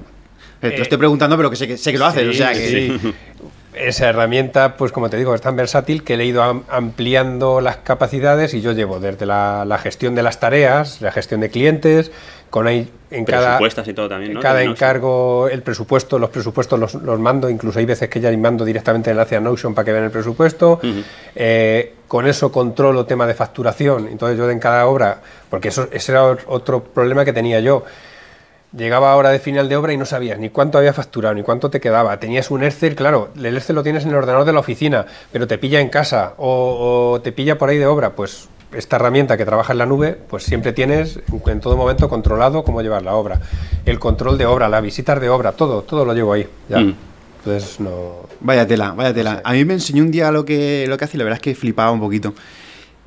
te 0.61 0.77
lo 0.77 0.81
estoy 0.81 0.97
preguntando, 0.97 1.37
pero 1.37 1.51
que 1.51 1.57
sé 1.57 1.67
que, 1.67 1.77
sé 1.77 1.91
que 1.91 1.99
lo 1.99 2.07
haces. 2.07 2.23
Sí, 2.23 2.29
o 2.29 2.33
sea, 2.33 2.53
que, 2.53 2.67
sí. 2.99 3.13
Esa 3.77 4.09
herramienta, 4.09 4.77
pues 4.77 4.91
como 4.91 5.09
te 5.09 5.17
digo, 5.17 5.35
es 5.35 5.41
tan 5.41 5.55
versátil 5.55 6.03
que 6.03 6.15
le 6.17 6.23
he 6.23 6.27
ido 6.27 6.41
am- 6.43 6.63
ampliando 6.69 7.59
las 7.61 7.77
capacidades 7.77 8.53
y 8.53 8.61
yo 8.61 8.71
llevo 8.71 8.99
desde 8.99 9.25
la, 9.25 9.65
la 9.65 9.77
gestión 9.77 10.15
de 10.15 10.23
las 10.23 10.39
tareas, 10.39 11.01
la 11.01 11.11
gestión 11.11 11.41
de 11.41 11.49
clientes, 11.49 12.11
con 12.49 12.67
ahí 12.67 12.89
en 13.11 13.25
cada, 13.25 13.47
Presupuestas 13.57 13.87
y 13.89 13.93
todo 13.93 14.07
también, 14.07 14.33
¿no? 14.33 14.39
cada 14.39 14.59
De 14.59 14.65
Notion. 14.65 14.75
encargo, 14.75 15.49
el 15.49 15.61
presupuesto, 15.61 16.17
los 16.19 16.29
presupuestos 16.29 16.79
los, 16.79 16.93
los 16.95 17.19
mando, 17.19 17.49
incluso 17.49 17.79
hay 17.79 17.85
veces 17.85 18.07
que 18.07 18.21
ya 18.21 18.31
mando 18.37 18.63
directamente 18.63 19.09
el 19.11 19.15
enlace 19.17 19.35
a 19.35 19.39
Notion 19.41 19.75
para 19.75 19.85
que 19.85 19.91
vean 19.91 20.05
el 20.05 20.11
presupuesto. 20.11 20.79
Eh, 21.35 21.93
con 22.07 22.27
eso 22.27 22.51
controlo 22.51 23.05
tema 23.05 23.25
de 23.27 23.33
facturación, 23.33 24.07
entonces 24.07 24.37
yo 24.37 24.49
en 24.49 24.59
cada 24.59 24.85
obra, 24.85 25.19
porque 25.49 25.67
eso, 25.69 25.87
ese 25.91 26.11
era 26.13 26.23
otro 26.47 26.81
problema 26.83 27.25
que 27.25 27.33
tenía 27.33 27.59
yo. 27.59 27.83
Llegaba 28.77 29.11
a 29.11 29.15
hora 29.15 29.29
de 29.29 29.39
final 29.39 29.69
de 29.69 29.77
obra 29.77 29.93
y 29.93 29.97
no 29.97 30.05
sabías 30.05 30.37
ni 30.37 30.49
cuánto 30.49 30.77
había 30.77 30.93
facturado, 30.93 31.33
ni 31.33 31.43
cuánto 31.43 31.69
te 31.69 31.79
quedaba. 31.79 32.19
Tenías 32.19 32.51
un 32.51 32.63
Excel, 32.63 32.95
claro, 32.95 33.29
el 33.35 33.55
Excel 33.55 33.75
lo 33.75 33.83
tienes 33.83 34.03
en 34.03 34.09
el 34.09 34.15
ordenador 34.15 34.45
de 34.45 34.53
la 34.53 34.59
oficina, 34.59 35.05
pero 35.31 35.47
te 35.47 35.57
pilla 35.57 35.79
en 35.79 35.89
casa 35.89 36.33
o, 36.37 37.13
o 37.13 37.21
te 37.21 37.31
pilla 37.31 37.57
por 37.57 37.69
ahí 37.69 37.77
de 37.77 37.85
obra. 37.85 38.11
Pues 38.15 38.49
esta 38.75 38.97
herramienta 38.97 39.37
que 39.37 39.45
trabaja 39.45 39.71
en 39.73 39.79
la 39.79 39.85
nube, 39.85 40.17
pues 40.29 40.43
siempre 40.43 40.73
tienes 40.73 41.19
en, 41.45 41.59
todo 41.59 41.77
momento 41.77 42.09
controlado 42.09 42.63
cómo 42.63 42.81
llevar 42.81 43.03
la 43.03 43.15
obra. 43.15 43.39
El 43.85 43.99
control 43.99 44.37
de 44.37 44.45
obra, 44.45 44.69
las 44.69 44.81
visitas 44.81 45.19
de 45.19 45.29
obra, 45.29 45.53
todo, 45.53 45.81
todo 45.83 46.05
lo 46.05 46.13
llevo 46.13 46.33
ahí. 46.33 46.47
Ya. 46.69 46.79
Mm. 46.79 46.95
Entonces 47.39 47.79
no... 47.79 48.25
Vaya 48.41 48.67
tela, 48.67 48.91
vaya 48.91 49.13
tela. 49.13 49.41
A 49.43 49.53
mí 49.53 49.63
me 49.65 49.75
enseñó 49.75 50.03
un 50.03 50.11
día 50.11 50.31
lo 50.31 50.45
que, 50.45 50.85
lo 50.87 50.97
que 50.97 51.05
hace 51.05 51.17
y 51.17 51.19
la 51.19 51.23
verdad 51.23 51.37
es 51.37 51.43
que 51.43 51.55
flipaba 51.55 51.91
un 51.91 51.99
poquito. 51.99 52.33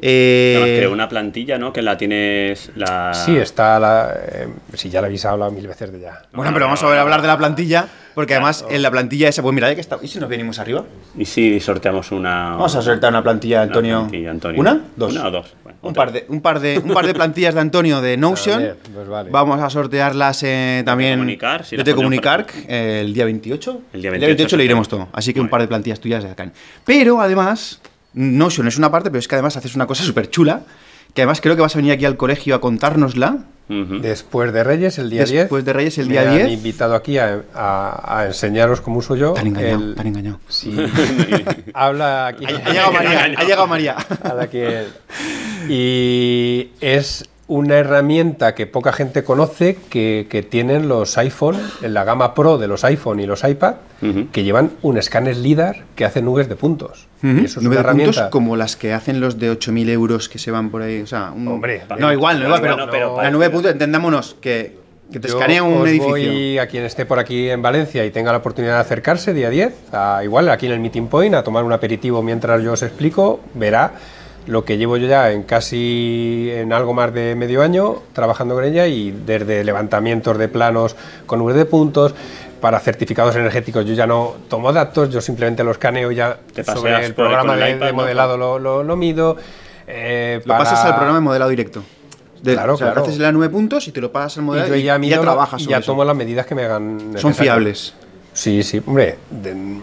Además, 0.01 0.69
Eh, 0.69 0.75
creo 0.79 0.93
una 0.93 1.09
plantilla, 1.09 1.59
¿no? 1.59 1.73
Que 1.73 1.83
la 1.83 1.97
tienes. 1.99 2.71
La... 2.77 3.13
Sí, 3.15 3.37
está 3.37 3.79
la... 3.81 4.15
eh, 4.33 4.49
sí, 4.75 4.91
ya 4.91 5.01
la 5.01 5.07
habéis 5.09 5.25
hablado 5.25 5.51
mil 5.51 5.67
veces 5.67 5.91
de 5.93 6.01
ya. 6.01 6.23
Bueno, 6.33 6.53
pero 6.53 6.67
vamos 6.67 6.83
a 6.83 6.89
ver 6.89 6.99
hablar 6.99 7.21
de 7.21 7.27
la 7.29 7.37
plantilla, 7.37 7.89
porque 8.15 8.35
además 8.35 8.65
en 8.71 8.83
la 8.83 8.91
plantilla 8.93 9.29
esa, 9.29 9.43
pues 9.43 9.53
mira, 9.55 9.69
ya 9.69 9.75
que 9.75 9.81
está. 9.81 9.99
¿Y 10.01 10.07
si 10.09 10.21
nos 10.21 10.29
venimos 10.29 10.59
arriba? 10.61 10.85
Y 11.17 11.25
si 11.25 11.59
sorteamos 11.59 12.13
una. 12.13 12.51
Vamos 12.51 12.77
a 12.77 12.83
soltar 12.83 13.11
una 13.11 13.23
plantilla, 13.25 13.57
una 13.59 13.65
Antonio. 13.65 13.99
plantilla, 14.01 14.31
Antonio. 14.31 14.61
¿Una? 14.61 14.81
Dos. 14.95 15.13
Una 15.13 15.27
o 15.27 15.31
dos. 15.33 15.55
Bueno. 15.65 15.79
un 15.83 15.93
par, 15.95 16.13
de, 16.13 16.25
un, 16.29 16.41
par 16.41 16.61
de, 16.61 16.79
un 16.79 16.93
par 16.95 17.07
de 17.07 17.15
plantillas 17.15 17.55
de 17.55 17.61
Antonio 17.61 18.01
de 18.01 18.17
Notion. 18.19 18.69
Pues 18.95 19.09
vale. 19.09 19.31
Vamos 19.31 19.61
a 19.61 19.69
sortearlas 19.69 20.43
eh, 20.45 20.83
también 20.85 21.19
Comunicar, 21.19 21.65
si 21.65 21.77
de 21.77 21.95
Comunicar 21.95 22.41
aquí. 22.43 22.65
eh, 22.69 23.01
el 23.05 23.13
día 23.13 23.25
28. 23.25 23.81
El 23.95 24.03
día 24.03 24.11
28 24.13 24.57
le 24.57 24.65
iremos 24.65 24.89
todo. 24.89 25.09
Así 25.13 25.35
que 25.35 25.41
un 25.41 25.49
par 25.49 25.61
de 25.61 25.67
plantillas 25.67 25.99
tuyas 25.99 26.23
de 26.23 26.31
Arcane. 26.31 26.53
Pero 26.85 27.21
además, 27.21 27.81
Notion 28.15 28.67
es 28.69 28.79
una 28.79 28.91
parte, 28.91 29.11
pero 29.11 29.19
es 29.21 29.29
que 29.29 29.35
además 29.35 29.57
haces 29.57 29.75
una 29.75 29.87
cosa 29.87 30.03
súper 30.05 30.31
chula. 30.31 30.63
Que 31.15 31.23
además 31.23 31.41
creo 31.41 31.57
que 31.57 31.63
vas 31.63 31.75
a 31.75 31.79
venir 31.79 31.93
aquí 31.93 32.05
al 32.05 32.17
colegio 32.17 32.55
a 32.55 32.61
contárnosla. 32.61 33.39
Después 33.69 34.51
de 34.55 34.65
Reyes, 34.65 34.99
el 34.99 35.11
día 35.11 35.25
10. 35.25 35.41
Después 35.43 35.63
de 35.65 35.73
Reyes, 35.75 35.99
el 35.99 36.07
me 36.07 36.13
día 36.13 36.23
han 36.31 36.37
10. 36.37 36.51
invitado 36.53 36.95
aquí 36.95 37.19
a, 37.19 37.43
a- 37.55 38.21
a 38.21 38.27
enseñaros 38.27 38.81
cómo 38.81 38.99
uso 39.01 39.15
yo. 39.15 39.35
Te 39.35 39.41
han 39.41 39.49
engañado, 39.49 39.85
el- 39.85 39.95
te 39.95 40.01
han 40.01 40.07
engañado. 40.07 40.41
Sí. 40.49 40.75
Habla 41.75 42.29
aquí. 42.29 42.47
Ha, 42.47 42.49
ha 42.49 42.71
llegado 42.71 42.93
María, 42.93 43.25
ha 43.37 43.45
llegado 43.45 43.67
María. 43.67 43.97
Habla 44.23 44.43
aquí 44.45 44.59
el- 44.59 44.89
Y 45.69 46.71
es 46.81 47.29
una 47.49 47.77
herramienta 47.79 48.55
que 48.55 48.67
poca 48.67 48.93
gente 48.93 49.25
conoce 49.25 49.77
que, 49.89 50.27
que 50.31 50.43
tienen 50.43 50.87
los 50.87 51.17
iPhone, 51.19 51.57
en 51.83 51.95
la 51.95 52.05
gama 52.05 52.35
Pro 52.35 52.59
de 52.59 52.69
los 52.69 52.85
iPhone 52.85 53.21
y 53.21 53.27
los 53.27 53.43
iPad, 53.43 53.75
que 54.33 54.45
llevan 54.45 54.71
un 54.83 54.97
escáner 54.99 55.37
LIDAR 55.37 55.85
que 55.97 56.05
hace 56.05 56.23
nubes 56.23 56.49
de 56.49 56.55
puntos. 56.57 57.09
Y 57.23 57.47
eso 57.47 57.59
es 57.59 57.65
Nube 57.65 57.77
una 57.79 57.83
de 57.89 57.95
puntos 58.05 58.17
como 58.31 58.55
las 58.57 58.77
que 58.77 58.93
hacen 58.93 59.19
los 59.21 59.39
de 59.39 59.51
8.000 59.51 59.89
euros 59.89 60.29
que 60.29 60.39
se 60.39 60.51
van 60.51 60.71
por 60.71 60.83
ahí. 60.83 61.01
O 61.01 61.07
sea, 61.07 61.33
un- 61.35 61.49
Hombre, 61.49 61.83
no, 61.99 62.13
igual, 62.13 62.39
no, 62.39 62.45
igual, 62.47 62.61
pero, 62.61 62.77
pero 62.91 63.17
la 63.23 63.31
nube 63.31 63.47
de 63.47 63.51
puntos, 63.51 63.73
entendámonos 63.73 64.37
que, 64.41 64.77
que 65.11 65.19
te 65.19 65.27
escanea 65.29 65.63
un 65.63 65.79
os 65.83 65.89
edificio. 65.89 66.11
voy 66.11 66.59
a 66.59 66.69
quien 66.69 66.85
esté 66.85 67.07
por 67.07 67.19
aquí 67.19 67.49
en 67.49 67.63
Valencia 67.63 68.05
y 68.05 68.11
tenga 68.11 68.31
la 68.31 68.39
oportunidad 68.39 68.75
de 68.75 68.81
acercarse 68.81 69.33
día 69.33 69.49
10, 69.51 69.75
a- 69.95 70.21
igual 70.23 70.49
aquí 70.51 70.67
en 70.67 70.73
el 70.73 70.81
Meeting 70.81 71.07
Point, 71.09 71.35
a 71.35 71.43
tomar 71.43 71.65
un 71.65 71.73
aperitivo 71.73 72.23
mientras 72.23 72.63
yo 72.63 72.75
os 72.75 72.83
explico, 72.83 73.41
verá 73.55 73.95
lo 74.49 74.65
que 74.65 74.77
llevo 74.79 74.97
yo 74.97 75.07
ya 75.07 75.31
en 75.31 75.43
casi 75.45 76.49
en 76.53 76.73
algo 76.73 76.95
más 76.95 77.13
de 77.15 77.35
medio 77.37 77.63
año 77.63 77.97
trabajando 78.13 78.55
con 78.55 78.65
ella 78.65 78.87
y 78.87 79.11
desde 79.11 79.63
levantamientos 79.63 80.37
de 80.39 80.49
planos 80.49 80.97
con 81.27 81.39
nubes 81.39 81.55
de 81.55 81.65
puntos 81.67 82.15
para 82.61 82.81
certificados 82.81 83.37
energéticos 83.37 83.85
yo 83.87 83.95
ya 83.95 84.07
no 84.07 84.35
tomo 84.49 84.73
datos, 84.73 85.11
yo 85.11 85.21
simplemente 85.21 85.63
los 85.63 85.73
escaneo 85.77 86.11
ya 86.11 86.39
sobre 86.67 87.05
el 87.07 87.15
programa 87.15 87.55
el 87.55 87.61
de, 87.61 87.71
iPad, 87.73 87.87
de 87.87 87.93
¿no? 87.93 87.99
modelado 87.99 88.37
lo, 88.37 88.59
lo- 88.59 88.83
lo 88.83 88.97
mido. 88.97 89.37
eh, 89.87 90.41
Lo 90.45 90.49
para- 90.49 90.65
pasas 90.65 90.85
al 90.85 90.95
programa 90.97 91.19
de 91.19 91.25
modelado 91.25 91.51
directo. 91.51 91.83
De- 92.43 92.55
Claro, 92.55 92.75
o 92.75 92.77
sea, 92.77 92.89
claro. 92.89 93.03
haces 93.03 93.17
en 93.17 93.23
la 93.23 93.33
9 93.33 93.53
puntos 93.53 93.87
y 93.89 93.93
te 93.93 94.01
lo 94.01 94.11
pasas 94.13 94.39
al 94.39 94.45
y 94.45 94.47
modelado 94.47 94.71
yo 94.71 94.77
y, 94.77 94.83
ya, 94.83 94.97
y 94.97 94.99
mido 94.99 95.11
ya 95.13 95.17
la- 95.19 95.23
trabajas 95.23 95.61
y 95.61 95.65
sobre 95.65 95.73
ya 95.73 95.79
eso. 95.79 95.93
tomo 95.93 96.05
las 96.05 96.17
medidas 96.17 96.47
que 96.47 96.55
me 96.55 96.65
hagan 96.65 97.13
Son 97.17 97.35
fiables. 97.35 97.95
Sí, 98.33 98.63
sí, 98.63 98.81
hombre. 98.87 99.17
de- 99.31 99.81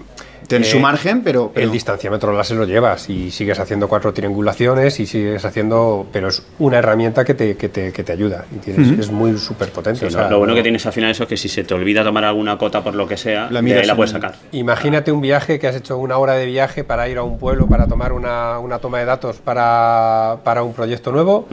Tienen 0.48 0.68
eh, 0.68 0.72
su 0.72 0.80
margen, 0.80 1.22
pero... 1.24 1.52
pero- 1.54 1.66
El 1.66 1.72
distanciámetro 1.72 2.32
láser 2.34 2.58
lo 2.58 2.66
llevas 2.66 3.10
y 3.10 3.32
sigues 3.32 3.60
haciendo 3.60 3.88
cuatro 3.88 4.14
triangulaciones 4.14 5.00
y 5.00 5.06
sigues 5.06 5.44
haciendo. 5.46 6.06
Pero 6.12 6.28
es 6.28 6.44
una 6.60 6.78
herramienta 6.80 7.24
que 7.26 7.34
te, 7.34 7.56
que 7.58 7.70
te, 7.70 7.92
que 7.92 8.04
te 8.04 8.12
ayuda 8.12 8.46
y 8.56 8.60
tienes- 8.60 9.00
es 9.00 9.12
muy 9.12 9.38
súper 9.38 9.70
potente. 9.72 10.00
Sí, 10.02 10.06
o 10.06 10.10
lo- 10.10 10.18
sea, 10.18 10.30
lo 10.30 10.38
bueno 10.40 10.52
no- 10.54 10.56
que 10.58 10.64
tienes 10.64 10.86
al 10.86 10.94
final 10.94 11.12
eso 11.12 11.24
es 11.24 11.30
que 11.30 11.38
si 11.38 11.50
se 11.50 11.64
te 11.64 11.74
olvida 11.74 12.04
tomar 12.04 12.24
alguna 12.26 12.58
cota 12.58 12.84
por 12.84 12.96
lo 12.96 13.08
que 13.08 13.18
sea, 13.18 13.50
La 13.50 13.62
de 13.62 13.80
ahí 13.80 13.86
la 13.86 13.96
puedes 13.96 14.12
sacar. 14.12 14.36
Imagínate 14.52 15.12
un 15.12 15.22
viaje 15.22 15.60
que 15.60 15.68
has 15.68 15.76
hecho 15.76 15.98
una 15.98 16.18
hora 16.18 16.34
de 16.34 16.46
viaje 16.46 16.84
para 16.84 17.08
ir 17.10 17.18
a 17.18 17.24
un 17.24 17.38
pueblo 17.38 17.68
para 17.68 17.88
tomar 17.88 18.14
una, 18.14 18.60
una 18.60 18.80
toma 18.80 19.00
de 19.00 19.06
datos 19.06 19.38
para, 19.38 20.38
para 20.44 20.64
un 20.64 20.74
proyecto 20.74 21.12
nuevo 21.12 21.48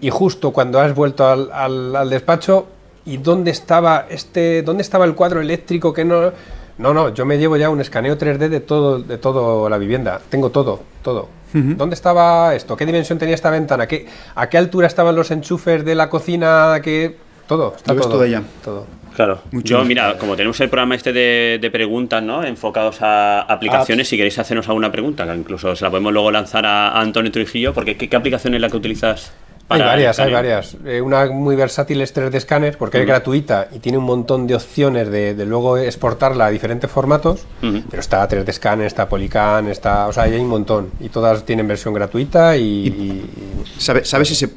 y 0.00 0.10
justo 0.10 0.50
cuando 0.52 0.80
has 0.80 0.94
vuelto 0.94 1.26
al, 1.26 1.50
al- 1.52 1.94
al 1.96 2.08
despacho 2.10 2.66
y 3.04 3.16
dónde 3.16 3.50
estaba 3.50 4.06
este 4.10 4.62
dónde 4.62 4.82
estaba 4.82 5.04
el 5.04 5.14
cuadro 5.14 5.40
eléctrico 5.40 5.92
que 5.92 6.04
no 6.04 6.32
no 6.78 6.94
no 6.94 7.14
yo 7.14 7.24
me 7.24 7.38
llevo 7.38 7.56
ya 7.56 7.70
un 7.70 7.80
escaneo 7.80 8.16
3D 8.18 8.48
de 8.48 8.60
todo 8.60 9.00
de 9.00 9.18
todo 9.18 9.68
la 9.68 9.78
vivienda 9.78 10.20
tengo 10.28 10.50
todo 10.50 10.80
todo 11.02 11.28
dónde 11.52 11.94
estaba 11.94 12.54
esto 12.54 12.76
qué 12.76 12.86
dimensión 12.86 13.18
tenía 13.18 13.34
esta 13.34 13.50
ventana 13.50 13.86
¿Qué, 13.86 14.06
a 14.34 14.48
qué 14.48 14.58
altura 14.58 14.86
estaban 14.86 15.16
los 15.16 15.30
enchufes 15.30 15.84
de 15.84 15.94
la 15.94 16.08
cocina 16.08 16.80
que 16.82 17.16
todo 17.46 17.74
está 17.76 17.94
todo 17.94 18.08
todo 18.08 18.26
ya. 18.26 18.42
todo 18.62 18.86
Claro. 19.14 19.40
Muy 19.50 19.62
Yo, 19.64 19.84
mira, 19.84 20.16
como 20.16 20.36
tenemos 20.36 20.58
el 20.60 20.68
programa 20.70 20.94
este 20.94 21.12
de, 21.12 21.58
de 21.60 21.70
preguntas, 21.70 22.22
¿no? 22.22 22.44
Enfocados 22.44 23.02
a 23.02 23.42
aplicaciones, 23.42 24.04
Apps. 24.04 24.08
si 24.08 24.16
queréis 24.16 24.38
hacernos 24.38 24.68
alguna 24.68 24.90
pregunta, 24.92 25.26
que 25.26 25.34
incluso 25.34 25.74
se 25.74 25.84
la 25.84 25.90
podemos 25.90 26.12
luego 26.12 26.30
lanzar 26.30 26.64
a, 26.64 26.88
a 26.90 27.00
Antonio 27.00 27.30
Trujillo, 27.30 27.74
porque 27.74 27.96
¿qué, 27.96 28.08
qué 28.08 28.16
aplicación 28.16 28.54
es 28.54 28.60
la 28.60 28.70
que 28.70 28.76
utilizas? 28.76 29.32
Hay 29.70 29.80
varias, 29.80 30.18
hay 30.18 30.32
varias. 30.32 30.76
Eh, 30.84 31.00
una 31.00 31.26
muy 31.30 31.56
versátil 31.56 32.00
es 32.02 32.14
3D 32.14 32.40
Scanner 32.40 32.76
porque 32.76 33.00
es 33.00 33.06
gratuita 33.06 33.68
y 33.72 33.78
tiene 33.78 33.98
un 33.98 34.04
montón 34.04 34.46
de 34.46 34.54
opciones 34.56 35.10
de, 35.10 35.34
de 35.34 35.46
luego 35.46 35.78
exportarla 35.78 36.46
a 36.46 36.50
diferentes 36.50 36.90
formatos. 36.90 37.46
Ujú. 37.62 37.82
Pero 37.88 38.00
está 38.00 38.28
3D 38.28 38.52
Scanner, 38.52 38.86
está 38.86 39.08
Polycan, 39.08 39.68
está. 39.68 40.06
O 40.08 40.12
sea, 40.12 40.24
hay 40.24 40.34
un 40.36 40.48
montón. 40.48 40.90
Y 41.00 41.08
todas 41.08 41.44
tienen 41.44 41.66
versión 41.68 41.94
gratuita 41.94 42.56
y. 42.56 42.62
y- 42.88 43.30
¿Sabe- 43.78 44.04
¿Sabes 44.04 44.28
si, 44.28 44.34
se, 44.34 44.50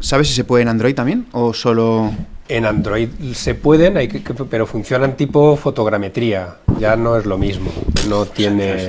¿Sabes 0.00 0.28
si 0.28 0.34
se 0.34 0.44
puede 0.44 0.62
en 0.62 0.68
Android 0.68 0.94
también? 0.94 1.26
¿O 1.32 1.52
solo...? 1.52 2.12
en 2.50 2.64
Android 2.64 3.10
se 3.34 3.54
pueden, 3.54 3.98
hay 3.98 4.08
que- 4.08 4.20
pero 4.48 4.66
funcionan 4.66 5.18
tipo 5.18 5.54
fotogrametría. 5.56 6.54
Ya 6.78 6.96
no 6.96 7.18
es 7.18 7.26
lo 7.26 7.36
mismo. 7.36 7.70
No 8.08 8.24
tiene. 8.24 8.88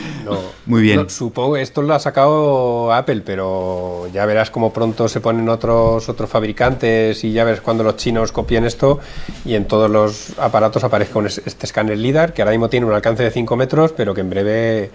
Muy 0.67 0.83
bien. 0.83 0.97
No, 0.97 1.09
supongo 1.09 1.57
esto 1.57 1.81
lo 1.83 1.95
ha 1.95 1.99
sacado 2.01 2.93
Apple, 2.93 3.23
pero 3.25 4.09
ya 4.13 4.27
verás 4.27 4.51
cómo 4.51 4.73
pronto 4.73 5.09
se 5.09 5.21
ponen 5.21 5.49
otros 5.49 6.09
otros 6.09 6.29
fabricantes 6.29 7.23
y 7.25 7.33
ya 7.33 7.45
verás 7.45 7.61
cuando 7.61 7.85
los 7.85 7.97
chinos 7.97 8.33
copien 8.33 8.65
esto 8.65 8.99
y 9.45 9.55
en 9.55 9.67
todos 9.67 9.89
los 9.91 10.39
aparatos 10.39 10.83
aparezca 10.85 11.19
un 11.21 11.27
es- 11.27 11.41
este 11.47 11.67
escáner 11.67 11.97
LIDAR 11.99 12.33
que 12.35 12.43
ahora 12.43 12.51
mismo 12.51 12.69
tiene 12.69 12.87
un 12.87 12.93
alcance 12.93 13.23
de 13.23 13.31
5 13.31 13.57
metros, 13.57 13.93
pero 13.97 14.13
que 14.13 14.23
en 14.23 14.31
breve, 14.31 14.91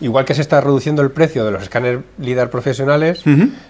igual 0.00 0.24
que 0.24 0.34
se 0.34 0.40
está 0.42 0.60
reduciendo 0.60 1.02
el 1.02 1.12
precio 1.12 1.44
de 1.44 1.52
los 1.52 1.62
escáneres 1.62 2.00
LIDAR 2.18 2.50
profesionales, 2.50 3.22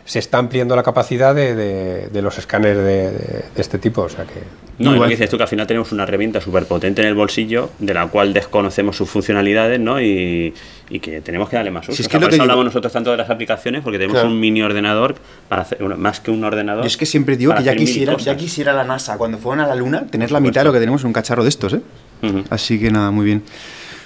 se 0.07 0.19
está 0.19 0.39
ampliando 0.39 0.75
la 0.75 0.83
capacidad 0.83 1.35
de, 1.35 1.55
de- 1.55 2.09
de 2.09 2.23
los 2.23 2.39
escáneres 2.39 2.79
de, 2.79 2.83
de- 3.11 3.45
de 3.55 3.61
este 3.61 3.79
tipo. 3.79 4.01
O 4.03 4.09
sea 4.09 4.25
que 4.25 4.41
No, 4.79 4.93
lo 4.95 5.03
que 5.03 5.11
dices 5.11 5.29
tú, 5.31 5.37
que 5.37 5.43
al 5.45 5.49
final 5.49 5.67
tenemos 5.67 5.93
una 5.93 6.03
herramienta 6.05 6.41
súper 6.41 6.65
potente 6.65 7.03
en 7.03 7.09
el 7.09 7.15
bolsillo, 7.15 7.71
de 7.79 7.95
la 7.95 8.07
cual 8.09 8.33
desconocemos 8.33 8.97
sus 8.97 9.09
funcionalidades, 9.09 9.79
¿no? 9.79 10.01
Y, 10.01 10.55
y 10.91 10.99
que 11.01 11.21
tenemos 11.21 11.49
que 11.49 11.57
darle 11.57 11.71
más 11.71 11.85
uso. 11.89 11.97
Si 11.97 12.03
es 12.03 12.07
O 12.07 12.09
que 12.09 12.13
sea, 12.13 12.21
lo 12.21 12.25
por 12.25 12.31
que 12.31 12.35
eso 12.37 12.43
digo- 12.43 12.53
hablamos 12.53 12.65
nosotros 12.67 12.93
tanto 12.93 13.11
de 13.11 13.17
las 13.19 13.31
aplicaciones, 13.31 13.83
porque 13.83 13.99
tenemos 13.99 14.15
Claro. 14.21 14.29
un 14.31 14.41
mini 14.41 14.63
ordenador, 14.63 15.15
para 15.49 15.63
hacer, 15.63 15.79
bueno, 15.79 15.97
más 15.97 16.21
que 16.21 16.31
un 16.31 16.43
ordenador. 16.43 16.83
Yo 16.83 16.87
es 16.89 16.97
que 16.97 17.07
siempre 17.07 17.37
digo 17.37 17.55
que 17.55 17.63
ya 17.63 17.77
quisiera, 17.77 18.17
ya 18.17 18.37
quisiera 18.37 18.73
la 18.73 18.85
NASA, 18.85 19.17
cuando 19.19 19.39
fueron 19.39 19.65
a 19.65 19.69
la 19.69 19.75
Luna, 19.77 20.07
tener 20.11 20.33
la 20.33 20.41
mitad 20.41 20.63
de 20.63 20.65
lo 20.67 20.73
que 20.73 20.81
tenemos 20.81 21.03
en 21.03 21.09
un 21.09 21.13
cacharro 21.13 21.43
de 21.43 21.51
estos, 21.51 21.75
¿eh? 21.75 21.81
Ujú. 22.23 22.45
Así 22.51 22.81
que 22.81 22.91
nada, 22.91 23.11
muy 23.11 23.25
bien. 23.27 23.43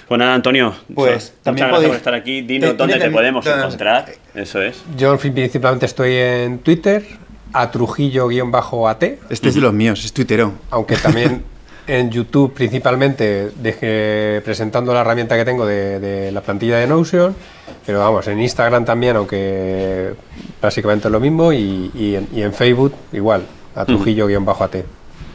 Pues 0.07 0.19
nada, 0.19 0.35
Antonio, 0.35 0.73
Pues, 0.93 1.11
muchas 1.13 1.33
también 1.43 1.67
gracias 1.67 1.79
podéis- 1.79 1.87
por 1.89 1.97
estar 1.97 2.13
aquí. 2.13 2.41
Dinos 2.41 2.77
dónde 2.77 2.97
te 2.99 3.09
podemos 3.09 3.45
encontrar. 3.45 4.05
Eso 4.35 4.61
es. 4.61 4.81
yo 4.97 5.11
en 5.13 5.19
fin, 5.19 5.33
principalmente 5.33 5.85
estoy 5.85 6.13
en 6.13 6.59
Twitter, 6.59 7.03
a 7.61 7.71
Trujillo-AT. 7.71 9.03
Este 9.29 9.49
es 9.49 9.55
de 9.55 9.61
los 9.61 9.73
míos, 9.73 10.03
es 10.05 10.13
tuitero. 10.13 10.53
aunque 10.71 10.95
también 10.97 11.43
en 11.87 12.11
YouTube 12.11 12.53
principalmente 12.53 13.51
dejé 13.61 14.41
presentando 14.43 14.93
la 14.93 15.01
herramienta 15.01 15.37
que 15.37 15.45
tengo 15.45 15.65
de, 15.65 15.99
de 15.99 16.31
la 16.31 16.41
plantilla 16.41 16.77
de 16.77 16.87
Notion, 16.87 17.35
pero 17.85 17.99
vamos, 17.99 18.27
en 18.27 18.41
Instagram 18.41 18.83
también, 18.83 19.15
aunque 19.15 20.13
básicamente 20.61 21.07
es 21.07 21.11
lo 21.11 21.19
mismo, 21.19 21.53
y, 21.53 21.91
y 21.95 22.15
en, 22.15 22.27
y 22.35 22.41
en 22.41 22.53
Facebook 22.53 22.93
igual, 23.13 23.43
a 23.75 23.85
Trujillo-AT. 23.85 24.75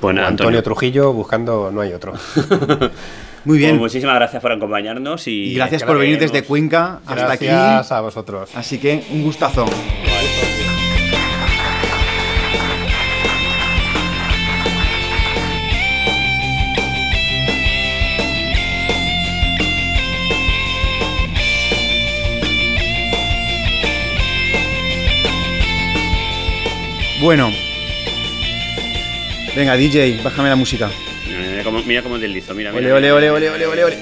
Pues 0.00 0.14
nada, 0.14 0.26
O 0.26 0.30
Antonio. 0.30 0.48
Antonio 0.48 0.62
Trujillo 0.62 1.12
buscando, 1.12 1.70
no 1.72 1.80
hay 1.80 1.92
otro. 1.94 2.12
Muy 3.44 3.58
bien. 3.58 3.70
Pues 3.72 3.80
muchísimas 3.92 4.14
gracias 4.16 4.40
por 4.42 4.52
acompañarnos 4.52 5.26
y, 5.26 5.52
y 5.52 5.54
gracias 5.54 5.82
por 5.84 5.98
venir 5.98 6.18
desde 6.18 6.42
Cuenca 6.44 7.00
hasta 7.06 7.24
Gracias 7.26 7.86
aquí. 7.90 7.94
a 7.94 8.00
vosotros. 8.00 8.50
Así 8.54 8.78
que 8.78 9.04
un 9.10 9.22
gustazo. 9.24 9.64
Bueno. 27.22 27.52
Venga, 29.54 29.76
DJ, 29.76 30.20
bájame 30.24 30.48
la 30.48 30.56
música. 30.56 30.90
Mira 31.28 31.62
cómo, 31.62 31.80
mira 31.84 32.02
cómo 32.02 32.18
deslizo, 32.18 32.52
mira, 32.52 32.72
mira. 32.72 32.92
ole, 32.96 33.12
ole, 33.12 33.30
ole, 33.30 33.48
ole, 33.48 33.66
ole, 33.68 33.84
ole. 33.84 33.96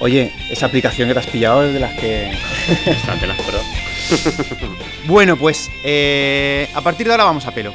Oye, 0.00 0.32
esa 0.50 0.66
aplicación 0.66 1.06
que 1.06 1.14
te 1.14 1.20
has 1.20 1.28
pillado 1.28 1.62
es 1.62 1.72
de 1.74 1.78
las 1.78 1.94
que... 1.94 2.32
bastante 2.86 3.28
las 3.28 3.40
pro. 3.40 3.60
Bueno, 5.06 5.36
pues 5.36 5.70
eh, 5.84 6.68
a 6.74 6.80
partir 6.80 7.06
de 7.06 7.12
ahora 7.12 7.24
vamos 7.24 7.46
a 7.46 7.54
pelo. 7.54 7.72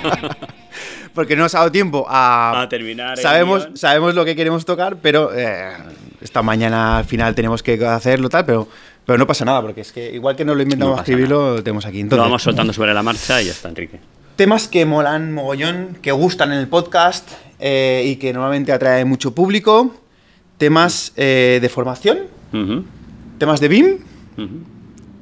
Porque 1.12 1.34
no 1.34 1.42
nos 1.42 1.54
ha 1.56 1.58
dado 1.58 1.72
tiempo 1.72 2.06
a... 2.08 2.62
A 2.62 2.68
terminar 2.68 3.18
Sabemos, 3.18 3.68
sabemos 3.74 4.14
lo 4.14 4.24
que 4.24 4.36
queremos 4.36 4.64
tocar, 4.64 4.98
pero 5.02 5.32
eh, 5.34 5.72
esta 6.20 6.42
mañana 6.42 6.98
al 6.98 7.04
final 7.06 7.34
tenemos 7.34 7.64
que 7.64 7.84
hacerlo 7.84 8.28
tal, 8.28 8.44
pero, 8.46 8.68
pero 9.06 9.18
no 9.18 9.26
pasa 9.26 9.44
nada, 9.44 9.60
porque 9.62 9.80
es 9.82 9.92
que 9.92 10.12
igual 10.12 10.34
que 10.36 10.44
no 10.44 10.54
lo 10.54 10.62
inventamos 10.62 10.96
No 10.96 11.00
escribirlo, 11.02 11.56
lo 11.56 11.62
tenemos 11.62 11.84
aquí. 11.86 11.98
Lo 11.98 12.02
Entonces, 12.02 12.24
vamos 12.24 12.42
soltando 12.42 12.72
sobre 12.72 12.94
la 12.94 13.02
marcha 13.02 13.40
y 13.42 13.46
ya 13.46 13.52
está, 13.52 13.68
Enrique. 13.68 14.00
temas 14.36 14.68
que 14.68 14.84
molan 14.86 15.32
mogollón, 15.34 15.98
que 16.02 16.12
gustan 16.12 16.52
en 16.52 16.58
el 16.58 16.68
podcast 16.68 17.30
eh, 17.60 18.02
y 18.06 18.16
que 18.16 18.32
normalmente 18.32 18.72
atrae 18.72 19.04
mucho 19.04 19.34
público. 19.34 19.94
Temas 20.58 21.12
eh, 21.16 21.58
de 21.60 21.68
formación, 21.68 22.18
Ujú, 22.52 22.84
temas 23.38 23.60
de 23.60 23.68
BIM 23.68 23.86
ujú. 24.38 24.48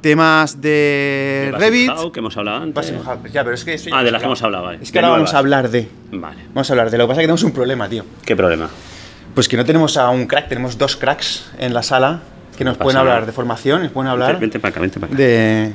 temas 0.03 0.61
de 0.61 1.53
Revit. 1.57 1.91
How, 1.91 2.13
que 2.13 2.21
hemos 2.21 2.37
hablado 2.37 2.59
antes. 2.63 2.93
How, 2.93 3.27
ya, 3.33 3.43
pero 3.43 3.55
es 3.55 3.65
que 3.65 3.77
Ah, 3.93 4.03
de 4.05 4.11
las 4.11 4.21
que 4.21 4.27
hemos 4.27 4.43
hablado, 4.43 4.65
vale. 4.65 4.79
Es 4.83 4.93
que 4.93 4.99
De 4.99 5.05
ahora 5.07 5.09
vamos 5.17 5.31
nuevas. 5.31 5.35
a 5.35 5.39
hablar 5.39 5.71
de. 5.71 5.89
Vale. 6.13 6.43
Vamos 6.53 6.69
a 6.71 6.73
hablar 6.75 6.91
de. 6.91 6.99
Lo 6.99 7.05
que 7.05 7.09
pasa 7.09 7.21
es 7.21 7.25
que 7.25 7.27
tenemos 7.29 7.43
un 7.45 7.53
problema, 7.53 7.89
tío. 7.89 8.05
¿Qué 8.27 8.37
problema? 8.37 8.69
Pues 9.35 9.49
que 9.49 9.57
no 9.57 9.65
tenemos 9.65 9.97
a 9.97 10.11
un 10.11 10.27
crack, 10.27 10.49
tenemos 10.49 10.77
dos 10.77 10.97
cracks 10.97 11.51
en 11.59 11.73
la 11.73 11.83
sala 11.83 12.21
que 12.63 12.69
nos 12.71 12.79
pueden 12.79 12.99
hablar 12.99 13.27
de 13.27 13.33
formación, 13.33 13.83
nos 13.83 13.93
pueden 13.93 14.11
hablar 14.11 14.39
Vente 14.41 14.59
para 14.61 14.71
acá, 14.71 14.81
vente 14.81 14.99
para 15.01 15.13
acá. 15.13 15.23
de, 15.23 15.73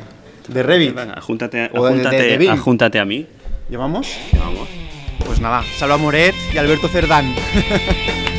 de 0.48 0.64
Revit. 0.64 0.96
Venga, 0.96 1.22
Júntate, 1.22 1.70
O 1.74 1.86
de- 1.86 1.94
de- 1.94 2.02
ajúntate- 2.02 2.38
BIM. 2.38 2.52
ajúntate 2.52 3.00
a 3.00 3.06
mí. 3.06 3.26
¿Llevamos? 3.70 4.08
Vamos. 4.38 4.68
Pues 5.26 5.42
nada, 5.42 5.62
Salva 5.78 5.98
Moret 5.98 6.34
y 6.54 6.58
Alberto 6.58 6.88
Cerdán. 6.88 7.34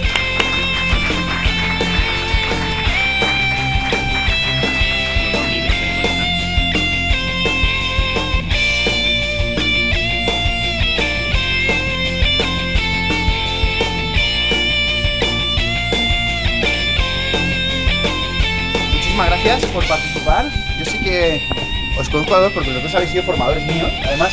gracias 19.48 19.70
por 19.72 19.88
participar. 19.88 20.46
Yo 20.78 20.84
sí 20.84 20.98
que 21.02 21.40
os 21.98 22.08
conozco 22.10 22.34
a 22.34 22.40
dos 22.40 22.52
porque 22.52 22.68
vosotros 22.68 22.94
habéis 22.94 23.10
sido 23.10 23.22
formadores 23.24 23.66
míos. 23.66 23.90
Además, 24.06 24.30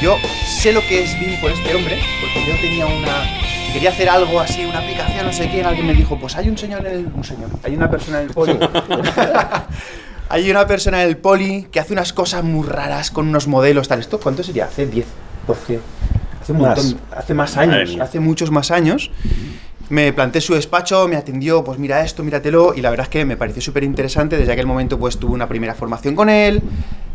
yo 0.00 0.16
sé 0.46 0.72
lo 0.72 0.80
que 0.82 1.02
es 1.02 1.18
BIM 1.18 1.40
por 1.40 1.50
este 1.50 1.74
hombre, 1.74 1.98
porque 2.20 2.48
yo 2.48 2.54
tenía 2.60 2.86
una. 2.86 3.24
Quería 3.72 3.90
hacer 3.90 4.08
algo 4.08 4.38
así, 4.38 4.64
una 4.64 4.78
aplicación, 4.78 5.26
no 5.26 5.32
sé 5.32 5.50
qué, 5.50 5.58
y 5.58 5.60
alguien 5.62 5.86
me 5.86 5.94
dijo, 5.94 6.18
pues 6.20 6.36
hay 6.36 6.48
un 6.48 6.56
señor 6.56 6.86
en 6.86 6.92
el. 6.92 7.06
Un 7.06 7.24
señor, 7.24 7.50
hay 7.64 7.74
una 7.74 7.90
persona 7.90 8.20
en 8.20 8.28
el 8.28 8.32
poli. 8.32 8.56
hay 10.28 10.50
una 10.50 10.66
persona 10.66 11.02
en 11.02 11.08
el 11.08 11.16
poli 11.16 11.66
que 11.72 11.80
hace 11.80 11.92
unas 11.92 12.12
cosas 12.12 12.44
muy 12.44 12.66
raras 12.66 13.10
con 13.10 13.28
unos 13.28 13.48
modelos, 13.48 13.88
tal. 13.88 13.98
¿Esto 13.98 14.20
cuánto 14.20 14.44
sería? 14.44 14.66
Hace 14.66 14.86
10, 14.86 15.06
12. 15.48 15.80
Hace 16.40 16.52
un 16.52 16.60
Más. 16.60 16.76
montón, 16.76 17.00
hace 17.16 17.34
más 17.34 17.56
años, 17.56 17.96
hace 18.00 18.20
muchos 18.20 18.50
más 18.50 18.70
años. 18.70 19.10
Me 19.92 20.10
planté 20.14 20.40
su 20.40 20.54
despacho, 20.54 21.06
me 21.06 21.16
atendió, 21.16 21.62
pues 21.62 21.78
mira 21.78 22.02
esto, 22.02 22.22
míratelo, 22.22 22.72
y 22.74 22.80
la 22.80 22.88
verdad 22.88 23.04
es 23.04 23.10
que 23.10 23.26
me 23.26 23.36
pareció 23.36 23.60
súper 23.60 23.84
interesante. 23.84 24.38
Desde 24.38 24.50
aquel 24.50 24.66
momento, 24.66 24.98
pues 24.98 25.18
tuve 25.18 25.34
una 25.34 25.46
primera 25.46 25.74
formación 25.74 26.16
con 26.16 26.30
él, 26.30 26.62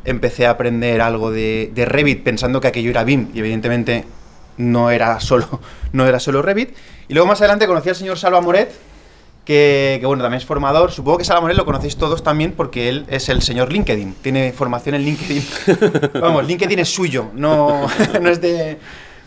empecé 0.05 0.45
a 0.45 0.51
aprender 0.51 1.01
algo 1.01 1.31
de, 1.31 1.71
de 1.73 1.85
Revit 1.85 2.21
pensando 2.21 2.61
que 2.61 2.67
aquello 2.67 2.91
era 2.91 3.03
BIM, 3.03 3.29
y 3.33 3.39
evidentemente 3.39 4.05
no 4.57 4.91
era 4.91 5.19
solo, 5.19 5.59
no 5.91 6.05
era 6.05 6.19
solo 6.19 6.43
Revit. 6.43 6.75
Y 7.07 7.15
luego 7.15 7.27
más 7.27 7.41
adelante 7.41 7.65
conocí 7.65 7.89
al 7.89 7.95
señor 7.95 8.19
Salva 8.19 8.41
Moret, 8.41 8.71
que, 9.43 9.97
que, 9.99 10.05
bueno, 10.05 10.21
también 10.21 10.37
es 10.39 10.45
formador. 10.45 10.91
Supongo 10.91 11.17
que 11.17 11.23
Salva 11.23 11.41
Moret 11.41 11.57
lo 11.57 11.65
conocéis 11.65 11.97
todos 11.97 12.21
también 12.21 12.51
porque 12.51 12.89
él 12.89 13.05
es 13.07 13.27
el 13.29 13.41
señor 13.41 13.71
LinkedIn, 13.73 14.17
tiene 14.21 14.53
formación 14.53 14.93
en 14.93 15.01
LinkedIn. 15.01 15.47
Vamos, 16.21 16.45
LinkedIn 16.45 16.77
es 16.77 16.89
suyo, 16.89 17.31
no, 17.33 17.87
no 18.21 18.29
es 18.29 18.39
de. 18.39 18.77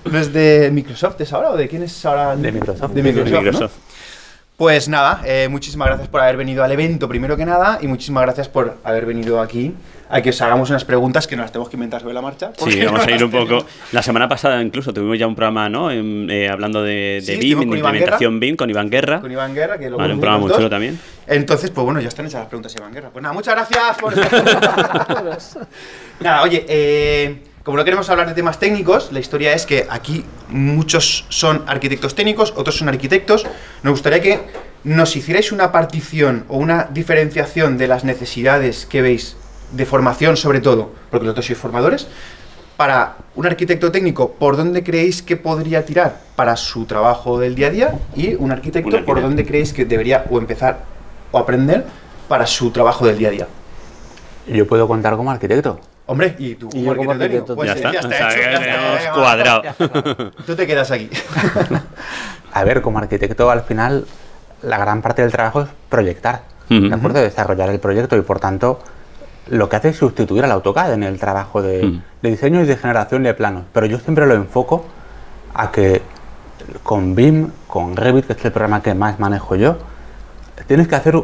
¿No 0.04 0.18
es 0.18 0.32
de 0.32 0.70
Microsoft 0.72 1.20
es 1.20 1.32
ahora 1.32 1.50
o 1.50 1.56
de 1.56 1.68
quién 1.68 1.82
es 1.82 2.04
ahora? 2.04 2.36
De 2.36 2.52
Microsoft. 2.52 2.92
De 2.92 3.02
De 3.02 3.12
Microsoft. 3.12 3.32
¿no? 3.32 3.40
Microsoft. 3.42 3.72
Pues 4.56 4.88
nada, 4.88 5.22
eh, 5.24 5.48
muchísimas 5.50 5.88
gracias 5.88 6.08
por 6.08 6.20
haber 6.20 6.36
venido 6.36 6.62
al 6.62 6.70
evento 6.70 7.08
primero 7.08 7.34
que 7.36 7.46
nada 7.46 7.78
y 7.80 7.86
muchísimas 7.86 8.24
gracias 8.24 8.48
por 8.48 8.76
haber 8.84 9.06
venido 9.06 9.40
aquí 9.40 9.72
a 10.10 10.20
que 10.20 10.30
os 10.30 10.42
hagamos 10.42 10.68
unas 10.68 10.84
preguntas 10.84 11.26
que 11.26 11.34
nos 11.34 11.44
las 11.44 11.52
tenemos 11.52 11.70
que 11.70 11.76
inventar 11.76 12.02
sobre 12.02 12.12
la 12.12 12.20
marcha. 12.20 12.52
Sí, 12.58 12.84
vamos 12.84 13.06
no 13.06 13.12
a 13.12 13.16
ir 13.16 13.24
un 13.24 13.30
poco. 13.30 13.64
La 13.92 14.02
semana 14.02 14.28
pasada 14.28 14.60
incluso 14.60 14.92
tuvimos 14.92 15.18
ya 15.18 15.26
un 15.26 15.34
programa, 15.34 15.70
¿no? 15.70 15.90
En- 15.90 16.28
eh, 16.30 16.50
hablando 16.50 16.82
de, 16.82 17.22
de 17.24 17.32
Sí, 17.36 17.36
BIM, 17.38 17.70
de 17.70 17.76
implementación 17.78 18.38
BIM 18.38 18.56
con 18.56 18.68
Iván 18.68 18.90
Guerra. 18.90 19.20
Con 19.22 19.32
Iván 19.32 19.54
Guerra, 19.54 19.78
que 19.78 19.88
lo 19.88 19.96
Vale, 19.96 20.12
un 20.12 20.20
programa 20.20 20.44
muy 20.46 20.52
chulo 20.52 20.68
también. 20.68 21.00
Entonces, 21.26 21.70
pues 21.70 21.82
bueno, 21.84 22.00
ya 22.02 22.08
están 22.08 22.26
hechas 22.26 22.40
las 22.40 22.48
preguntas, 22.48 22.74
Iván 22.76 22.92
Guerra. 22.92 23.08
Pues 23.10 23.22
nada, 23.22 23.32
muchas 23.32 23.54
gracias 23.54 23.96
por 23.98 24.14
Nada, 26.20 26.42
oye, 26.42 26.66
eh, 26.68 27.42
como 27.70 27.78
no 27.78 27.84
queremos 27.84 28.10
hablar 28.10 28.26
de 28.26 28.34
temas 28.34 28.58
técnicos, 28.58 29.12
la 29.12 29.20
historia 29.20 29.52
es 29.52 29.64
que 29.64 29.86
aquí 29.88 30.24
muchos 30.48 31.24
son 31.28 31.62
arquitectos 31.68 32.16
técnicos, 32.16 32.52
otros 32.56 32.76
son 32.76 32.88
arquitectos. 32.88 33.46
Nos 33.84 33.92
gustaría 33.92 34.20
que 34.20 34.40
nos 34.82 35.14
hicierais 35.14 35.52
una 35.52 35.70
partición 35.70 36.46
o 36.48 36.56
una 36.56 36.88
diferenciación 36.90 37.78
de 37.78 37.86
las 37.86 38.02
necesidades 38.02 38.86
que 38.86 39.02
veis 39.02 39.36
de 39.70 39.86
formación, 39.86 40.36
sobre 40.36 40.58
todo, 40.58 40.90
porque 41.12 41.26
vosotros 41.26 41.46
sois 41.46 41.60
formadores, 41.60 42.08
para 42.76 43.18
un 43.36 43.46
arquitecto 43.46 43.92
técnico, 43.92 44.32
¿por 44.32 44.56
dónde 44.56 44.82
creéis 44.82 45.22
que 45.22 45.36
podría 45.36 45.84
tirar 45.84 46.22
para 46.34 46.56
su 46.56 46.86
trabajo 46.86 47.38
del 47.38 47.54
día 47.54 47.68
a 47.68 47.70
día? 47.70 47.94
Y 48.16 48.34
un 48.34 48.50
arquitecto, 48.50 48.88
Un 48.88 48.94
arquitecto. 48.96 49.04
¿por 49.06 49.22
dónde 49.22 49.46
creéis 49.46 49.72
que 49.72 49.84
debería 49.84 50.24
o 50.28 50.38
empezar 50.38 50.80
o 51.30 51.38
aprender 51.38 51.84
para 52.26 52.48
su 52.48 52.72
trabajo 52.72 53.06
del 53.06 53.16
día 53.16 53.28
a 53.28 53.30
día? 53.30 53.46
Yo 54.48 54.66
puedo 54.66 54.88
contar 54.88 55.14
como 55.14 55.30
arquitecto. 55.30 55.78
Hombre, 56.10 56.34
y 56.40 56.56
tú 56.56 56.68
Y 56.72 56.82
yo 56.82 56.96
como 56.96 57.12
arquitecto, 57.12 57.54
Pues 57.54 57.68
ya 57.68 57.74
está. 57.74 57.92
ya 57.92 58.00
o 58.00 58.10
está 58.10 58.30
hecho, 58.34 59.04
ya 59.04 59.12
cuadrado. 59.12 59.62
Tú 60.44 60.56
te 60.56 60.66
quedas 60.66 60.90
aquí. 60.90 61.08
A 62.52 62.64
ver, 62.64 62.82
como 62.82 62.98
arquitecto 62.98 63.48
al 63.48 63.62
final 63.62 64.06
la 64.62 64.76
gran 64.78 65.02
parte 65.02 65.22
del 65.22 65.30
trabajo 65.30 65.62
es 65.62 65.68
proyectar, 65.88 66.42
Ujú. 66.68 66.88
¿de 66.88 66.94
acuerdo? 66.94 67.20
Desarrollar 67.20 67.70
el 67.70 67.78
proyecto 67.78 68.16
y 68.16 68.22
por 68.22 68.40
tanto 68.40 68.80
lo 69.48 69.68
que 69.68 69.76
hace 69.76 69.90
es 69.90 69.96
sustituir 69.98 70.42
al 70.44 70.50
AutoCAD 70.50 70.94
en 70.94 71.04
el 71.04 71.18
trabajo 71.20 71.62
de, 71.62 72.00
de 72.22 72.28
diseño 72.28 72.60
y 72.60 72.66
de 72.66 72.76
generación 72.76 73.22
de 73.22 73.32
planos. 73.34 73.62
Pero 73.72 73.86
yo 73.86 74.00
siempre 74.00 74.26
lo 74.26 74.34
enfoco 74.34 74.84
a 75.54 75.70
que 75.70 76.02
con 76.82 77.14
BIM, 77.14 77.50
con 77.68 77.94
Revit, 77.96 78.26
que 78.26 78.32
es 78.32 78.44
el 78.44 78.50
programa 78.52 78.82
que 78.82 78.94
más 78.94 79.20
manejo 79.20 79.54
yo, 79.54 79.78
tienes 80.66 80.88
que 80.88 80.96
hacer 80.96 81.14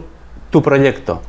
tu 0.51 0.62
proyecto. 0.62 1.22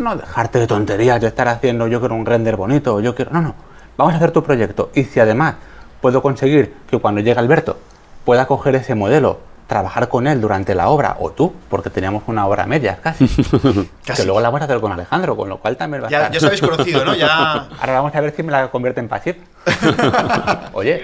No 0.00 0.16
dejarte 0.16 0.58
de 0.58 0.66
tonterías 0.66 1.20
de 1.20 1.26
estar 1.28 1.46
haciendo 1.48 1.86
yo 1.86 2.00
quiero 2.00 2.14
un 2.14 2.24
render 2.26 2.56
bonito, 2.56 3.00
yo 3.00 3.14
quiero... 3.14 3.30
No, 3.32 3.40
no. 3.42 3.54
Vamos 3.96 4.14
a 4.14 4.16
hacer 4.16 4.30
tu 4.30 4.42
proyecto. 4.42 4.90
Y 4.94 5.04
si 5.04 5.20
además 5.20 5.56
puedo 6.00 6.22
conseguir 6.22 6.74
que 6.90 6.98
cuando 6.98 7.20
llegue 7.20 7.38
Alberto 7.38 7.78
pueda 8.24 8.46
coger 8.46 8.74
ese 8.76 8.94
modelo, 8.94 9.38
trabajar 9.66 10.08
con 10.08 10.26
él 10.26 10.40
durante 10.40 10.74
la 10.74 10.88
obra, 10.88 11.16
o 11.20 11.30
tú, 11.30 11.52
porque 11.68 11.90
teníamos 11.90 12.22
una 12.26 12.46
obra 12.46 12.64
a 12.64 12.66
medias 12.66 12.98
casi, 13.00 13.28
Casi. 14.04 14.22
que 14.22 14.24
luego 14.24 14.40
la 14.40 14.48
vamos 14.48 14.62
a 14.62 14.64
hacer 14.64 14.80
con 14.80 14.90
Alejandro, 14.90 15.36
con 15.36 15.48
lo 15.48 15.58
cual 15.58 15.76
también 15.76 16.02
va 16.02 16.06
a 16.08 16.10
Ya, 16.10 16.16
estar... 16.26 16.32
ya 16.32 16.38
os 16.38 16.44
habéis 16.44 16.60
conocido, 16.60 17.04
¿no? 17.04 17.14
Ya. 17.14 17.52
Ahora 17.80 17.92
vamos 17.92 18.14
a 18.14 18.20
ver 18.20 18.34
si 18.34 18.42
me 18.42 18.50
la 18.52 18.68
convierte 18.70 19.00
en 19.00 19.08
Passive. 19.08 19.38
Oye, 20.72 21.02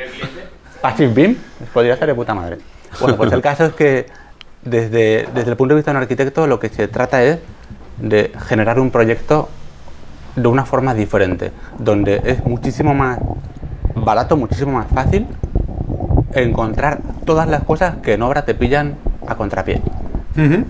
Passive 0.80 1.12
Beam 1.12 1.36
podría 1.72 1.96
ser 1.96 2.08
de 2.08 2.14
puta 2.14 2.34
madre. 2.34 2.58
Bueno, 3.00 3.16
pues 3.16 3.30
el 3.32 3.42
caso 3.42 3.66
es 3.66 3.72
que 3.74 4.06
desde, 4.62 5.28
desde 5.34 5.50
el 5.50 5.56
punto 5.56 5.74
de 5.74 5.76
vista 5.76 5.90
de 5.92 5.98
un 5.98 6.02
arquitecto 6.02 6.46
lo 6.46 6.58
que 6.58 6.68
se 6.68 6.88
trata 6.88 7.22
es 7.22 7.38
de 7.98 8.32
generar 8.46 8.78
un 8.78 8.90
proyecto 8.90 9.48
de 10.36 10.48
una 10.48 10.64
forma 10.64 10.94
diferente, 10.94 11.52
donde 11.78 12.20
es 12.24 12.44
muchísimo 12.44 12.94
más 12.94 13.18
barato, 13.94 14.36
muchísimo 14.36 14.72
más 14.72 14.86
fácil 14.88 15.26
encontrar 16.34 17.00
todas 17.24 17.48
las 17.48 17.62
cosas 17.62 17.96
que 18.02 18.14
en 18.14 18.22
obra 18.22 18.44
te 18.44 18.54
pillan 18.54 18.96
a 19.26 19.36
contrapié. 19.36 19.80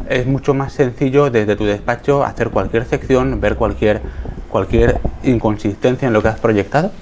Es 0.08 0.26
mucho 0.26 0.54
más 0.54 0.72
sencillo 0.72 1.28
desde 1.28 1.56
tu 1.56 1.64
despacho 1.64 2.24
hacer 2.24 2.50
cualquier 2.50 2.84
sección, 2.84 3.40
ver 3.40 3.56
cualquier, 3.56 4.00
cualquier 4.48 5.00
inconsistencia 5.24 6.06
en 6.06 6.14
lo 6.14 6.22
que 6.22 6.28
has 6.28 6.38
proyectado 6.38 6.92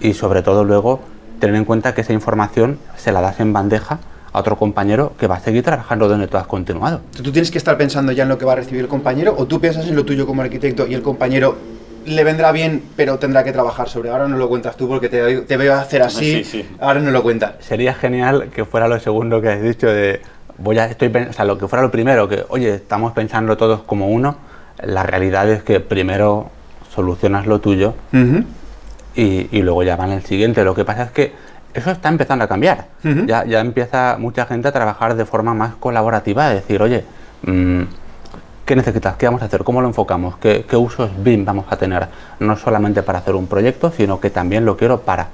y 0.00 0.14
sobre 0.14 0.40
todo 0.40 0.64
luego 0.64 1.00
tener 1.38 1.56
en 1.56 1.66
cuenta 1.66 1.94
que 1.94 2.00
esa 2.00 2.14
información 2.14 2.78
se 2.96 3.12
la 3.12 3.20
das 3.20 3.40
en 3.40 3.52
bandeja 3.52 3.98
a 4.32 4.38
otro 4.40 4.56
compañero 4.56 5.12
que 5.18 5.26
va 5.26 5.36
a 5.36 5.40
seguir 5.40 5.62
trabajando 5.62 6.08
donde 6.08 6.26
tú 6.26 6.36
has 6.36 6.46
continuado. 6.46 7.00
Tú 7.22 7.30
tienes 7.32 7.50
que 7.50 7.58
estar 7.58 7.76
pensando 7.76 8.12
ya 8.12 8.22
en 8.22 8.28
lo 8.30 8.38
que 8.38 8.44
va 8.44 8.52
a 8.52 8.56
recibir 8.56 8.80
el 8.80 8.88
compañero 8.88 9.34
o 9.36 9.46
tú 9.46 9.60
piensas 9.60 9.86
en 9.86 9.94
lo 9.96 10.04
tuyo 10.04 10.26
como 10.26 10.42
arquitecto 10.42 10.86
y 10.86 10.94
el 10.94 11.02
compañero 11.02 11.56
le 12.06 12.24
vendrá 12.24 12.50
bien, 12.50 12.82
pero 12.96 13.18
tendrá 13.18 13.44
que 13.44 13.52
trabajar 13.52 13.88
sobre. 13.88 14.10
Ahora 14.10 14.26
no 14.26 14.36
lo 14.36 14.48
cuentas 14.48 14.76
tú 14.76 14.88
porque 14.88 15.08
te, 15.08 15.42
te 15.42 15.56
veo 15.56 15.74
hacer 15.74 16.02
así. 16.02 16.42
Sí, 16.42 16.44
sí. 16.44 16.68
Ahora 16.80 17.00
no 17.00 17.10
lo 17.10 17.22
cuentas. 17.22 17.52
Sería 17.60 17.94
genial 17.94 18.48
que 18.54 18.64
fuera 18.64 18.88
lo 18.88 18.98
segundo 18.98 19.40
que 19.40 19.48
has 19.50 19.62
dicho 19.62 19.86
de 19.86 20.20
voy 20.58 20.78
a 20.78 20.86
estoy 20.86 21.08
o 21.08 21.32
sea, 21.32 21.44
lo 21.44 21.58
que 21.58 21.68
fuera 21.68 21.82
lo 21.82 21.90
primero 21.90 22.28
que 22.28 22.44
oye, 22.48 22.74
estamos 22.74 23.12
pensando 23.12 23.56
todos 23.56 23.82
como 23.82 24.08
uno. 24.08 24.36
La 24.82 25.02
realidad 25.02 25.48
es 25.50 25.62
que 25.62 25.78
primero 25.80 26.50
solucionas 26.94 27.46
lo 27.46 27.60
tuyo 27.60 27.94
y, 29.14 29.48
y 29.56 29.62
luego 29.62 29.82
ya 29.82 29.96
van 29.96 30.10
el 30.10 30.24
siguiente. 30.24 30.64
Lo 30.64 30.74
que 30.74 30.84
pasa 30.84 31.04
es 31.04 31.10
que 31.12 31.32
eso 31.74 31.90
está 31.90 32.08
empezando 32.08 32.44
a 32.44 32.48
cambiar. 32.48 32.86
Ya, 33.26 33.44
ya 33.44 33.60
empieza 33.60 34.16
mucha 34.18 34.46
gente 34.46 34.68
a 34.68 34.72
trabajar 34.72 35.14
de 35.14 35.24
forma 35.24 35.54
más 35.54 35.74
colaborativa, 35.74 36.46
a 36.46 36.54
decir, 36.54 36.82
oye, 36.82 37.04
mm, 37.42 37.82
¿qué 38.64 38.76
necesitas? 38.76 39.16
¿Qué 39.16 39.26
vamos 39.26 39.42
a 39.42 39.46
hacer? 39.46 39.64
¿Cómo 39.64 39.80
lo 39.80 39.88
enfocamos? 39.88 40.36
¿Qué, 40.38 40.64
qué 40.68 40.76
usos 40.76 41.10
BIM 41.22 41.44
vamos 41.44 41.66
a 41.70 41.76
tener? 41.76 42.08
No 42.40 42.56
solamente 42.56 43.02
para 43.02 43.18
hacer 43.18 43.34
un 43.34 43.46
proyecto, 43.46 43.90
sino 43.90 44.20
que 44.20 44.30
también 44.30 44.64
lo 44.64 44.76
quiero 44.76 45.00
para. 45.00 45.28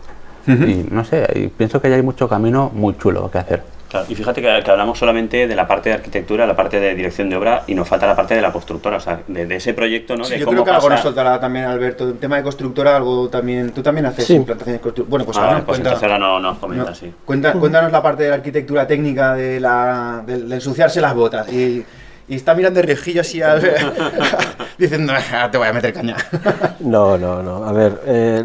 Y 0.47 0.87
no 0.91 1.05
sé, 1.05 1.29
y 1.35 1.49
pienso 1.49 1.83
que 1.83 1.91
ya 1.91 1.97
hay 1.97 2.03
mucho 2.03 2.27
camino 2.27 2.71
muy 2.73 2.97
chulo 2.97 3.31
que 3.31 3.37
hacer. 3.37 3.63
Claro, 3.89 4.05
y 4.09 4.15
fíjate 4.15 4.43
que, 4.43 4.61
que 4.63 4.71
hablamos 4.71 4.99
solamente 4.99 5.47
de 5.47 5.57
la 5.57 5.67
parte 5.67 5.89
de 5.89 5.95
arquitectura, 5.95 6.47
la 6.47 6.55
parte 6.55 6.79
de 6.79 6.95
dirección 6.95 7.31
de 7.31 7.37
obra 7.37 7.63
y 7.67 7.75
nos 7.75 7.89
falta 7.89 8.07
la 8.07 8.15
parte 8.15 8.35
de 8.35 8.43
la 8.43 8.53
constructora, 8.53 8.99
o 8.99 9.01
sea, 9.01 9.21
de, 9.27 9.47
de 9.47 9.57
ese 9.57 9.73
proyecto, 9.73 10.15
¿no? 10.15 10.25
Sí, 10.25 10.35
de 10.35 10.41
yo 10.41 10.45
cómo 10.45 10.57
creo 10.57 10.65
que 10.65 10.71
algo 10.73 10.83
pasa- 10.83 10.95
nos 10.97 11.03
soltará 11.03 11.41
también 11.41 11.65
Alberto. 11.65 12.05
El 12.09 12.19
tema 12.19 12.37
de 12.37 12.43
constructora, 12.43 12.97
algo 12.97 13.31
también. 13.31 13.71
Tú 13.73 13.83
también 13.83 14.05
haces 14.05 14.27
Sí. 14.27 14.35
implantaciones 14.35 14.81
de 14.81 14.83
constructora. 14.83 15.11
Bueno, 15.11 15.25
pues 15.25 15.39
Ah, 15.39 15.41
ahora 15.41 15.53
vale, 15.55 15.65
pues 15.65 15.77
cuenta- 15.79 15.89
entonces 15.91 16.11
ahora 16.13 16.19
no 16.19 16.39
nos 16.41 16.59
comenta, 16.59 16.85
no, 16.91 16.95
sí. 16.95 17.13
cuenta- 17.25 17.53
cuéntanos 17.55 17.91
la 17.91 18.03
parte 18.03 18.25
de 18.25 18.29
la 18.29 18.35
arquitectura 18.37 18.87
técnica, 18.87 19.35
de, 19.35 19.59
la, 19.59 20.23
de, 20.27 20.39
de 20.43 20.55
ensuciarse 20.55 21.01
las 21.01 21.15
botas. 21.15 21.51
Y, 21.51 21.83
y 22.29 22.37
está 22.37 22.55
mirando 22.55 22.81
de 22.81 22.87
rejillo 22.87 23.21
así 23.23 23.41
al. 23.43 23.63
diciendo, 24.79 25.13
"Ah, 25.33 25.49
te 25.51 25.59
voy 25.59 25.67
a 25.69 25.73
meter 25.73 25.93
caña. 25.93 26.17
No, 26.81 27.19
no, 27.19 27.43
no. 27.43 27.65
A 27.65 27.73
ver, 27.73 28.01
eh, 28.07 28.45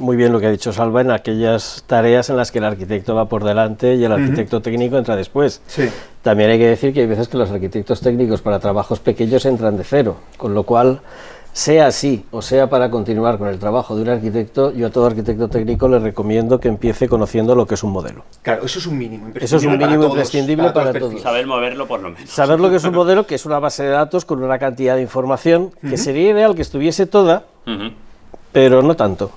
muy 0.00 0.16
bien 0.16 0.32
lo 0.32 0.40
que 0.40 0.46
ha 0.46 0.50
dicho 0.50 0.72
Salva 0.72 1.02
en 1.02 1.10
aquellas 1.10 1.84
tareas 1.86 2.30
en 2.30 2.36
las 2.36 2.50
que 2.50 2.58
el 2.58 2.64
arquitecto 2.64 3.14
va 3.14 3.28
por 3.28 3.44
delante 3.44 3.94
y 3.94 4.04
el 4.04 4.12
arquitecto 4.12 4.62
técnico 4.62 4.96
entra 4.96 5.14
después. 5.16 5.60
Sí. 5.66 5.88
También 6.22 6.50
hay 6.50 6.58
que 6.58 6.66
decir 6.68 6.94
que 6.94 7.00
hay 7.00 7.06
veces 7.06 7.28
que 7.28 7.36
los 7.36 7.50
arquitectos 7.50 8.00
técnicos 8.00 8.40
para 8.40 8.58
trabajos 8.58 8.98
pequeños 9.00 9.44
entran 9.44 9.76
de 9.76 9.84
cero, 9.84 10.16
con 10.38 10.54
lo 10.54 10.62
cual, 10.62 11.00
sea 11.54 11.86
así 11.86 12.24
o 12.32 12.42
sea 12.42 12.68
para 12.68 12.90
continuar 12.90 13.38
con 13.38 13.46
el 13.46 13.60
trabajo 13.60 13.94
de 13.94 14.02
un 14.02 14.08
arquitecto, 14.08 14.72
yo 14.72 14.88
a 14.88 14.90
todo 14.90 15.06
arquitecto 15.06 15.46
técnico 15.46 15.86
le 15.86 16.00
recomiendo 16.00 16.58
que 16.58 16.66
empiece 16.66 17.08
conociendo 17.08 17.54
lo 17.54 17.64
que 17.64 17.74
es 17.74 17.84
un 17.84 17.92
modelo. 17.92 18.24
Claro, 18.42 18.64
eso 18.64 18.80
es 18.80 18.86
un 18.86 18.98
mínimo. 18.98 19.28
Eso 19.36 19.56
es 19.56 19.64
un 19.64 19.74
imprescindible 19.74 19.78
para 19.78 19.86
mínimo 19.86 20.02
todos, 20.02 20.16
imprescindible 20.16 20.70
para 20.72 20.92
todos. 20.92 21.20
Saber 21.22 21.46
moverlo 21.46 21.86
por 21.86 22.00
lo 22.00 22.10
menos. 22.10 22.28
Saber 22.28 22.58
lo 22.58 22.70
que 22.70 22.76
es 22.76 22.84
un 22.84 22.94
modelo, 22.94 23.24
que 23.24 23.36
es 23.36 23.46
una 23.46 23.60
base 23.60 23.84
de 23.84 23.90
datos 23.90 24.24
con 24.24 24.42
una 24.42 24.58
cantidad 24.58 24.96
de 24.96 25.02
información, 25.02 25.70
que 25.80 25.96
sería 25.96 26.30
ideal 26.30 26.56
que 26.56 26.62
estuviese 26.62 27.06
toda, 27.06 27.44
pero 28.50 28.82
no 28.82 28.96
tanto. 28.96 29.30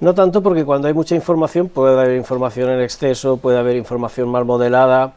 No 0.00 0.14
tanto 0.14 0.42
porque 0.42 0.66
cuando 0.66 0.86
hay 0.86 0.94
mucha 0.94 1.14
información 1.14 1.68
puede 1.68 1.98
haber 1.98 2.16
información 2.16 2.68
en 2.68 2.82
exceso, 2.82 3.38
puede 3.38 3.58
haber 3.58 3.76
información 3.76 4.28
mal 4.28 4.44
modelada. 4.44 5.14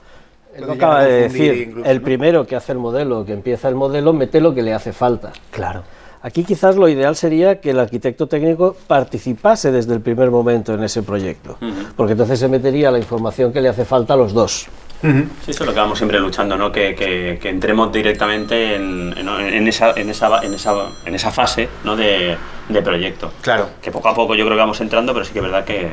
Él 0.55 0.65
lo 0.67 0.73
acaba 0.73 1.03
de 1.03 1.21
decir, 1.23 1.53
incluso, 1.69 1.89
el 1.89 1.97
¿no? 1.99 2.03
primero 2.03 2.45
que 2.47 2.55
hace 2.55 2.71
el 2.73 2.77
modelo, 2.77 3.25
que 3.25 3.33
empieza 3.33 3.69
el 3.69 3.75
modelo, 3.75 4.13
mete 4.13 4.39
lo 4.41 4.53
que 4.53 4.61
le 4.61 4.73
hace 4.73 4.93
falta. 4.93 5.31
Claro. 5.51 5.83
Aquí 6.21 6.45
quizás 6.45 6.77
lo 6.77 6.87
ideal 6.87 7.17
sería 7.17 7.59
que 7.59 7.71
el 7.71 7.79
arquitecto 7.79 8.27
técnico 8.27 8.77
participase 8.87 9.73
desde 9.73 9.93
el 9.93 9.99
primer 9.99 10.31
momento 10.31 10.73
en 10.73 10.81
ese 10.83 11.03
proyecto, 11.03 11.57
porque 11.97 12.13
entonces 12.13 12.39
se 12.39 12.47
metería 12.47 12.91
la 12.91 12.97
información 12.97 13.51
que 13.51 13.59
le 13.59 13.67
hace 13.67 13.83
falta 13.83 14.13
a 14.13 14.17
los 14.17 14.31
dos. 14.31 14.67
Ujú. 15.03 15.23
Sí, 15.43 15.51
eso 15.51 15.63
es 15.63 15.67
lo 15.67 15.73
que 15.73 15.79
vamos 15.81 15.97
siempre 15.97 16.17
luchando, 16.21 16.55
¿no? 16.55 16.71
Que, 16.71 16.95
que- 16.95 17.37
que 17.41 17.49
entremos 17.49 17.91
directamente 17.91 18.75
en, 18.75 19.13
en- 19.17 19.27
en 19.27 19.67
esa, 19.67 19.91
en, 19.99 20.09
esa, 20.09 20.41
en, 20.45 20.53
esa, 20.53 20.73
en 21.05 21.13
esa 21.15 21.29
fase 21.29 21.67
¿no? 21.83 21.93
de, 21.97 22.37
de 22.69 22.81
proyecto. 22.81 23.29
Claro. 23.41 23.67
Que 23.81 23.91
poco 23.91 24.07
a 24.07 24.15
poco 24.15 24.33
yo 24.33 24.45
creo 24.45 24.55
que 24.55 24.61
vamos 24.61 24.79
entrando, 24.79 25.11
pero 25.11 25.25
sí 25.25 25.33
que 25.33 25.39
es 25.39 25.43
verdad 25.45 25.65
que... 25.65 25.89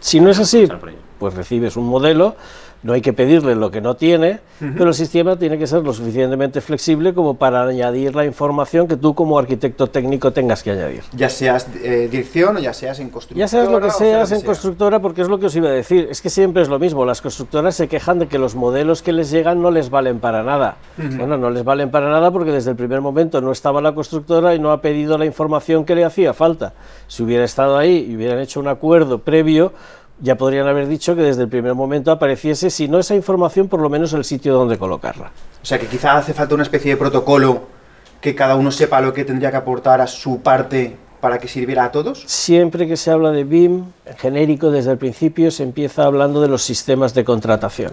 Si 0.00 0.18
no 0.18 0.30
es 0.30 0.38
así, 0.38 0.66
pues 1.18 1.34
recibes 1.34 1.76
un 1.76 1.86
modelo, 1.88 2.36
no 2.82 2.94
hay 2.94 3.00
que 3.00 3.12
pedirle 3.12 3.54
lo 3.54 3.70
que 3.70 3.80
no 3.80 3.94
tiene, 3.94 4.40
pero 4.58 4.88
el 4.88 4.94
sistema 4.94 5.36
tiene 5.36 5.58
que 5.58 5.66
ser 5.66 5.82
lo 5.82 5.92
suficientemente 5.92 6.60
flexible 6.60 7.14
como 7.14 7.34
para 7.34 7.62
añadir 7.62 8.14
la 8.14 8.24
información 8.24 8.88
que 8.88 8.96
tú 8.96 9.14
como 9.14 9.38
arquitecto 9.38 9.86
técnico 9.88 10.32
tengas 10.32 10.62
que 10.62 10.70
añadir. 10.70 11.02
Ya 11.12 11.28
seas 11.28 11.68
eh, 11.82 12.08
dirección 12.10 12.56
o 12.56 12.58
ya 12.58 12.72
seas 12.72 13.00
en 13.00 13.10
construcción. 13.10 13.38
Ya 13.38 13.48
seas 13.48 13.68
lo 13.68 13.80
que 13.80 13.90
seas 13.90 14.32
en 14.32 14.40
constructora, 14.42 15.00
porque 15.00 15.22
es 15.22 15.28
lo 15.28 15.38
que 15.38 15.46
os 15.46 15.56
iba 15.56 15.68
a 15.68 15.72
decir, 15.72 16.08
es 16.10 16.20
que 16.20 16.30
siempre 16.30 16.62
es 16.62 16.68
lo 16.68 16.78
mismo, 16.78 17.04
las 17.04 17.20
constructoras 17.20 17.74
se 17.74 17.88
quejan 17.88 18.18
de 18.18 18.28
que 18.28 18.38
los 18.38 18.54
modelos 18.54 19.02
que 19.02 19.12
les 19.12 19.30
llegan 19.30 19.60
no 19.60 19.70
les 19.70 19.90
valen 19.90 20.20
para 20.20 20.42
nada. 20.42 20.76
Bueno, 20.96 21.36
no 21.36 21.50
les 21.50 21.64
valen 21.64 21.90
para 21.90 22.10
nada 22.10 22.30
porque 22.30 22.50
desde 22.50 22.70
el 22.70 22.76
primer 22.76 23.00
momento 23.00 23.40
no 23.40 23.52
estaba 23.52 23.80
la 23.80 23.94
constructora 23.94 24.54
y 24.54 24.58
no 24.58 24.72
ha 24.72 24.80
pedido 24.80 25.18
la 25.18 25.26
información 25.26 25.84
que 25.84 25.94
le 25.94 26.04
hacía 26.04 26.32
falta. 26.32 26.72
Si 27.08 27.22
hubiera 27.22 27.44
estado 27.44 27.76
ahí 27.76 28.06
y 28.08 28.16
hubieran 28.16 28.38
hecho 28.38 28.60
un 28.60 28.68
acuerdo 28.68 29.18
previo, 29.18 29.72
ya 30.20 30.36
podrían 30.36 30.68
haber 30.68 30.86
dicho 30.86 31.16
que 31.16 31.22
desde 31.22 31.42
el 31.42 31.48
primer 31.48 31.74
momento 31.74 32.10
apareciese, 32.10 32.70
si 32.70 32.88
no 32.88 32.98
esa 32.98 33.14
información, 33.14 33.68
por 33.68 33.80
lo 33.80 33.88
menos 33.88 34.12
el 34.12 34.24
sitio 34.24 34.54
donde 34.54 34.78
colocarla. 34.78 35.32
O 35.62 35.66
sea 35.66 35.78
que 35.78 35.86
quizá 35.86 36.16
hace 36.16 36.34
falta 36.34 36.54
una 36.54 36.62
especie 36.62 36.92
de 36.92 36.96
protocolo 36.96 37.62
que 38.20 38.34
cada 38.34 38.54
uno 38.56 38.70
sepa 38.70 39.00
lo 39.00 39.12
que 39.12 39.24
tendría 39.24 39.50
que 39.50 39.56
aportar 39.56 40.00
a 40.00 40.06
su 40.06 40.40
parte 40.40 40.96
para 41.20 41.38
que 41.38 41.48
sirviera 41.48 41.84
a 41.84 41.92
todos. 41.92 42.24
Siempre 42.26 42.86
que 42.86 42.96
se 42.96 43.10
habla 43.10 43.30
de 43.30 43.44
BIM, 43.44 43.84
en 44.06 44.16
genérico, 44.16 44.70
desde 44.70 44.92
el 44.92 44.98
principio 44.98 45.50
se 45.50 45.62
empieza 45.62 46.04
hablando 46.04 46.40
de 46.40 46.48
los 46.48 46.62
sistemas 46.62 47.14
de 47.14 47.24
contratación. 47.24 47.92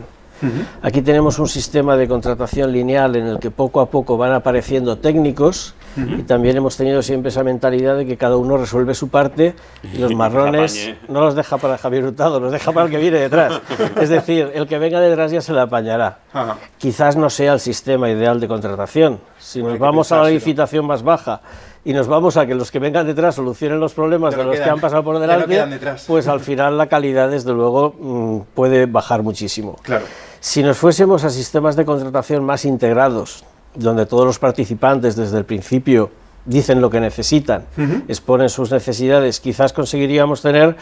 Aquí 0.82 1.02
tenemos 1.02 1.40
un 1.40 1.48
sistema 1.48 1.98
de 1.98 2.08
contratación 2.08 2.72
lineal 2.72 3.16
en 3.16 3.28
el 3.28 3.40
que 3.40 3.52
poco 3.52 3.82
a 3.82 3.90
poco 3.90 4.18
van 4.18 4.34
apareciendo 4.34 4.98
técnicos 4.98 5.74
y 5.96 6.24
también 6.24 6.58
hemos 6.58 6.78
tenido 6.78 7.02
siempre 7.02 7.30
esa 7.30 7.44
mentalidad 7.44 7.98
de 7.98 8.06
que 8.06 8.18
cada 8.18 8.38
uno 8.38 8.58
resuelve 8.58 8.94
su 8.94 9.10
parte 9.10 9.56
y 9.94 9.98
los 10.00 10.14
marrones 10.14 10.94
no 11.08 11.22
los 11.22 11.36
deja 11.36 11.58
para 11.58 11.78
Javier 11.78 12.06
Hurtado, 12.06 12.40
los 12.40 12.52
deja 12.52 12.72
para 12.72 12.86
el 12.86 12.92
que 12.92 12.98
viene 12.98 13.20
detrás. 13.20 13.62
Es 14.00 14.10
decir, 14.10 14.52
el 14.54 14.68
que 14.68 14.78
venga 14.78 15.00
detrás 15.00 15.32
ya 15.32 15.42
se 15.42 15.54
la 15.54 15.64
apañará. 15.64 16.20
Ajá. 16.34 16.58
Quizás 16.78 17.16
no 17.16 17.30
sea 17.30 17.54
el 17.54 17.60
sistema 17.60 18.10
ideal 18.10 18.40
de 18.40 18.48
contratación. 18.48 19.20
Si 19.40 19.62
nos 19.64 19.80
vamos 19.80 20.12
a 20.12 20.22
la 20.22 20.30
licitación 20.30 20.86
más 20.86 21.04
baja 21.04 21.42
y 21.84 21.94
nos 21.94 22.08
vamos 22.08 22.38
a 22.38 22.46
que 22.46 22.54
los 22.54 22.70
que 22.70 22.80
vengan 22.80 23.08
detrás 23.08 23.36
solucionen 23.36 23.80
los 23.80 23.94
problemas 23.94 24.36
de 24.36 24.44
los 24.44 24.58
que 24.58 24.70
han 24.70 24.80
pasado 24.80 25.04
por 25.04 25.20
delante, 25.20 25.66
pues 26.06 26.28
al 26.28 26.42
final 26.42 26.78
la 26.78 26.88
calidad, 26.88 27.30
desde 27.30 27.54
luego, 27.54 27.96
mm, 27.98 28.40
puede 28.54 28.86
bajar 28.88 29.24
muchísimo. 29.24 29.78
Claro. 29.84 30.06
Si 30.40 30.62
nos 30.64 30.78
fuésemos 30.78 31.24
a 31.24 31.30
sistemas 31.30 31.76
de 31.76 31.86
contratación 31.86 32.44
más 32.44 32.66
integrados, 32.66 33.44
donde 33.76 34.06
todos 34.06 34.26
los 34.26 34.40
participantes 34.40 35.16
desde 35.16 35.38
el 35.38 35.46
principio 35.46 36.12
dicen 36.46 36.82
lo 36.82 36.90
que 36.90 37.00
necesitan, 37.00 37.66
exponen 38.08 38.50
sus 38.50 38.72
necesidades, 38.72 39.40
quizás 39.40 39.74
conseguiríamos 39.74 40.42
tener 40.42 40.78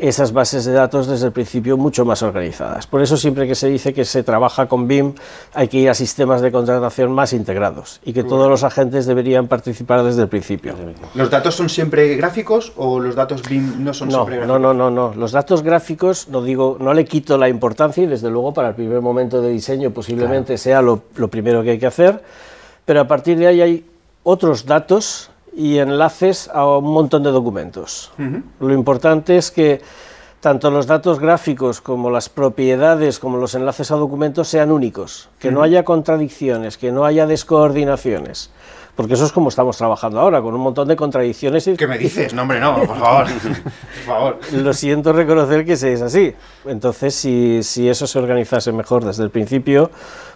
esas 0.00 0.32
bases 0.32 0.64
de 0.64 0.72
datos 0.72 1.06
desde 1.06 1.26
el 1.26 1.32
principio 1.32 1.76
mucho 1.76 2.04
más 2.04 2.22
organizadas. 2.22 2.86
Por 2.86 3.02
eso 3.02 3.16
siempre 3.16 3.46
que 3.46 3.54
se 3.54 3.68
dice 3.68 3.92
que 3.92 4.04
se 4.04 4.22
trabaja 4.22 4.66
con 4.66 4.88
BIM 4.88 5.14
hay 5.54 5.68
que 5.68 5.78
ir 5.78 5.90
a 5.90 5.94
sistemas 5.94 6.40
de 6.40 6.50
contratación 6.50 7.12
más 7.12 7.32
integrados 7.32 8.00
y 8.04 8.12
que 8.12 8.24
todos 8.24 8.48
los 8.48 8.64
agentes 8.64 9.06
deberían 9.06 9.46
participar 9.46 10.02
desde 10.02 10.22
el 10.22 10.28
principio. 10.28 10.74
¿Los 11.14 11.30
datos 11.30 11.54
son 11.54 11.68
siempre 11.68 12.16
gráficos 12.16 12.72
o 12.76 12.98
los 12.98 13.14
datos 13.14 13.42
BIM 13.48 13.84
no 13.84 13.92
son 13.92 14.08
No, 14.08 14.14
siempre 14.14 14.36
gráficos? 14.38 14.60
no, 14.60 14.74
no, 14.74 14.90
no. 14.90 15.14
Los 15.14 15.32
datos 15.32 15.62
gráficos, 15.62 16.28
no 16.28 16.42
digo, 16.42 16.76
no 16.80 16.94
le 16.94 17.04
quito 17.04 17.36
la 17.36 17.48
importancia 17.48 18.02
y 18.02 18.06
desde 18.06 18.30
luego 18.30 18.54
para 18.54 18.68
el 18.68 18.74
primer 18.74 19.00
momento 19.00 19.42
de 19.42 19.50
diseño 19.50 19.90
posiblemente 19.90 20.56
sea 20.58 20.80
lo, 20.82 21.02
lo 21.16 21.28
primero 21.28 21.62
que 21.62 21.70
hay 21.72 21.78
que 21.78 21.86
hacer, 21.86 22.22
pero 22.84 23.00
a 23.00 23.06
partir 23.08 23.36
de 23.38 23.46
ahí 23.46 23.60
hay 23.60 23.84
otros 24.22 24.66
datos 24.66 25.30
y 25.60 25.78
enlaces 25.78 26.48
a 26.54 26.66
un 26.66 26.90
montón 26.90 27.22
de 27.22 27.30
documentos. 27.30 28.12
Lo 28.60 28.72
importante 28.72 29.36
es 29.36 29.50
que 29.50 29.82
tanto 30.40 30.70
los 30.70 30.86
datos 30.86 31.20
gráficos 31.20 31.82
como 31.82 32.08
las 32.08 32.30
propiedades, 32.30 33.18
como 33.18 33.36
los 33.36 33.54
enlaces 33.54 33.90
a 33.90 33.96
documentos 33.96 34.48
sean 34.48 34.72
únicos, 34.72 35.28
que 35.38 35.50
no 35.52 35.62
haya 35.62 35.84
contradicciones, 35.84 36.78
que 36.78 36.90
no 36.92 37.04
haya 37.04 37.26
descoordinaciones. 37.26 38.50
Porque 38.96 39.14
eso 39.14 39.26
es 39.26 39.32
como 39.32 39.50
estamos 39.50 39.76
trabajando 39.76 40.18
ahora, 40.18 40.40
con 40.40 40.54
un 40.54 40.62
montón 40.62 40.88
de 40.88 40.96
contradicciones 40.96 41.66
y 41.66 41.76
¿Qué 41.76 41.86
me 41.86 41.98
dices? 41.98 42.32
No, 42.32 42.42
hombre, 42.42 42.58
no, 42.58 42.76
por 42.76 42.98
favor. 42.98 43.26
por 43.52 44.04
favor. 44.04 44.38
lo 44.52 44.72
siento 44.72 45.12
reconocer 45.12 45.66
que 45.66 45.76
se 45.76 45.92
es 45.92 46.00
así. 46.00 46.34
Entonces, 46.64 47.14
si, 47.14 47.62
si 47.62 47.88
eso 47.88 48.06
se 48.06 48.18
organizase 48.18 48.72
mejor 48.72 49.04
desde 49.04 49.24
el 49.24 49.30
principio, 49.30 49.90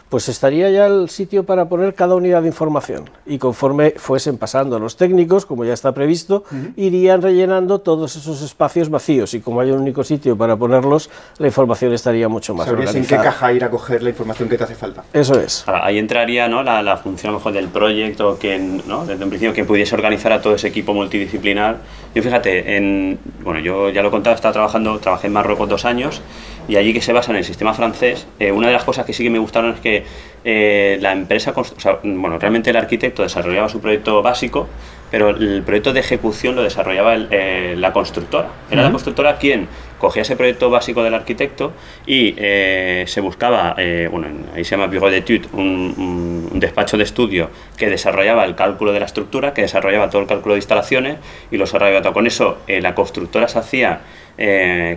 pues 0.08 0.28
estaría 0.28 0.70
ya 0.70 0.86
el 0.86 1.08
sitio 1.08 1.44
para 1.44 1.68
poner 1.68 1.94
cada 1.94 2.14
unidad 2.14 2.42
de 2.42 2.48
información. 2.48 3.10
Y 3.26 3.38
conforme 3.38 3.92
fuesen 3.96 4.38
pasando 4.38 4.78
los 4.78 4.96
técnicos, 4.96 5.44
como 5.46 5.64
ya 5.64 5.72
está 5.72 5.92
previsto, 5.92 6.44
irían 6.76 7.20
rellenando 7.22 7.80
todos 7.80 8.14
esos 8.16 8.42
espacios 8.42 8.90
vacíos. 8.90 9.34
Y 9.34 9.40
como 9.40 9.60
hay 9.60 9.70
un 9.70 9.80
único 9.80 10.04
sitio 10.04 10.36
para 10.36 10.56
ponerlos, 10.56 11.10
la 11.38 11.46
información 11.48 11.92
estaría 11.92 12.28
mucho 12.28 12.54
más 12.54 12.66
Sabrías 12.66 12.90
en 12.90 13.02
organizada. 13.02 13.22
qué 13.22 13.28
caja 13.28 13.52
ir 13.52 13.64
a 13.64 13.70
coger 13.70 14.02
la 14.02 14.10
información 14.10 14.48
que 14.48 14.56
te 14.58 14.64
hace 14.64 14.74
falta. 14.74 15.04
Eso 15.12 15.40
es. 15.40 15.64
Ahora, 15.66 15.84
ahí 15.86 15.98
entraría 15.98 16.48
¿no? 16.48 16.62
la, 16.62 16.82
la 16.82 16.96
función 16.96 17.30
a 17.30 17.32
lo 17.32 17.38
mejor 17.38 17.52
del 17.52 17.68
proyecto, 17.68 18.38
que 18.38 18.58
¿no? 18.58 19.04
desde 19.06 19.24
un 19.24 19.30
principio 19.30 19.52
que 19.52 19.64
pudiese 19.64 19.94
organizar 19.94 20.32
a 20.32 20.40
todo 20.40 20.54
ese 20.54 20.68
equipo 20.68 20.94
multidisciplinar. 20.94 21.78
Yo 22.14 22.22
fíjate, 22.22 22.76
en, 22.76 23.18
bueno, 23.40 23.58
yo 23.58 23.90
ya 23.90 24.00
lo 24.00 24.08
he 24.08 24.10
contado, 24.12 24.36
estaba 24.36 24.52
trabajando, 24.52 24.98
trabajé 25.00 25.26
en 25.26 25.32
Marruecos 25.32 25.68
dos 25.68 25.84
años 25.84 26.22
y 26.68 26.76
allí 26.76 26.92
que 26.92 27.00
se 27.00 27.12
basa 27.12 27.32
en 27.32 27.38
el 27.38 27.44
sistema 27.44 27.74
francés, 27.74 28.26
eh, 28.38 28.52
una 28.52 28.68
de 28.68 28.72
las 28.72 28.84
cosas 28.84 29.04
que 29.04 29.12
sí 29.12 29.24
que 29.24 29.30
me 29.30 29.40
gustaron 29.40 29.74
es 29.74 29.80
que 29.80 30.04
eh, 30.44 30.98
la 31.00 31.12
empresa, 31.12 31.52
o 31.56 31.64
sea, 31.64 31.98
bueno, 32.02 32.38
realmente 32.38 32.70
el 32.70 32.76
arquitecto 32.76 33.22
desarrollaba 33.22 33.68
su 33.68 33.80
proyecto 33.80 34.22
básico, 34.22 34.68
pero 35.14 35.28
el 35.30 35.62
proyecto 35.62 35.92
de 35.92 36.00
ejecución 36.00 36.56
lo 36.56 36.64
desarrollaba 36.64 37.14
el- 37.14 37.28
eh, 37.30 37.76
la 37.78 37.92
constructora. 37.92 38.48
Era 38.68 38.82
la 38.82 38.90
constructora 38.90 39.38
quien 39.38 39.68
cogía 39.96 40.22
ese 40.22 40.34
proyecto 40.34 40.70
básico 40.70 41.04
del 41.04 41.14
arquitecto 41.14 41.70
y 42.04 42.34
eh, 42.36 43.04
se 43.06 43.20
buscaba, 43.20 43.76
eh, 43.78 44.08
bueno, 44.10 44.26
en- 44.26 44.44
ahí 44.56 44.64
se 44.64 44.72
llama 44.72 44.88
Bureau 44.88 45.10
d'études, 45.10 45.46
un, 45.52 46.48
un- 46.52 46.58
despacho 46.58 46.96
de 46.96 47.04
estudio 47.04 47.48
que 47.76 47.88
desarrollaba 47.88 48.44
el 48.44 48.56
cálculo 48.56 48.92
de 48.92 48.98
la 48.98 49.06
estructura, 49.06 49.54
que 49.54 49.62
desarrollaba 49.62 50.10
todo 50.10 50.20
el 50.22 50.26
cálculo 50.26 50.54
de 50.54 50.58
instalaciones 50.58 51.18
y 51.52 51.58
lo 51.58 51.64
desarrollaba 51.64 52.02
todo. 52.02 52.12
Con 52.12 52.26
eso 52.26 52.58
eh, 52.66 52.80
la 52.80 52.96
constructora 52.96 53.46
se 53.46 53.60
hacía 53.60 54.00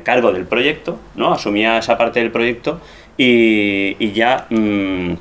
cargo 0.03 0.32
del 0.32 0.45
proyecto, 0.45 0.97
¿no? 1.13 1.32
asumía 1.34 1.78
esa 1.78 1.95
parte 1.95 2.20
del 2.22 2.32
proyecto 2.32 2.82
y, 3.18 3.95
y 3.99 4.11
ya 4.13 4.47
mm, 4.49 5.13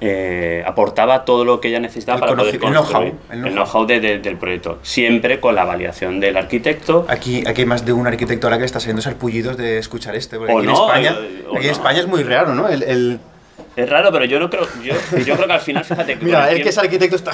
eh, 0.00 0.62
aportaba 0.66 1.24
todo 1.24 1.44
lo 1.44 1.60
que 1.60 1.68
ella 1.68 1.80
necesitaba 1.80 2.16
El 2.16 2.20
para 2.20 2.36
poder 2.36 2.54
conoci- 2.60 2.66
el 2.66 2.72
know-how, 2.72 2.82
construir 2.84 3.14
el 3.30 3.38
know-how. 3.40 3.54
know-how 3.54 3.86
de- 3.86 4.00
de- 4.00 4.18
del 4.18 4.36
proyecto, 4.36 4.78
siempre 4.82 5.38
con 5.40 5.54
la 5.54 5.64
validación 5.64 6.20
del 6.20 6.36
arquitecto. 6.36 7.06
Aquí, 7.08 7.42
aquí 7.46 7.62
hay 7.62 7.66
más 7.66 7.84
de 7.86 7.92
un 7.92 8.06
arquitecto 8.06 8.46
ahora 8.46 8.58
que 8.58 8.64
está 8.64 8.80
saliendo 8.80 9.02
sarpullidos 9.02 9.56
de 9.56 9.78
escuchar 9.78 10.14
este. 10.16 10.38
Porque 10.38 10.52
O 10.52 10.58
aquí, 10.58 10.66
no, 10.66 10.72
en, 10.94 11.04
España, 11.04 11.16
eh, 11.20 11.44
o 11.48 11.56
aquí 11.56 11.66
en 11.66 11.66
no. 11.66 11.72
España 11.72 12.00
es 12.00 12.06
muy 12.06 12.22
raro, 12.24 12.54
¿no? 12.54 12.68
El, 12.68 12.82
el- 12.82 13.20
Es 13.76 13.88
raro, 13.88 14.10
pero 14.10 14.24
yo 14.24 14.40
no 14.40 14.50
creo, 14.50 14.66
yo, 14.82 14.94
yo 15.24 15.34
creo 15.36 15.46
que 15.46 15.52
al 15.52 15.60
final, 15.60 15.84
fíjate 15.84 16.14
que 16.18 16.24
Mira, 16.24 16.50
el 16.50 16.62
que 16.62 16.68
es 16.70 16.78
arquitecto 16.78 17.16
está. 17.16 17.32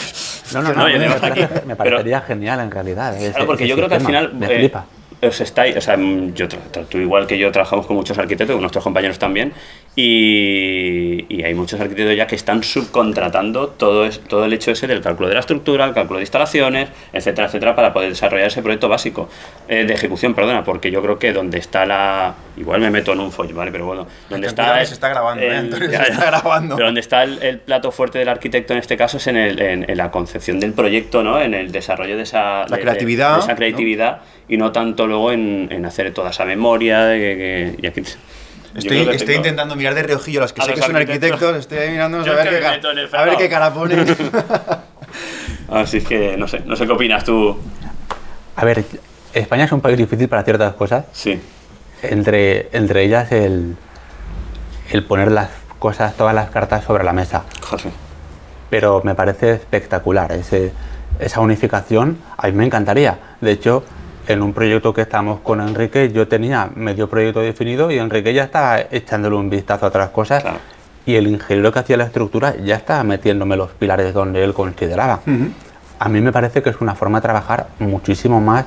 No, 0.53 0.63
no, 0.63 0.69
no, 0.75 0.83
No, 0.83 0.89
yo 0.89 0.99
me, 0.99 1.09
parece- 1.09 1.27
aquí, 1.45 1.55
me 1.67 1.75
pero- 1.75 1.77
parecería 1.77 2.21
genial 2.21 2.61
en 2.61 2.71
realidad. 2.71 3.17
ese- 3.17 3.31
Claro, 3.31 3.47
porque 3.47 3.67
yo 3.67 3.77
creo 3.77 3.89
que 3.89 3.95
al 3.95 4.01
final, 4.05 4.35
Me 4.35 4.47
eh, 4.47 4.59
flipa. 4.59 4.85
os 5.23 5.41
estáis, 5.41 5.77
o 5.77 5.81
sea, 5.81 5.97
yo, 6.35 6.49
tú 6.89 6.99
igual 6.99 7.27
que 7.29 7.39
yo 7.39 7.51
trabajamos 7.53 7.87
con 7.87 7.95
muchos 7.97 8.19
arquitectos, 8.19 8.55
con 8.55 8.61
nuestros 8.63 8.83
compañeros 8.83 9.19
también, 9.21 9.53
y, 9.95 11.27
y 11.29 11.43
hay 11.45 11.55
muchos 11.55 11.81
arquitectos 11.81 12.17
ya 12.17 12.27
que 12.27 12.35
están 12.37 12.63
subcontratando 12.63 13.69
todo, 13.69 14.07
es, 14.07 14.21
todo 14.21 14.45
el 14.45 14.53
hecho 14.53 14.71
ese 14.71 14.87
del 14.87 15.01
cálculo 15.03 15.29
de 15.29 15.35
la 15.35 15.41
estructura, 15.41 15.85
el 15.85 15.93
cálculo 15.93 16.19
de 16.19 16.23
instalaciones, 16.25 16.89
etcétera, 17.13 17.47
etcétera, 17.49 17.75
para 17.77 17.93
poder 17.93 18.09
desarrollar 18.11 18.47
ese 18.49 18.63
proyecto 18.63 18.89
básico 18.89 19.29
eh, 19.69 19.85
de 19.85 19.95
ejecución, 19.95 20.35
perdona, 20.35 20.65
porque 20.65 20.91
yo 20.91 21.03
creo 21.03 21.19
que 21.19 21.33
donde 21.33 21.59
está 21.59 21.85
la... 21.87 22.35
Igual 22.57 22.81
me 22.81 22.91
meto 22.91 23.13
en 23.13 23.21
un 23.21 23.33
follón, 23.33 23.57
¿vale? 23.57 23.73
Pero 23.73 23.87
bueno, 23.87 24.07
donde 24.29 24.47
está... 24.47 24.81
El- 24.81 24.87
se 24.87 24.95
está 24.95 25.09
grabando, 25.09 25.43
¿eh, 25.45 25.57
el-? 25.59 25.73
Se 25.79 25.87
ya, 25.91 25.99
ya. 25.99 26.03
está 26.05 26.27
grabando. 26.27 26.77
Pero 26.77 26.87
donde 26.87 27.01
está 27.01 27.23
el, 27.25 27.43
el 27.43 27.59
plato 27.59 27.91
fuerte 27.93 28.19
del 28.19 28.29
arquitecto 28.29 28.73
en 28.73 28.79
este 28.79 28.97
caso 28.97 29.17
es 29.19 29.27
en, 29.27 29.37
el- 29.37 29.61
en- 29.61 29.91
en 29.91 29.97
la 29.99 30.11
concepción 30.11 30.59
del 30.61 30.73
proyecto, 30.73 31.23
¿no? 31.23 31.41
En 31.41 31.55
el 31.55 31.71
desarrollo 31.73 32.17
de 32.17 32.23
esa, 32.23 32.65
de- 32.69 32.79
creatividad, 32.81 33.35
de 33.35 33.41
esa 33.41 33.49
¿no? 33.53 33.57
creatividad 33.57 34.21
y 34.49 34.57
no 34.57 34.73
tanto 34.73 35.07
luego 35.07 35.33
en, 35.33 35.69
en 35.71 35.85
hacer 35.87 36.13
toda 36.13 36.31
esa 36.31 36.45
memoria. 36.45 37.05
de 37.05 37.19
que- 37.19 37.37
que- 37.37 37.83
y 37.83 37.87
aquí- 37.87 38.03
yo 38.03 38.17
Estoy, 38.75 38.99
estoy 39.01 39.19
tengo- 39.27 39.37
intentando 39.39 39.77
mirar 39.77 39.95
de 39.95 40.03
reojillo 40.03 40.41
a 40.41 40.43
los 40.43 40.53
que 40.53 40.61
A 40.63 40.65
sé 40.65 40.71
los 40.71 40.81
que 40.81 40.87
son 40.87 40.97
arquitectos. 40.97 41.31
arquitectos, 41.33 41.59
estoy 41.61 41.79
ahí 41.79 41.91
mirándonos 41.91 42.27
a 42.27 42.31
ver, 42.33 42.47
es 42.47 42.53
que 42.53 42.57
qué 42.57 42.63
ca- 43.11 43.19
a 43.21 43.25
ver 43.25 43.37
qué 43.37 43.49
cara 43.49 43.75
ponen. 43.75 44.17
Así 45.71 45.99
es 45.99 46.05
que 46.07 46.37
no 46.37 46.49
sé, 46.49 46.61
no 46.67 46.77
sé 46.77 46.87
qué 46.87 46.93
opinas 46.93 47.25
tú. 47.25 47.59
A 48.57 48.65
ver, 48.65 48.85
España 49.33 49.65
es 49.65 49.73
un 49.73 49.81
país 49.81 49.97
difícil 49.97 50.29
para 50.29 50.43
ciertas 50.43 50.75
cosas. 50.75 51.05
Sí. 51.13 51.41
Entre, 52.03 52.69
entre 52.77 53.05
ellas 53.05 53.31
el, 53.33 53.77
el 54.91 55.05
poner 55.05 55.31
las 55.33 55.51
cosas, 55.79 56.15
todas 56.17 56.35
las 56.35 56.51
cartas 56.51 56.85
sobre 56.85 57.05
la 57.05 57.13
mesa. 57.13 57.45
Joder. 57.63 57.93
Pero 58.71 59.01
me 59.05 59.15
parece 59.15 59.53
espectacular 59.53 60.33
ese- 60.33 60.73
esa 61.19 61.41
unificación. 61.41 62.19
A 62.37 62.47
mí 62.49 62.53
me 62.53 62.65
encantaría. 62.67 63.19
De 63.41 63.53
hecho, 63.53 63.85
en 64.33 64.43
un 64.43 64.53
proyecto 64.53 64.93
que 64.93 65.03
estamos 65.03 65.41
con 65.41 65.61
Enrique, 65.61 66.11
yo 66.13 66.27
tenía 66.29 66.69
medio 66.75 67.09
proyecto 67.09 67.41
definido 67.41 67.91
y 67.91 67.99
Enrique 67.99 68.33
ya 68.35 68.45
estaba 68.45 68.81
echándole 68.81 69.37
un 69.37 69.49
vistazo 69.51 69.87
a 69.87 69.89
otras 69.89 70.11
cosas. 70.11 70.43
Claro. 70.43 70.59
Y 71.07 71.17
el 71.17 71.27
ingeniero 71.27 71.73
que 71.73 71.79
hacía 71.81 71.97
la 71.97 72.05
estructura 72.05 72.55
ya 72.57 72.77
estaba 72.77 73.03
metiéndome 73.05 73.57
los 73.57 73.71
pilares 73.71 74.15
donde 74.15 74.43
él 74.45 74.55
consideraba. 74.55 75.21
A 75.99 76.09
mí 76.09 76.21
me 76.21 76.33
parece 76.33 76.63
que 76.63 76.71
es 76.71 76.81
una 76.81 76.95
forma 76.95 77.19
de 77.19 77.23
trabajar 77.23 77.67
muchísimo 77.79 78.41
más 78.41 78.65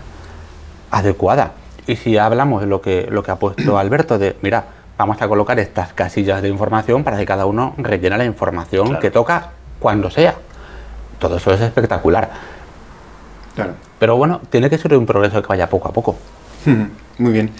adecuada. 0.92 1.52
Y 1.88 1.96
si 1.98 2.18
hablamos 2.18 2.62
de 2.62 2.68
lo 2.68 2.82
que, 2.82 3.08
lo 3.10 3.24
que 3.24 3.32
ha 3.32 3.36
puesto 3.38 3.78
Alberto, 3.80 4.18
de 4.18 4.36
mira, 4.42 4.64
vamos 4.98 5.22
a 5.22 5.28
colocar 5.28 5.60
estas 5.60 5.94
casillas 5.94 6.42
de 6.42 6.50
información 6.50 7.04
para 7.04 7.18
que 7.18 7.26
cada 7.26 7.46
uno 7.46 7.74
rellene 7.78 8.18
la 8.18 8.26
información 8.26 8.88
Claro. 8.88 9.02
que 9.02 9.12
toca 9.12 9.50
cuando 9.80 10.10
sea. 10.10 10.36
Todo 11.20 11.38
eso 11.38 11.52
es 11.54 11.62
espectacular. 11.62 12.30
Claro. 13.56 13.74
Pero 14.00 14.16
bueno, 14.18 14.42
tiene 14.50 14.70
que 14.70 14.78
ser 14.78 14.96
un 14.96 15.06
progreso 15.06 15.42
que 15.42 15.48
vaya 15.48 15.70
poco 15.70 15.88
a 15.88 15.94
poco. 15.94 16.16
Muy 17.18 17.32
bien. 17.32 17.52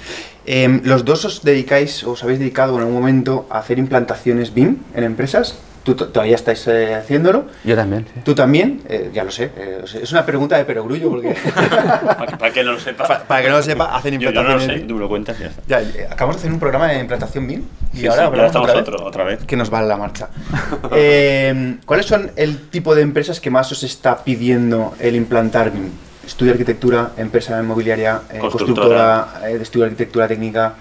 Em, 0.46 0.82
los 0.84 1.06
dos 1.06 1.26
os 1.26 1.44
dedicáis, 1.44 2.04
os 2.04 2.24
habéis 2.24 2.40
dedicado 2.40 2.76
en 2.76 2.82
algún 2.82 2.96
momento 2.96 3.48
a 3.50 3.60
hacer 3.60 3.80
implantaciones 3.80 4.54
BIM 4.54 4.78
en 4.94 5.04
empresas. 5.04 5.58
Tú 5.84 5.94
to- 5.96 6.08
todavía 6.08 6.36
estáis 6.36 6.66
eh, 6.68 6.96
haciéndolo. 6.96 7.46
Yo 7.64 7.76
también, 7.76 8.06
sí. 8.12 8.20
Tú 8.26 8.34
también, 8.34 8.82
eh, 8.90 9.12
ya 9.14 9.24
lo 9.24 9.30
sé. 9.30 9.52
eh, 9.56 9.84
es 10.02 10.12
una 10.12 10.26
pregunta 10.26 10.58
de 10.58 10.66
perogrullo 10.66 11.10
porque. 11.12 11.36
Para 11.36 12.26
que, 12.26 12.38
para 12.38 12.54
que 12.54 12.64
no 12.64 12.72
lo 12.74 12.80
sepa. 12.80 13.08
Pa- 13.08 13.20
para 13.24 13.42
que 13.44 13.50
no 13.50 13.58
lo 13.58 13.62
sepa, 13.64 13.96
hacen 13.96 14.16
Yo, 14.20 14.32
yo 14.32 14.42
no 14.42 14.42
lo 14.42 14.42
implantaciones. 14.54 14.82
sé, 14.82 14.88
tú 14.88 14.94
me 14.96 15.00
lo 15.02 15.10
cuentas 15.10 15.38
y 15.40 15.44
ya 15.44 15.48
está. 15.50 15.62
Ya, 15.68 16.06
acabamos 16.12 16.38
de 16.38 16.40
hacer 16.40 16.52
un 16.54 16.60
programa 16.60 16.88
de 16.88 17.00
implantación 17.00 17.46
BIM 17.48 17.62
y 17.94 17.98
Sí, 18.00 18.08
ahora 18.08 18.14
sí, 18.16 18.20
ya 18.22 18.26
hablamos 18.26 18.48
estamos 18.48 18.70
otra 18.70 18.80
vez. 18.82 18.90
otro- 18.90 19.06
otra 19.06 19.24
vez. 19.26 19.44
Que 19.46 19.56
nos 19.56 19.72
va 19.72 19.82
la 19.84 19.98
marcha. 19.98 20.30
Eh, 20.92 21.78
¿Cuáles 21.86 22.08
son 22.08 22.32
el 22.36 22.70
tipo 22.70 22.96
de 22.96 23.02
empresas 23.04 23.40
que 23.40 23.50
más 23.52 23.72
os 23.72 23.84
está 23.84 24.24
pidiendo 24.24 24.96
el 25.00 25.16
implantar 25.16 25.72
BIM? 25.72 25.90
Estudio 26.26 26.52
de 26.52 26.56
arquitectura, 26.60 27.12
empresa 27.18 27.60
inmobiliaria, 27.62 28.22
eh, 28.32 28.40
Constructora. 28.40 29.26
constructora, 29.26 29.50
eh, 29.50 29.58
de 29.58 29.64
estudio 29.64 29.84
de 29.86 29.92
arquitectura 29.92 30.28
técnica. 30.28 30.74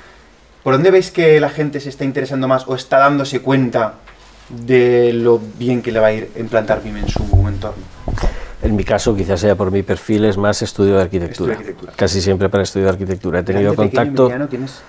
¿Por 0.63 0.75
dónde 0.75 0.91
veis 0.91 1.11
que 1.11 1.39
la 1.41 1.51
gente 1.51 1.81
se 1.81 1.91
está 1.91 2.05
interesando 2.05 2.49
más 2.49 2.67
o 2.67 2.75
está 2.75 2.99
dándose 2.99 3.41
cuenta 3.41 3.95
de 4.49 5.13
lo 5.13 5.41
bien 5.59 5.83
que 5.83 5.93
le 5.93 6.01
va 6.01 6.07
a 6.09 6.13
ir 6.13 6.31
implantar 6.37 6.83
BIM 6.83 6.97
en 6.99 7.09
su 7.09 7.23
entorno? 7.47 7.83
En 8.63 8.75
mi 8.75 8.85
caso, 8.85 9.15
quizás 9.15 9.41
sea 9.41 9.55
por 9.57 9.71
mi 9.71 9.83
perfil, 9.83 10.25
es 10.25 10.39
más 10.39 10.63
estudio 10.63 10.97
de 10.97 11.03
arquitectura. 11.03 11.33
Estudio 11.33 11.49
de 11.49 11.55
arquitectura. 11.57 11.93
Casi 11.97 12.23
siempre 12.23 12.49
para 12.49 12.63
estudio 12.63 12.87
de 12.87 12.93
arquitectura. 12.93 13.41
He 13.41 13.43
tenido 13.43 13.73
Grande, 13.75 13.91
pequeño, 13.91 14.05
contacto 14.07 14.23
mediano, 14.25 14.49
tienes- 14.49 14.81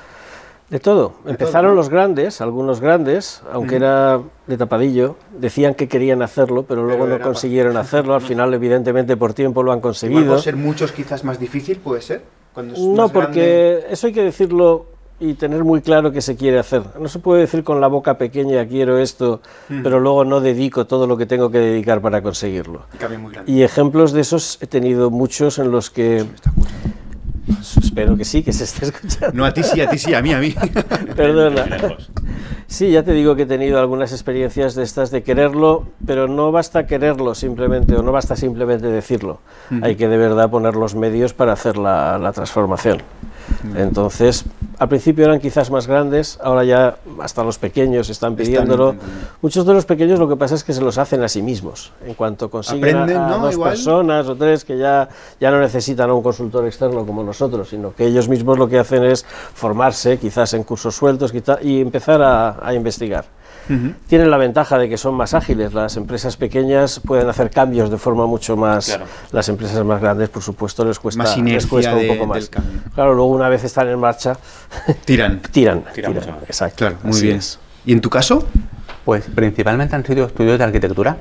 de 0.69 0.79
todo. 0.79 1.13
De 1.23 1.31
Empezaron 1.31 1.75
los 1.75 1.89
grandes, 1.89 2.41
algunos 2.41 2.81
grandes, 2.81 3.41
aunque 3.51 3.75
era 3.75 4.21
de 4.47 4.57
tapadillo, 4.57 5.15
decían 5.37 5.75
que 5.75 5.87
querían 5.87 6.21
hacerlo, 6.21 6.63
pero 6.63 6.83
luego 6.83 7.05
no 7.07 7.19
consiguieron 7.19 7.77
hacerlo. 7.77 8.15
Al 8.15 8.21
final, 8.21 8.53
evidentemente, 8.53 9.15
por 9.17 9.33
tiempo 9.33 9.63
lo 9.63 9.71
han 9.71 9.79
Igual 9.79 9.91
conseguido. 9.93 10.33
por 10.33 10.41
ser 10.41 10.55
muchos 10.55 10.91
quizás 10.91 11.23
más 11.23 11.39
difícil, 11.39 11.77
puede 11.77 12.01
ser. 12.01 12.23
Cuando 12.53 12.73
es 12.73 12.79
No, 12.79 13.09
porque 13.09 13.85
eso 13.89 14.07
hay 14.07 14.13
que 14.13 14.23
decirlo 14.23 14.87
y 15.19 15.35
tener 15.35 15.63
muy 15.63 15.81
claro 15.81 16.11
qué 16.11 16.21
se 16.21 16.35
quiere 16.35 16.59
hacer. 16.59 16.83
No 16.99 17.07
se 17.07 17.19
puede 17.19 17.41
decir 17.41 17.63
con 17.63 17.79
la 17.79 17.87
boca 17.87 18.17
pequeña 18.17 18.65
quiero 18.65 18.97
esto, 18.97 19.41
pero 19.83 19.99
luego 19.99 20.25
no 20.25 20.41
dedico 20.41 20.87
todo 20.87 21.07
lo 21.07 21.15
que 21.15 21.25
tengo 21.25 21.49
que 21.51 21.59
dedicar 21.59 22.01
para 22.01 22.21
conseguirlo. 22.21 22.81
Y 23.45 23.61
ejemplos 23.61 24.11
de 24.11 24.21
esos 24.21 24.57
he 24.61 24.67
tenido 24.67 25.09
muchos 25.11 25.59
en 25.59 25.71
los 25.71 25.89
que... 25.89 26.25
Espero 27.81 28.17
que 28.17 28.25
sí, 28.25 28.43
que 28.43 28.53
se 28.53 28.63
esté 28.63 28.85
escuchando. 28.85 29.33
No 29.33 29.45
a 29.45 29.53
ti 29.53 29.63
sí, 29.63 29.81
a 29.81 29.89
ti 29.89 29.97
sí, 29.97 30.13
a 30.13 30.21
mí, 30.21 30.33
a 30.33 30.39
mí. 30.39 30.53
Perdona. 31.15 31.65
Sí, 32.67 32.91
ya 32.91 33.03
te 33.03 33.13
digo 33.13 33.35
que 33.35 33.43
he 33.43 33.45
tenido 33.45 33.79
algunas 33.79 34.11
experiencias 34.11 34.73
de 34.75 34.83
estas 34.83 35.11
de 35.11 35.21
quererlo, 35.23 35.87
pero 36.05 36.27
no 36.27 36.51
basta 36.51 36.87
quererlo 36.87 37.35
simplemente, 37.35 37.95
o 37.95 38.01
no 38.01 38.11
basta 38.11 38.35
simplemente 38.35 38.87
decirlo. 38.87 39.39
Hay 39.81 39.95
que 39.95 40.07
de 40.07 40.17
verdad 40.17 40.49
poner 40.49 40.75
los 40.75 40.95
medios 40.95 41.33
para 41.33 41.53
hacer 41.53 41.77
la, 41.77 42.17
la 42.17 42.31
transformación. 42.33 43.01
Entonces, 43.75 44.45
al 44.77 44.89
principio 44.89 45.25
eran 45.25 45.39
quizás 45.39 45.71
más 45.71 45.87
grandes, 45.87 46.37
ahora 46.43 46.63
ya 46.63 46.97
hasta 47.21 47.43
los 47.43 47.57
pequeños 47.57 48.09
están 48.09 48.35
pidiéndolo. 48.35 48.95
Muchos 49.41 49.65
de 49.65 49.73
los 49.73 49.85
pequeños 49.85 50.19
lo 50.19 50.27
que 50.27 50.35
pasa 50.35 50.55
es 50.55 50.63
que 50.63 50.73
se 50.73 50.81
los 50.81 50.97
hacen 50.97 51.23
a 51.23 51.27
sí 51.29 51.41
mismos. 51.41 51.91
En 52.05 52.13
cuanto 52.13 52.49
consiguen 52.49 52.95
a- 52.97 53.03
Aprenden, 53.03 53.17
a, 53.23 53.29
¿no? 53.29 53.39
dos 53.39 53.53
Igual. 53.53 53.69
personas 53.71 54.27
o 54.27 54.35
tres 54.35 54.65
que 54.65 54.77
ya, 54.77 55.09
ya 55.39 55.51
no 55.51 55.59
necesitan 55.59 56.09
a 56.09 56.13
un 56.13 56.23
consultor 56.23 56.65
externo 56.65 57.05
como 57.05 57.23
nosotros, 57.23 57.69
sino 57.69 57.93
que 57.93 58.05
ellos 58.05 58.27
mismos 58.29 58.57
lo 58.57 58.67
que 58.67 58.79
hacen 58.79 59.03
es 59.03 59.25
formarse, 59.53 60.17
quizás 60.17 60.53
en 60.53 60.63
cursos 60.63 60.95
sueltos 60.95 61.31
quizá- 61.31 61.59
y 61.61 61.81
empezar 61.81 62.21
a, 62.21 62.57
a 62.65 62.73
investigar. 62.73 63.25
Tienen 64.07 64.29
la 64.31 64.37
ventaja 64.37 64.77
de 64.77 64.87
que 64.89 64.97
son 64.97 65.15
más 65.15 65.33
ágiles. 65.33 65.73
Las 65.73 65.97
empresas 65.97 66.37
pequeñas 66.37 66.99
pueden 66.99 67.27
hacer 67.29 67.49
cambios 67.49 67.89
de 67.89 67.97
forma 67.97 68.25
mucho 68.25 68.55
más. 68.55 68.85
Claro. 68.87 69.05
Las 69.31 69.49
empresas 69.49 69.83
más 69.85 70.01
grandes, 70.01 70.29
por 70.29 70.43
supuesto, 70.43 70.85
les 70.85 70.99
cuesta, 70.99 71.23
Más 71.23 71.37
les 71.37 71.65
cuesta 71.65 71.95
un 71.95 72.07
poco 72.07 72.25
más. 72.27 72.49
Claro, 72.93 73.13
luego 73.13 73.31
una 73.31 73.49
vez 73.49 73.63
están 73.63 73.89
en 73.89 73.99
marcha, 73.99 74.37
Tiran. 75.05 75.41
tiran. 75.51 75.83
Tiran. 75.93 76.15
Exacto. 76.47 76.77
Claro, 76.77 76.97
muy 77.03 77.19
bien. 77.21 77.37
es. 77.37 77.59
¿Y 77.85 77.93
en 77.93 78.01
tu 78.01 78.09
caso? 78.09 78.47
Pues 79.03 79.25
principalmente 79.33 79.95
han 79.95 80.05
sido 80.05 80.25
estudios 80.25 80.57
de 80.57 80.63
arquitectura, 80.63 81.17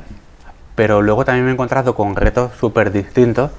pero 0.75 1.03
luego 1.03 1.25
también 1.25 1.45
me 1.45 1.51
he 1.51 1.55
encontrado 1.55 1.95
con 1.95 2.17
retos 2.17 2.53
súper 2.59 2.91
distintos, 2.91 3.51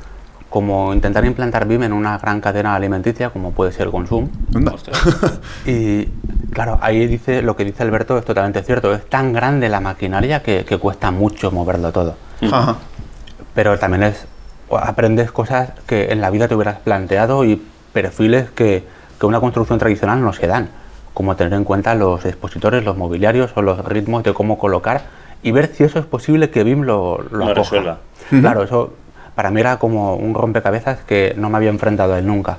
como 0.55 0.93
intentar 0.93 1.25
implantar 1.25 1.67
BIM 1.67 1.83
en 1.83 1.91
una 1.91 2.17
gran 2.17 2.39
cadena 2.39 2.75
alimenticia, 2.75 3.29
como 3.29 3.51
puede 3.51 3.73
ser 3.73 3.89
Consum. 3.89 4.29
Ostras. 4.73 4.97
Y 5.65 6.05
claro, 6.53 6.79
ahí 6.81 7.07
dice 7.07 7.41
lo 7.41 7.57
que 7.57 7.65
dice 7.65 7.83
Alberto 7.83 8.17
es 8.17 8.23
totalmente 8.23 8.63
cierto. 8.63 8.93
Es 8.93 9.05
tan 9.09 9.33
grande 9.33 9.67
la 9.67 9.81
maquinaria 9.81 10.41
que, 10.43 10.63
que 10.63 10.77
cuesta 10.77 11.11
mucho 11.11 11.51
moverlo 11.51 11.91
todo. 11.91 12.15
Ajá. 12.49 12.77
Pero 13.53 13.77
también 13.79 14.03
es 14.03 14.27
aprendes 14.71 15.29
cosas 15.29 15.71
que 15.87 16.13
en 16.13 16.21
la 16.21 16.29
vida 16.29 16.47
te 16.47 16.55
hubieras 16.55 16.79
planteado 16.79 17.43
y 17.43 17.61
perfiles 17.91 18.49
que, 18.49 18.85
que 19.19 19.25
una 19.25 19.41
construcción 19.41 19.77
tradicional 19.77 20.21
no 20.21 20.31
se 20.31 20.47
dan, 20.47 20.69
como 21.13 21.35
tener 21.35 21.51
en 21.51 21.65
cuenta 21.65 21.95
los 21.95 22.23
expositores, 22.23 22.85
los 22.85 22.95
mobiliarios 22.95 23.51
o 23.55 23.61
los 23.61 23.83
ritmos 23.83 24.23
de 24.23 24.33
cómo 24.33 24.57
colocar 24.57 25.01
y 25.43 25.51
ver 25.51 25.67
si 25.75 25.83
eso 25.83 25.99
es 25.99 26.05
posible 26.05 26.49
que 26.49 26.63
BIM 26.63 26.83
lo, 26.83 27.21
lo, 27.29 27.47
Lo 27.47 27.53
resuelva. 27.53 27.97
Claro, 28.29 28.63
eso 28.63 28.93
para 29.35 29.51
mí 29.51 29.59
era 29.59 29.77
como 29.77 30.15
un 30.15 30.33
rompecabezas 30.33 30.99
que 30.99 31.33
no 31.37 31.49
me 31.49 31.57
había 31.57 31.69
enfrentado 31.69 32.13
a 32.13 32.19
él 32.19 32.25
nunca. 32.25 32.57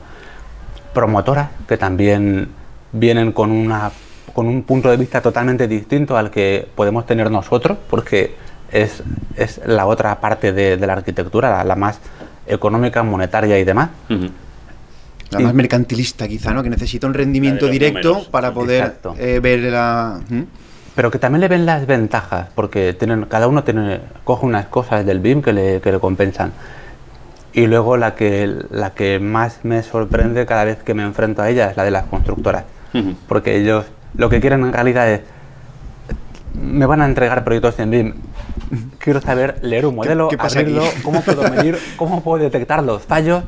Promotoras 0.93 1.49
que 1.67 1.77
también 1.77 2.49
vienen 2.93 3.33
con, 3.33 3.51
una, 3.51 3.91
con 4.33 4.47
un 4.47 4.63
punto 4.63 4.91
de 4.91 4.97
vista 4.97 5.21
totalmente 5.21 5.67
distinto 5.69 6.17
al 6.17 6.31
que 6.31 6.69
podemos 6.75 7.07
tener 7.07 7.31
nosotros, 7.31 7.79
porque 7.89 8.35
es, 8.71 9.03
es 9.37 9.61
la 9.67 9.87
otra 9.87 10.21
parte 10.21 10.53
de, 10.53 10.77
de 10.77 10.87
la 10.87 10.95
arquitectura, 10.95 11.51
la, 11.51 11.65
la 11.65 11.77
más 11.77 11.99
económica, 12.47 13.03
monetaria 13.03 13.59
y 13.59 13.65
demás. 13.65 13.91
La 15.31 15.41
más 15.41 15.55
mercantilista, 15.55 16.29
quizá, 16.29 16.53
¿no? 16.55 16.63
Que 16.63 16.71
necesita 16.71 17.07
un 17.07 17.15
rendimiento 17.15 17.67
directo 17.67 18.09
números. 18.09 18.29
para 18.29 18.55
poder 18.55 18.99
eh, 19.19 19.41
ver 19.43 19.61
la. 19.61 20.21
¿Mm? 20.29 20.43
Pero 20.97 21.11
que 21.11 21.19
también 21.19 21.41
le 21.43 21.49
ven 21.49 21.67
las 21.67 21.87
ventajas, 21.87 22.49
porque 22.55 22.95
tienen, 22.95 23.27
cada 23.27 23.47
uno 23.49 23.63
tiene, 23.63 24.01
coge 24.25 24.47
unas 24.47 24.67
cosas 24.67 25.05
del 25.07 25.21
BIM 25.21 25.43
que 25.43 25.53
le, 25.53 25.81
que 25.83 25.93
le 25.93 26.01
compensan. 26.01 26.53
Y 27.53 27.67
luego 27.67 27.97
la 27.97 28.15
que, 28.15 28.53
la 28.71 28.91
que 28.95 29.19
más 29.21 29.61
me 29.63 29.83
sorprende 29.83 30.45
cada 30.47 30.65
vez 30.65 30.79
que 30.83 30.95
me 30.95 31.03
enfrento 31.03 31.43
a 31.43 31.51
ella 31.51 31.71
es 31.71 31.77
la 31.77 31.85
de 31.85 31.91
las 31.91 32.05
constructoras. 32.07 32.65
Ujú. 32.95 33.15
Porque 33.29 33.57
ellos 33.57 33.85
lo 34.17 34.29
que 34.31 34.41
quieren 34.41 34.63
en 34.65 34.73
realidad 34.73 35.09
es, 35.11 35.21
me 36.55 36.87
van 36.87 37.03
a 37.03 37.05
entregar 37.07 37.45
proyectos 37.45 37.79
en 37.79 37.91
BIM. 37.91 38.15
Quiero 38.99 39.21
saber 39.21 39.59
leer 39.63 39.87
un 39.87 39.95
modelo, 39.97 40.29
qué 40.29 40.39
pasa 40.39 40.61
abrirlo, 40.61 40.83
aquí? 40.85 41.03
cómo 41.03 41.21
puedo 41.21 41.51
medir, 41.51 41.79
cómo 41.97 42.23
puedo 42.23 42.43
detectar 42.43 42.83
los 42.83 43.03
fallos 43.03 43.45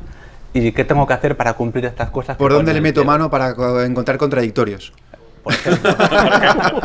¿Y 0.54 0.72
qué 0.72 0.82
tengo 0.84 1.06
que 1.06 1.12
hacer 1.12 1.36
para 1.36 1.52
cumplir 1.52 1.84
estas 1.84 2.08
cosas? 2.10 2.36
¿Por 2.38 2.52
dónde 2.52 2.72
le 2.72 2.80
meto 2.80 3.04
mano 3.04 3.30
para 3.30 3.54
co- 3.54 3.82
encontrar 3.82 4.16
contradictorios? 4.16 4.92
Por 5.48 5.54
ejemplo. 5.54 6.80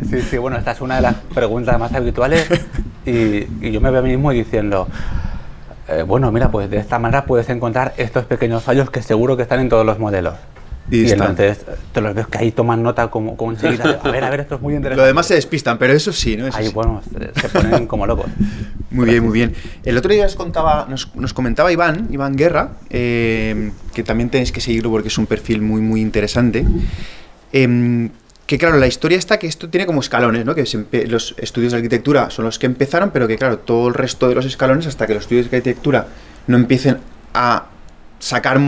sí, 0.10 0.22
sí, 0.22 0.38
bueno, 0.38 0.56
esta 0.56 0.72
es 0.72 0.80
una 0.80 0.96
de 0.96 1.02
las 1.02 1.14
preguntas 1.34 1.78
más 1.78 1.92
habituales 1.92 2.48
y, 3.06 3.46
y 3.60 3.70
yo 3.72 3.80
me 3.80 3.90
veo 3.90 4.00
a 4.00 4.02
mí 4.02 4.10
mismo 4.10 4.30
diciendo, 4.30 4.88
eh, 5.88 6.02
bueno, 6.02 6.30
mira, 6.32 6.50
pues 6.50 6.70
de 6.70 6.78
esta 6.78 6.98
manera 6.98 7.24
puedes 7.24 7.48
encontrar 7.48 7.94
estos 7.96 8.24
pequeños 8.24 8.62
fallos 8.62 8.90
que 8.90 9.02
seguro 9.02 9.36
que 9.36 9.42
están 9.42 9.60
en 9.60 9.68
todos 9.68 9.84
los 9.84 9.98
modelos. 9.98 10.34
Y 10.90 11.06
Y, 11.06 11.10
entonces 11.12 11.64
te 11.92 12.00
los 12.00 12.14
ves 12.14 12.26
que 12.26 12.38
ahí 12.38 12.50
toman 12.50 12.82
nota 12.82 13.08
como, 13.08 13.36
como 13.36 13.52
enseguida. 13.52 14.00
A 14.02 14.10
ver, 14.10 14.24
a 14.24 14.30
ver, 14.30 14.40
esto 14.40 14.56
es 14.56 14.60
muy 14.60 14.74
interesante. 14.74 15.02
Lo 15.02 15.06
demás 15.06 15.26
se 15.26 15.34
despistan, 15.34 15.78
pero 15.78 15.92
eso 15.92 16.12
sí, 16.12 16.36
¿no? 16.36 16.48
Eso 16.48 16.58
Ahí, 16.58 16.66
sí. 16.66 16.72
bueno, 16.74 17.00
se, 17.12 17.40
se 17.40 17.48
ponen 17.48 17.86
como 17.86 18.06
locos. 18.06 18.26
Muy 18.90 19.08
bien, 19.08 19.22
muy 19.22 19.32
bien. 19.32 19.54
El 19.84 19.96
otro 19.96 20.12
día 20.12 20.26
os 20.26 20.34
contaba, 20.34 20.88
nos, 20.90 21.14
nos 21.14 21.32
comentaba 21.32 21.70
Iván, 21.70 22.08
Iván 22.10 22.34
Guerra, 22.34 22.70
eh, 22.90 23.70
que 23.94 24.02
también 24.02 24.30
tenéis 24.30 24.50
que 24.50 24.60
seguirlo 24.60 24.90
porque 24.90 25.06
es 25.06 25.16
un 25.16 25.26
perfil 25.26 25.62
muy, 25.62 25.80
muy 25.80 26.00
interesante. 26.00 26.66
Em, 27.52 28.10
que 28.46 28.58
claro, 28.58 28.78
la 28.78 28.88
historia 28.88 29.16
está 29.16 29.38
que 29.38 29.46
esto 29.46 29.68
tiene 29.68 29.86
como 29.86 30.00
escalones, 30.00 30.44
¿no? 30.44 30.54
Que 30.54 30.64
los 31.06 31.34
estudios 31.38 31.72
de 31.72 31.78
arquitectura 31.78 32.30
son 32.30 32.46
los 32.46 32.58
que 32.58 32.66
empezaron, 32.66 33.10
pero 33.10 33.28
que 33.28 33.36
claro, 33.36 33.58
todo 33.58 33.86
el 33.86 33.94
resto 33.94 34.28
de 34.28 34.34
los 34.34 34.44
escalones, 34.44 34.86
hasta 34.86 35.06
que 35.06 35.14
los 35.14 35.22
estudios 35.22 35.48
de 35.48 35.56
arquitectura 35.56 36.08
no 36.48 36.56
empiecen 36.56 36.98
a 37.32 37.66
sacar 38.18 38.60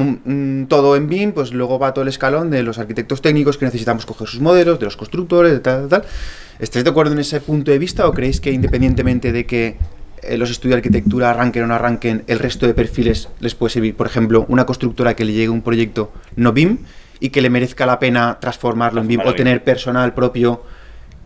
todo 0.69 0.97
en 0.97 1.09
BIM, 1.09 1.33
pues 1.33 1.53
luego 1.53 1.79
va 1.79 1.93
todo 1.93 2.03
el 2.03 2.09
escalón 2.09 2.51
de 2.51 2.63
los 2.63 2.79
arquitectos 2.79 3.21
técnicos 3.23 3.59
que 3.59 3.65
necesitamos 3.65 4.07
coger 4.07 4.29
sus 4.29 4.41
modelos, 4.41 4.79
de 4.79 4.85
los 4.87 4.97
constructores, 4.97 5.53
de 5.53 5.59
tal, 5.61 5.89
tal, 5.89 6.03
tal. 6.03 6.11
¿Estáis 6.59 6.85
de 6.85 6.91
acuerdo 6.91 7.13
en 7.13 7.19
ese 7.19 7.41
punto 7.41 7.71
de 7.71 7.79
vista 7.79 8.07
o 8.07 8.13
creéis 8.13 8.41
que 8.41 8.53
independientemente 8.53 9.33
de 9.33 9.47
que 9.47 9.77
eh, 10.23 10.39
los 10.39 10.51
estudios 10.51 10.75
de 10.75 10.77
arquitectura 10.77 11.31
arranquen 11.31 11.65
o 11.65 11.67
no 11.67 11.75
arranquen, 11.75 12.25
el 12.29 12.39
resto 12.39 12.67
de 12.67 12.75
perfiles 12.75 13.29
les 13.41 13.55
puede 13.55 13.73
servir? 13.73 13.95
Por 13.95 14.07
ejemplo, 14.07 14.47
una 14.49 14.65
constructora 14.65 15.15
que 15.15 15.25
le 15.25 15.33
llegue 15.33 15.49
un 15.49 15.63
proyecto 15.63 16.13
no 16.37 16.53
BIM 16.53 16.79
y 17.23 17.31
que 17.31 17.41
le 17.41 17.49
merezca 17.51 17.87
la 17.87 17.99
pena 17.99 18.39
transformarlo 18.41 19.01
en 19.01 19.07
BIM 19.09 19.21
o 19.25 19.35
tener 19.35 19.63
personal 19.65 20.13
propio 20.13 20.63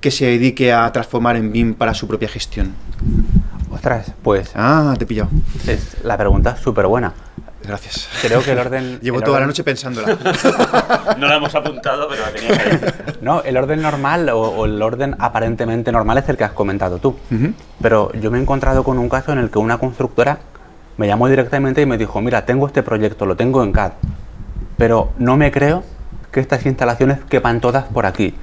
que 0.00 0.10
se 0.10 0.26
dedique 0.26 0.72
a 0.72 0.92
transformar 0.92 1.36
en 1.36 1.50
BIM 1.52 1.74
para 1.74 1.94
su 1.94 2.06
propia 2.06 2.28
gestión. 2.28 2.74
Ostras, 3.70 4.12
pues 4.22 4.50
Ah, 4.54 4.94
te 4.98 5.04
he 5.04 5.06
pillado. 5.06 5.30
es, 5.66 5.96
la 6.04 6.16
pregunta 6.16 6.50
es 6.56 6.60
súper 6.60 6.86
buena. 6.86 7.12
Gracias. 7.64 8.08
Creo 8.22 8.42
que 8.42 8.52
el 8.52 8.58
orden... 8.58 9.00
Llevo 9.02 9.18
el 9.18 9.24
toda 9.24 9.40
la 9.40 9.46
orden- 9.46 9.48
noche 9.48 9.64
pensándola. 9.64 10.16
No 11.18 11.26
la 11.26 11.36
hemos 11.36 11.54
apuntado, 11.54 12.06
pero 12.08 12.22
la 12.22 12.30
teníamos 12.30 12.58
ahí. 12.58 13.14
No, 13.22 13.42
el 13.42 13.56
orden 13.56 13.80
normal 13.82 14.28
o, 14.28 14.40
o 14.40 14.66
el 14.66 14.80
orden 14.82 15.16
aparentemente 15.18 15.90
normal 15.90 16.18
es 16.18 16.28
el 16.28 16.36
que 16.36 16.44
has 16.44 16.52
comentado 16.52 16.98
tú. 16.98 17.16
Ujú. 17.30 17.52
Pero 17.80 18.12
yo 18.12 18.30
me 18.30 18.38
he 18.38 18.42
encontrado 18.42 18.84
con 18.84 18.98
un 18.98 19.08
caso 19.08 19.32
en 19.32 19.38
el 19.38 19.50
que 19.50 19.58
una 19.58 19.78
constructora 19.78 20.38
me 20.98 21.06
llamó 21.06 21.26
directamente 21.28 21.80
y 21.82 21.86
me 21.86 21.96
dijo, 21.98 22.20
mira, 22.20 22.44
tengo 22.46 22.66
este 22.66 22.82
proyecto, 22.82 23.26
lo 23.26 23.34
tengo 23.36 23.64
en 23.64 23.72
CAD, 23.72 23.92
pero 24.76 25.10
no 25.18 25.36
me 25.36 25.50
creo 25.50 25.82
que 26.32 26.40
estas 26.40 26.66
instalaciones 26.66 27.18
quepan 27.28 27.60
todas 27.60 27.84
por 27.84 28.06
aquí. 28.06 28.34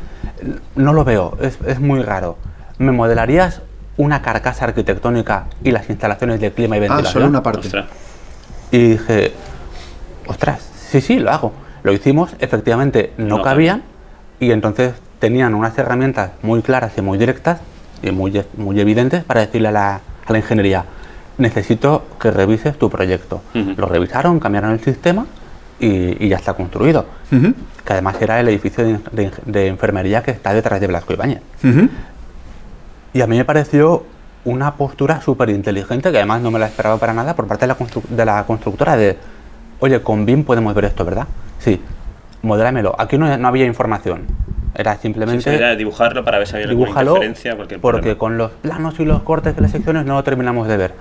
No 0.76 0.94
lo 0.94 1.04
veo, 1.04 1.38
es, 1.42 1.58
es 1.66 1.80
muy 1.80 2.02
raro. 2.02 2.38
¿Me 2.78 2.92
modelarías 2.92 3.62
una 3.98 4.22
carcasa 4.22 4.66
arquitectónica 4.66 5.46
y 5.64 5.72
las 5.72 5.90
instalaciones 5.90 6.40
de 6.40 6.52
clima 6.52 6.76
y 6.76 6.80
Ah, 6.80 6.82
ventilación? 6.82 7.14
solo 7.14 7.28
una 7.28 7.44
parte. 7.44 7.68
Ostras. 7.68 7.86
Y 8.72 8.78
dije, 8.92 9.34
ostras, 10.28 10.62
sí, 10.90 11.02
sí, 11.02 11.20
lo 11.20 11.32
hago. 11.32 11.54
Lo 11.84 11.92
hicimos, 11.92 12.34
efectivamente 12.40 13.14
no, 13.18 13.38
No 13.38 13.44
cabían 13.44 13.84
y 14.40 14.52
entonces 14.52 14.94
tenían 15.20 15.54
unas 15.54 15.78
herramientas 15.78 16.32
muy 16.42 16.62
claras 16.62 16.94
y 16.98 17.02
muy 17.02 17.18
directas 17.18 17.60
y 18.02 18.12
muy, 18.12 18.44
muy 18.58 18.80
evidentes 18.80 19.24
para 19.24 19.42
decirle 19.42 19.68
a 19.68 19.72
la, 19.72 19.96
a 20.26 20.32
la 20.32 20.38
ingeniería, 20.38 20.86
necesito 21.38 22.04
que 22.20 22.32
revises 22.32 22.78
tu 22.78 22.90
proyecto. 22.90 23.42
Lo 23.54 23.86
revisaron, 23.88 24.40
cambiaron 24.40 24.72
el 24.72 24.80
sistema 24.82 25.26
y, 25.80 26.26
y 26.26 26.30
ya 26.30 26.38
está 26.38 26.54
construido. 26.54 27.06
Ujú. 27.32 27.54
Que 27.86 27.94
además 27.94 28.16
era 28.22 28.40
el 28.40 28.48
edificio 28.50 28.84
de, 28.86 29.00
de- 29.12 29.32
de 29.46 29.68
enfermería 29.68 30.24
que 30.24 30.32
está 30.32 30.54
detrás 30.54 30.80
de 30.80 30.88
Blasco 30.88 31.14
Ibáñez. 31.14 31.42
Ujú. 31.64 31.90
Y 33.14 33.22
a 33.22 33.28
mí 33.28 33.38
me 33.38 33.46
pareció 33.46 34.06
una 34.46 34.76
postura 34.76 35.22
súper 35.22 35.50
inteligente, 35.50 36.12
que 36.12 36.18
además 36.18 36.42
no 36.42 36.52
me 36.52 36.60
la 36.60 36.66
esperaba 36.68 36.98
para 36.98 37.14
nada, 37.14 37.36
por 37.36 37.48
parte 37.48 37.62
de 37.66 37.68
la, 37.68 37.78
constru- 37.78 38.04
de 38.08 38.26
la 38.26 38.44
constructora 38.46 38.96
de, 38.98 39.18
oye, 39.80 40.02
con 40.02 40.26
BIM 40.26 40.44
podemos 40.44 40.74
ver 40.74 40.86
esto, 40.86 41.06
¿verdad? 41.06 41.28
Sí, 41.60 41.82
modélamelo. 42.42 42.96
Aquí 43.00 43.18
no, 43.18 43.38
no 43.38 43.48
había 43.48 43.66
información. 43.66 44.24
Era 44.76 44.96
Sí, 44.96 45.04
simplemente 45.04 45.44
sería 45.44 45.76
dibujarlo 45.76 46.26
para 46.26 46.40
ver 46.40 46.48
si 46.48 46.56
había 46.56 46.68
alguna 46.68 46.90
interferencia, 46.90 47.56
cualquier 47.56 47.80
porque 47.80 48.00
problema. 48.16 48.20
con 48.20 48.38
los 48.40 48.52
planos 48.52 49.00
y 49.00 49.06
los 49.06 49.22
cortes 49.22 49.56
de 49.56 49.62
las 49.62 49.72
secciones 49.72 50.04
no 50.06 50.16
lo 50.16 50.24
terminamos 50.24 50.68
de 50.68 50.78
ver. 50.78 50.94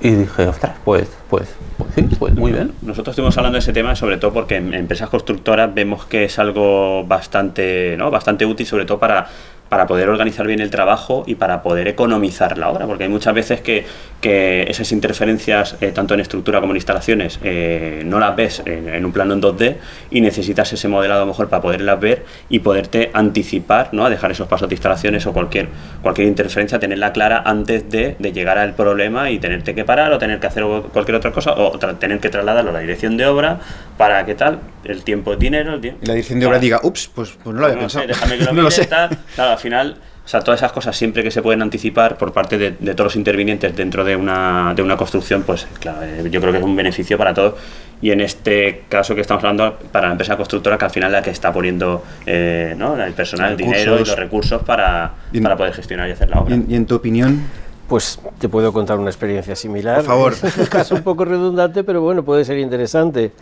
Y 0.00 0.10
dije, 0.10 0.46
ostras, 0.46 0.76
pues, 0.84 1.08
pues, 1.28 1.54
pues 1.76 1.90
sí, 1.94 2.02
pues 2.18 2.34
muy 2.34 2.52
bien. 2.52 2.72
Nosotros 2.80 3.12
estuvimos 3.12 3.36
hablando 3.36 3.56
de 3.56 3.60
ese 3.60 3.72
tema 3.72 3.94
sobre 3.94 4.16
todo 4.16 4.32
porque 4.32 4.56
en 4.56 4.72
empresas 4.72 5.10
constructoras 5.10 5.74
vemos 5.74 6.06
que 6.06 6.24
es 6.24 6.38
algo 6.38 7.04
bastante, 7.04 7.96
¿no? 7.98 8.10
bastante 8.10 8.46
útil, 8.46 8.66
sobre 8.66 8.86
todo 8.86 8.98
para, 8.98 9.28
para 9.70 9.86
poder 9.86 10.08
organizar 10.10 10.46
bien 10.46 10.60
el 10.60 10.68
trabajo 10.70 11.24
y 11.26 11.36
para 11.36 11.62
poder 11.62 11.88
economizar 11.88 12.58
la 12.58 12.68
obra, 12.68 12.86
porque 12.86 13.04
hay 13.04 13.08
muchas 13.08 13.32
veces 13.32 13.60
que, 13.62 13.86
que 14.20 14.66
esas 14.68 14.92
interferencias, 14.92 15.76
eh, 15.80 15.92
tanto 15.94 16.12
en 16.14 16.20
estructura 16.20 16.60
como 16.60 16.72
en 16.72 16.76
instalaciones, 16.76 17.38
eh, 17.42 18.02
no 18.04 18.18
las 18.18 18.34
ves 18.36 18.62
en, 18.66 18.88
en 18.88 19.04
un 19.04 19.12
plano 19.12 19.32
en 19.32 19.40
2D 19.40 19.76
y 20.10 20.20
necesitas 20.20 20.72
ese 20.72 20.88
modelado 20.88 21.22
a 21.22 21.24
lo 21.24 21.30
mejor 21.30 21.48
para 21.48 21.62
poderlas 21.62 21.98
ver 22.00 22.24
y 22.48 22.58
poderte 22.58 23.10
anticipar, 23.14 23.90
¿no? 23.92 24.04
a 24.04 24.10
dejar 24.10 24.32
esos 24.32 24.48
pasos 24.48 24.68
de 24.68 24.74
instalaciones 24.74 25.24
o 25.26 25.32
cualquier, 25.32 25.68
cualquier 26.02 26.26
interferencia, 26.26 26.80
tenerla 26.80 27.12
clara 27.12 27.42
antes 27.46 27.88
de, 27.88 28.16
de 28.18 28.32
llegar 28.32 28.58
al 28.58 28.74
problema 28.74 29.30
y 29.30 29.38
tenerte 29.38 29.74
que 29.74 29.84
parar 29.84 30.12
o 30.12 30.18
tener 30.18 30.40
que 30.40 30.48
hacer 30.48 30.64
cualquier 30.92 31.14
otra 31.14 31.30
cosa 31.30 31.52
o 31.52 31.78
tener 31.78 32.18
que 32.18 32.28
trasladarlo 32.28 32.70
a 32.70 32.74
la 32.74 32.80
dirección 32.80 33.16
de 33.16 33.24
obra 33.26 33.60
para 33.96 34.26
que 34.26 34.34
tal, 34.34 34.58
el 34.84 35.04
tiempo 35.04 35.34
es 35.34 35.38
dinero, 35.38 35.74
el 35.74 35.80
tiempo... 35.80 36.00
Y 36.02 36.06
la 36.06 36.14
dirección 36.14 36.40
de 36.40 36.46
obra 36.46 36.58
diga, 36.58 36.80
ups, 36.82 37.10
pues, 37.14 37.36
pues 37.44 37.54
no 37.54 37.60
lo 37.60 37.66
había 37.66 37.76
No 37.76 37.80
pensado. 37.82 38.02
sé, 38.04 38.08
déjame 38.08 38.38
que 38.38 38.44
lo 38.46 38.52
no 38.52 38.62
lo 38.62 38.68
mire, 38.68 38.70
sé. 38.74 38.86
tal. 38.86 39.10
Claro, 39.34 39.50
al 39.52 39.58
final, 39.60 39.96
o 40.24 40.28
sea, 40.28 40.40
todas 40.40 40.60
esas 40.60 40.72
cosas 40.72 40.96
siempre 40.96 41.22
que 41.22 41.30
se 41.30 41.42
pueden 41.42 41.62
anticipar 41.62 42.16
por 42.18 42.32
parte 42.32 42.58
de, 42.58 42.72
de 42.78 42.94
todos 42.94 43.06
los 43.06 43.16
intervinientes 43.16 43.74
dentro 43.76 44.04
de 44.04 44.16
una, 44.16 44.72
de 44.74 44.82
una 44.82 44.96
construcción, 44.96 45.42
pues 45.44 45.66
claro, 45.78 46.02
eh, 46.02 46.28
yo 46.30 46.40
creo 46.40 46.52
que 46.52 46.58
es 46.58 46.64
un 46.64 46.74
beneficio 46.76 47.16
para 47.18 47.32
todos. 47.34 47.54
Y 48.02 48.10
en 48.12 48.20
este 48.22 48.84
caso 48.88 49.14
que 49.14 49.20
estamos 49.20 49.44
hablando, 49.44 49.78
para 49.92 50.06
la 50.06 50.12
empresa 50.12 50.36
constructora, 50.36 50.78
que 50.78 50.84
al 50.86 50.90
final 50.90 51.10
es 51.10 51.12
la 51.12 51.22
que 51.22 51.30
está 51.30 51.52
poniendo 51.52 52.02
eh, 52.26 52.74
¿no? 52.76 53.00
el 53.02 53.12
personal, 53.12 53.50
el 53.52 53.56
dinero 53.58 53.78
y 53.78 53.84
Recursos. 53.84 54.08
los 54.08 54.18
recursos 54.18 54.62
para, 54.62 55.10
Y 55.32 55.36
en- 55.38 55.42
para 55.42 55.56
poder 55.56 55.74
gestionar 55.74 56.08
y 56.08 56.12
hacer 56.12 56.30
la 56.30 56.40
obra. 56.40 56.50
Y 56.50 56.54
en, 56.58 56.66
y 56.70 56.74
en 56.76 56.86
tu 56.86 56.94
opinión, 56.96 57.42
Pues 57.88 58.18
te 58.38 58.48
puedo 58.48 58.72
contar 58.72 58.98
una 58.98 59.10
experiencia 59.10 59.54
similar. 59.56 59.96
Por 59.96 60.04
favor. 60.06 60.32
Es 60.42 60.56
un 60.56 60.66
caso 60.66 60.94
un 60.94 61.02
poco 61.02 61.24
redundante, 61.26 61.84
pero 61.84 62.00
bueno, 62.00 62.22
puede 62.24 62.44
ser 62.46 62.56
interesante. 62.58 63.32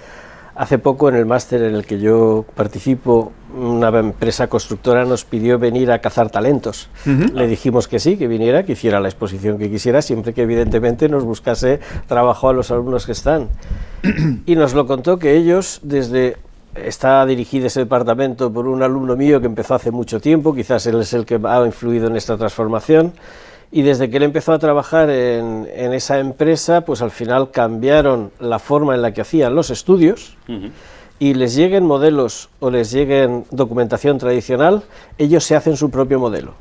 Hace 0.58 0.80
poco 0.80 1.08
en 1.08 1.14
el 1.14 1.24
máster 1.24 1.62
en 1.62 1.76
el 1.76 1.86
que 1.86 2.00
yo 2.00 2.44
participo, 2.56 3.30
una 3.56 3.96
empresa 3.96 4.48
constructora 4.48 5.04
nos 5.04 5.24
pidió 5.24 5.56
venir 5.56 5.92
a 5.92 6.00
cazar 6.00 6.30
talentos. 6.30 6.88
Le 7.06 7.46
dijimos 7.46 7.86
que 7.86 8.00
sí, 8.00 8.16
que 8.16 8.26
viniera, 8.26 8.64
que 8.64 8.72
hiciera 8.72 8.98
la 8.98 9.06
exposición 9.06 9.56
que 9.56 9.70
quisiera, 9.70 10.02
siempre 10.02 10.34
que 10.34 10.42
evidentemente 10.42 11.08
nos 11.08 11.22
buscase 11.22 11.78
trabajo 12.08 12.48
a 12.48 12.52
los 12.52 12.72
alumnos 12.72 13.06
que 13.06 13.12
están. 13.12 13.50
y 14.46 14.56
nos 14.56 14.74
lo 14.74 14.88
contó 14.88 15.20
que 15.20 15.36
ellos 15.36 15.78
desde 15.84 16.38
está 16.74 17.24
dirigido 17.24 17.68
ese 17.68 17.80
departamento 17.80 18.52
por 18.52 18.66
un 18.66 18.82
alumno 18.82 19.14
mío 19.14 19.40
que 19.40 19.46
empezó 19.46 19.76
hace 19.76 19.92
mucho 19.92 20.20
tiempo, 20.20 20.56
quizás 20.56 20.84
él 20.86 21.00
es 21.00 21.12
el 21.12 21.24
que 21.24 21.38
ha 21.40 21.64
influido 21.64 22.08
en 22.08 22.16
esta 22.16 22.36
transformación, 22.36 23.12
y 23.70 23.82
desde 23.82 24.08
que 24.08 24.16
él 24.16 24.22
empezó 24.22 24.52
a 24.52 24.58
trabajar 24.58 25.10
en, 25.10 25.68
en 25.74 25.92
esa 25.92 26.18
empresa, 26.18 26.82
pues 26.82 27.02
al 27.02 27.10
final 27.10 27.50
cambiaron 27.50 28.30
la 28.40 28.58
forma 28.58 28.94
en 28.94 29.02
la 29.02 29.12
que 29.12 29.20
hacían 29.20 29.54
los 29.54 29.70
estudios 29.70 30.36
y 31.18 31.34
les 31.34 31.54
lleguen 31.54 31.84
modelos 31.84 32.48
o 32.60 32.70
les 32.70 32.90
lleguen 32.90 33.44
documentación 33.50 34.18
tradicional, 34.18 34.82
ellos 35.18 35.44
se 35.44 35.56
hacen 35.56 35.76
su 35.76 35.90
propio 35.90 36.18
modelo. 36.18 36.54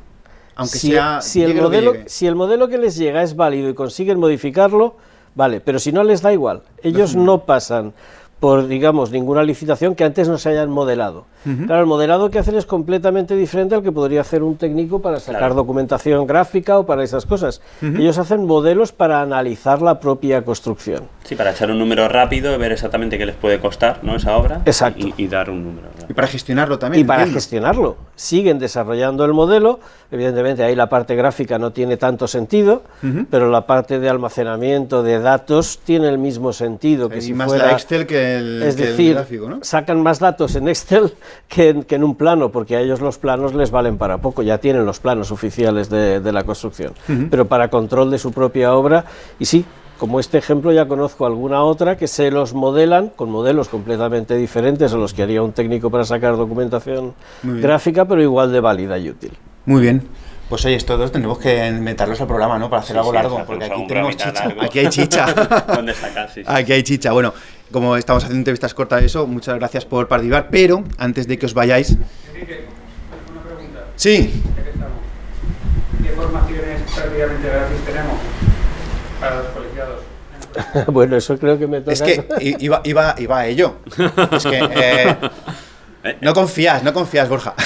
aunque 0.56 0.78
si, 0.78 0.90
sea. 0.90 1.20
si 1.20 1.42
el 1.42 1.54
modelo, 1.54 1.94
si 2.06 2.26
el 2.26 2.34
modelo 2.34 2.68
que 2.68 2.78
les 2.78 2.96
llega 2.96 3.22
es 3.22 3.36
válido 3.36 3.68
y 3.70 3.74
consiguen 3.74 4.18
modificarlo, 4.18 4.96
vale, 5.34 5.60
pero 5.60 5.78
si 5.78 5.92
no 5.92 6.02
les 6.02 6.20
da 6.20 6.32
igual, 6.32 6.62
ellos 6.82 7.14
no 7.14 7.44
pasan 7.44 7.92
por, 8.40 8.68
digamos, 8.68 9.10
ninguna 9.10 9.42
licitación 9.42 9.94
que 9.94 10.04
antes 10.04 10.28
no 10.28 10.38
se 10.38 10.50
hayan 10.50 10.70
modelado. 10.70 11.26
Claro, 11.66 11.80
el 11.80 11.86
modelado 11.86 12.30
que 12.30 12.38
hacen 12.38 12.56
es 12.56 12.66
completamente 12.66 13.34
diferente 13.36 13.74
al 13.74 13.82
que 13.82 13.92
podría 13.92 14.20
hacer 14.20 14.42
un 14.42 14.56
técnico 14.56 15.00
para 15.00 15.18
sacar 15.20 15.38
Claro. 15.40 15.54
documentación 15.54 16.26
gráfica 16.26 16.78
o 16.78 16.86
para 16.86 17.02
esas 17.02 17.26
cosas. 17.26 17.60
Ellos 17.82 18.18
hacen 18.18 18.44
modelos 18.46 18.92
para 18.92 19.22
analizar 19.22 19.80
la 19.82 20.00
propia 20.00 20.42
construcción. 20.44 21.04
Sí, 21.24 21.34
para 21.36 21.50
echar 21.52 21.70
un 21.70 21.78
número 21.78 22.08
rápido 22.08 22.54
y 22.54 22.58
ver 22.58 22.72
exactamente 22.72 23.18
qué 23.18 23.26
les 23.26 23.36
puede 23.36 23.60
costar 23.60 24.00
¿no? 24.02 24.16
esa 24.16 24.36
obra 24.36 24.62
Exacto. 24.64 25.06
Y, 25.06 25.14
y 25.24 25.28
dar 25.28 25.50
un 25.50 25.62
número. 25.62 25.88
Y 26.08 26.14
para 26.14 26.26
gestionarlo 26.26 26.78
también. 26.78 27.04
y 27.04 27.06
para 27.06 27.20
entiendo. 27.22 27.36
gestionarlo. 27.38 27.96
Siguen 28.16 28.58
desarrollando 28.58 29.24
el 29.26 29.34
modelo, 29.34 29.78
evidentemente 30.10 30.62
ahí 30.62 30.74
la 30.74 30.88
parte 30.88 31.14
gráfica 31.16 31.58
no 31.58 31.70
tiene 31.72 31.96
tanto 31.98 32.26
sentido, 32.28 32.82
pero 33.30 33.50
la 33.50 33.66
parte 33.66 33.98
de 33.98 34.08
almacenamiento 34.08 35.02
de 35.02 35.20
datos 35.20 35.80
tiene 35.84 36.08
el 36.08 36.18
mismo 36.18 36.52
sentido 36.52 37.08
que 37.08 37.16
Hay 37.16 37.22
si 37.22 37.34
más 37.34 37.48
fuera... 37.48 37.66
la 37.66 37.72
Excel 37.72 38.06
que 38.06 38.36
el, 38.38 38.62
es 38.62 38.76
que 38.76 38.82
el 38.84 38.88
decir, 38.90 39.14
gráfico, 39.14 39.48
¿no? 39.50 39.58
sacan 39.62 40.02
más 40.02 40.18
datos 40.18 40.56
en 40.56 40.68
Excel 40.68 41.12
que 41.46 41.68
en, 41.70 41.82
que 41.84 41.94
en 41.94 42.04
un 42.04 42.14
plano, 42.16 42.50
porque 42.50 42.76
a 42.76 42.80
ellos 42.80 43.00
los 43.00 43.18
planos 43.18 43.54
les 43.54 43.70
valen 43.70 43.98
para 43.98 44.18
poco, 44.18 44.42
ya 44.42 44.58
tienen 44.58 44.84
los 44.84 44.98
planos 45.00 45.30
oficiales 45.30 45.88
de, 45.90 46.20
de 46.20 46.32
la 46.32 46.44
construcción. 46.44 46.92
Pero 47.30 47.46
para 47.46 47.68
control 47.68 48.10
de 48.10 48.18
su 48.18 48.32
propia 48.32 48.74
obra, 48.74 49.04
y 49.38 49.44
sí, 49.44 49.64
como 49.98 50.20
este 50.20 50.38
ejemplo 50.38 50.72
ya 50.72 50.86
conozco 50.86 51.26
alguna 51.26 51.62
otra 51.62 51.96
que 51.96 52.06
se 52.06 52.30
los 52.30 52.54
modelan 52.54 53.08
con 53.08 53.30
modelos 53.30 53.68
completamente 53.68 54.36
diferentes 54.36 54.92
a 54.92 54.96
los 54.96 55.12
que 55.14 55.22
haría 55.24 55.42
un 55.42 55.52
técnico 55.52 55.90
para 55.90 56.04
sacar 56.04 56.36
documentación 56.36 57.14
Muy 57.42 57.54
bien. 57.54 57.62
gráfica, 57.66 58.04
pero 58.04 58.22
igual 58.22 58.52
de 58.52 58.60
válida 58.60 58.96
y 58.98 59.10
útil. 59.10 59.32
Muy 59.66 59.80
bien. 59.82 60.06
Pues 60.48 60.64
oye, 60.64 60.76
estos 60.76 60.98
dos 60.98 61.12
tendremos 61.12 61.38
que 61.38 61.66
inventarlos 61.66 62.18
al 62.22 62.26
programa, 62.26 62.58
¿no? 62.58 62.70
Para 62.70 62.80
hacer 62.80 62.94
Sí, 62.94 62.98
algo 63.00 63.10
sí, 63.10 63.16
largo, 63.16 63.42
porque 63.46 63.64
aquí 63.66 63.86
tenemos 63.86 64.16
chicha. 64.16 64.32
largo. 64.46 64.62
Aquí 64.62 64.78
hay 64.78 64.88
chicha. 64.88 65.26
Sacar, 65.94 66.30
sí, 66.32 66.40
sí. 66.42 66.46
Aquí 66.46 66.72
hay 66.72 66.82
chicha. 66.82 67.12
Bueno, 67.12 67.34
como 67.72 67.96
estamos 67.96 68.22
haciendo 68.24 68.40
entrevistas 68.40 68.74
cortas 68.74 69.00
de 69.00 69.06
eso, 69.06 69.26
muchas 69.26 69.56
gracias 69.58 69.84
por 69.84 70.08
participar, 70.08 70.48
pero 70.50 70.84
antes 70.98 71.26
de 71.28 71.38
que 71.38 71.46
os 71.46 71.54
vayáis... 71.54 71.96
Sí, 73.96 74.42
¿Qué 76.02 76.10
formaciones 76.10 76.80
prácticamente 76.94 77.48
gratis 77.48 77.78
tenemos 77.84 78.18
para 79.20 79.36
los 79.36 79.46
colegiados? 79.48 80.02
bueno, 80.92 81.16
eso 81.16 81.36
creo 81.38 81.58
que 81.58 81.66
me 81.66 81.80
toca. 81.80 81.92
es 81.92 82.02
que 82.02 82.24
i- 82.40 82.56
iba, 82.64 82.80
iba, 82.84 83.14
iba 83.18 83.38
a 83.38 83.46
ello. 83.46 83.76
Es 84.32 84.44
que... 84.44 84.58
eh, 84.70 85.16
no 86.20 86.32
confías, 86.32 86.82
no 86.84 86.92
confías, 86.92 87.28
Borja. 87.28 87.54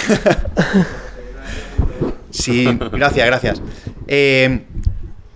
Sí, 2.31 2.65
gracias, 2.93 3.27
gracias. 3.27 3.63
Eh, 4.09 4.65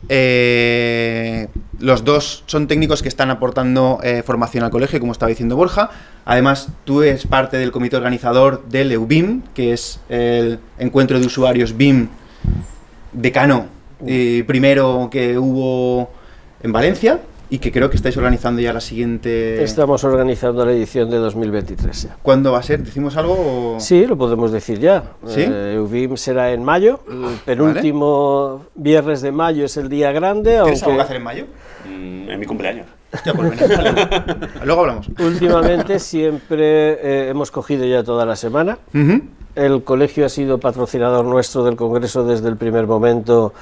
eh, 0.09 1.47
los 1.79 2.05
dos 2.05 2.45
son 2.47 2.67
técnicos 2.67 3.03
que 3.03 3.09
están 3.09 3.31
aportando 3.31 4.01
eh, 4.03 4.23
formación 4.25 4.65
al 4.65 4.71
colegio, 4.71 5.01
como 5.01 5.13
estaba 5.13 5.29
diciendo 5.29 5.57
Borja. 5.57 5.91
Además, 6.25 6.69
tú 6.85 7.03
eres 7.03 7.27
parte 7.27 7.57
del 7.59 7.73
comité 7.73 7.97
organizador 7.97 8.65
del 8.69 8.93
EUBIM, 8.93 9.43
que 9.55 9.73
es 9.73 10.01
el 10.09 10.59
encuentro 10.79 11.21
de 11.21 11.27
usuarios 11.27 11.77
BIM 11.77 12.09
decano 13.13 13.77
eh, 14.05 14.45
primero 14.47 15.09
que 15.11 15.39
hubo 15.39 16.11
en 16.63 16.73
Valencia 16.73 17.21
y 17.49 17.59
que 17.59 17.71
creo 17.71 17.89
que 17.91 17.97
estáis 17.97 18.17
organizando 18.17 18.61
ya 18.61 18.73
la 18.73 18.81
siguiente... 18.81 19.63
Estamos 19.63 20.03
organizando 20.05 20.65
la 20.65 20.73
edición 20.73 21.09
de 21.11 21.19
2023 21.19 22.03
ya. 22.03 22.17
¿Cuándo 22.23 22.53
va 22.53 22.59
a 22.59 22.63
ser? 22.63 22.83
¿Decimos 22.83 23.17
algo? 23.17 23.35
o- 23.77 23.81
Sí, 23.81 24.05
lo 24.07 24.17
podemos 24.17 24.51
decir 24.53 24.79
ya. 24.81 25.05
¿Sí? 25.27 25.43
Eh, 25.47 25.75
EUBIM 25.77 26.17
será 26.17 26.53
en 26.53 26.65
mayo. 26.65 27.01
El 27.09 27.37
penúltimo 27.45 28.67
viernes 28.75 29.23
de 29.23 29.31
mayo 29.33 29.65
es 29.65 29.77
el 29.77 29.89
día 29.89 30.11
grande. 30.13 30.59
¿Tienes 30.63 30.83
algo 30.83 30.93
Aunque 30.93 30.97
que 30.97 31.03
hacer 31.03 31.17
en 31.17 31.23
mayo? 31.23 31.45
Mm, 31.89 32.31
en 32.31 32.41
mi 32.41 32.47
cumpleaños. 32.47 32.87
Hostia, 33.13 33.33
pues 33.35 33.57
vale. 33.77 34.09
Luego 34.65 34.81
hablamos. 34.81 35.09
últimamente 35.21 35.99
siempre 36.01 36.95
eh, 36.95 37.29
hemos 37.31 37.51
cogido 37.53 37.85
ya 37.87 38.03
toda 38.03 38.27
la 38.27 38.35
semana. 38.35 38.79
Ujú. 38.93 39.21
El 39.55 39.85
colegio 39.85 40.27
ha 40.27 40.29
sido 40.29 40.59
patrocinador 40.59 41.25
nuestro 41.25 41.65
del 41.65 41.77
Congreso 41.77 42.25
desde 42.27 42.49
el 42.49 42.57
primer 42.57 42.87
momento 42.87 43.55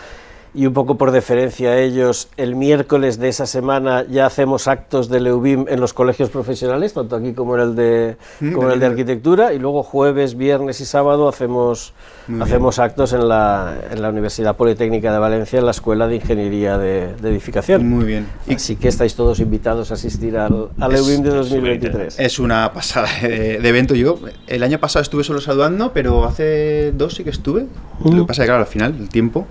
y 0.55 0.67
un 0.67 0.73
poco 0.73 0.97
por 0.97 1.11
deferencia 1.11 1.71
a 1.71 1.79
ellos, 1.81 2.29
el 2.37 2.55
miércoles 2.55 3.19
de 3.19 3.29
esa 3.29 3.45
semana 3.47 4.05
ya 4.09 4.27
hacemos 4.27 4.69
actos 4.69 5.09
del 5.09 5.27
EUBIM 5.27 5.67
en 5.69 5.81
los 5.81 5.93
colegios 5.93 6.31
profesionales, 6.31 6.93
tanto 6.95 7.17
aquí 7.17 7.33
como 7.33 7.57
en 7.57 7.61
el 7.63 7.75
de, 7.77 8.17
Mm, 8.41 8.53
como 8.53 8.69
en 8.69 8.75
el 8.75 8.81
de 8.81 8.87
arquitectura, 8.87 9.53
y 9.53 9.59
luego 9.59 9.83
jueves, 9.83 10.37
viernes 10.37 10.81
y 10.81 10.85
sábado 10.85 11.29
hacemos, 11.29 11.93
hacemos 12.41 12.79
actos 12.79 13.13
en 13.13 13.29
la, 13.29 13.75
en 13.91 14.01
la 14.01 14.09
Universidad 14.11 14.57
Politécnica 14.57 15.13
de 15.13 15.19
Valencia, 15.19 15.59
en 15.59 15.65
la 15.65 15.73
Escuela 15.73 16.07
de 16.07 16.17
Ingeniería 16.17 16.79
de, 16.79 17.15
de 17.21 17.31
Edificación. 17.31 17.89
Muy 17.89 18.05
bien. 18.05 18.27
Y 18.47 18.55
Así 18.55 18.77
que 18.77 18.89
estáis 18.89 19.15
todos 19.17 19.41
invitados 19.41 19.91
a 19.91 19.95
asistir 19.95 20.37
al, 20.39 20.69
al 20.79 20.93
Es- 20.93 21.01
EUBIM 21.01 21.23
de 21.23 21.29
es 21.31 21.35
2023. 21.35 22.21
es 22.21 22.39
una 22.39 22.73
pasada 22.73 23.09
de, 23.23 23.59
de 23.59 23.69
evento. 23.69 23.95
Yo 23.97 24.19
el 24.47 24.63
año 24.63 24.79
pasado 24.79 25.03
estuve 25.03 25.25
solo 25.25 25.41
saludando, 25.41 25.93
pero 25.93 26.25
hace 26.25 26.93
dos 26.93 27.15
sí 27.15 27.25
que 27.25 27.31
estuve. 27.31 27.67
Lo 28.05 28.11
que 28.11 28.25
pasa 28.29 28.43
es 28.43 28.47
que, 28.47 28.51
claro, 28.51 28.61
al 28.63 28.67
final, 28.69 28.95
el 28.99 29.09
tiempo, 29.09 29.47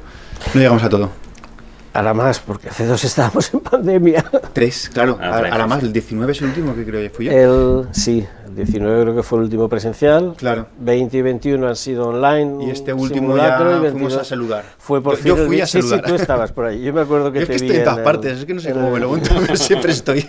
no 0.54 0.60
llegamos 0.60 0.84
a 0.84 0.90
todo. 0.90 1.10
Ahora 1.96 2.16
más, 2.16 2.40
porque 2.40 2.70
hace 2.70 2.88
dos 2.88 3.04
estábamos 3.04 3.54
en 3.54 3.60
pandemia. 3.60 4.26
Tres, 4.52 4.90
claro. 4.92 5.20
Ah, 5.22 5.38
ahora 5.38 5.64
sí. 5.64 5.70
más, 5.70 5.84
el 5.84 5.94
19 5.94 6.32
es 6.32 6.42
el 6.42 6.48
último 6.48 6.74
que 6.76 6.84
creo 6.86 7.02
que 7.02 7.10
fui 7.12 7.26
yo. 7.26 7.32
El, 7.32 7.88
sí, 7.94 8.26
el 8.48 8.56
19 8.56 9.02
creo 9.04 9.16
que 9.16 9.22
fue 9.22 9.38
el 9.38 9.44
último 9.44 9.70
presencial. 9.70 10.34
Claro. 10.36 10.66
20 10.80 11.16
y 11.18 11.22
21 11.22 11.68
han 11.68 11.76
sido 11.76 12.08
online. 12.08 12.66
Y 12.66 12.72
este 12.72 12.94
último 12.94 13.38
ya 13.38 13.58
y 13.60 13.62
fuimos 13.62 13.82
22 13.84 14.18
a 14.18 14.24
saludar. 14.24 14.66
Fue 14.80 15.04
por 15.04 15.18
Yo- 15.18 15.22
fin 15.22 15.36
yo 15.36 15.46
fui 15.46 15.62
a 15.62 15.68
sí, 15.68 15.82
saludar. 15.84 16.00
Sí, 16.04 16.06
tú 16.08 16.16
estabas 16.16 16.52
por 16.52 16.66
ahí. 16.66 16.82
Yo 16.82 16.94
me 16.94 17.02
acuerdo 17.02 17.32
que 17.32 17.40
Yo 17.40 17.44
es 17.44 17.48
te 17.50 17.54
que 17.58 17.60
vi 17.62 17.66
estoy 17.68 17.78
en 17.78 17.84
todas 17.84 17.98
el- 18.00 18.04
partes, 18.04 18.40
es 18.40 18.46
que 18.46 18.54
no 18.56 18.62
sé 18.62 18.70
en 18.70 18.74
cómo 18.74 18.90
me 18.90 19.00
lo 19.00 19.10
monto, 19.10 19.30
pero 19.40 19.56
siempre 19.56 19.92
estoy. 19.92 20.28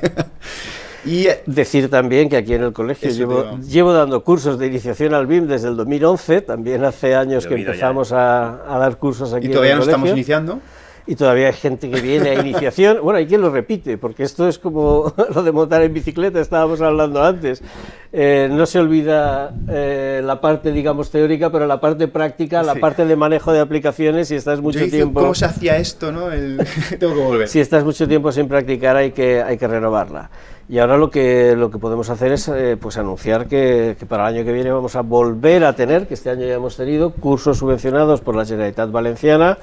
Y 1.07 1.27
Decir 1.47 1.89
también 1.91 2.29
que 2.29 2.37
aquí 2.37 2.55
en 2.55 2.63
el 2.63 2.73
colegio 2.73 3.11
llevo, 3.11 3.59
llevo 3.59 3.93
dando 3.93 4.23
cursos 4.25 4.59
de 4.59 4.67
iniciación 4.67 5.15
al 5.15 5.27
BIM 5.27 5.47
desde 5.47 5.69
el 5.69 5.77
2011, 5.77 6.41
también 6.43 6.85
hace 6.85 7.15
años 7.15 7.47
que 7.47 7.55
empezamos 7.55 8.13
a, 8.13 8.75
a 8.75 8.79
dar 8.79 8.97
cursos 8.99 9.33
aquí 9.35 9.47
y 9.47 9.51
todavía 9.51 9.73
en 9.73 9.79
no 9.79 9.83
el 9.85 9.89
estamos 9.89 10.05
colegio. 10.11 10.17
iniciando. 10.17 10.59
Y 11.07 11.17
todavía 11.17 11.49
hay 11.49 11.53
gente 11.53 11.91
que 11.91 12.01
viene 12.01 12.31
a 12.31 12.35
iniciación. 12.41 13.01
Bueno, 13.03 13.19
hay 13.19 13.27
quien 13.27 13.43
lo 13.43 13.51
repite, 13.51 13.99
porque 13.99 14.23
esto 14.23 14.49
es 14.49 14.59
como 14.59 15.13
lo 15.35 15.43
de 15.43 15.53
montar 15.53 15.83
en 15.83 15.93
bicicleta, 15.93 16.41
estábamos 16.41 16.81
hablando 16.81 17.23
antes. 17.23 17.63
Eh, 18.11 18.49
no 18.51 18.65
se 18.65 18.79
olvida 18.79 19.53
eh, 19.69 20.23
la 20.25 20.41
parte, 20.41 20.73
digamos, 20.73 21.11
teórica, 21.11 21.53
pero 21.53 21.67
la 21.67 21.79
parte 21.79 22.09
práctica, 22.09 22.63
la 22.63 22.73
Sí. 22.73 22.79
parte 22.81 23.05
de 23.05 23.17
manejo 23.17 23.53
de 23.53 23.61
aplicaciones, 23.61 24.29
si 24.29 24.37
estás 24.37 24.63
mucho 24.63 24.79
Yo 24.79 24.87
hice 24.87 24.97
tiempo... 24.97 25.21
cómo 25.21 25.35
se 25.35 25.45
hacía 25.45 25.77
esto, 25.77 26.11
¿no? 26.11 26.33
El- 26.33 26.57
Tengo 26.99 27.13
que 27.15 27.21
volver. 27.21 27.49
Si 27.49 27.61
estás 27.61 27.85
mucho 27.85 28.09
tiempo 28.09 28.33
sin 28.33 28.49
practicar 28.49 28.97
hay 28.97 29.11
que, 29.13 29.43
hay 29.43 29.59
que 29.59 29.69
renovarla. 29.69 30.31
Y 30.69 30.79
ahora 30.79 30.97
lo 30.97 31.11
que, 31.11 31.55
lo 31.57 31.71
que 31.71 31.79
podemos 31.79 32.09
hacer 32.09 32.33
es 32.33 32.49
eh, 32.49 32.79
pues 32.81 32.97
anunciar 32.97 33.47
que, 33.47 33.97
que 33.99 34.07
para 34.07 34.29
el 34.29 34.37
año 34.37 34.45
que 34.47 34.53
viene 34.53 34.71
vamos 34.73 34.97
a 34.97 35.03
volver 35.03 35.65
a 35.65 35.75
tener, 35.75 36.07
que 36.07 36.15
este 36.15 36.31
año 36.31 36.47
ya 36.47 36.55
hemos 36.55 36.77
tenido, 36.77 37.11
cursos 37.11 37.59
subvencionados 37.59 38.23
por 38.23 38.35
la 38.35 38.47
Generalitat 38.47 38.91
Valenciana 38.91 39.59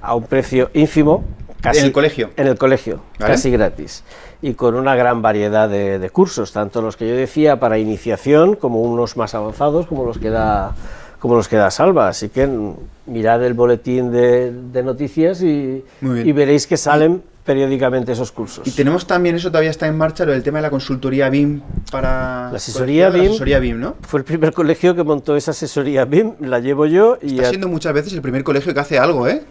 a 0.00 0.14
un 0.14 0.22
precio 0.24 0.70
ínfimo. 0.72 1.24
Casi, 1.60 1.80
¿En 1.80 1.86
el 1.86 1.92
colegio? 1.92 2.30
En 2.36 2.46
el 2.46 2.56
colegio, 2.58 3.00
Vale. 3.18 3.32
casi 3.32 3.50
gratis. 3.50 4.04
Y 4.40 4.54
con 4.54 4.76
una 4.76 4.94
gran 4.94 5.20
variedad 5.20 5.68
de, 5.68 5.98
de 5.98 6.10
cursos, 6.10 6.52
tanto 6.52 6.80
los 6.80 6.96
que 6.96 7.08
yo 7.08 7.16
decía 7.16 7.58
para 7.58 7.78
iniciación 7.78 8.54
como 8.54 8.82
unos 8.82 9.16
más 9.16 9.34
avanzados 9.34 9.86
como 9.86 10.04
los 10.04 10.18
que 10.18 10.30
da, 10.30 10.76
como 11.18 11.34
los 11.34 11.48
que 11.48 11.56
da 11.56 11.72
Salva. 11.72 12.06
Así 12.08 12.28
que 12.28 12.46
mm, 12.46 12.74
mirad 13.06 13.42
el 13.44 13.54
boletín 13.54 14.12
de, 14.12 14.52
de 14.52 14.82
noticias 14.84 15.42
y, 15.42 15.82
y 16.02 16.32
veréis 16.32 16.68
que 16.68 16.76
salen 16.76 17.22
periódicamente 17.46 18.12
esos 18.12 18.32
cursos. 18.32 18.66
Y 18.66 18.72
tenemos 18.72 19.06
también, 19.06 19.36
eso 19.36 19.48
todavía 19.48 19.70
está 19.70 19.86
en 19.86 19.96
marcha, 19.96 20.26
lo 20.26 20.32
del 20.32 20.42
tema 20.42 20.58
de 20.58 20.62
la 20.62 20.70
consultoría 20.70 21.30
BIM 21.30 21.62
para... 21.90 22.50
La 22.50 22.56
asesoría 22.56 23.08
la 23.08 23.14
BIM. 23.14 23.30
asesoría 23.30 23.58
BIM, 23.60 23.80
¿no? 23.80 23.96
Fue 24.02 24.18
el 24.20 24.24
primer 24.24 24.52
colegio 24.52 24.94
que 24.94 25.04
montó 25.04 25.36
esa 25.36 25.52
asesoría 25.52 26.04
BIM, 26.04 26.34
la 26.40 26.58
llevo 26.58 26.86
yo 26.86 27.18
y, 27.22 27.36
Está 27.36 27.50
siendo 27.50 27.68
muchas 27.68 27.94
veces 27.94 28.12
el 28.12 28.20
primer 28.20 28.42
colegio 28.44 28.74
que 28.74 28.80
hace 28.80 28.98
algo, 28.98 29.28
¿eh? 29.28 29.44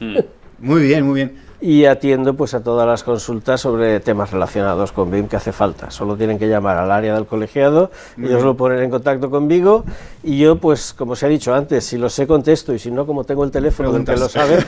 Muy 0.59 0.81
bien, 0.81 1.05
muy 1.05 1.15
bien. 1.15 1.44
Y 1.65 1.85
atiendo 1.85 2.35
pues 2.35 2.53
a 2.53 2.61
todas 2.61 2.85
las 2.85 3.01
consultas 3.01 3.59
sobre 3.59 3.99
temas 3.99 4.29
relacionados 4.29 4.91
con 4.91 5.09
BIM 5.09 5.27
que 5.27 5.35
hace 5.35 5.51
falta. 5.51 5.89
Solo 5.89 6.15
tienen 6.15 6.37
que 6.37 6.47
llamar 6.47 6.77
al 6.77 6.91
área 6.91 7.15
del 7.15 7.25
colegiado, 7.25 7.89
ellos 8.21 8.43
lo 8.43 8.55
ponen 8.55 8.83
en 8.83 8.91
contacto 8.91 9.31
conmigo 9.31 9.83
y 10.23 10.37
yo 10.37 10.57
pues 10.57 10.93
como 10.93 11.15
se 11.15 11.25
ha 11.25 11.29
dicho 11.29 11.55
antes, 11.55 11.83
si 11.83 11.97
lo 11.97 12.07
sé 12.11 12.27
contesto 12.27 12.71
y 12.71 12.77
si 12.77 12.91
no 12.91 13.07
como 13.07 13.23
tengo 13.23 13.43
el 13.43 13.49
teléfono 13.49 13.91
del 13.91 14.05
que 14.05 14.15
lo 14.15 14.29
sabe, 14.29 14.63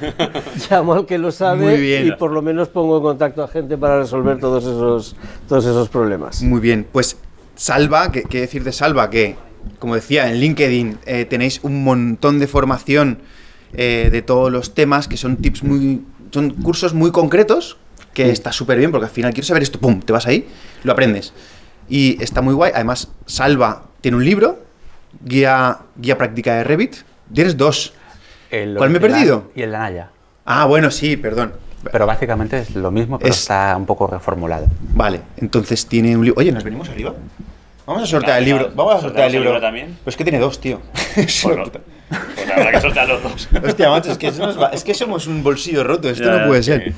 llamo 0.70 0.94
al 0.94 1.06
que 1.06 1.16
lo 1.16 1.30
sabe 1.30 1.64
Muy 1.64 1.80
bien. 1.80 2.08
y 2.08 2.12
por 2.16 2.32
lo 2.32 2.42
menos 2.42 2.68
pongo 2.68 2.96
en 2.96 3.02
contacto 3.04 3.44
a 3.44 3.46
gente 3.46 3.78
para 3.78 4.00
resolver 4.00 4.40
todos 4.40 4.64
esos 4.64 5.14
todos 5.48 5.64
esos 5.64 5.88
problemas. 5.90 6.42
Muy 6.42 6.58
bien, 6.58 6.84
pues 6.90 7.18
Salva, 7.54 8.10
¿qué, 8.10 8.24
qué 8.24 8.40
decir 8.40 8.64
de 8.64 8.72
Salva? 8.72 9.10
Que, 9.10 9.36
como 9.78 9.94
decía, 9.94 10.28
en 10.28 10.40
LinkedIn 10.40 10.98
eh, 11.06 11.24
tenéis 11.24 11.60
un 11.62 11.84
montón 11.84 12.40
de 12.40 12.48
formación 12.48 13.18
eh, 13.74 14.10
de 14.12 14.20
todos 14.20 14.52
los 14.52 14.74
temas, 14.74 15.08
que 15.08 15.16
son 15.16 15.38
tips 15.38 15.62
muy... 15.62 16.02
son 16.32 16.50
cursos 16.50 16.94
muy 16.94 17.12
concretos, 17.12 17.76
que 18.14 18.30
está 18.30 18.50
súper 18.52 18.78
bien, 18.78 18.90
porque 18.90 19.06
al 19.06 19.12
final 19.12 19.32
quiero 19.32 19.46
saber 19.46 19.62
esto, 19.62 19.78
pum, 19.78 20.00
te 20.00 20.12
vas 20.12 20.26
ahí, 20.26 20.48
lo 20.82 20.92
aprendes. 20.92 21.32
Y 21.88 22.20
está 22.22 22.40
muy 22.42 22.54
guay. 22.54 22.72
Además, 22.74 23.08
Salva 23.26 23.84
tiene 24.00 24.16
un 24.16 24.24
libro, 24.24 24.58
guía, 25.24 25.78
guía 25.96 26.18
práctica 26.18 26.54
de 26.56 26.64
Revit. 26.64 26.96
Tienes 27.32 27.56
dos. 27.56 27.92
El 28.50 28.76
¿Cuál 28.76 28.90
me 28.90 28.98
he 28.98 29.00
perdido? 29.00 29.50
Y 29.54 29.62
el 29.62 29.70
de 29.70 29.78
Naya. 29.78 30.10
Ah, 30.44 30.64
bueno, 30.66 30.90
sí, 30.90 31.16
perdón. 31.16 31.52
Pero 31.90 32.06
básicamente 32.06 32.58
es 32.60 32.74
lo 32.76 32.90
mismo, 32.90 33.18
pero 33.18 33.30
Es- 33.32 33.40
está 33.40 33.74
un 33.76 33.86
poco 33.86 34.06
reformulado. 34.06 34.66
Vale, 34.94 35.20
entonces 35.38 35.86
tiene 35.86 36.16
un 36.16 36.24
libro. 36.24 36.40
Oye, 36.40 36.52
¿nos 36.52 36.62
venimos 36.64 36.88
arriba? 36.88 37.14
Vamos 37.86 38.02
a 38.04 38.06
sortear 38.06 38.38
el 38.38 38.44
libro. 38.44 38.70
Vamos 38.74 38.94
a 38.96 39.00
sortear 39.00 39.26
el 39.26 39.26
¿sorteamos 39.26 39.26
el 39.26 39.32
libro. 39.32 39.50
libro 39.50 39.60
también? 39.60 39.98
Pues 40.04 40.16
que 40.16 40.22
tiene 40.24 40.38
dos, 40.38 40.60
tío. 40.60 40.80
Bueno, 41.44 41.64
pues 42.34 42.50
habrá 42.50 42.70
que 42.72 42.80
soltar 42.80 43.08
los 43.08 43.22
dos. 43.22 43.48
Hostia, 43.64 43.90
macho, 43.90 44.12
es 44.12 44.18
que, 44.18 44.28
eso 44.28 44.46
nos 44.46 44.60
va- 44.60 44.68
es 44.68 44.84
que 44.84 44.94
somos 44.94 45.26
un 45.26 45.42
bolsillo 45.42 45.84
roto. 45.84 46.08
Esto 46.10 46.24
Ya, 46.24 46.38
no 46.40 46.46
puede 46.46 46.62
sí. 46.62 46.70
ser. 46.72 46.92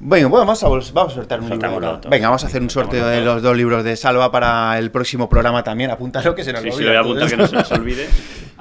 Bueno, 0.00 0.28
bueno, 0.28 0.46
vamos 0.46 0.62
a, 0.62 0.68
vamos 0.92 1.12
a 1.12 1.14
sortear 1.16 1.40
un 1.40 1.50
libro. 1.50 1.80
Los 1.80 2.00
dos. 2.02 2.10
Venga, 2.10 2.28
vamos 2.28 2.44
a 2.44 2.46
hacer 2.46 2.62
un 2.62 2.70
sorteo 2.70 3.06
de 3.06 3.20
los 3.20 3.42
dos 3.42 3.56
libros 3.56 3.82
de 3.84 3.96
Salva 3.96 4.30
para 4.30 4.78
el 4.78 4.90
próximo 4.90 5.28
programa 5.28 5.62
también. 5.64 5.90
Apúntalo 5.90 6.34
que 6.34 6.44
se 6.44 6.52
nos 6.52 6.62
Sí, 6.62 6.70
sí, 6.70 6.76
olvida 6.78 6.92
lo 6.92 6.92
voy 6.92 6.96
a 6.98 7.02
todo 7.02 7.24
apuntar 7.26 7.38
que 7.38 7.44
esto. 7.44 7.56
no 7.56 7.64
se 7.64 7.70
nos 7.74 7.80
olvide. 7.80 8.06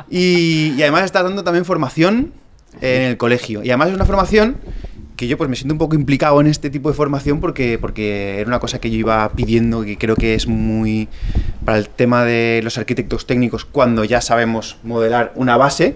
Y, 0.09 0.73
y 0.77 0.81
además 0.83 1.03
está 1.05 1.23
dando 1.23 1.43
también 1.43 1.65
formación 1.65 2.31
en 2.81 3.01
el 3.01 3.17
colegio. 3.17 3.63
Y 3.63 3.69
además 3.69 3.89
es 3.89 3.95
una 3.95 4.05
formación 4.05 4.57
que 5.17 5.27
yo 5.27 5.35
pues 5.37 5.49
me 5.49 5.55
siento 5.55 5.73
un 5.73 5.79
poco 5.79 5.95
implicado 5.95 6.39
en 6.39 6.47
este 6.47 6.69
tipo 6.69 6.89
de 6.89 6.95
formación 6.95 7.41
porque, 7.41 7.79
porque 7.79 8.39
era 8.39 8.47
una 8.47 8.59
cosa 8.59 8.79
que 8.79 8.91
yo 8.91 8.97
iba 8.97 9.27
pidiendo 9.29 9.83
y 9.83 9.97
creo 9.97 10.15
que 10.15 10.35
es 10.35 10.47
muy 10.47 11.09
para 11.65 11.79
el 11.79 11.89
tema 11.89 12.23
de 12.23 12.61
los 12.63 12.77
arquitectos 12.77 13.25
técnicos 13.25 13.65
cuando 13.65 14.03
ya 14.03 14.21
sabemos 14.21 14.77
modelar 14.83 15.33
una 15.35 15.57
base, 15.57 15.95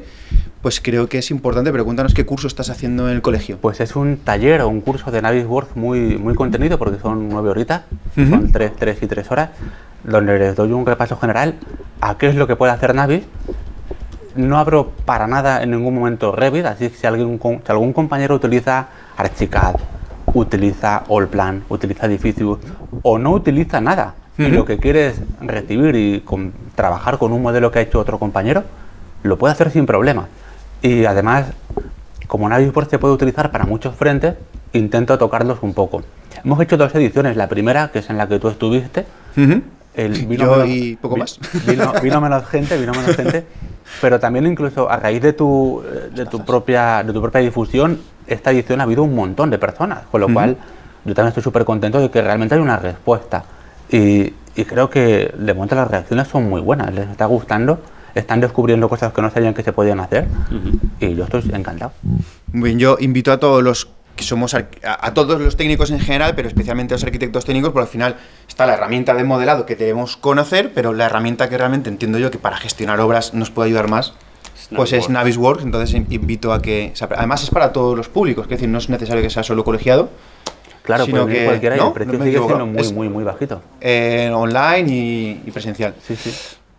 pues 0.61 0.81
creo 0.81 1.07
que 1.07 1.19
es 1.19 1.29
importante, 1.29 1.71
pero 1.71 1.85
cuéntanos 1.85 2.15
qué 2.15 2.25
curso 2.25 2.47
estás 2.47 2.71
haciendo 2.71 3.07
en 3.09 3.15
el 3.15 3.21
colegio. 3.21 3.57
Pues 3.57 3.79
es 3.79 3.95
un 3.95 4.17
taller 4.17 4.61
o 4.61 4.69
un 4.69 4.81
curso 4.81 5.11
de 5.11 5.21
Navisworks 5.21 5.75
muy, 5.75 6.17
muy 6.17 6.33
contenido 6.33 6.79
porque 6.79 6.99
son 6.99 7.29
nueve 7.29 7.49
horitas, 7.49 7.83
son 8.15 8.51
tres, 8.51 8.71
tres 8.75 8.97
y 9.03 9.07
tres 9.07 9.29
horas, 9.29 9.51
donde 10.03 10.39
les 10.39 10.55
doy 10.55 10.71
un 10.71 10.85
repaso 10.85 11.15
general 11.17 11.55
a 12.01 12.17
qué 12.17 12.27
es 12.27 12.35
lo 12.35 12.47
que 12.47 12.55
puede 12.55 12.71
hacer 12.71 12.95
Navis. 12.95 13.23
No 14.35 14.57
abro 14.57 14.91
para 15.05 15.27
nada 15.27 15.61
en 15.61 15.71
ningún 15.71 15.93
momento 15.93 16.31
Revit, 16.31 16.65
así 16.65 16.89
que 16.89 16.95
si, 16.95 17.05
alguien, 17.05 17.37
si 17.41 17.71
algún 17.71 17.91
compañero 17.91 18.33
utiliza 18.33 18.87
Archicad, 19.21 19.75
utiliza 20.33 21.03
Allplan, 21.09 21.63
utiliza 21.69 22.05
Edificius 22.05 22.59
o 23.03 23.17
no 23.17 23.31
utiliza 23.31 23.81
nada 23.81 24.15
y 24.37 24.43
lo 24.55 24.65
que 24.65 24.77
quiere 24.77 25.07
es 25.07 25.21
recibir 25.41 25.95
y 25.95 26.21
con- 26.21 26.53
trabajar 26.75 27.17
con 27.17 27.31
un 27.31 27.41
modelo 27.41 27.69
que 27.71 27.79
ha 27.79 27.81
hecho 27.81 27.99
otro 27.99 28.17
compañero, 28.17 28.63
lo 29.23 29.37
puede 29.37 29.51
hacer 29.53 29.71
sin 29.71 29.85
problema. 29.85 30.27
Y 30.81 31.05
además, 31.05 31.45
como 32.27 32.47
Navisworks 32.49 32.89
se 32.89 32.97
puede 32.99 33.13
utilizar 33.13 33.51
para 33.51 33.65
muchos 33.65 33.95
frentes, 33.95 34.35
intento 34.73 35.17
tocarlos 35.17 35.59
un 35.61 35.73
poco. 35.73 36.01
Hemos 36.43 36.59
hecho 36.61 36.77
dos 36.77 36.95
ediciones, 36.95 37.35
la 37.37 37.47
primera, 37.47 37.89
que 37.91 37.99
es 37.99 38.09
en 38.09 38.17
la 38.17 38.27
que 38.27 38.39
tú 38.39 38.47
estuviste. 38.47 39.05
El 39.93 40.27
Yo 40.37 40.65
y 40.65 40.95
poco 40.95 41.17
más. 41.17 41.39
Vino, 41.67 41.93
vino 42.01 42.21
menos 42.21 42.47
gente, 42.47 42.77
vino 42.77 42.93
menos 42.93 43.15
gente, 43.15 43.45
pero 43.99 44.19
también 44.19 44.45
incluso 44.47 44.89
a 44.89 44.97
raíz 44.97 45.21
de 45.21 45.33
tu, 45.33 45.83
de 46.13 46.25
tu 46.25 46.45
propia 46.45 47.03
de 47.03 47.11
tu 47.11 47.21
propia 47.21 47.41
difusión, 47.41 47.99
esta 48.27 48.51
edición 48.51 48.79
ha 48.79 48.83
habido 48.83 49.03
un 49.03 49.15
montón 49.15 49.49
de 49.49 49.57
personas, 49.57 50.03
con 50.09 50.21
lo 50.21 50.31
cual 50.31 50.57
yo 51.03 51.13
también 51.13 51.29
estoy 51.29 51.43
súper 51.43 51.65
contento 51.65 51.99
de 51.99 52.09
que 52.09 52.21
realmente 52.21 52.55
hay 52.55 52.61
una 52.61 52.77
respuesta. 52.77 53.43
Y, 53.89 54.33
y 54.55 54.65
creo 54.65 54.89
que 54.89 55.33
de 55.37 55.53
momento 55.53 55.75
las 55.75 55.89
reacciones 55.89 56.27
son 56.27 56.49
muy 56.49 56.61
buenas, 56.61 56.93
les 56.93 57.09
está 57.09 57.25
gustando, 57.25 57.79
están 58.15 58.39
descubriendo 58.41 58.89
cosas 58.89 59.13
que 59.13 59.21
no 59.21 59.29
sabían 59.29 59.53
que 59.53 59.63
se 59.63 59.73
podían 59.73 59.99
hacer 59.99 60.27
y 60.99 61.15
yo 61.15 61.23
estoy 61.23 61.43
encantado. 61.53 61.91
Muy 62.53 62.69
bien, 62.69 62.79
yo 62.79 62.97
invito 62.99 63.31
a 63.31 63.39
todos 63.39 63.63
los 63.63 63.87
que 64.15 64.23
somos 64.23 64.53
a, 64.53 64.67
a 64.83 65.13
todos 65.13 65.39
los 65.41 65.57
técnicos 65.57 65.89
en 65.91 65.99
general, 65.99 66.33
pero 66.35 66.47
especialmente 66.47 66.93
a 66.93 66.95
los 66.97 67.03
arquitectos 67.03 67.45
técnicos, 67.45 67.71
porque 67.71 67.85
al 67.87 67.91
final 67.91 68.15
está 68.47 68.65
la 68.65 68.73
herramienta 68.73 69.13
de 69.13 69.23
modelado 69.23 69.65
que 69.65 69.75
debemos 69.75 70.17
conocer, 70.17 70.71
pero 70.73 70.93
la 70.93 71.05
herramienta 71.05 71.49
que 71.49 71.57
realmente 71.57 71.89
entiendo 71.89 72.17
yo 72.19 72.29
que 72.31 72.37
para 72.37 72.57
gestionar 72.57 72.99
obras 72.99 73.33
nos 73.33 73.49
puede 73.51 73.67
ayudar 73.69 73.89
más, 73.89 74.13
pues 74.75 74.93
es 74.93 75.09
Navisworks. 75.09 75.63
Entonces 75.63 75.93
in- 75.95 76.07
invito 76.11 76.53
a 76.53 76.61
que, 76.61 76.93
además 77.15 77.43
es 77.43 77.49
para 77.49 77.73
todos 77.73 77.97
los 77.97 78.09
públicos, 78.09 78.43
es 78.45 78.49
decir, 78.49 78.69
no 78.69 78.77
es 78.77 78.89
necesario 78.89 79.21
que 79.23 79.29
sea 79.29 79.43
solo 79.43 79.63
colegiado, 79.63 80.09
Claro, 80.83 81.05
Sino 81.05 81.27
que- 81.27 81.45
cualquiera 81.45 81.75
¿no? 81.75 81.87
el 81.89 81.93
precio 81.93 82.17
No 82.17 82.25
sigue 82.25 82.39
siendo 82.39 82.65
muy, 82.65 82.81
Es- 82.81 82.91
muy, 82.91 83.07
muy 83.07 83.23
bajito. 83.23 83.61
eh, 83.79 84.31
online 84.33 84.91
y, 84.91 85.41
y 85.45 85.51
presencial. 85.51 85.93
Sí, 86.05 86.15
sí. 86.15 86.33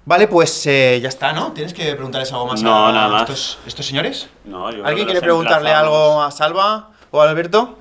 Vale, 0.04 0.26
pues 0.26 0.66
eh, 0.66 0.98
ya 1.00 1.08
está, 1.08 1.32
¿no? 1.32 1.52
¿Tienes 1.52 1.72
que 1.72 1.84
preguntarles 1.94 2.32
algo 2.32 2.46
más 2.48 2.60
No, 2.64 2.88
a 2.88 2.92
nada 2.92 3.08
más. 3.08 3.22
Estos, 3.22 3.58
estos 3.64 3.86
señores? 3.86 4.28
No, 4.44 4.72
yo 4.72 4.84
¿Alguien 4.84 5.06
quiere 5.06 5.20
preguntarle 5.20 5.70
algo 5.70 6.20
a 6.20 6.32
Salva 6.32 6.90
o 7.12 7.20
Alberto? 7.20 7.78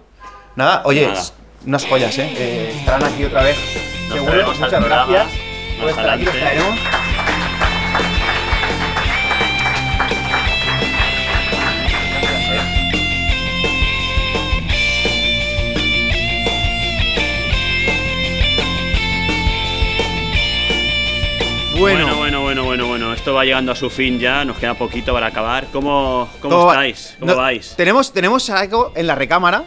Nada, 0.56 0.84
oye, 0.86 1.08
Nada. 1.08 1.24
unas 1.66 1.86
joyas, 1.86 2.16
¿eh? 2.20 2.32
Eh, 2.38 2.76
Estarán 2.78 3.04
aquí 3.06 3.24
otra 3.26 3.42
vez. 3.44 3.58
Nos 4.10 4.14
Seguro. 4.20 4.54
Muchas 4.60 4.84
gracias 4.84 5.28
por 5.80 5.90
estar 5.90 6.10
aquí, 6.12 6.24
los 6.26 6.34
traeremos. 6.36 6.80
Bueno, 21.78 22.04
Bueno, 22.06 22.18
bueno, 22.18 22.42
bueno, 22.42 22.66
bueno, 22.66 22.88
bueno. 22.88 23.14
Esto 23.14 23.34
va 23.34 23.44
llegando 23.46 23.72
a 23.72 23.76
su 23.76 23.90
fin 23.90 24.20
ya, 24.20 24.44
nos 24.46 24.58
queda 24.58 24.74
poquito 24.74 25.14
para 25.14 25.28
acabar. 25.28 25.68
¿Cómo, 25.72 26.30
cómo 26.42 26.70
estáis? 26.70 27.16
¿Cómo 27.20 27.32
No, 27.32 27.38
vais? 27.38 27.74
Tenemos, 27.76 28.12
tenemos 28.14 28.50
algo 28.50 28.92
en 28.96 29.08
la 29.08 29.16
recámara, 29.16 29.64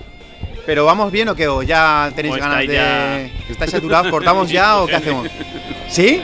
pero 0.66 0.85
¿vamos 0.85 1.10
bien 1.10 1.28
o 1.31 1.35
qué? 1.35 1.48
¿O 1.48 1.62
ya 1.62 2.12
tenéis 2.14 2.35
¿O 2.36 2.39
ganas 2.39 2.66
de...? 2.66 3.32
¿Estáis 3.48 3.70
saturados? 3.70 4.09
¿Cortamos 4.10 4.51
ya 4.51 4.78
o 4.78 4.86
qué 4.86 4.97
hacemos? 4.97 5.28
¿Sí? 5.89 6.22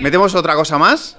¿Metemos 0.00 0.34
otra 0.34 0.54
cosa 0.54 0.76
más? 0.76 1.16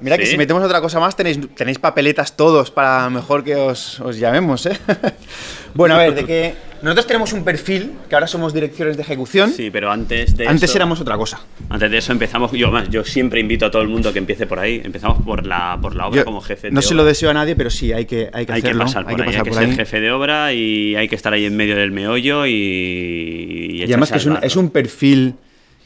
Mira 0.00 0.16
que 0.18 0.24
Sí. 0.26 0.32
si 0.32 0.38
metemos 0.38 0.62
otra 0.62 0.80
cosa 0.80 1.00
más 1.00 1.16
tenéis, 1.16 1.38
tenéis 1.56 1.78
papeletas 1.78 2.36
todos 2.36 2.70
para 2.70 3.08
mejor 3.10 3.42
que 3.44 3.56
os, 3.56 4.00
os 4.00 4.18
llamemos, 4.18 4.66
¿eh? 4.66 4.78
bueno, 5.74 5.94
a 5.94 5.98
ver, 5.98 6.14
de 6.14 6.24
que 6.24 6.54
nosotros 6.82 7.06
tenemos 7.08 7.32
un 7.32 7.42
perfil, 7.44 7.92
que 8.08 8.14
ahora 8.14 8.26
somos 8.28 8.54
directores 8.54 8.96
de 8.96 9.02
ejecución. 9.02 9.50
Sí, 9.50 9.70
pero 9.70 9.90
antes 9.90 10.36
de 10.36 10.46
Antes 10.46 10.70
eso, 10.70 10.78
éramos 10.78 11.00
otra 11.00 11.16
cosa. 11.16 11.40
Antes 11.68 11.90
de 11.90 11.98
eso 11.98 12.12
empezamos, 12.12 12.52
yo 12.52 12.70
más, 12.70 12.88
yo 12.88 13.04
siempre 13.04 13.40
invito 13.40 13.66
a 13.66 13.70
todo 13.70 13.82
el 13.82 13.88
mundo 13.88 14.12
que 14.12 14.18
empiece 14.20 14.46
por 14.46 14.58
ahí. 14.60 14.80
Empezamos 14.84 15.22
por 15.24 15.44
la, 15.46 15.76
por 15.82 15.96
la 15.96 16.06
obra 16.06 16.18
Yo 16.20 16.24
como 16.24 16.40
jefe. 16.40 16.70
no 16.70 16.76
de 16.80 16.82
se 16.86 16.94
obra. 16.94 17.02
lo 17.02 17.08
deseo 17.08 17.30
a 17.30 17.34
nadie, 17.34 17.56
pero 17.56 17.68
sí, 17.70 17.92
hay 17.92 18.04
que, 18.06 18.30
hay 18.32 18.46
que 18.46 18.52
hay 18.52 18.62
que 18.62 18.68
hacerlo. 18.68 18.84
pasar 18.84 19.04
por 19.04 19.20
ahí, 19.20 19.20
hay 19.20 19.26
que 19.26 19.32
pasar 19.32 19.44
ser 19.44 19.52
por 19.52 19.62
ahí. 19.70 19.76
jefe 19.76 20.00
de 20.00 20.10
obra 20.12 20.52
y 20.52 20.94
hay 20.94 21.08
que 21.08 21.16
estar 21.16 21.32
ahí 21.32 21.44
en 21.46 21.56
medio 21.56 21.74
del 21.76 21.90
meollo 21.90 22.46
y. 22.46 23.78
Y 23.78 23.82
además 23.84 24.10
que 24.12 24.18
es 24.18 24.26
un, 24.26 24.38
es 24.42 24.56
un 24.56 24.70
perfil 24.70 25.34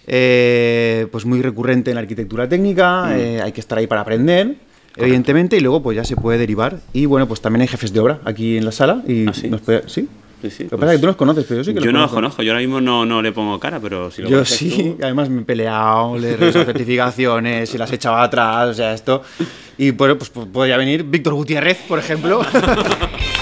eh, 0.07 1.07
pues 1.13 1.25
muy 1.25 1.43
recurrente 1.43 1.91
en 1.91 1.95
la 1.97 2.01
arquitectura 2.03 2.49
técnica, 2.49 3.05
Mm. 3.05 3.13
eh, 3.19 3.41
hay 3.43 3.53
que 3.53 3.61
estar 3.61 3.79
ahí 3.79 3.87
para 3.87 4.01
aprender, 4.03 4.57
evidentemente, 4.97 5.57
y 5.57 5.61
luego 5.61 5.83
pues 5.83 5.97
ya 5.97 6.05
se 6.05 6.17
puede 6.17 6.39
derivar. 6.39 6.79
Y 6.93 7.07
bueno, 7.07 7.27
pues 7.29 7.41
también 7.41 7.63
hay 7.63 7.69
jefes 7.69 7.93
de 7.93 8.01
obra 8.01 8.21
aquí 8.25 8.57
en 8.59 8.65
la 8.65 8.73
sala. 8.73 9.03
Y 9.07 9.27
¿Ah, 9.29 9.33
sí? 9.33 9.49
nos 9.49 9.61
puede- 9.61 9.89
¿sí? 9.89 10.09
Sí, 10.43 10.51
sí, 10.51 10.65
Lo 10.65 10.71
que 10.71 10.77
pues- 10.77 10.81
pasa 10.81 10.93
es 10.95 10.99
que 10.99 11.01
tú 11.03 11.07
los 11.07 11.15
conoces, 11.17 11.45
pero 11.49 11.61
yo 11.61 11.65
sí 11.65 11.73
que 11.73 11.79
yo 11.81 11.87
no 11.93 12.01
los 12.01 12.11
conozco. 12.11 12.17
conozco, 12.17 12.43
yo 12.43 12.51
ahora 12.51 12.61
mismo 12.63 12.81
no, 12.81 13.07
no 13.07 13.23
le 13.23 13.31
pongo 13.31 13.61
cara, 13.61 13.79
pero 13.79 14.11
si 14.11 14.23
lo 14.23 14.29
Yo 14.29 14.45
sí, 14.45 14.97
tú- 14.99 14.99
además 15.05 15.29
me 15.31 15.43
he 15.43 15.45
peleado, 15.45 16.19
le 16.19 16.33
he 16.33 16.37
revisado 16.37 16.65
certificaciones 16.65 17.73
y 17.73 17.79
las 17.79 17.93
he 17.93 17.95
echado 17.95 18.17
atrás, 18.17 18.69
o 18.71 18.75
sea, 18.75 18.93
esto. 18.93 19.23
Y 19.79 19.93
bueno, 19.93 20.19
pues, 20.19 20.31
pues 20.31 20.49
podría 20.49 20.77
venir 20.79 21.05
Víctor 21.05 21.35
Gutiérrez, 21.35 21.79
por 21.87 22.01
ejemplo. 22.01 22.41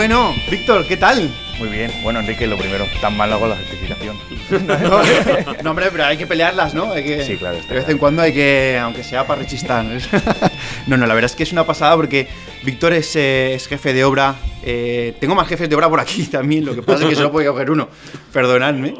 bueno, 0.00 0.34
Víctor, 0.50 0.86
¿qué 0.86 0.96
tal? 0.96 1.30
Muy 1.58 1.68
bien. 1.68 1.92
Bueno, 2.02 2.20
Enrique, 2.20 2.46
lo 2.46 2.56
primero, 2.56 2.86
tan 3.02 3.14
mal 3.18 3.30
hago 3.34 3.46
la 3.46 3.56
certificación. 3.56 4.16
No, 5.62 5.72
hombre, 5.72 5.90
pero 5.92 6.06
hay 6.06 6.16
que 6.16 6.26
pelearlas, 6.26 6.72
¿no? 6.72 6.90
Hay 6.90 7.04
que, 7.04 7.22
Sí, 7.22 7.36
claro, 7.36 7.58
De 7.68 7.74
vez 7.74 7.86
en 7.86 7.98
cuando 7.98 8.22
hay 8.22 8.32
que, 8.32 8.78
aunque 8.82 9.04
sea 9.04 9.26
para 9.26 9.42
rechistar. 9.42 9.84
no, 10.86 10.96
no, 10.96 11.06
la 11.06 11.12
verdad 11.12 11.30
es 11.30 11.36
que 11.36 11.42
es 11.42 11.52
una 11.52 11.66
pasada 11.66 11.96
porque 11.96 12.28
Víctor 12.64 12.94
es, 12.94 13.14
eh, 13.14 13.52
es 13.52 13.68
jefe 13.68 13.92
de 13.92 14.02
obra. 14.02 14.36
eh, 14.62 15.14
tengo 15.20 15.34
más 15.34 15.46
jefes 15.46 15.68
de 15.68 15.76
obra 15.76 15.90
por 15.90 16.00
aquí 16.00 16.24
también, 16.24 16.64
lo 16.64 16.74
que 16.74 16.80
pasa 16.80 17.02
es 17.02 17.10
que 17.10 17.16
solo 17.16 17.30
puedo 17.30 17.52
coger 17.52 17.70
uno. 17.70 17.90
Perdonadme. 18.32 18.94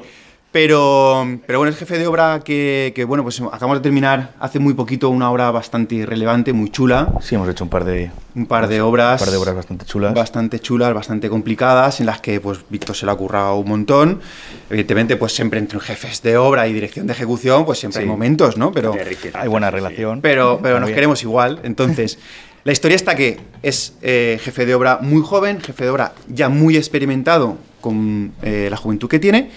Pero, 0.53 1.39
pero 1.47 1.61
bueno, 1.61 1.71
es 1.73 1.79
jefe 1.79 1.97
de 1.97 2.09
obra 2.09 2.41
que, 2.45 2.93
que, 2.97 3.05
bueno, 3.05 3.23
pues 3.23 3.41
acabamos 3.41 3.79
de 3.79 3.83
terminar 3.85 4.33
hace 4.41 4.59
muy 4.59 4.75
poquito 4.75 5.09
una 5.09 5.31
obra 5.31 5.53
bastante 5.53 6.05
relevante, 6.05 6.53
muy 6.53 6.71
chula. 6.71 7.13
Sí, 7.21 7.37
hemos 7.37 7.49
hecho 7.49 7.63
un 7.63 7.71
par 7.71 7.85
de, 7.85 8.11
Un 8.35 8.47
par 8.47 8.67
de 8.67 8.81
obras. 8.81 9.21
un 9.21 9.27
par 9.27 9.31
de 9.33 9.37
obras 9.39 9.55
bastante 9.55 9.85
chulas. 9.87 10.13
Bastante 10.13 10.59
chulas, 10.59 10.93
bastante 10.93 11.29
complicadas, 11.29 12.01
en 12.01 12.07
las 12.07 12.21
que 12.21 12.41
pues 12.41 12.59
Víctor 12.69 12.97
se 12.97 13.07
lo 13.07 13.13
ha 13.13 13.17
currado 13.17 13.55
un 13.59 13.69
montón. 13.69 14.21
Evidentemente, 14.69 15.17
pues 15.17 15.33
siempre 15.33 15.61
entre 15.61 15.79
jefes 15.79 16.21
de 16.23 16.37
obra 16.37 16.67
y 16.67 16.73
dirección 16.73 17.07
de 17.07 17.13
ejecución, 17.13 17.65
pues 17.65 17.79
siempre 17.79 18.01
Sí. 18.01 18.03
hay 18.03 18.09
momentos, 18.09 18.57
¿no? 18.57 18.73
Pero, 18.73 18.93
Hay 19.35 19.47
buena 19.49 19.71
relación. 19.71 20.21
pero, 20.21 20.59
pero 20.61 20.81
nos 20.81 20.89
bien. 20.89 20.97
queremos 20.97 21.23
igual. 21.23 21.61
Entonces, 21.63 22.19
la 22.65 22.73
historia 22.73 22.97
está 22.97 23.15
que 23.15 23.39
es 23.63 23.95
eh, 24.03 24.41
jefe 24.43 24.67
de 24.67 24.75
obra 24.75 24.99
muy 25.01 25.23
joven, 25.23 25.61
jefe 25.61 25.85
de 25.85 25.91
obra 25.91 26.13
ya 26.27 26.49
muy 26.49 26.77
experimentado 26.77 27.57
con 27.81 28.33
eh, 28.43 28.67
la 28.69 28.77
juventud 28.77 29.09
que 29.09 29.21
tiene, 29.21 29.51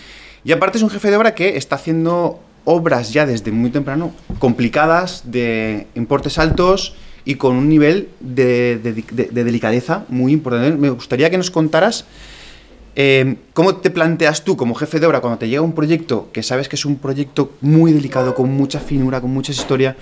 y 0.45 0.51
aparte 0.51 0.77
es 0.77 0.83
un 0.83 0.89
jefe 0.89 1.09
de 1.09 1.17
obra 1.17 1.33
que 1.35 1.57
está 1.57 1.75
haciendo 1.75 2.39
obras 2.65 3.11
ya 3.13 3.25
desde 3.25 3.51
muy 3.51 3.69
temprano, 3.71 4.11
complicadas, 4.39 5.23
de 5.25 5.87
importes 5.95 6.37
altos 6.37 6.95
y 7.25 7.35
con 7.35 7.55
un 7.55 7.67
nivel 7.69 8.09
de, 8.19 8.77
de- 8.81 8.93
de- 8.93 9.29
de 9.31 9.43
delicadeza 9.43 10.05
muy 10.09 10.31
importante. 10.33 10.77
Me 10.77 10.89
gustaría 10.89 11.29
que 11.29 11.37
nos 11.37 11.51
contaras 11.51 12.05
eh, 12.95 13.35
cómo 13.53 13.77
te 13.77 13.89
planteas 13.89 14.43
tú 14.43 14.55
como 14.55 14.75
jefe 14.75 14.99
de 14.99 15.07
obra 15.07 15.19
cuando 15.19 15.39
te 15.39 15.49
llega 15.49 15.61
un 15.61 15.73
proyecto 15.73 16.29
que 16.31 16.43
sabes 16.43 16.69
que 16.69 16.75
es 16.75 16.85
un 16.85 16.97
proyecto 16.97 17.51
muy 17.61 17.91
delicado, 17.91 18.35
con 18.35 18.51
mucha 18.51 18.79
finura, 18.79 19.19
con 19.19 19.31
mucha 19.31 19.51
historia. 19.51 19.95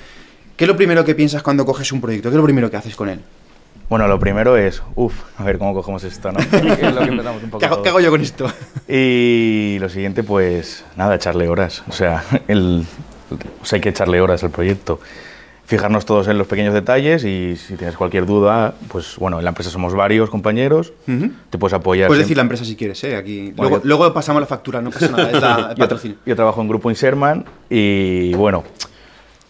¿Qué 0.57 0.65
es 0.65 0.67
lo 0.67 0.75
primero 0.75 1.03
que 1.05 1.15
piensas 1.15 1.41
cuando 1.41 1.65
coges 1.65 1.91
un 1.91 2.01
proyecto? 2.01 2.29
¿Qué 2.29 2.35
es 2.35 2.37
lo 2.39 2.43
primero 2.43 2.69
que 2.69 2.77
haces 2.77 2.95
con 2.95 3.09
él? 3.09 3.19
Bueno, 3.91 4.07
lo 4.07 4.21
primero 4.21 4.55
es, 4.55 4.81
uff, 4.95 5.13
a 5.37 5.43
ver 5.43 5.57
cómo 5.57 5.73
cogemos 5.73 6.01
esto, 6.05 6.31
¿no? 6.31 6.37
Que 6.39 6.45
es 6.87 6.95
lo 6.95 7.01
que 7.01 7.09
empezamos 7.09 7.43
un 7.43 7.49
poco 7.49 7.59
¿Qué 7.59 7.65
hago, 7.65 7.83
qué 7.83 7.89
hago 7.89 7.99
yo 7.99 8.09
con 8.09 8.21
esto? 8.21 8.49
Y 8.87 9.75
lo 9.81 9.89
siguiente, 9.89 10.23
pues 10.23 10.85
nada, 10.95 11.15
echarle 11.15 11.49
horas. 11.49 11.83
O 11.89 11.91
sea, 11.91 12.23
el, 12.47 12.85
o 13.61 13.65
sea, 13.65 13.75
hay 13.75 13.81
que 13.81 13.89
echarle 13.89 14.21
horas 14.21 14.45
al 14.45 14.49
proyecto. 14.49 15.01
Fijarnos 15.65 16.05
todos 16.05 16.29
en 16.29 16.37
los 16.37 16.47
pequeños 16.47 16.73
detalles 16.73 17.25
y 17.25 17.57
si 17.57 17.75
tienes 17.75 17.97
cualquier 17.97 18.25
duda, 18.25 18.75
pues 18.87 19.17
bueno, 19.17 19.39
en 19.39 19.43
la 19.43 19.49
empresa 19.49 19.69
somos 19.69 19.93
varios 19.93 20.29
compañeros, 20.29 20.93
Ujú. 21.05 21.29
te 21.49 21.57
puedes 21.57 21.73
apoyar. 21.73 22.07
Puedes 22.07 22.19
siempre. 22.19 22.23
decir 22.23 22.37
la 22.37 22.43
empresa 22.43 22.63
si 22.63 22.77
quieres, 22.77 23.03
¿eh? 23.03 23.17
Aquí. 23.17 23.51
Bueno, 23.57 23.71
luego, 23.71 23.75
yo- 23.83 23.87
luego 23.89 24.13
pasamos 24.13 24.39
la 24.41 24.47
factura, 24.47 24.81
no 24.81 24.91
pasa 24.91 25.09
nada, 25.09 25.31
es 25.31 25.41
la, 25.41 25.55
el 25.71 25.75
yo, 25.75 25.83
patrocinio. 25.83 26.17
yo 26.25 26.35
trabajo 26.37 26.61
en 26.61 26.69
Grupo 26.69 26.89
Inserman 26.89 27.43
y 27.69 28.33
bueno, 28.35 28.63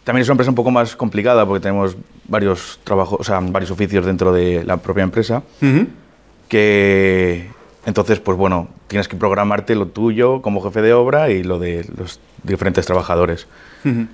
también 0.04 0.24
es 0.24 0.28
una 0.30 0.34
empresa 0.34 0.50
un 0.50 0.56
poco 0.56 0.72
más 0.72 0.96
complicada 0.96 1.46
porque 1.46 1.60
tenemos 1.62 1.96
varios 2.32 2.80
trabajos, 2.84 3.20
o 3.20 3.24
sea, 3.24 3.40
varios 3.42 3.70
oficios 3.70 4.06
dentro 4.06 4.32
de 4.32 4.64
la 4.64 4.78
propia 4.78 5.04
empresa, 5.04 5.44
que 6.48 7.50
entonces, 7.86 8.20
pues 8.20 8.38
bueno, 8.38 8.70
tienes 8.88 9.08
que 9.08 9.16
programarte 9.16 9.76
lo 9.76 9.88
tuyo 9.88 10.42
como 10.42 10.62
jefe 10.62 10.82
de 10.82 10.94
obra 10.94 11.30
y 11.30 11.44
lo 11.44 11.60
de 11.60 11.86
los 11.98 12.20
diferentes 12.44 12.86
trabajadores. 12.86 13.48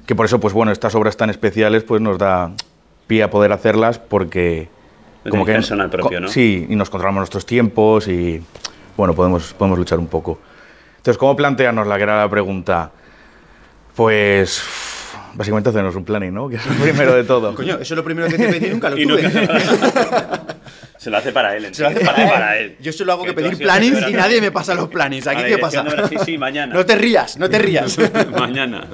Que 0.05 0.15
por 0.15 0.25
eso, 0.25 0.39
pues 0.39 0.53
bueno, 0.53 0.71
estas 0.71 0.95
obras 0.95 1.15
tan 1.17 1.29
especiales, 1.29 1.83
pues 1.83 2.01
nos 2.01 2.17
da 2.17 2.51
pie 3.05 3.23
a 3.23 3.29
poder 3.29 3.51
hacerlas 3.51 3.99
porque... 3.99 4.69
Tenéis 5.23 5.45
personal 5.45 5.89
propio. 5.89 6.27
Sí, 6.29 6.65
y 6.69 6.75
nos 6.75 6.89
controlamos 6.89 7.19
nuestros 7.19 7.45
tiempos 7.45 8.07
y, 8.07 8.41
bueno, 8.95 9.13
podemos, 9.13 9.53
podemos 9.53 9.77
luchar 9.77 9.99
un 9.99 10.07
poco. 10.07 10.39
Entonces, 10.97 11.17
¿cómo 11.17 11.35
plantearnos 11.35 11.85
la 11.85 11.97
que 11.97 12.03
era 12.03 12.17
la 12.17 12.29
pregunta? 12.29 12.91
Pues, 13.93 14.63
básicamente 15.35 15.69
hacernos 15.69 15.95
un 15.95 16.03
planning, 16.05 16.33
¿no? 16.33 16.49
Que 16.49 16.55
es 16.57 16.65
lo 16.65 16.73
primero 16.83 17.13
de 17.15 17.23
todo. 17.23 17.53
Coño, 17.55 17.75
eso 17.75 17.93
es 17.93 17.97
lo 17.97 18.03
primero 18.03 18.27
que 18.27 18.37
te 18.37 18.47
pedí, 18.47 18.69
nunca 18.69 18.89
lo 18.89 18.97
Y 18.97 19.05
tuve. 19.07 19.23
Se 20.97 21.11
lo 21.11 21.17
hace 21.17 21.31
para 21.31 21.55
él. 21.55 21.73
Se 21.73 21.83
lo 21.83 21.89
hace 21.89 21.99
Enrique, 21.99 22.27
para 22.27 22.57
él. 22.57 22.75
Yo 22.81 22.91
solo 22.91 23.13
hago 23.13 23.23
que 23.23 23.29
has 23.29 23.35
pedir 23.35 23.57
plannings 23.57 24.07
y 24.09 24.13
nadie 24.13 24.41
me 24.41 24.51
pasa 24.51 24.73
los 24.73 24.87
plannings. 24.89 25.27
A 25.27 25.31
¿Aquí 25.31 25.43
qué 25.47 25.57
pasa? 25.57 25.83
Brasil, 25.83 26.17
sí, 26.25 26.37
mañana. 26.37 26.73
No 26.73 26.85
te 26.85 26.95
rías, 26.95 27.37
no 27.37 27.49
te 27.49 27.59
rías. 27.59 27.97
Mañana. 28.37 28.87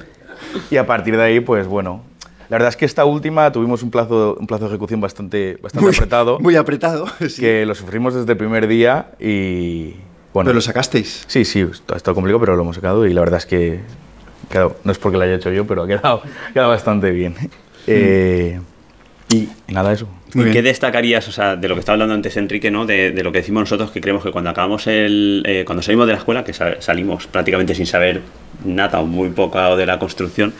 Y 0.69 0.77
a 0.77 0.85
partir 0.85 1.15
de 1.15 1.23
ahí, 1.23 1.39
pues 1.39 1.65
bueno, 1.65 2.03
la 2.49 2.57
verdad 2.57 2.69
es 2.69 2.75
que 2.75 2.85
esta 2.85 3.05
última 3.05 3.51
tuvimos 3.51 3.81
un 3.83 3.89
plazo, 3.89 4.35
un 4.39 4.45
plazo 4.45 4.65
de 4.65 4.71
ejecución 4.71 4.99
bastante, 4.99 5.57
bastante 5.61 5.85
Muy- 5.87 5.95
apretado, 5.95 6.39
Muy 6.39 6.55
apretado. 6.57 7.07
sí. 7.29 7.41
que 7.41 7.65
lo 7.65 7.73
sufrimos 7.73 8.13
desde 8.13 8.31
el 8.33 8.37
primer 8.37 8.67
día 8.67 9.07
y 9.19 9.95
bueno. 10.33 10.47
Pero 10.49 10.55
lo 10.55 10.61
sacasteis. 10.61 11.23
Sí, 11.27 11.45
sí, 11.45 11.61
ha 11.91 11.95
estado 11.95 12.13
complicado, 12.13 12.41
pero 12.41 12.55
lo 12.57 12.61
hemos 12.63 12.75
sacado 12.75 13.07
y 13.07 13.13
la 13.13 13.21
verdad 13.21 13.37
es 13.39 13.45
que 13.45 13.79
quedado- 14.53 14.77
no 14.83 14.91
es 14.91 14.97
porque 14.97 15.17
lo 15.17 15.23
haya 15.23 15.35
hecho 15.35 15.51
yo, 15.51 15.65
pero 15.67 15.83
ha 15.83 15.87
quedado, 15.87 16.21
ha 16.49 16.53
quedado 16.53 16.69
bastante 16.69 17.11
bien. 17.11 17.35
Eh, 17.87 18.59
y 19.29 19.49
nada, 19.67 19.91
eso. 19.91 20.07
¿Y 20.35 20.51
qué 20.51 20.61
destacarías, 20.61 21.27
o 21.27 21.31
sea, 21.31 21.55
de 21.55 21.67
lo 21.67 21.75
que 21.75 21.79
estaba 21.79 21.93
hablando 21.95 22.13
antes 22.15 22.37
Enrique, 22.37 22.71
¿no? 22.71 22.85
De, 22.85 23.11
de 23.11 23.23
lo 23.23 23.31
que 23.31 23.39
decimos 23.39 23.61
nosotros, 23.61 23.91
que 23.91 24.01
creemos 24.01 24.23
que 24.23 24.31
cuando 24.31 24.49
acabamos 24.49 24.87
el. 24.87 25.43
eh, 25.45 25.63
cuando 25.65 25.81
salimos 25.83 26.07
de 26.07 26.13
la 26.13 26.19
escuela, 26.19 26.43
que 26.43 26.53
sa- 26.53 26.81
salimos 26.81 27.27
prácticamente 27.27 27.75
sin 27.75 27.85
saber 27.85 28.21
nada 28.65 28.99
o 29.01 29.05
muy 29.05 29.29
poco 29.29 29.75
de 29.75 29.85
la 29.85 29.99
construcción, 29.99 30.53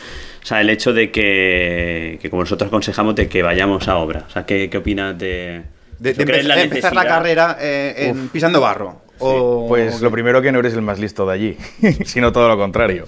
o 0.44 0.46
sea, 0.46 0.62
el 0.62 0.70
hecho 0.70 0.94
de 0.94 1.10
que, 1.12 2.20
que 2.22 2.30
como 2.30 2.44
nosotros 2.44 2.68
aconsejamos, 2.68 3.16
de 3.16 3.28
que 3.28 3.42
vayamos 3.42 3.88
a 3.88 3.98
obra. 3.98 4.26
O 4.28 4.32
sea, 4.32 4.46
¿qué, 4.46 4.70
qué 4.70 4.78
opinas 4.78 5.18
de. 5.18 5.64
De, 6.00 6.14
de 6.14 6.22
empezar, 6.24 6.58
de 6.58 6.64
empezar 6.64 6.94
la 6.96 7.02
carrera 7.08 7.58
eh, 7.62 7.94
en- 8.10 8.28
pisando 8.30 8.60
barro. 8.60 9.02
O, 9.20 9.68
Pues 9.68 10.02
lo 10.02 10.12
primero 10.12 10.42
que 10.42 10.52
no 10.52 10.60
eres 10.60 10.74
el 10.74 10.82
más 10.82 11.00
listo 11.00 11.26
de 11.26 11.34
allí, 11.34 11.58
sino 12.06 12.32
todo 12.32 12.48
lo 12.48 12.58
contrario. 12.58 13.06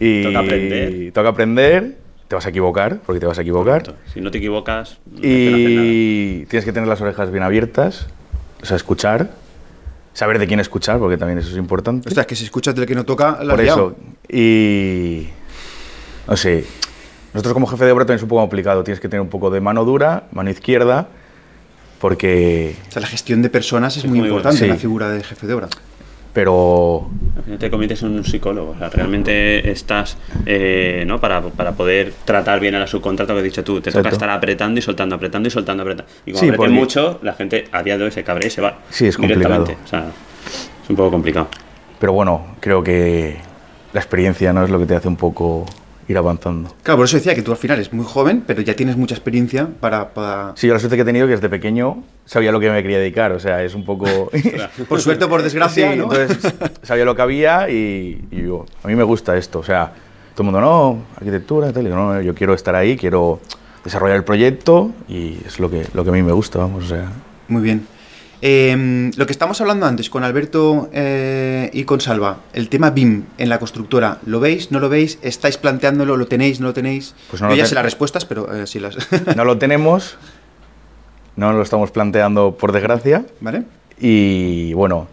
Y 0.00 0.22
Toca 0.22 0.38
aprender. 0.40 1.12
Toca 1.12 1.28
aprender, 1.30 1.96
te 2.28 2.34
vas 2.34 2.46
a 2.46 2.48
equivocar, 2.50 2.98
porque 3.04 3.20
te 3.20 3.26
vas 3.26 3.38
a 3.38 3.42
equivocar. 3.42 3.94
Si 4.12 4.20
no 4.20 4.30
te 4.30 4.38
equivocas, 4.38 4.98
no 5.10 5.18
hacer 5.18 5.30
nada. 5.30 5.84
Y 5.86 6.46
tienes 6.48 6.64
que 6.64 6.72
tener 6.72 6.88
las 6.88 7.00
orejas 7.00 7.30
bien 7.30 7.42
abiertas, 7.42 8.06
o 8.62 8.66
sea, 8.66 8.76
escuchar, 8.76 9.30
saber 10.14 10.38
de 10.38 10.46
quién 10.46 10.60
escuchar, 10.60 10.98
porque 10.98 11.16
también 11.16 11.38
eso 11.38 11.50
es 11.50 11.56
importante. 11.56 12.08
Ostras, 12.08 12.26
que 12.26 12.36
si 12.36 12.44
escuchas 12.44 12.74
del 12.74 12.86
que 12.86 12.94
no 12.94 13.04
toca, 13.04 13.38
la 13.42 13.54
Por 13.54 13.62
liado. 13.62 13.96
eso. 13.98 14.36
Y. 14.36 15.28
No 16.26 16.36
sé. 16.36 16.64
Nosotros 17.34 17.54
como 17.54 17.66
jefe 17.66 17.84
de 17.86 17.92
obra 17.92 18.04
también 18.04 18.18
es 18.18 18.22
un 18.22 18.28
poco 18.28 18.42
complicado. 18.42 18.84
Tienes 18.84 19.00
que 19.00 19.08
tener 19.08 19.22
un 19.22 19.28
poco 19.30 19.50
de 19.50 19.60
mano 19.60 19.84
dura, 19.84 20.24
mano 20.32 20.50
izquierda, 20.50 21.08
porque. 22.02 22.74
O 22.88 22.90
sea, 22.90 23.00
la 23.00 23.06
gestión 23.06 23.42
de 23.42 23.48
personas 23.48 23.96
es, 23.96 24.04
muy, 24.06 24.18
muy 24.18 24.26
importante 24.26 24.58
bueno. 24.58 24.72
en 24.72 24.76
la 24.76 24.80
figura 24.80 25.08
del 25.08 25.22
jefe 25.22 25.46
de 25.46 25.54
obra. 25.54 25.68
Pero. 26.32 27.08
Al 27.36 27.44
final 27.44 27.58
te 27.60 27.70
conviertes 27.70 28.02
en 28.02 28.08
un 28.16 28.24
psicólogo. 28.24 28.72
O 28.72 28.76
sea, 28.78 28.90
realmente 28.90 29.70
estás, 29.70 30.18
eh, 30.44 31.04
¿no? 31.06 31.20
Para, 31.20 31.40
para 31.42 31.72
poder 31.72 32.12
tratar 32.24 32.58
bien 32.58 32.74
a 32.74 32.80
la 32.80 32.88
subcontrata, 32.88 33.32
que 33.34 33.38
has 33.38 33.44
dicho 33.44 33.62
tú, 33.62 33.80
te 33.80 33.90
toca 33.92 34.00
Exacto. 34.00 34.16
estar 34.16 34.30
apretando 34.30 34.80
y 34.80 34.82
soltando, 34.82 35.14
apretando 35.14 35.46
y 35.46 35.50
soltando, 35.52 35.84
apretando. 35.84 36.10
Y 36.26 36.32
como 36.32 36.40
Sí, 36.40 36.46
apretes 36.48 36.56
porque- 36.56 36.72
mucho, 36.72 37.20
la 37.22 37.34
gente 37.34 37.68
a 37.70 37.84
día 37.84 37.96
de 37.96 38.02
hoy 38.04 38.10
se 38.10 38.24
cabrea 38.24 38.48
y 38.48 38.50
se 38.50 38.60
va. 38.60 38.78
Sí, 38.90 39.06
es 39.06 39.16
complicado. 39.16 39.62
directamente. 39.64 39.84
O 39.84 39.88
sea, 39.88 40.06
es 40.82 40.90
un 40.90 40.96
poco 40.96 41.12
complicado. 41.12 41.46
Pero 42.00 42.14
bueno, 42.14 42.56
creo 42.58 42.82
que 42.82 43.36
la 43.92 44.00
experiencia 44.00 44.52
no 44.52 44.64
es 44.64 44.70
lo 44.70 44.80
que 44.80 44.86
te 44.86 44.96
hace 44.96 45.06
un 45.06 45.16
poco 45.16 45.66
ir 46.08 46.18
avanzando. 46.18 46.74
Claro, 46.82 46.98
por 46.98 47.04
eso 47.06 47.16
decía 47.16 47.34
que 47.34 47.42
tú 47.42 47.50
al 47.52 47.56
final 47.56 47.78
eres 47.78 47.92
muy 47.92 48.04
joven, 48.04 48.42
pero 48.46 48.60
ya 48.62 48.74
tienes 48.74 48.96
mucha 48.96 49.14
experiencia 49.14 49.68
para... 49.80 50.12
para- 50.12 50.52
Sí, 50.56 50.66
yo 50.66 50.72
la 50.74 50.80
suerte 50.80 50.96
que 50.96 51.02
he 51.02 51.04
tenido 51.04 51.26
que 51.26 51.32
desde 51.34 51.48
pequeño 51.48 52.02
sabía 52.24 52.50
lo 52.52 52.58
que 52.60 52.70
me 52.70 52.82
quería 52.82 52.98
dedicar, 52.98 53.32
o 53.32 53.38
sea, 53.40 53.62
es 53.62 53.74
un 53.74 53.84
poco... 53.84 54.30
Por 54.88 55.00
suerte 55.00 55.24
o 55.24 55.28
por 55.28 55.42
desgracia, 55.42 55.92
Sí, 55.92 55.98
¿no? 55.98 56.04
entonces 56.12 56.52
sabía 56.82 57.04
lo 57.04 57.14
que 57.14 57.22
había 57.22 57.70
y, 57.70 58.24
y 58.30 58.42
yo, 58.42 58.66
a 58.82 58.88
mí 58.88 58.94
me 58.96 59.04
gusta 59.04 59.36
esto, 59.36 59.60
o 59.60 59.64
sea, 59.64 59.92
todo 60.34 60.42
el 60.42 60.52
mundo, 60.52 60.60
no, 60.60 61.02
arquitectura, 61.16 61.72
tal, 61.72 61.82
y 61.82 61.86
digo, 61.86 61.96
no, 61.96 62.20
yo 62.20 62.34
quiero 62.34 62.54
estar 62.54 62.74
ahí, 62.74 62.96
quiero 62.96 63.40
desarrollar 63.84 64.16
el 64.16 64.24
proyecto 64.24 64.90
y 65.08 65.38
es 65.46 65.58
lo 65.60 65.70
que, 65.70 65.86
lo 65.94 66.04
que 66.04 66.10
a 66.10 66.12
mí 66.12 66.22
me 66.22 66.32
gusta, 66.32 66.58
vamos, 66.58 66.84
o 66.84 66.88
sea... 66.88 67.10
Muy 67.48 67.62
bien. 67.62 67.86
Eh, 68.44 69.12
lo 69.16 69.24
que 69.24 69.30
estamos 69.32 69.60
hablando 69.60 69.86
antes 69.86 70.10
con 70.10 70.24
Alberto 70.24 70.90
eh, 70.92 71.70
y 71.72 71.84
con 71.84 72.00
Salva, 72.00 72.38
el 72.52 72.68
tema 72.68 72.90
BIM 72.90 73.22
en 73.38 73.48
la 73.48 73.60
constructora, 73.60 74.18
¿lo 74.26 74.40
veis? 74.40 74.72
¿No 74.72 74.80
lo 74.80 74.88
veis? 74.88 75.20
¿Estáis 75.22 75.58
planteándolo? 75.58 76.16
¿Lo 76.16 76.26
tenéis? 76.26 76.58
¿No 76.58 76.66
lo 76.66 76.74
tenéis? 76.74 77.14
Pues 77.30 77.40
no 77.40 77.50
Yo 77.50 77.54
ya 77.54 77.66
sé 77.66 77.76
las 77.76 77.84
respuestas, 77.84 78.24
pero 78.24 78.52
eh, 78.52 78.66
sí 78.66 78.80
las... 78.80 78.96
No 79.36 79.44
lo 79.44 79.58
tenemos, 79.58 80.16
no 81.36 81.52
lo 81.52 81.62
estamos 81.62 81.92
planteando 81.92 82.56
por 82.56 82.72
desgracia 82.72 83.24
¿Vale? 83.40 83.62
y 84.00 84.72
bueno, 84.74 85.06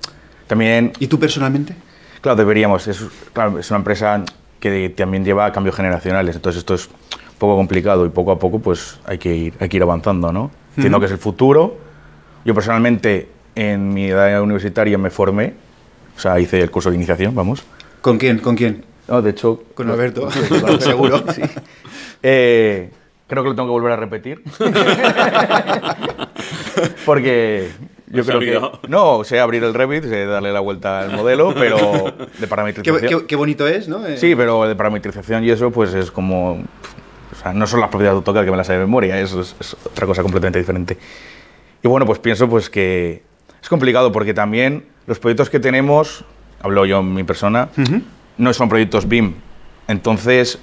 también 0.47 0.91
¿Y 0.97 1.05
tú 1.05 1.19
personalmente? 1.19 1.75
Claro, 2.21 2.35
deberíamos. 2.35 2.87
Es, 2.87 3.05
claro, 3.31 3.59
es 3.59 3.69
una 3.69 3.77
empresa 3.77 4.23
que 4.59 4.89
también 4.89 5.23
lleva 5.23 5.51
cambios 5.51 5.75
generacionales, 5.75 6.35
entonces 6.35 6.59
esto 6.59 6.73
es 6.73 6.87
un 6.87 7.37
poco 7.37 7.55
complicado 7.55 8.07
y 8.07 8.09
poco 8.09 8.31
a 8.31 8.39
poco 8.39 8.57
pues 8.57 8.99
hay 9.05 9.19
que 9.19 9.35
ir, 9.35 9.53
hay 9.59 9.69
que 9.69 9.77
ir 9.77 9.83
avanzando, 9.83 10.33
¿no? 10.33 10.49
Entiendo 10.75 10.97
Ujú. 10.97 11.01
que 11.01 11.05
es 11.05 11.11
el 11.11 11.19
futuro. 11.19 11.88
Yo 12.45 12.53
personalmente 12.53 13.27
en 13.55 13.93
mi 13.93 14.07
edad 14.09 14.41
universitaria 14.41 14.97
me 14.97 15.09
formé, 15.09 15.53
o 16.15 16.19
sea, 16.19 16.39
hice 16.39 16.61
el 16.61 16.71
curso 16.71 16.89
de 16.89 16.95
iniciación, 16.95 17.35
vamos. 17.35 17.63
¿Con 18.01 18.17
quién? 18.17 18.39
¿Con 18.39 18.55
quién? 18.55 18.85
No, 19.07 19.21
de 19.21 19.31
hecho... 19.31 19.63
Con 19.73 19.89
Alberto, 19.89 20.29
seguro. 20.79 21.23
Sí. 21.33 21.41
Eh, 22.23 22.89
creo 23.27 23.43
que 23.43 23.49
lo 23.49 23.55
tengo 23.55 23.67
que 23.69 23.71
volver 23.71 23.91
a 23.93 23.95
repetir. 23.97 24.43
Porque 27.05 27.69
yo 28.07 28.23
creo 28.25 28.39
que... 28.39 28.59
No, 28.87 29.23
sé 29.23 29.39
abrir 29.39 29.63
el 29.63 29.73
Revit, 29.73 30.03
sé 30.05 30.25
darle 30.25 30.51
la 30.53 30.59
vuelta 30.59 31.01
al 31.01 31.11
modelo, 31.15 31.53
pero 31.53 31.77
de 32.17 32.27
Qué, 32.39 32.47
parametrización... 32.47 33.21
qué- 33.21 33.25
qué 33.27 33.35
bonito 33.35 33.67
es, 33.67 33.87
¿no? 33.87 34.05
Eh, 34.05 34.17
Sí, 34.17 34.35
pero 34.35 34.67
de 34.67 34.75
parametrización 34.75 35.43
y 35.43 35.49
eso, 35.51 35.71
pues 35.71 35.93
es 35.93 36.11
como. 36.11 36.63
O 37.31 37.35
sea, 37.41 37.53
no 37.53 37.67
son 37.67 37.79
las 37.79 37.89
propiedades 37.89 38.15
de 38.15 38.19
AutoCAD 38.19 38.45
que 38.45 38.51
me 38.51 38.57
las 38.57 38.67
sé 38.67 38.73
de 38.73 38.79
memoria, 38.79 39.19
eso 39.19 39.41
es, 39.41 39.55
es 39.59 39.75
otra 39.85 40.05
cosa 40.07 40.21
completamente 40.23 40.59
diferente. 40.59 40.97
Y 41.83 41.87
bueno, 41.87 42.05
pues 42.05 42.19
pienso 42.19 42.49
pues 42.49 42.69
que 42.69 43.23
es 43.61 43.69
complicado 43.69 44.11
porque 44.11 44.33
también 44.33 44.85
los 45.07 45.19
proyectos 45.19 45.49
que 45.49 45.59
tenemos, 45.59 46.23
hablo 46.61 46.85
yo 46.85 46.99
en 46.99 47.13
mi 47.13 47.23
persona, 47.23 47.69
no 48.37 48.53
son 48.53 48.69
proyectos 48.69 49.07
BIM. 49.07 49.33
Entonces, 49.87 50.59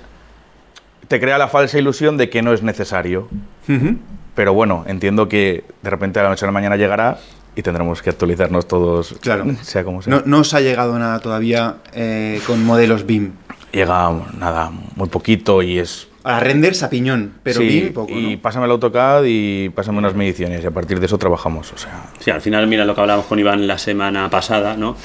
te 1.09 1.20
crea 1.20 1.38
la 1.38 1.48
falsa 1.48 1.78
ilusión 1.78 2.16
de 2.16 2.30
que 2.30 2.43
no 2.43 2.52
es 2.52 2.62
necesario. 2.62 3.28
Ujú. 3.68 3.97
Pero 4.34 4.52
bueno, 4.52 4.84
entiendo 4.86 5.28
que 5.28 5.64
de 5.82 5.90
repente 5.90 6.20
a 6.20 6.22
la 6.24 6.28
noche 6.28 6.44
a 6.44 6.48
la 6.48 6.52
mañana 6.52 6.76
llegará 6.76 7.18
y 7.55 7.62
tendremos 7.62 8.02
que 8.02 8.10
actualizarnos 8.10 8.68
todos, 8.68 9.16
Claro. 9.20 9.47
sea 9.62 9.82
como 9.84 10.02
sea. 10.02 10.14
No, 10.14 10.22
no 10.26 10.38
os 10.40 10.52
ha 10.55 10.60
llegado 10.60 10.98
nada 10.98 11.18
todavía 11.20 11.76
eh, 11.94 12.40
con 12.47 12.64
modelos 12.64 13.06
BIM. 13.06 13.32
Llega 13.72 14.10
nada, 14.38 14.70
muy 14.94 15.09
poquito 15.09 15.62
y 15.62 15.78
es 15.78 16.09
A 16.28 16.40
renders 16.40 16.82
a 16.82 16.90
piñón, 16.90 17.35
pero 17.44 17.61
Sí, 17.61 17.66
BIM 17.69 17.93
poco, 17.93 18.12
y 18.19 18.35
¿no? 18.35 18.43
pásame 18.43 18.65
el 18.66 18.73
AutoCAD 18.73 19.23
y 19.27 19.69
pásame 19.69 19.98
unas 19.98 20.15
mediciones 20.16 20.65
y 20.65 20.66
a 20.66 20.73
partir 20.73 20.98
de 20.98 21.07
eso 21.07 21.19
trabajamos, 21.19 21.73
o 21.73 21.78
sea... 21.78 22.07
Sí, 22.19 22.32
al 22.32 22.40
final, 22.40 22.66
mira 22.66 22.85
lo 22.85 22.97
que 22.97 23.01
hablábamos 23.01 23.27
con 23.27 23.39
Iván 23.39 23.66
la 23.69 23.78
semana 23.78 24.28
pasada, 24.28 24.77
¿no? 24.77 24.97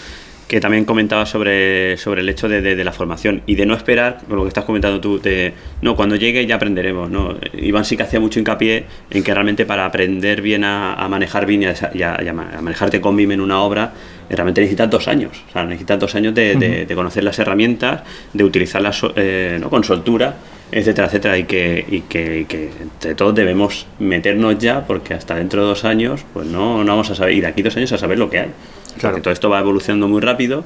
Que 0.48 0.60
también 0.60 0.84
comentaba 0.84 1.28
sobre, 1.28 1.96
sobre 1.98 2.22
el 2.22 2.30
hecho 2.30 2.50
de, 2.50 2.62
de- 2.62 2.76
de 2.76 2.84
la 2.84 2.92
formación 2.92 3.44
y 3.46 3.54
de 3.56 3.68
no 3.68 3.76
esperar, 3.76 4.18
lo 4.30 4.42
que 4.42 4.48
estás 4.48 4.66
comentando 4.66 5.00
tú, 5.00 5.20
de 5.22 5.54
no, 5.84 5.96
cuando 5.96 6.16
llegue 6.16 6.44
ya 6.48 6.56
aprenderemos, 6.56 7.10
¿no? 7.12 7.36
Iván 7.54 7.86
sí 7.86 7.96
que 7.96 8.02
hacía 8.04 8.20
mucho 8.20 8.40
hincapié 8.40 8.86
en 9.12 9.24
que 9.24 9.32
realmente 9.32 9.66
para 9.68 9.86
aprender 9.86 10.42
bien 10.42 10.64
a, 10.64 10.96
a 10.96 11.08
manejar 11.08 11.46
BIM 11.46 11.62
y 11.62 11.66
a, 11.68 11.74
y 11.94 12.02
a- 12.02 12.20
y 12.22 12.28
a 12.28 12.34
ma- 12.34 12.50
a 12.58 12.62
manejarte 12.64 13.00
con 13.00 13.16
BIM 13.16 13.34
en 13.34 13.42
una 13.42 13.62
obra, 13.62 13.94
eh, 14.28 14.36
realmente 14.36 14.60
necesitas 14.62 14.90
dos 14.90 15.08
años. 15.08 15.42
O 15.50 15.52
sea, 15.54 15.64
necesitas 15.66 16.00
dos 16.00 16.16
años 16.16 16.34
de, 16.34 16.56
de- 16.56 16.86
de 16.88 16.96
conocer 16.96 17.24
las 17.24 17.38
herramientas, 17.38 18.02
de 18.34 18.44
utilizarlas 18.44 19.00
eh, 19.16 19.58
¿no? 19.62 19.70
con 19.70 19.84
soltura, 19.86 20.36
etcétera, 20.72 21.08
etcétera, 21.08 21.38
y 21.38 21.44
que, 21.44 21.86
y, 21.90 22.02
que, 22.02 22.40
y 22.40 22.46
que 22.46 22.70
entre 22.82 23.16
todos 23.16 23.36
debemos 23.36 23.86
meternos 24.00 24.58
ya, 24.58 24.86
porque 24.88 25.14
hasta 25.14 25.36
dentro 25.36 25.62
de 25.62 25.68
dos 25.68 25.86
años, 25.86 26.26
pues 26.34 26.48
no, 26.48 26.84
no 26.84 26.92
vamos 26.92 27.10
a 27.10 27.16
saber, 27.16 27.34
y 27.34 27.42
de 27.42 27.48
aquí 27.48 27.62
dos 27.62 27.76
años 27.78 27.92
a 27.92 27.98
saber 27.98 28.18
lo 28.18 28.30
que 28.30 28.40
hay. 28.40 28.50
Claro. 28.98 29.16
Porque 29.16 29.22
todo 29.22 29.34
esto 29.34 29.50
va 29.50 29.60
evolucionando 29.60 30.08
muy 30.08 30.22
rápido, 30.22 30.64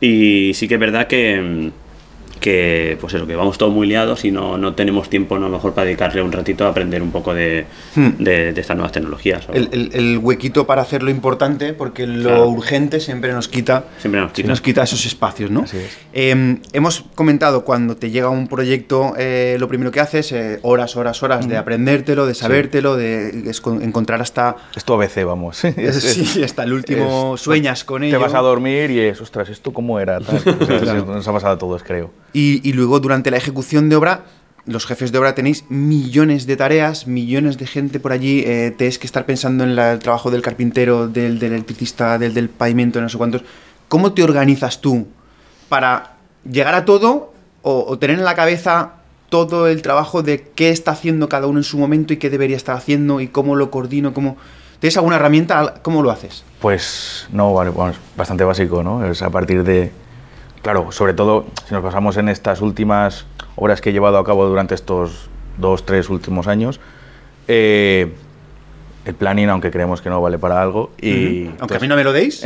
y 0.00 0.52
sí 0.54 0.68
que 0.68 0.74
es 0.74 0.80
verdad 0.80 1.06
que, 1.06 1.40
mm, 1.40 1.85
que 2.40 2.96
pues 3.00 3.14
eso, 3.14 3.26
que 3.26 3.34
vamos 3.36 3.58
todos 3.58 3.72
muy 3.72 3.86
liados 3.86 4.24
y 4.24 4.30
no, 4.30 4.56
no 4.58 4.74
tenemos 4.74 5.08
tiempo 5.10 5.36
a 5.36 5.38
lo 5.38 5.48
mejor 5.48 5.72
para 5.74 5.86
dedicarle 5.86 6.22
un 6.22 6.32
ratito 6.32 6.66
a 6.66 6.68
aprender 6.70 7.02
un 7.02 7.10
poco 7.10 7.34
de, 7.34 7.66
Hmm. 7.94 8.10
de- 8.18 8.52
de 8.52 8.60
estas 8.60 8.76
nuevas 8.76 8.92
tecnologías. 8.92 9.46
El, 9.52 9.68
el- 9.72 9.90
el 9.94 10.18
huequito 10.18 10.66
para 10.66 10.82
hacer 10.82 11.02
lo 11.02 11.10
importante, 11.10 11.72
porque 11.72 12.06
lo 12.06 12.28
Claro. 12.28 12.48
urgente 12.48 13.00
siempre 13.00 13.32
nos 13.32 13.48
quita, 13.48 13.84
Siempre 13.98 14.20
nos 14.20 14.32
quita. 14.32 14.48
nos 14.48 14.60
quita 14.60 14.82
esos 14.82 15.04
espacios, 15.06 15.50
¿no? 15.50 15.62
Así 15.62 15.78
es. 15.78 15.96
Eh, 16.12 16.58
hemos 16.72 17.04
comentado 17.14 17.64
cuando 17.64 17.96
te 17.96 18.10
llega 18.10 18.28
un 18.28 18.48
proyecto, 18.48 19.14
eh, 19.18 19.56
lo 19.58 19.68
primero 19.68 19.90
que 19.90 20.00
haces, 20.00 20.32
eh, 20.32 20.58
horas, 20.62 20.96
horas, 20.96 21.22
horas 21.22 21.48
de 21.48 21.56
aprendértelo, 21.56 22.26
de 22.26 22.34
sabértelo, 22.34 22.96
de 22.96 23.50
encontrar 23.82 24.20
hasta, 24.20 24.56
Es 24.76 24.84
tu 24.84 24.92
ABC, 24.94 25.24
vamos. 25.24 25.64
Es- 25.76 25.96
sí, 26.02 26.42
hasta 26.42 26.64
el 26.64 26.72
último 26.72 27.34
es- 27.34 27.40
sueñas 27.40 27.84
con 27.84 28.02
ello. 28.04 28.16
Te 28.18 28.22
vas 28.22 28.34
a 28.34 28.40
dormir 28.40 28.90
y 28.90 29.00
es, 29.00 29.20
ostras, 29.20 29.48
¿esto 29.48 29.72
cómo 29.72 29.98
era? 30.00 30.20
Tal. 30.20 30.36
O 30.60 30.66
sea, 30.66 30.78
Claro. 30.80 31.04
Nos 31.06 31.26
ha 31.26 31.32
pasado 31.32 31.54
a 31.54 31.58
todos, 31.58 31.82
creo. 31.82 32.10
Y, 32.32 32.72
luego 32.72 33.00
durante 33.00 33.30
la 33.30 33.38
ejecución 33.38 33.88
de 33.88 33.96
obra, 33.96 34.24
los 34.66 34.84
jefes 34.84 35.10
de 35.10 35.18
obra 35.18 35.34
tenéis 35.34 35.64
millones 35.70 36.46
de 36.46 36.56
tareas, 36.56 37.06
millones 37.06 37.56
de 37.56 37.66
gente 37.66 37.98
por 37.98 38.12
allí, 38.12 38.42
eh, 38.44 38.74
tenéis 38.76 38.98
que 38.98 39.06
estar 39.06 39.24
pensando 39.24 39.64
en 39.64 39.78
el 39.78 39.98
trabajo 40.00 40.30
del 40.30 40.42
carpintero, 40.42 41.08
del, 41.08 41.42
electricista, 41.42 42.18
del, 42.18 42.34
del 42.34 42.50
pavimento, 42.50 43.00
no 43.00 43.08
sé 43.08 43.16
cuántos. 43.16 43.42
¿Cómo 43.88 44.12
te 44.12 44.22
organizas 44.22 44.80
tú 44.80 45.06
para 45.68 46.16
llegar 46.50 46.74
a 46.74 46.84
todo 46.84 47.32
o, 47.62 47.98
tener 47.98 48.18
en 48.18 48.24
la 48.24 48.34
cabeza 48.34 48.92
todo 49.28 49.66
el 49.66 49.82
trabajo 49.82 50.22
de 50.22 50.40
qué 50.54 50.70
está 50.70 50.92
haciendo 50.92 51.28
cada 51.28 51.48
uno 51.48 51.58
en 51.58 51.64
su 51.64 51.78
momento 51.78 52.12
y 52.12 52.16
qué 52.16 52.30
debería 52.30 52.56
estar 52.56 52.76
haciendo 52.76 53.20
y 53.20 53.28
cómo 53.28 53.56
lo 53.56 53.70
coordino? 53.70 54.14
Cómo... 54.14 54.36
¿Tienes 54.78 54.96
alguna 54.96 55.16
herramienta? 55.16 55.74
¿Cómo 55.82 56.02
lo 56.02 56.10
haces? 56.10 56.44
Pues 56.60 57.26
no, 57.32 57.52
vale, 57.52 57.70
bueno, 57.70 57.94
bastante 58.16 58.44
básico, 58.44 58.82
¿no? 58.82 59.04
Es 59.04 59.22
a 59.22 59.30
partir 59.30 59.64
de. 59.64 59.90
Claro, 60.66 60.90
sobre 60.90 61.14
todo 61.14 61.46
si 61.64 61.74
nos 61.74 61.82
basamos 61.84 62.16
en 62.16 62.28
estas 62.28 62.60
últimas 62.60 63.24
obras 63.54 63.80
que 63.80 63.90
he 63.90 63.92
llevado 63.92 64.18
a 64.18 64.24
cabo 64.24 64.46
durante 64.46 64.74
estos 64.74 65.30
dos, 65.58 65.86
tres 65.86 66.10
últimos 66.10 66.48
años, 66.48 66.80
eh, 67.46 68.12
el 69.04 69.14
planning, 69.14 69.48
aunque 69.48 69.70
creemos 69.70 70.02
que 70.02 70.10
no 70.10 70.20
vale 70.20 70.38
para 70.38 70.60
algo, 70.60 70.90
y. 71.00 71.52
Aunque 71.60 71.76
a 71.76 71.78
mí 71.78 71.86
no 71.86 71.94
me 71.94 72.02
lo 72.02 72.12
deis. 72.12 72.44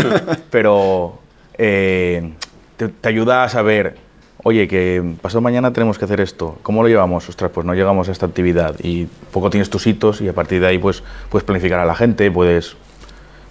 pero 0.50 1.20
eh, 1.56 2.32
te, 2.78 2.88
te 2.88 3.08
ayuda 3.08 3.44
a 3.44 3.48
saber, 3.48 3.94
oye, 4.42 4.66
que 4.66 5.14
pasado 5.22 5.40
mañana 5.40 5.72
tenemos 5.72 5.98
que 5.98 6.04
hacer 6.04 6.20
esto, 6.20 6.58
¿cómo 6.64 6.82
lo 6.82 6.88
llevamos? 6.88 7.28
Ostras, 7.28 7.52
pues 7.54 7.64
no 7.64 7.74
llegamos 7.74 8.08
a 8.08 8.10
esta 8.10 8.26
actividad 8.26 8.74
y 8.82 9.06
poco 9.30 9.50
tienes 9.50 9.70
tus 9.70 9.86
hitos 9.86 10.20
y 10.20 10.26
a 10.26 10.32
partir 10.32 10.60
de 10.60 10.66
ahí 10.66 10.78
pues 10.78 11.04
puedes 11.30 11.44
planificar 11.44 11.78
a 11.78 11.84
la 11.84 11.94
gente, 11.94 12.28
puedes, 12.32 12.74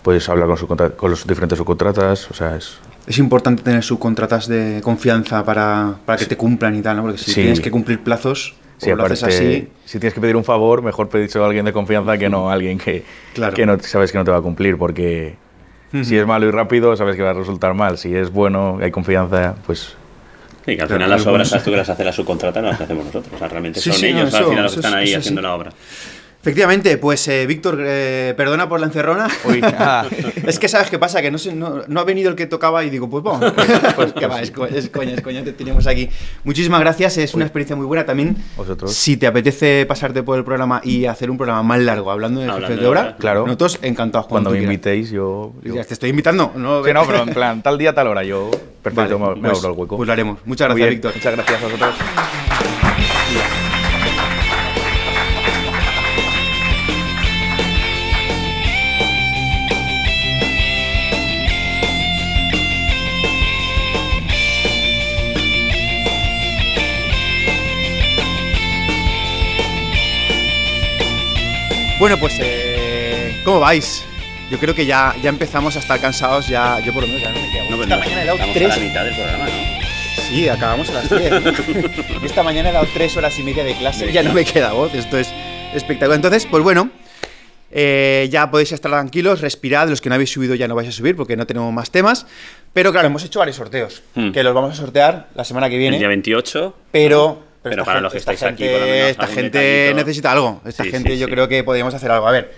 puedes 0.01 0.27
hablar 0.27 0.49
con, 0.49 0.89
con 0.97 1.09
los 1.09 1.25
diferentes 1.25 1.57
subcontratas, 1.57 2.29
o 2.29 2.33
sea, 2.33 2.57
es... 2.57 2.77
Es 3.07 3.17
importante 3.17 3.63
tener 3.63 3.83
subcontratas 3.83 4.47
de 4.47 4.79
confianza 4.83 5.43
para, 5.43 5.95
para 6.05 6.17
que 6.19 6.25
te 6.25 6.37
cumplan 6.37 6.75
y 6.75 6.81
tal, 6.81 6.97
¿no? 6.97 7.01
Porque 7.03 7.17
si 7.17 7.31
Sí. 7.31 7.41
tienes 7.41 7.59
que 7.59 7.71
cumplir 7.71 7.99
plazos, 7.99 8.55
Sí, 8.77 8.91
o 8.91 8.95
lo 8.95 9.05
haces 9.05 9.23
aparte, 9.23 9.37
así. 9.37 9.67
si 9.85 9.99
tienes 9.99 10.13
que 10.13 10.21
pedir 10.21 10.35
un 10.35 10.43
favor, 10.43 10.81
mejor 10.81 11.09
pedírselo 11.09 11.43
a 11.43 11.47
alguien 11.47 11.65
de 11.65 11.73
confianza 11.73 12.17
que 12.17 12.29
no 12.29 12.49
a 12.49 12.53
alguien 12.53 12.77
que, 12.77 13.03
Claro. 13.33 13.53
que 13.53 13.65
no 13.65 13.77
sabes 13.79 14.11
que 14.11 14.17
no 14.17 14.23
te 14.23 14.31
va 14.31 14.37
a 14.37 14.41
cumplir, 14.41 14.77
porque 14.77 15.35
si 16.03 16.17
es 16.17 16.25
malo 16.25 16.47
y 16.47 16.51
rápido, 16.51 16.95
sabes 16.95 17.15
que 17.15 17.21
va 17.23 17.31
a 17.31 17.33
resultar 17.33 17.73
mal. 17.73 17.97
Si 17.97 18.15
es 18.15 18.31
bueno, 18.31 18.79
hay 18.81 18.91
confianza, 18.91 19.55
pues 19.65 19.95
Sí, 20.65 20.75
que 20.75 20.81
al 20.83 20.87
final 20.89 21.09
las 21.09 21.25
obras, 21.25 21.49
sabes 21.49 21.63
tú 21.65 21.71
que 21.71 21.77
las 21.77 21.89
hace 21.89 22.03
la 22.05 22.13
subcontrata, 22.13 22.61
no 22.61 22.67
las 22.71 22.79
hacemos 22.79 23.03
nosotros. 23.05 23.33
O 23.33 23.37
sea, 23.39 23.47
realmente 23.47 23.79
Sí, 23.79 23.89
son 23.89 23.99
sí, 23.99 24.13
no, 24.13 24.19
ellos 24.21 24.33
al 24.35 24.45
final 24.45 24.63
los 24.63 24.73
que 24.73 24.79
están 24.79 24.93
es- 24.93 24.97
ahí 24.99 25.09
eso 25.09 25.19
haciendo 25.19 25.41
sí. 25.41 25.47
la 25.47 25.53
obra. 25.55 25.71
Efectivamente, 26.41 26.97
pues 26.97 27.27
eh, 27.27 27.45
Víctor, 27.45 27.77
eh, 27.85 28.33
perdona 28.35 28.67
por 28.67 28.79
la 28.79 28.87
encerrona. 28.87 29.27
Uy, 29.45 29.61
ah. 29.63 30.05
es 30.47 30.57
que 30.57 30.67
sabes 30.67 30.89
qué 30.89 30.97
pasa, 30.97 31.21
que 31.21 31.29
no, 31.29 31.37
sé, 31.37 31.53
no, 31.53 31.83
no 31.87 31.99
ha 31.99 32.03
venido 32.03 32.31
el 32.31 32.35
que 32.35 32.47
tocaba 32.47 32.83
y 32.83 32.89
digo, 32.89 33.07
pues 33.11 33.23
vamos. 33.23 33.53
pues 33.95 34.11
que 34.13 34.25
va, 34.25 34.41
es, 34.41 34.49
co- 34.49 34.65
es 34.65 34.89
coña, 34.89 35.13
es 35.13 35.21
coña, 35.21 35.43
te 35.43 35.53
tenemos 35.53 35.85
aquí. 35.85 36.09
Muchísimas 36.43 36.79
gracias, 36.79 37.17
es 37.17 37.35
una 37.35 37.45
experiencia 37.45 37.75
muy 37.75 37.85
buena 37.85 38.07
también. 38.07 38.35
Vosotros. 38.57 38.91
Si 38.91 39.17
te 39.17 39.27
apetece 39.27 39.85
pasarte 39.85 40.23
por 40.23 40.35
el 40.39 40.43
programa 40.43 40.81
y 40.83 41.05
hacer 41.05 41.29
un 41.29 41.37
programa 41.37 41.61
más 41.61 41.79
largo 41.79 42.09
hablando 42.09 42.39
de 42.39 42.47
Hablando 42.47 42.67
jefes 42.69 42.81
de 42.81 42.87
obra, 42.89 43.15
claro. 43.19 43.45
nosotros 43.45 43.77
encantados 43.83 44.25
cuando 44.25 44.49
tú 44.49 44.53
me 44.55 44.59
quieras. 44.61 44.73
invitéis, 44.73 45.11
yo... 45.11 45.53
yo- 45.63 45.75
Ya 45.75 45.83
te 45.83 45.93
estoy 45.93 46.09
invitando, 46.09 46.53
¿no? 46.55 46.83
Sí, 46.83 46.91
no, 46.91 47.05
pero 47.05 47.21
en 47.21 47.29
plan, 47.35 47.61
tal 47.61 47.77
día, 47.77 47.93
tal 47.93 48.07
hora, 48.07 48.23
yo 48.23 48.49
perfecto, 48.81 49.19
Vale, 49.19 49.35
me, 49.35 49.41
me 49.43 49.49
pues- 49.49 49.59
abro 49.59 49.73
el 49.73 49.79
hueco. 49.79 49.95
pues 49.97 50.07
lo 50.07 50.13
haremos. 50.13 50.39
Muchas 50.45 50.69
gracias, 50.69 50.89
Víctor. 50.89 51.13
Muchas 51.13 51.35
gracias 51.35 51.61
a 51.61 51.65
vosotros. 51.65 51.95
Bueno, 72.01 72.17
pues, 72.17 72.33
eh, 72.39 73.39
¿cómo 73.45 73.59
vais? 73.59 74.03
Yo 74.49 74.57
creo 74.57 74.73
que 74.73 74.87
ya, 74.87 75.15
ya 75.21 75.29
empezamos 75.29 75.75
a 75.75 75.79
estar 75.79 76.01
cansados, 76.01 76.47
ya, 76.47 76.79
yo 76.79 76.91
por 76.93 77.03
lo 77.03 77.07
menos 77.07 77.21
ya 77.21 77.29
no 77.31 77.39
me 77.39 77.51
quedo. 77.51 77.63
No, 77.69 77.77
pero 77.77 77.83
Esta 77.83 77.95
no, 77.95 78.01
mañana 78.01 78.21
he 78.23 78.25
dado 78.25 78.37
estamos 78.37 78.55
tres. 78.55 78.71
a 78.71 78.75
la 78.75 78.83
mitad 78.83 79.03
del 79.05 79.13
programa, 79.13 79.45
¿no? 79.45 79.51
Sí, 80.27 80.49
acabamos 80.49 80.89
a 80.89 80.93
las 80.93 81.09
10. 81.11 82.23
Esta 82.23 82.41
mañana 82.41 82.69
he 82.71 82.73
dado 82.73 82.87
tres 82.91 83.15
horas 83.17 83.37
y 83.37 83.43
media 83.43 83.63
de 83.63 83.75
clase. 83.75 84.11
Ya 84.11 84.23
no 84.23 84.33
me 84.33 84.43
queda 84.45 84.73
voz. 84.73 84.95
Esto 84.95 85.19
es 85.19 85.31
espectacular. 85.75 86.15
Entonces, 86.15 86.47
pues 86.49 86.63
bueno, 86.63 86.89
eh, 87.69 88.27
ya 88.31 88.49
podéis 88.49 88.71
estar 88.71 88.89
tranquilos, 88.89 89.39
respirad. 89.41 89.87
Los 89.87 90.01
que 90.01 90.09
no 90.09 90.15
habéis 90.15 90.31
subido 90.31 90.55
ya 90.55 90.67
no 90.67 90.73
vais 90.73 90.89
a 90.89 90.91
subir 90.91 91.15
porque 91.15 91.37
no 91.37 91.45
tenemos 91.45 91.71
más 91.71 91.91
temas. 91.91 92.25
Pero 92.73 92.91
claro, 92.91 93.09
hemos 93.09 93.23
hecho 93.23 93.37
varios 93.37 93.57
sorteos. 93.57 94.01
Hmm. 94.15 94.31
Que 94.31 94.41
los 94.41 94.55
vamos 94.55 94.71
a 94.71 94.75
sortear 94.75 95.27
la 95.35 95.43
semana 95.43 95.69
que 95.69 95.75
El 95.75 95.81
día 95.81 95.91
viene. 95.91 96.07
28. 96.07 96.75
Pero. 96.91 97.50
Pero 97.63 97.83
para 97.85 97.99
gente- 97.99 98.01
los 98.03 98.11
que 98.13 98.17
estáis 98.19 98.43
aquí, 98.43 98.63
gente- 98.63 98.71
por 98.73 98.81
lo 98.81 98.87
menos, 98.93 99.09
Esta 99.09 99.27
gente 99.27 99.57
detallito. 99.59 99.95
necesita 99.97 100.31
algo. 100.31 100.61
Esta 100.65 100.83
Sí, 100.83 100.91
gente 100.91 101.11
sí, 101.11 101.17
yo 101.19 101.27
sí. 101.27 101.31
creo 101.31 101.47
que 101.47 101.63
podríamos 101.63 101.93
hacer 101.93 102.09
algo. 102.11 102.27
A 102.27 102.31
ver, 102.31 102.53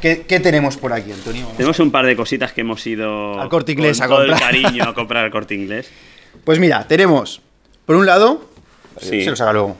¿qué, 0.00 0.24
qué 0.26 0.40
tenemos 0.40 0.76
por 0.76 0.92
aquí, 0.92 1.12
Antonio? 1.12 1.42
Vamos 1.42 1.56
Tenemos 1.56 1.78
un 1.78 1.90
par 1.92 2.06
de 2.06 2.16
cositas 2.16 2.52
que 2.52 2.62
hemos 2.62 2.84
ido 2.86 3.40
Al 3.40 3.48
Corte 3.48 3.72
Inglés 3.72 3.98
con 3.98 4.06
a 4.06 4.08
todo 4.08 4.22
el 4.24 4.34
cariño 4.34 4.84
a 4.84 4.94
comprar 4.94 5.24
al 5.24 5.30
corte 5.30 5.54
inglés. 5.54 5.90
Pues 6.44 6.58
mira, 6.58 6.86
tenemos, 6.86 7.42
por 7.86 7.96
un 7.96 8.06
lado, 8.06 8.48
Sí. 9.00 9.22
se 9.24 9.30
los 9.30 9.40
haga 9.40 9.52
luego. 9.52 9.76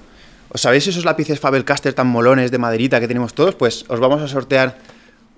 ¿Os 0.50 0.60
sabéis 0.60 0.86
esos 0.88 1.04
lápices 1.04 1.38
Faber-Castell 1.38 1.94
tan 1.94 2.08
molones 2.08 2.50
de 2.50 2.58
maderita 2.58 2.98
que 3.00 3.06
tenemos 3.08 3.34
todos? 3.34 3.54
Pues 3.54 3.84
os 3.88 4.00
vamos 4.00 4.20
a 4.20 4.26
sortear 4.28 4.76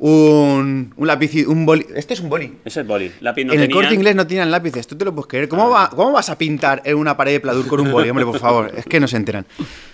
un, 0.05 0.93
un 0.97 1.07
lápiz, 1.07 1.47
un 1.47 1.65
boli. 1.65 1.87
Este 1.95 2.15
es 2.15 2.21
un 2.21 2.29
boli. 2.29 2.57
Ese 2.65 2.81
es 2.81 2.87
boli. 2.87 3.13
Lápiz 3.21 3.45
no 3.45 3.53
en 3.53 3.61
el 3.61 3.69
tenían. 3.69 3.83
corte 3.85 3.95
inglés 3.95 4.17
no 4.17 4.27
tienen 4.27 4.51
lápices, 4.51 4.87
tú 4.87 4.97
te 4.97 5.05
lo 5.05 5.15
puedes 5.15 5.29
creer. 5.29 5.49
¿Cómo, 5.49 5.71
va- 5.71 5.91
¿Cómo 5.91 6.11
vas 6.13 6.29
a 6.29 6.37
pintar 6.37 6.83
en 6.85 6.97
una 6.97 7.17
pared 7.17 7.33
de 7.35 7.41
pladur 7.41 7.69
con 7.69 7.81
un 7.81 7.93
boli? 7.93 8.11
Hombre, 8.11 8.25
por 8.27 8.39
favor, 8.41 8.73
es 8.77 8.85
que 8.85 8.99
no 8.99 9.07
se 9.07 9.17
enteran. 9.17 9.47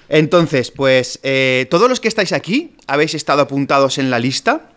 Entonces, 0.08 0.70
pues, 0.70 1.20
eh, 1.22 1.66
todos 1.70 1.90
los 1.90 2.00
que 2.00 2.08
estáis 2.08 2.32
aquí 2.32 2.74
habéis 2.86 3.12
estado 3.14 3.42
apuntados 3.42 3.98
en 3.98 4.08
la 4.10 4.18
lista. 4.18 4.70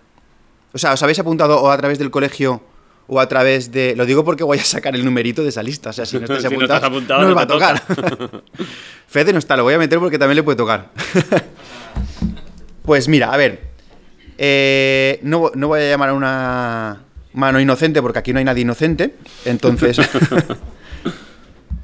O 0.74 0.78
sea, 0.78 0.94
os 0.94 1.02
habéis 1.04 1.20
apuntado 1.20 1.62
o 1.62 1.72
a 1.72 1.78
través 1.78 1.98
del 1.98 2.12
colegio 2.12 2.62
o 3.08 3.20
a 3.22 3.28
través 3.30 3.72
de. 3.72 3.94
Lo 3.96 4.06
digo 4.06 4.26
porque 4.26 4.44
voy 4.44 4.58
a 4.58 4.64
sacar 4.66 4.96
el 4.96 5.06
numerito 5.06 5.44
de 5.44 5.50
esa 5.50 5.64
lista. 5.64 5.92
O 5.92 5.94
sea, 5.94 6.06
si 6.06 6.18
no 6.18 6.24
estáis 6.26 6.42
Si 6.42 6.50
no 6.50 6.56
apuntados, 6.56 6.76
estás 6.84 6.90
apuntado, 6.90 7.22
no 7.22 7.28
no 7.28 7.32
os 7.34 7.38
va 7.38 7.44
a 7.44 7.48
tocar. 7.48 7.80
toca. 7.80 8.42
Fede 9.08 9.32
no 9.32 9.40
está, 9.40 9.56
lo 9.56 9.64
voy 9.64 9.74
a 9.76 9.78
meter 9.78 9.98
porque 10.00 10.20
también 10.20 10.36
le 10.36 10.44
puede 10.44 10.58
tocar. 10.58 10.92
pues 12.84 13.08
mira, 13.08 13.32
a 13.34 13.38
ver. 13.38 13.71
Eh, 14.44 15.20
no, 15.22 15.52
no 15.54 15.68
voy 15.68 15.82
a 15.82 15.90
llamar 15.90 16.10
a 16.10 16.14
una 16.16 17.04
mano 17.34 17.60
inocente 17.60 18.02
porque 18.02 18.18
aquí 18.20 18.34
no 18.34 18.40
hay 18.40 18.46
nadie 18.46 18.64
inocente. 18.64 19.14
Entonces. 19.46 19.98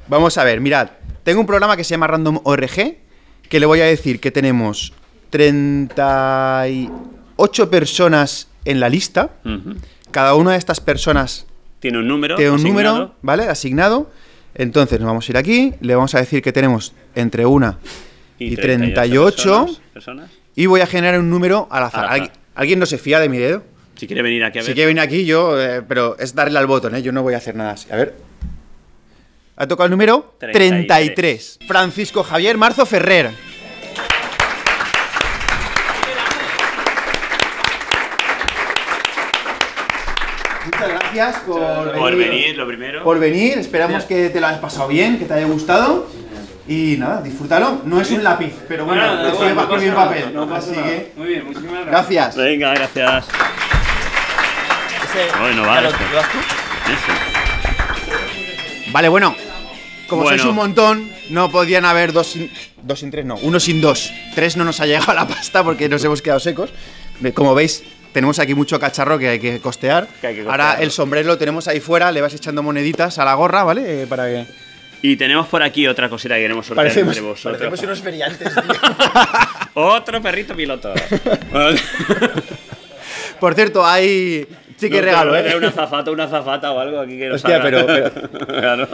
Vamos 0.08 0.36
a 0.38 0.44
ver, 0.44 0.60
mirad. 0.60 0.90
Tengo 1.22 1.40
un 1.40 1.46
programa 1.46 1.76
que 1.76 1.84
se 1.84 1.90
llama 1.90 2.06
Random 2.08 2.40
ORG. 2.42 2.96
Que 3.48 3.60
le 3.60 3.66
voy 3.66 3.80
a 3.80 3.84
decir 3.84 4.20
que 4.20 4.30
tenemos 4.30 4.92
38 5.30 7.70
personas 7.70 8.48
en 8.64 8.80
la 8.80 8.88
lista. 8.88 9.30
Cada 10.10 10.34
una 10.34 10.52
de 10.52 10.58
estas 10.58 10.80
personas 10.80 11.46
Tiene 11.80 11.98
un 11.98 12.08
número. 12.08 12.36
tiene 12.36 12.50
un 12.50 12.58
asignado. 12.60 12.94
número, 12.96 13.14
¿vale? 13.22 13.44
Asignado. 13.44 14.10
Entonces 14.54 14.98
nos 14.98 15.06
vamos 15.06 15.28
a 15.28 15.32
ir 15.32 15.36
aquí, 15.36 15.74
le 15.80 15.94
vamos 15.94 16.14
a 16.14 16.18
decir 16.18 16.42
que 16.42 16.52
tenemos 16.52 16.92
entre 17.14 17.46
1 17.46 17.78
y 18.38 18.56
38 18.56 19.36
personas- 19.36 19.80
personas. 19.92 20.30
y 20.56 20.66
voy 20.66 20.80
a 20.80 20.86
generar 20.86 21.20
un 21.20 21.30
número 21.30 21.68
al 21.70 21.84
azar. 21.84 22.06
Al 22.06 22.22
azar. 22.22 22.32
¿Alguien, 22.58 22.80
no 22.80 22.86
se 22.86 22.98
fía 22.98 23.20
de 23.20 23.28
mi 23.28 23.38
dedo? 23.38 23.62
Si 23.94 24.08
quiere 24.08 24.20
venir 24.20 24.42
aquí 24.42 24.58
a 24.58 24.62
ver. 24.62 24.66
Si 24.66 24.74
quiere 24.74 24.88
venir 24.88 25.00
aquí, 25.00 25.24
yo, 25.24 25.62
eh, 25.62 25.80
pero 25.86 26.18
es 26.18 26.34
darle 26.34 26.58
al 26.58 26.66
botón, 26.66 26.96
¿eh? 26.96 27.02
Yo 27.02 27.12
no 27.12 27.22
voy 27.22 27.34
a 27.34 27.36
hacer 27.36 27.54
nada 27.54 27.70
así. 27.70 27.86
A 27.92 27.94
ver. 27.94 28.16
Ha 29.54 29.68
tocado 29.68 29.84
el 29.84 29.92
número 29.92 30.34
33. 30.40 30.88
33. 30.88 31.58
Francisco 31.68 32.24
Javier 32.24 32.58
Marzo 32.58 32.84
Ferrer. 32.84 33.30
Muchas 40.64 40.88
gracias 40.88 41.36
por, 41.46 41.92
Por 41.96 42.16
venir, 42.16 42.56
lo 42.56 42.66
primero. 42.66 43.04
Por 43.04 43.20
venir, 43.20 43.58
esperamos 43.58 44.04
que 44.04 44.30
te 44.30 44.40
lo 44.40 44.48
hayas 44.48 44.58
pasado 44.58 44.88
bien, 44.88 45.16
que 45.20 45.26
te 45.26 45.34
haya 45.34 45.46
gustado. 45.46 46.08
Y 46.68 46.96
nada, 46.98 47.22
disfrútalo. 47.22 47.80
No 47.84 48.00
es 48.00 48.10
un 48.10 48.22
lápiz, 48.22 48.52
pero 48.68 48.84
bueno, 48.84 49.02
Bueno, 49.02 49.22
no 49.54 49.68
pasa 49.68 49.94
papel. 49.94 50.36
Así 50.52 50.72
que, 50.72 51.12
Muy 51.16 51.28
bien, 51.28 51.44
muchísimas 51.46 51.86
gracias. 51.86 52.36
gracias. 52.36 52.36
Venga, 52.36 52.74
gracias. 52.74 53.24
Ay, 55.40 55.54
no 55.56 55.62
vale. 55.66 55.88
Vale, 58.92 59.08
bueno. 59.08 59.34
como 60.08 60.22
Bueno. 60.22 60.38
sois 60.38 60.48
un 60.48 60.56
montón, 60.56 61.10
no 61.30 61.50
podían 61.50 61.84
haber 61.84 62.12
dos 62.12 62.28
sin, 62.28 62.50
dos 62.82 63.00
sin 63.00 63.10
tres, 63.10 63.24
no, 63.26 63.36
uno 63.36 63.60
sin 63.60 63.80
dos. 63.80 64.10
Tres 64.34 64.56
no 64.56 64.64
nos 64.64 64.80
ha 64.80 64.86
llegado 64.86 65.12
la 65.14 65.26
pasta 65.28 65.62
porque 65.64 65.88
nos 65.88 66.02
hemos 66.04 66.22
quedado 66.22 66.40
secos. 66.40 66.70
Como 67.34 67.54
veis, 67.54 67.82
tenemos 68.12 68.38
aquí 68.38 68.54
mucho 68.54 68.78
cacharro 68.80 69.18
que 69.18 69.28
hay 69.28 69.38
que 69.38 69.60
costear. 69.60 70.06
Que 70.20 70.28
hay 70.28 70.34
que 70.36 70.40
Ahora 70.42 70.64
costear. 70.68 70.82
el 70.82 70.90
sombrero 70.90 71.28
lo 71.28 71.38
tenemos 71.38 71.66
ahí 71.68 71.80
fuera, 71.80 72.10
le 72.12 72.20
vas 72.22 72.32
echando 72.34 72.62
moneditas 72.62 73.18
a 73.18 73.24
la 73.24 73.34
gorra, 73.34 73.64
¿vale? 73.64 74.02
Eh, 74.02 74.06
para 74.06 74.26
que. 74.26 74.46
Y 75.02 75.16
tenemos 75.16 75.46
por 75.46 75.62
aquí 75.62 75.86
otra 75.86 76.08
cosita 76.08 76.34
que 76.34 76.40
queremos 76.42 76.66
sortear 76.66 76.86
Parecemos, 76.86 77.16
entre 77.16 77.28
vosotros. 77.30 77.56
parecemos 77.56 77.82
unos 77.84 78.00
feriantes, 78.00 78.52
tío. 78.52 78.62
Otro 79.74 80.20
perrito 80.20 80.56
piloto. 80.56 80.92
Por 83.40 83.54
cierto, 83.54 83.86
hay. 83.86 84.46
Sí 84.76 84.90
que 84.90 84.96
no, 84.96 85.02
regalo, 85.02 85.36
¿eh? 85.36 85.56
Una 85.56 85.70
zafata, 85.70 86.10
una 86.10 86.26
zafata 86.28 86.72
o 86.72 86.80
algo 86.80 87.00
aquí 87.00 87.16
que 87.18 87.28
nos 87.28 87.36
Hostia, 87.36 87.60
pero- 87.62 87.86
Claro. 88.46 88.88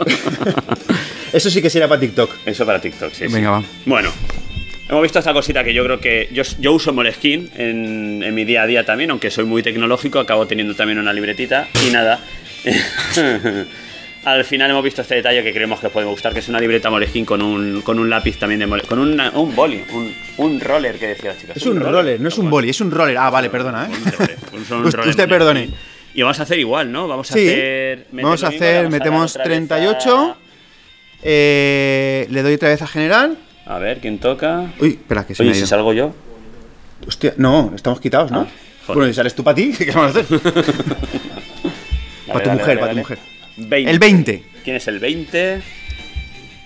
Eso 1.33 1.49
sí 1.49 1.61
que 1.61 1.69
sería 1.69 1.87
para 1.87 1.99
TikTok. 2.01 2.29
Eso 2.45 2.65
para 2.65 2.79
TikTok, 2.79 3.11
sí. 3.13 3.27
sí. 3.27 3.33
Venga, 3.33 3.51
va. 3.51 3.63
Bueno, 3.85 4.11
hemos 4.87 5.01
visto 5.03 5.19
esta 5.19 5.33
cosita 5.33 5.63
que 5.63 5.73
yo 5.73 5.83
creo 5.83 5.99
que. 5.99 6.29
Yo, 6.31 6.43
yo 6.59 6.73
uso 6.73 6.93
Moleskine 6.93 7.49
en, 7.55 8.21
en 8.23 8.33
mi 8.35 8.45
día 8.45 8.63
a 8.63 8.67
día 8.67 8.85
también, 8.85 9.09
aunque 9.11 9.29
soy 9.31 9.45
muy 9.45 9.63
tecnológico, 9.63 10.19
acabo 10.19 10.45
teniendo 10.47 10.75
también 10.75 10.99
una 10.99 11.13
libretita 11.13 11.67
y 11.87 11.91
nada. 11.91 12.19
Al 14.25 14.43
final 14.43 14.71
hemos 14.71 14.83
visto 14.83 15.03
este 15.03 15.15
detalle 15.15 15.43
que 15.43 15.53
creemos 15.53 15.79
que 15.79 15.85
os 15.87 15.93
puede 15.93 16.07
gustar, 16.07 16.33
que 16.33 16.39
es 16.39 16.49
una 16.49 16.59
libreta 16.59 16.89
Moleskine 16.89 17.25
con 17.27 17.41
un, 17.43 17.81
con 17.83 17.99
un 17.99 18.09
lápiz 18.09 18.37
también 18.39 18.59
de 18.59 18.65
Moleskine. 18.65 18.89
Con 18.89 18.99
una- 18.99 19.29
un 19.31 19.55
boli, 19.55 19.83
un, 19.93 20.13
un 20.37 20.59
roller 20.59 20.97
que 20.97 21.07
decía 21.09 21.33
la 21.33 21.37
chica. 21.39 21.53
Es 21.55 21.65
un 21.67 21.79
roller, 21.79 22.19
no 22.19 22.29
es 22.29 22.37
un 22.39 22.49
boli, 22.49 22.69
es 22.71 22.81
un 22.81 22.89
roller. 22.89 23.17
Ah, 23.19 23.29
vale, 23.29 23.49
perdona, 23.51 23.85
¿eh? 23.85 23.89
Usted- 24.83 25.07
usted 25.07 25.29
perdone. 25.29 25.69
Y 26.15 26.21
vamos 26.23 26.39
a 26.39 26.43
hacer 26.43 26.57
igual, 26.57 26.91
¿no? 26.91 27.07
Vamos 27.07 27.29
a 27.29 27.33
Sí, 27.35 27.47
hacer. 27.47 28.07
vamos 28.11 28.43
a 28.43 28.47
hacer, 28.47 28.75
vamos 28.75 28.93
a 28.93 28.97
metemos 28.97 29.33
vez 29.35 29.43
38. 29.43 30.37
Eh, 31.21 32.27
le 32.29 32.41
doy 32.41 32.53
otra 32.55 32.69
vez 32.69 32.81
a 32.81 32.87
general. 32.87 33.37
A, 33.67 33.75
a 33.75 33.79
ver, 33.79 33.99
¿quién 33.99 34.17
toca? 34.19 34.71
Uy, 34.79 34.89
espera, 34.91 35.25
que 35.27 35.35
se 35.35 35.43
Oye, 35.43 35.51
me 35.51 35.57
ha 35.57 35.59
si 35.59 35.67
salgo 35.67 35.93
yo. 35.93 36.15
Hostia, 37.07 37.33
no, 37.37 37.73
estamos 37.75 37.99
quitados, 37.99 38.31
¿no? 38.31 38.47
Ah, 38.87 38.93
bueno, 38.93 39.07
y 39.07 39.13
sales 39.13 39.35
tú 39.35 39.43
para 39.43 39.53
ti, 39.55 39.71
¿qué 39.77 39.91
vamos 39.91 40.15
a 40.15 40.19
hacer? 40.19 40.39
Para 42.27 42.39
tu 42.41 42.49
dale, 42.49 42.59
mujer, 42.59 42.79
para 42.79 42.91
tu 42.91 42.95
dale. 42.95 43.01
mujer. 43.01 43.19
20. 43.57 43.89
El 43.91 43.99
20. 43.99 44.43
¿Quién 44.63 44.75
es 44.75 44.87
el 44.87 44.99
20? 44.99 45.61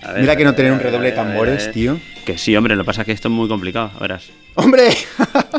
A 0.02 0.12
ver, 0.12 0.20
Mira 0.22 0.32
a 0.32 0.36
que 0.36 0.44
no 0.44 0.54
tener 0.54 0.72
un 0.72 0.80
redoble 0.80 1.08
a 1.08 1.10
de 1.10 1.16
ver, 1.16 1.18
a 1.18 1.22
ver, 1.22 1.28
a 1.28 1.32
tambores, 1.32 1.64
ver. 1.66 1.74
tío. 1.74 2.00
Que 2.24 2.38
sí, 2.38 2.56
hombre, 2.56 2.74
lo 2.76 2.82
que 2.82 2.86
pasa 2.86 3.02
es 3.02 3.06
que 3.06 3.12
esto 3.12 3.28
es 3.28 3.32
muy 3.32 3.48
complicado, 3.48 3.92
verás. 4.00 4.30
¡Hombre! 4.54 4.96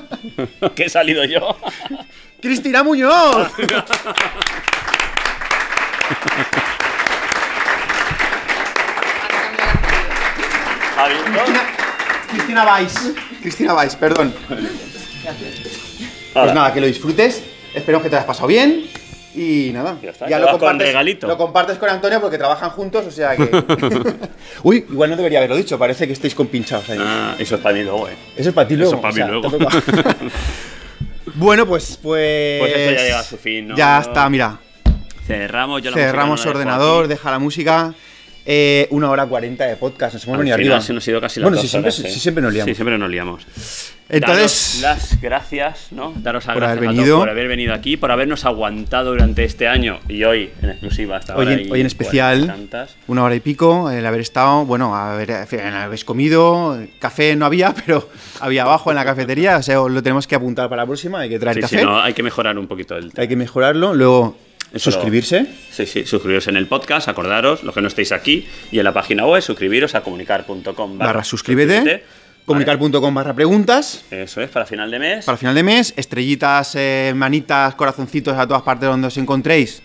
que 0.76 0.86
he 0.86 0.90
salido 0.90 1.24
yo. 1.26 1.58
¡Cristina 2.42 2.84
Muñoz! 2.84 3.52
Cristina, 11.06 11.62
Cristina 12.30 12.66
Weiss. 12.66 13.12
Cristina 13.42 13.74
Weiss, 13.76 13.96
perdón. 13.96 14.34
Pues 16.34 16.54
nada, 16.54 16.74
que 16.74 16.82
lo 16.82 16.88
disfrutes. 16.88 17.44
Esperemos 17.74 18.04
que 18.04 18.10
te 18.10 18.16
hayas 18.16 18.26
pasado 18.26 18.48
bien. 18.48 18.86
Y 19.34 19.72
nada, 19.74 19.98
Ya 20.02 20.10
está, 20.10 20.26
te 20.26 20.40
vas 20.40 20.58
con 20.58 20.80
regalito. 20.80 21.28
lo 21.28 21.38
compartes 21.38 21.78
con 21.78 21.90
Antonio 21.90 22.20
porque 22.20 22.38
trabajan 22.38 22.70
juntos, 22.72 23.06
o 23.08 23.12
sea 23.12 23.36
que. 23.36 23.50
Uy, 24.64 24.86
igual 24.90 25.10
no 25.10 25.16
debería 25.16 25.40
haberlo 25.40 25.56
dicho, 25.56 25.80
parece 25.80 26.06
que 26.06 26.14
estáis 26.14 26.36
compinchados 26.36 26.90
ahí. 26.90 26.98
Ah, 27.02 27.36
eso 27.40 27.56
es 27.56 27.62
para 27.62 27.76
mí 27.76 27.84
luego, 27.84 28.10
eh. 28.10 28.16
Eso 28.36 28.50
es 28.50 28.56
para 28.56 28.68
ti 28.68 28.76
luego. 28.76 28.96
Eso 28.96 28.98
es 28.98 29.02
para 29.02 29.14
o 29.14 29.16
sea, 29.16 29.26
mí 29.26 29.32
luego. 29.32 30.30
bueno, 31.36 31.66
pues, 31.66 31.98
pues. 32.02 32.60
Pues 32.60 32.74
esto 32.76 32.92
ya 32.92 33.04
llega 33.04 33.20
a 33.20 33.24
su 33.24 33.38
fin, 33.38 33.68
¿no? 33.70 33.76
Ya 33.78 34.00
está, 34.00 34.30
mira. 34.30 34.60
Cerramos, 35.26 35.82
yo 35.82 35.92
la 35.92 35.98
Cerramos 35.98 36.46
ordenador, 36.46 37.08
deja 37.08 37.32
la 37.32 37.40
música. 37.40 37.94
Eh, 38.46 38.88
una 38.90 39.10
hora 39.12 39.26
cuarenta 39.28 39.66
de 39.66 39.76
podcast, 39.76 40.16
nos 40.16 40.24
hemos 40.26 40.38
venido 40.40 40.56
arriba. 40.56 40.82
se 40.82 40.94
nos 40.94 41.08
ha 41.08 41.12
ido 41.12 41.22
casi 41.22 41.40
las 41.40 41.44
bueno, 41.46 41.56
dos 41.58 41.62
si 41.64 41.68
siempre, 41.70 41.90
horas, 41.92 41.96
si 41.96 42.08
eh. 42.08 42.20
siempre 42.20 42.42
nos 42.42 42.54
liamos. 42.54 42.70
Sí, 42.72 42.76
siempre 42.76 42.98
nos 42.98 43.10
liamos. 43.10 43.46
Entonces, 44.10 44.80
Daros 44.82 45.00
las 45.12 45.22
gracias, 45.22 45.88
¿no? 45.92 46.12
Daros 46.18 46.46
las 46.46 46.54
por 46.54 46.64
gracias 46.64 46.78
haber 46.80 46.90
a 46.90 46.92
todos 46.92 46.98
venido. 46.98 47.20
por 47.20 47.30
haber 47.30 47.48
venido 47.48 47.74
aquí, 47.74 47.96
por 47.98 48.12
habernos 48.12 48.44
aguantado 48.44 49.12
durante 49.12 49.44
este 49.46 49.68
año 49.70 50.00
y 50.10 50.24
hoy 50.26 50.52
en 50.62 50.70
exclusiva 50.72 51.18
hasta 51.18 51.36
hoy, 51.38 51.46
ahora. 51.46 51.54
en- 51.62 51.68
y 51.68 51.72
hoy 51.72 51.80
en 51.82 51.86
especial, 51.88 52.48
tantas. 52.48 52.96
una 53.08 53.24
hora 53.24 53.36
y 53.36 53.40
pico, 53.40 53.90
el 53.90 54.06
haber 54.06 54.20
estado, 54.22 54.66
bueno, 54.66 54.96
haber, 54.96 55.32
habéis 55.32 56.04
comido, 56.04 56.78
café 57.00 57.36
no 57.38 57.46
había, 57.46 57.74
pero 57.86 58.10
había 58.42 58.64
abajo 58.64 58.90
en 58.90 58.96
la 58.98 59.06
cafetería, 59.06 59.58
o 59.58 59.64
sea, 59.64 59.76
lo 59.76 60.04
tenemos 60.04 60.28
que 60.28 60.36
apuntar 60.36 60.68
para 60.68 60.82
la 60.82 60.88
próxima, 60.88 61.20
hay 61.22 61.30
que 61.30 61.40
traer 61.40 61.56
Sí, 61.56 61.62
café, 61.62 61.80
sí, 61.80 61.86
no, 61.86 62.02
hay 62.02 62.14
que 62.14 62.24
mejorar 62.24 62.58
un 62.58 62.68
poquito 62.68 62.98
el 62.98 63.14
hay 63.16 63.28
que 63.30 63.36
mejorarlo, 63.38 63.94
luego 63.94 64.36
Suscribirse. 64.76 65.48
Sí, 65.70 65.86
sí, 65.86 66.06
suscribiros 66.06 66.48
en 66.48 66.56
el 66.56 66.68
podcast, 66.68 67.08
acordaros, 67.10 67.64
los 67.64 67.76
que 67.76 67.82
no 67.82 67.88
estéis 67.88 68.12
aquí, 68.12 68.48
y 68.72 68.80
en 68.80 68.86
la 68.86 68.94
página 68.94 69.26
web, 69.26 69.42
suscribiros 69.42 69.96
a 69.96 70.02
comunicar.com 70.02 70.98
barra 70.98 71.24
suscríbete, 71.24 72.04
comunicar.com 72.46 73.14
barra 73.14 73.34
preguntas. 73.34 74.06
Eso 74.12 74.42
es, 74.42 74.50
para 74.50 74.66
final 74.66 74.90
de 74.90 75.00
mes. 75.00 75.26
Para 75.26 75.38
final 75.38 75.56
de 75.56 75.64
mes, 75.64 75.94
estrellitas, 75.98 76.76
eh, 76.76 77.14
manitas, 77.16 77.76
corazoncitos 77.76 78.38
a 78.38 78.48
todas 78.48 78.64
partes 78.64 78.88
donde 78.88 79.08
os 79.08 79.18
encontréis. 79.18 79.82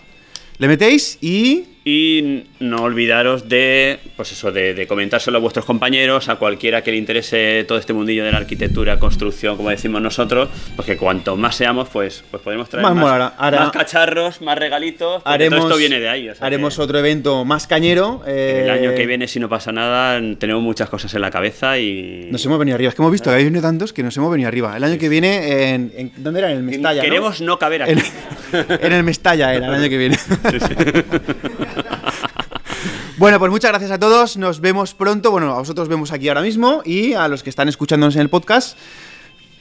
Le 0.58 0.68
metéis 0.68 1.18
y 1.20 1.76
Y 1.88 2.42
no 2.58 2.78
olvidaros 2.82 3.48
de, 3.48 4.00
pues 4.16 4.32
eso, 4.32 4.50
de, 4.50 4.74
de 4.74 4.88
comentárselo 4.88 5.38
a 5.38 5.40
vuestros 5.40 5.64
compañeros, 5.64 6.28
a 6.28 6.34
cualquiera 6.34 6.82
que 6.82 6.90
le 6.90 6.96
interese 6.96 7.64
todo 7.68 7.78
este 7.78 7.92
mundillo 7.92 8.24
de 8.24 8.32
la 8.32 8.38
arquitectura, 8.38 8.98
construcción, 8.98 9.56
como 9.56 9.70
decimos 9.70 10.02
nosotros, 10.02 10.48
porque 10.74 10.96
cuanto 10.96 11.36
más 11.36 11.54
seamos, 11.54 11.88
pues, 11.88 12.24
pues 12.28 12.42
podemos 12.42 12.68
traer 12.68 12.82
Más 12.82 12.92
más, 12.96 13.04
molará. 13.04 13.26
Ahora- 13.38 13.60
más 13.60 13.70
cacharros, 13.70 14.40
más 14.42 14.58
regalitos, 14.58 15.22
haremos, 15.24 15.60
todo 15.60 15.68
esto 15.68 15.78
viene 15.78 16.00
de 16.00 16.08
ahí. 16.08 16.28
o 16.28 16.34
sea 16.34 16.44
haremos 16.44 16.74
que 16.74 16.82
otro 16.82 16.98
evento 16.98 17.44
más 17.44 17.68
cañero. 17.68 18.20
eh, 18.26 18.62
el 18.64 18.70
año 18.70 18.92
que 18.92 19.06
viene, 19.06 19.28
si 19.28 19.38
no 19.38 19.48
pasa 19.48 19.70
nada, 19.70 20.20
tenemos 20.40 20.64
muchas 20.64 20.88
cosas 20.90 21.14
en 21.14 21.20
la 21.20 21.30
cabeza 21.30 21.78
y... 21.78 22.26
Nos 22.32 22.44
hemos 22.44 22.58
venido 22.58 22.74
arriba. 22.74 22.88
Es 22.88 22.96
que 22.96 23.02
hemos 23.02 23.12
visto 23.12 23.30
que 23.30 23.34
habéis 23.34 23.46
venido 23.46 23.62
tantos 23.62 23.92
que 23.92 24.02
nos 24.02 24.16
hemos 24.16 24.32
venido 24.32 24.48
arriba. 24.48 24.76
El 24.76 24.82
año 24.82 24.98
que 24.98 25.08
viene, 25.08 25.72
en, 25.74 25.92
en- 25.96 26.12
¿dónde 26.16 26.40
era? 26.40 26.50
En 26.50 26.56
el 26.56 26.62
Mestalla. 26.64 27.00
Queremos 27.00 27.40
no 27.40 27.60
caber 27.60 27.84
aquí. 27.84 27.92
En, 27.92 28.66
en 28.80 28.92
el 28.92 29.04
Mestalla 29.04 29.54
era 29.54 29.68
el 29.68 29.74
año 29.74 29.88
que 29.88 29.98
viene. 29.98 30.18
Bueno, 33.19 33.39
pues 33.39 33.51
muchas 33.51 33.70
gracias 33.70 33.90
a 33.90 33.98
todos. 33.98 34.36
Nos 34.36 34.61
vemos 34.61 34.93
pronto. 34.93 35.31
Bueno, 35.31 35.51
a 35.55 35.59
vosotros 35.59 35.89
vemos 35.89 36.12
aquí 36.12 36.28
ahora 36.28 36.43
mismo 36.43 36.82
y 36.85 37.15
a 37.15 37.28
los 37.28 37.43
que 37.43 37.48
están 37.48 37.66
escuchándonos 37.66 38.15
en 38.16 38.20
el 38.20 38.28
podcast. 38.28 38.77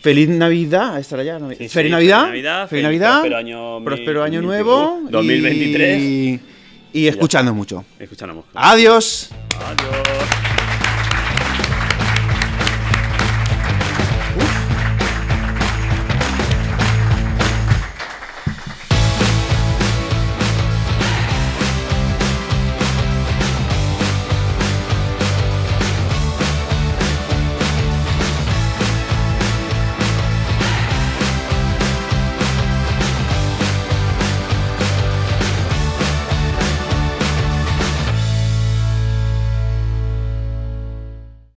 Feliz 0.01 0.27
Navidad. 0.27 0.99
Estará 0.99 1.23
ya. 1.23 1.39
Navi- 1.39 1.57
Sí, 1.57 1.63
sí, 1.63 1.69
feliz 1.69 1.91
Navidad. 1.91 2.19
feliz 2.27 2.31
Navidad, 2.43 2.67
Feliz 2.69 2.83
Navidad. 2.83 3.11
próspero 3.21 3.37
año 3.37 3.83
próspero 3.85 4.23
año 4.23 4.41
2021, 4.41 4.45
nuevo. 5.01 5.09
2023. 5.09 6.01
Y, 6.01 6.39
y 6.91 7.07
escuchando 7.07 7.53
mucho. 7.53 7.85
Escuchamos. 7.97 8.43
Adiós. 8.53 9.29
Adiós. 9.57 10.34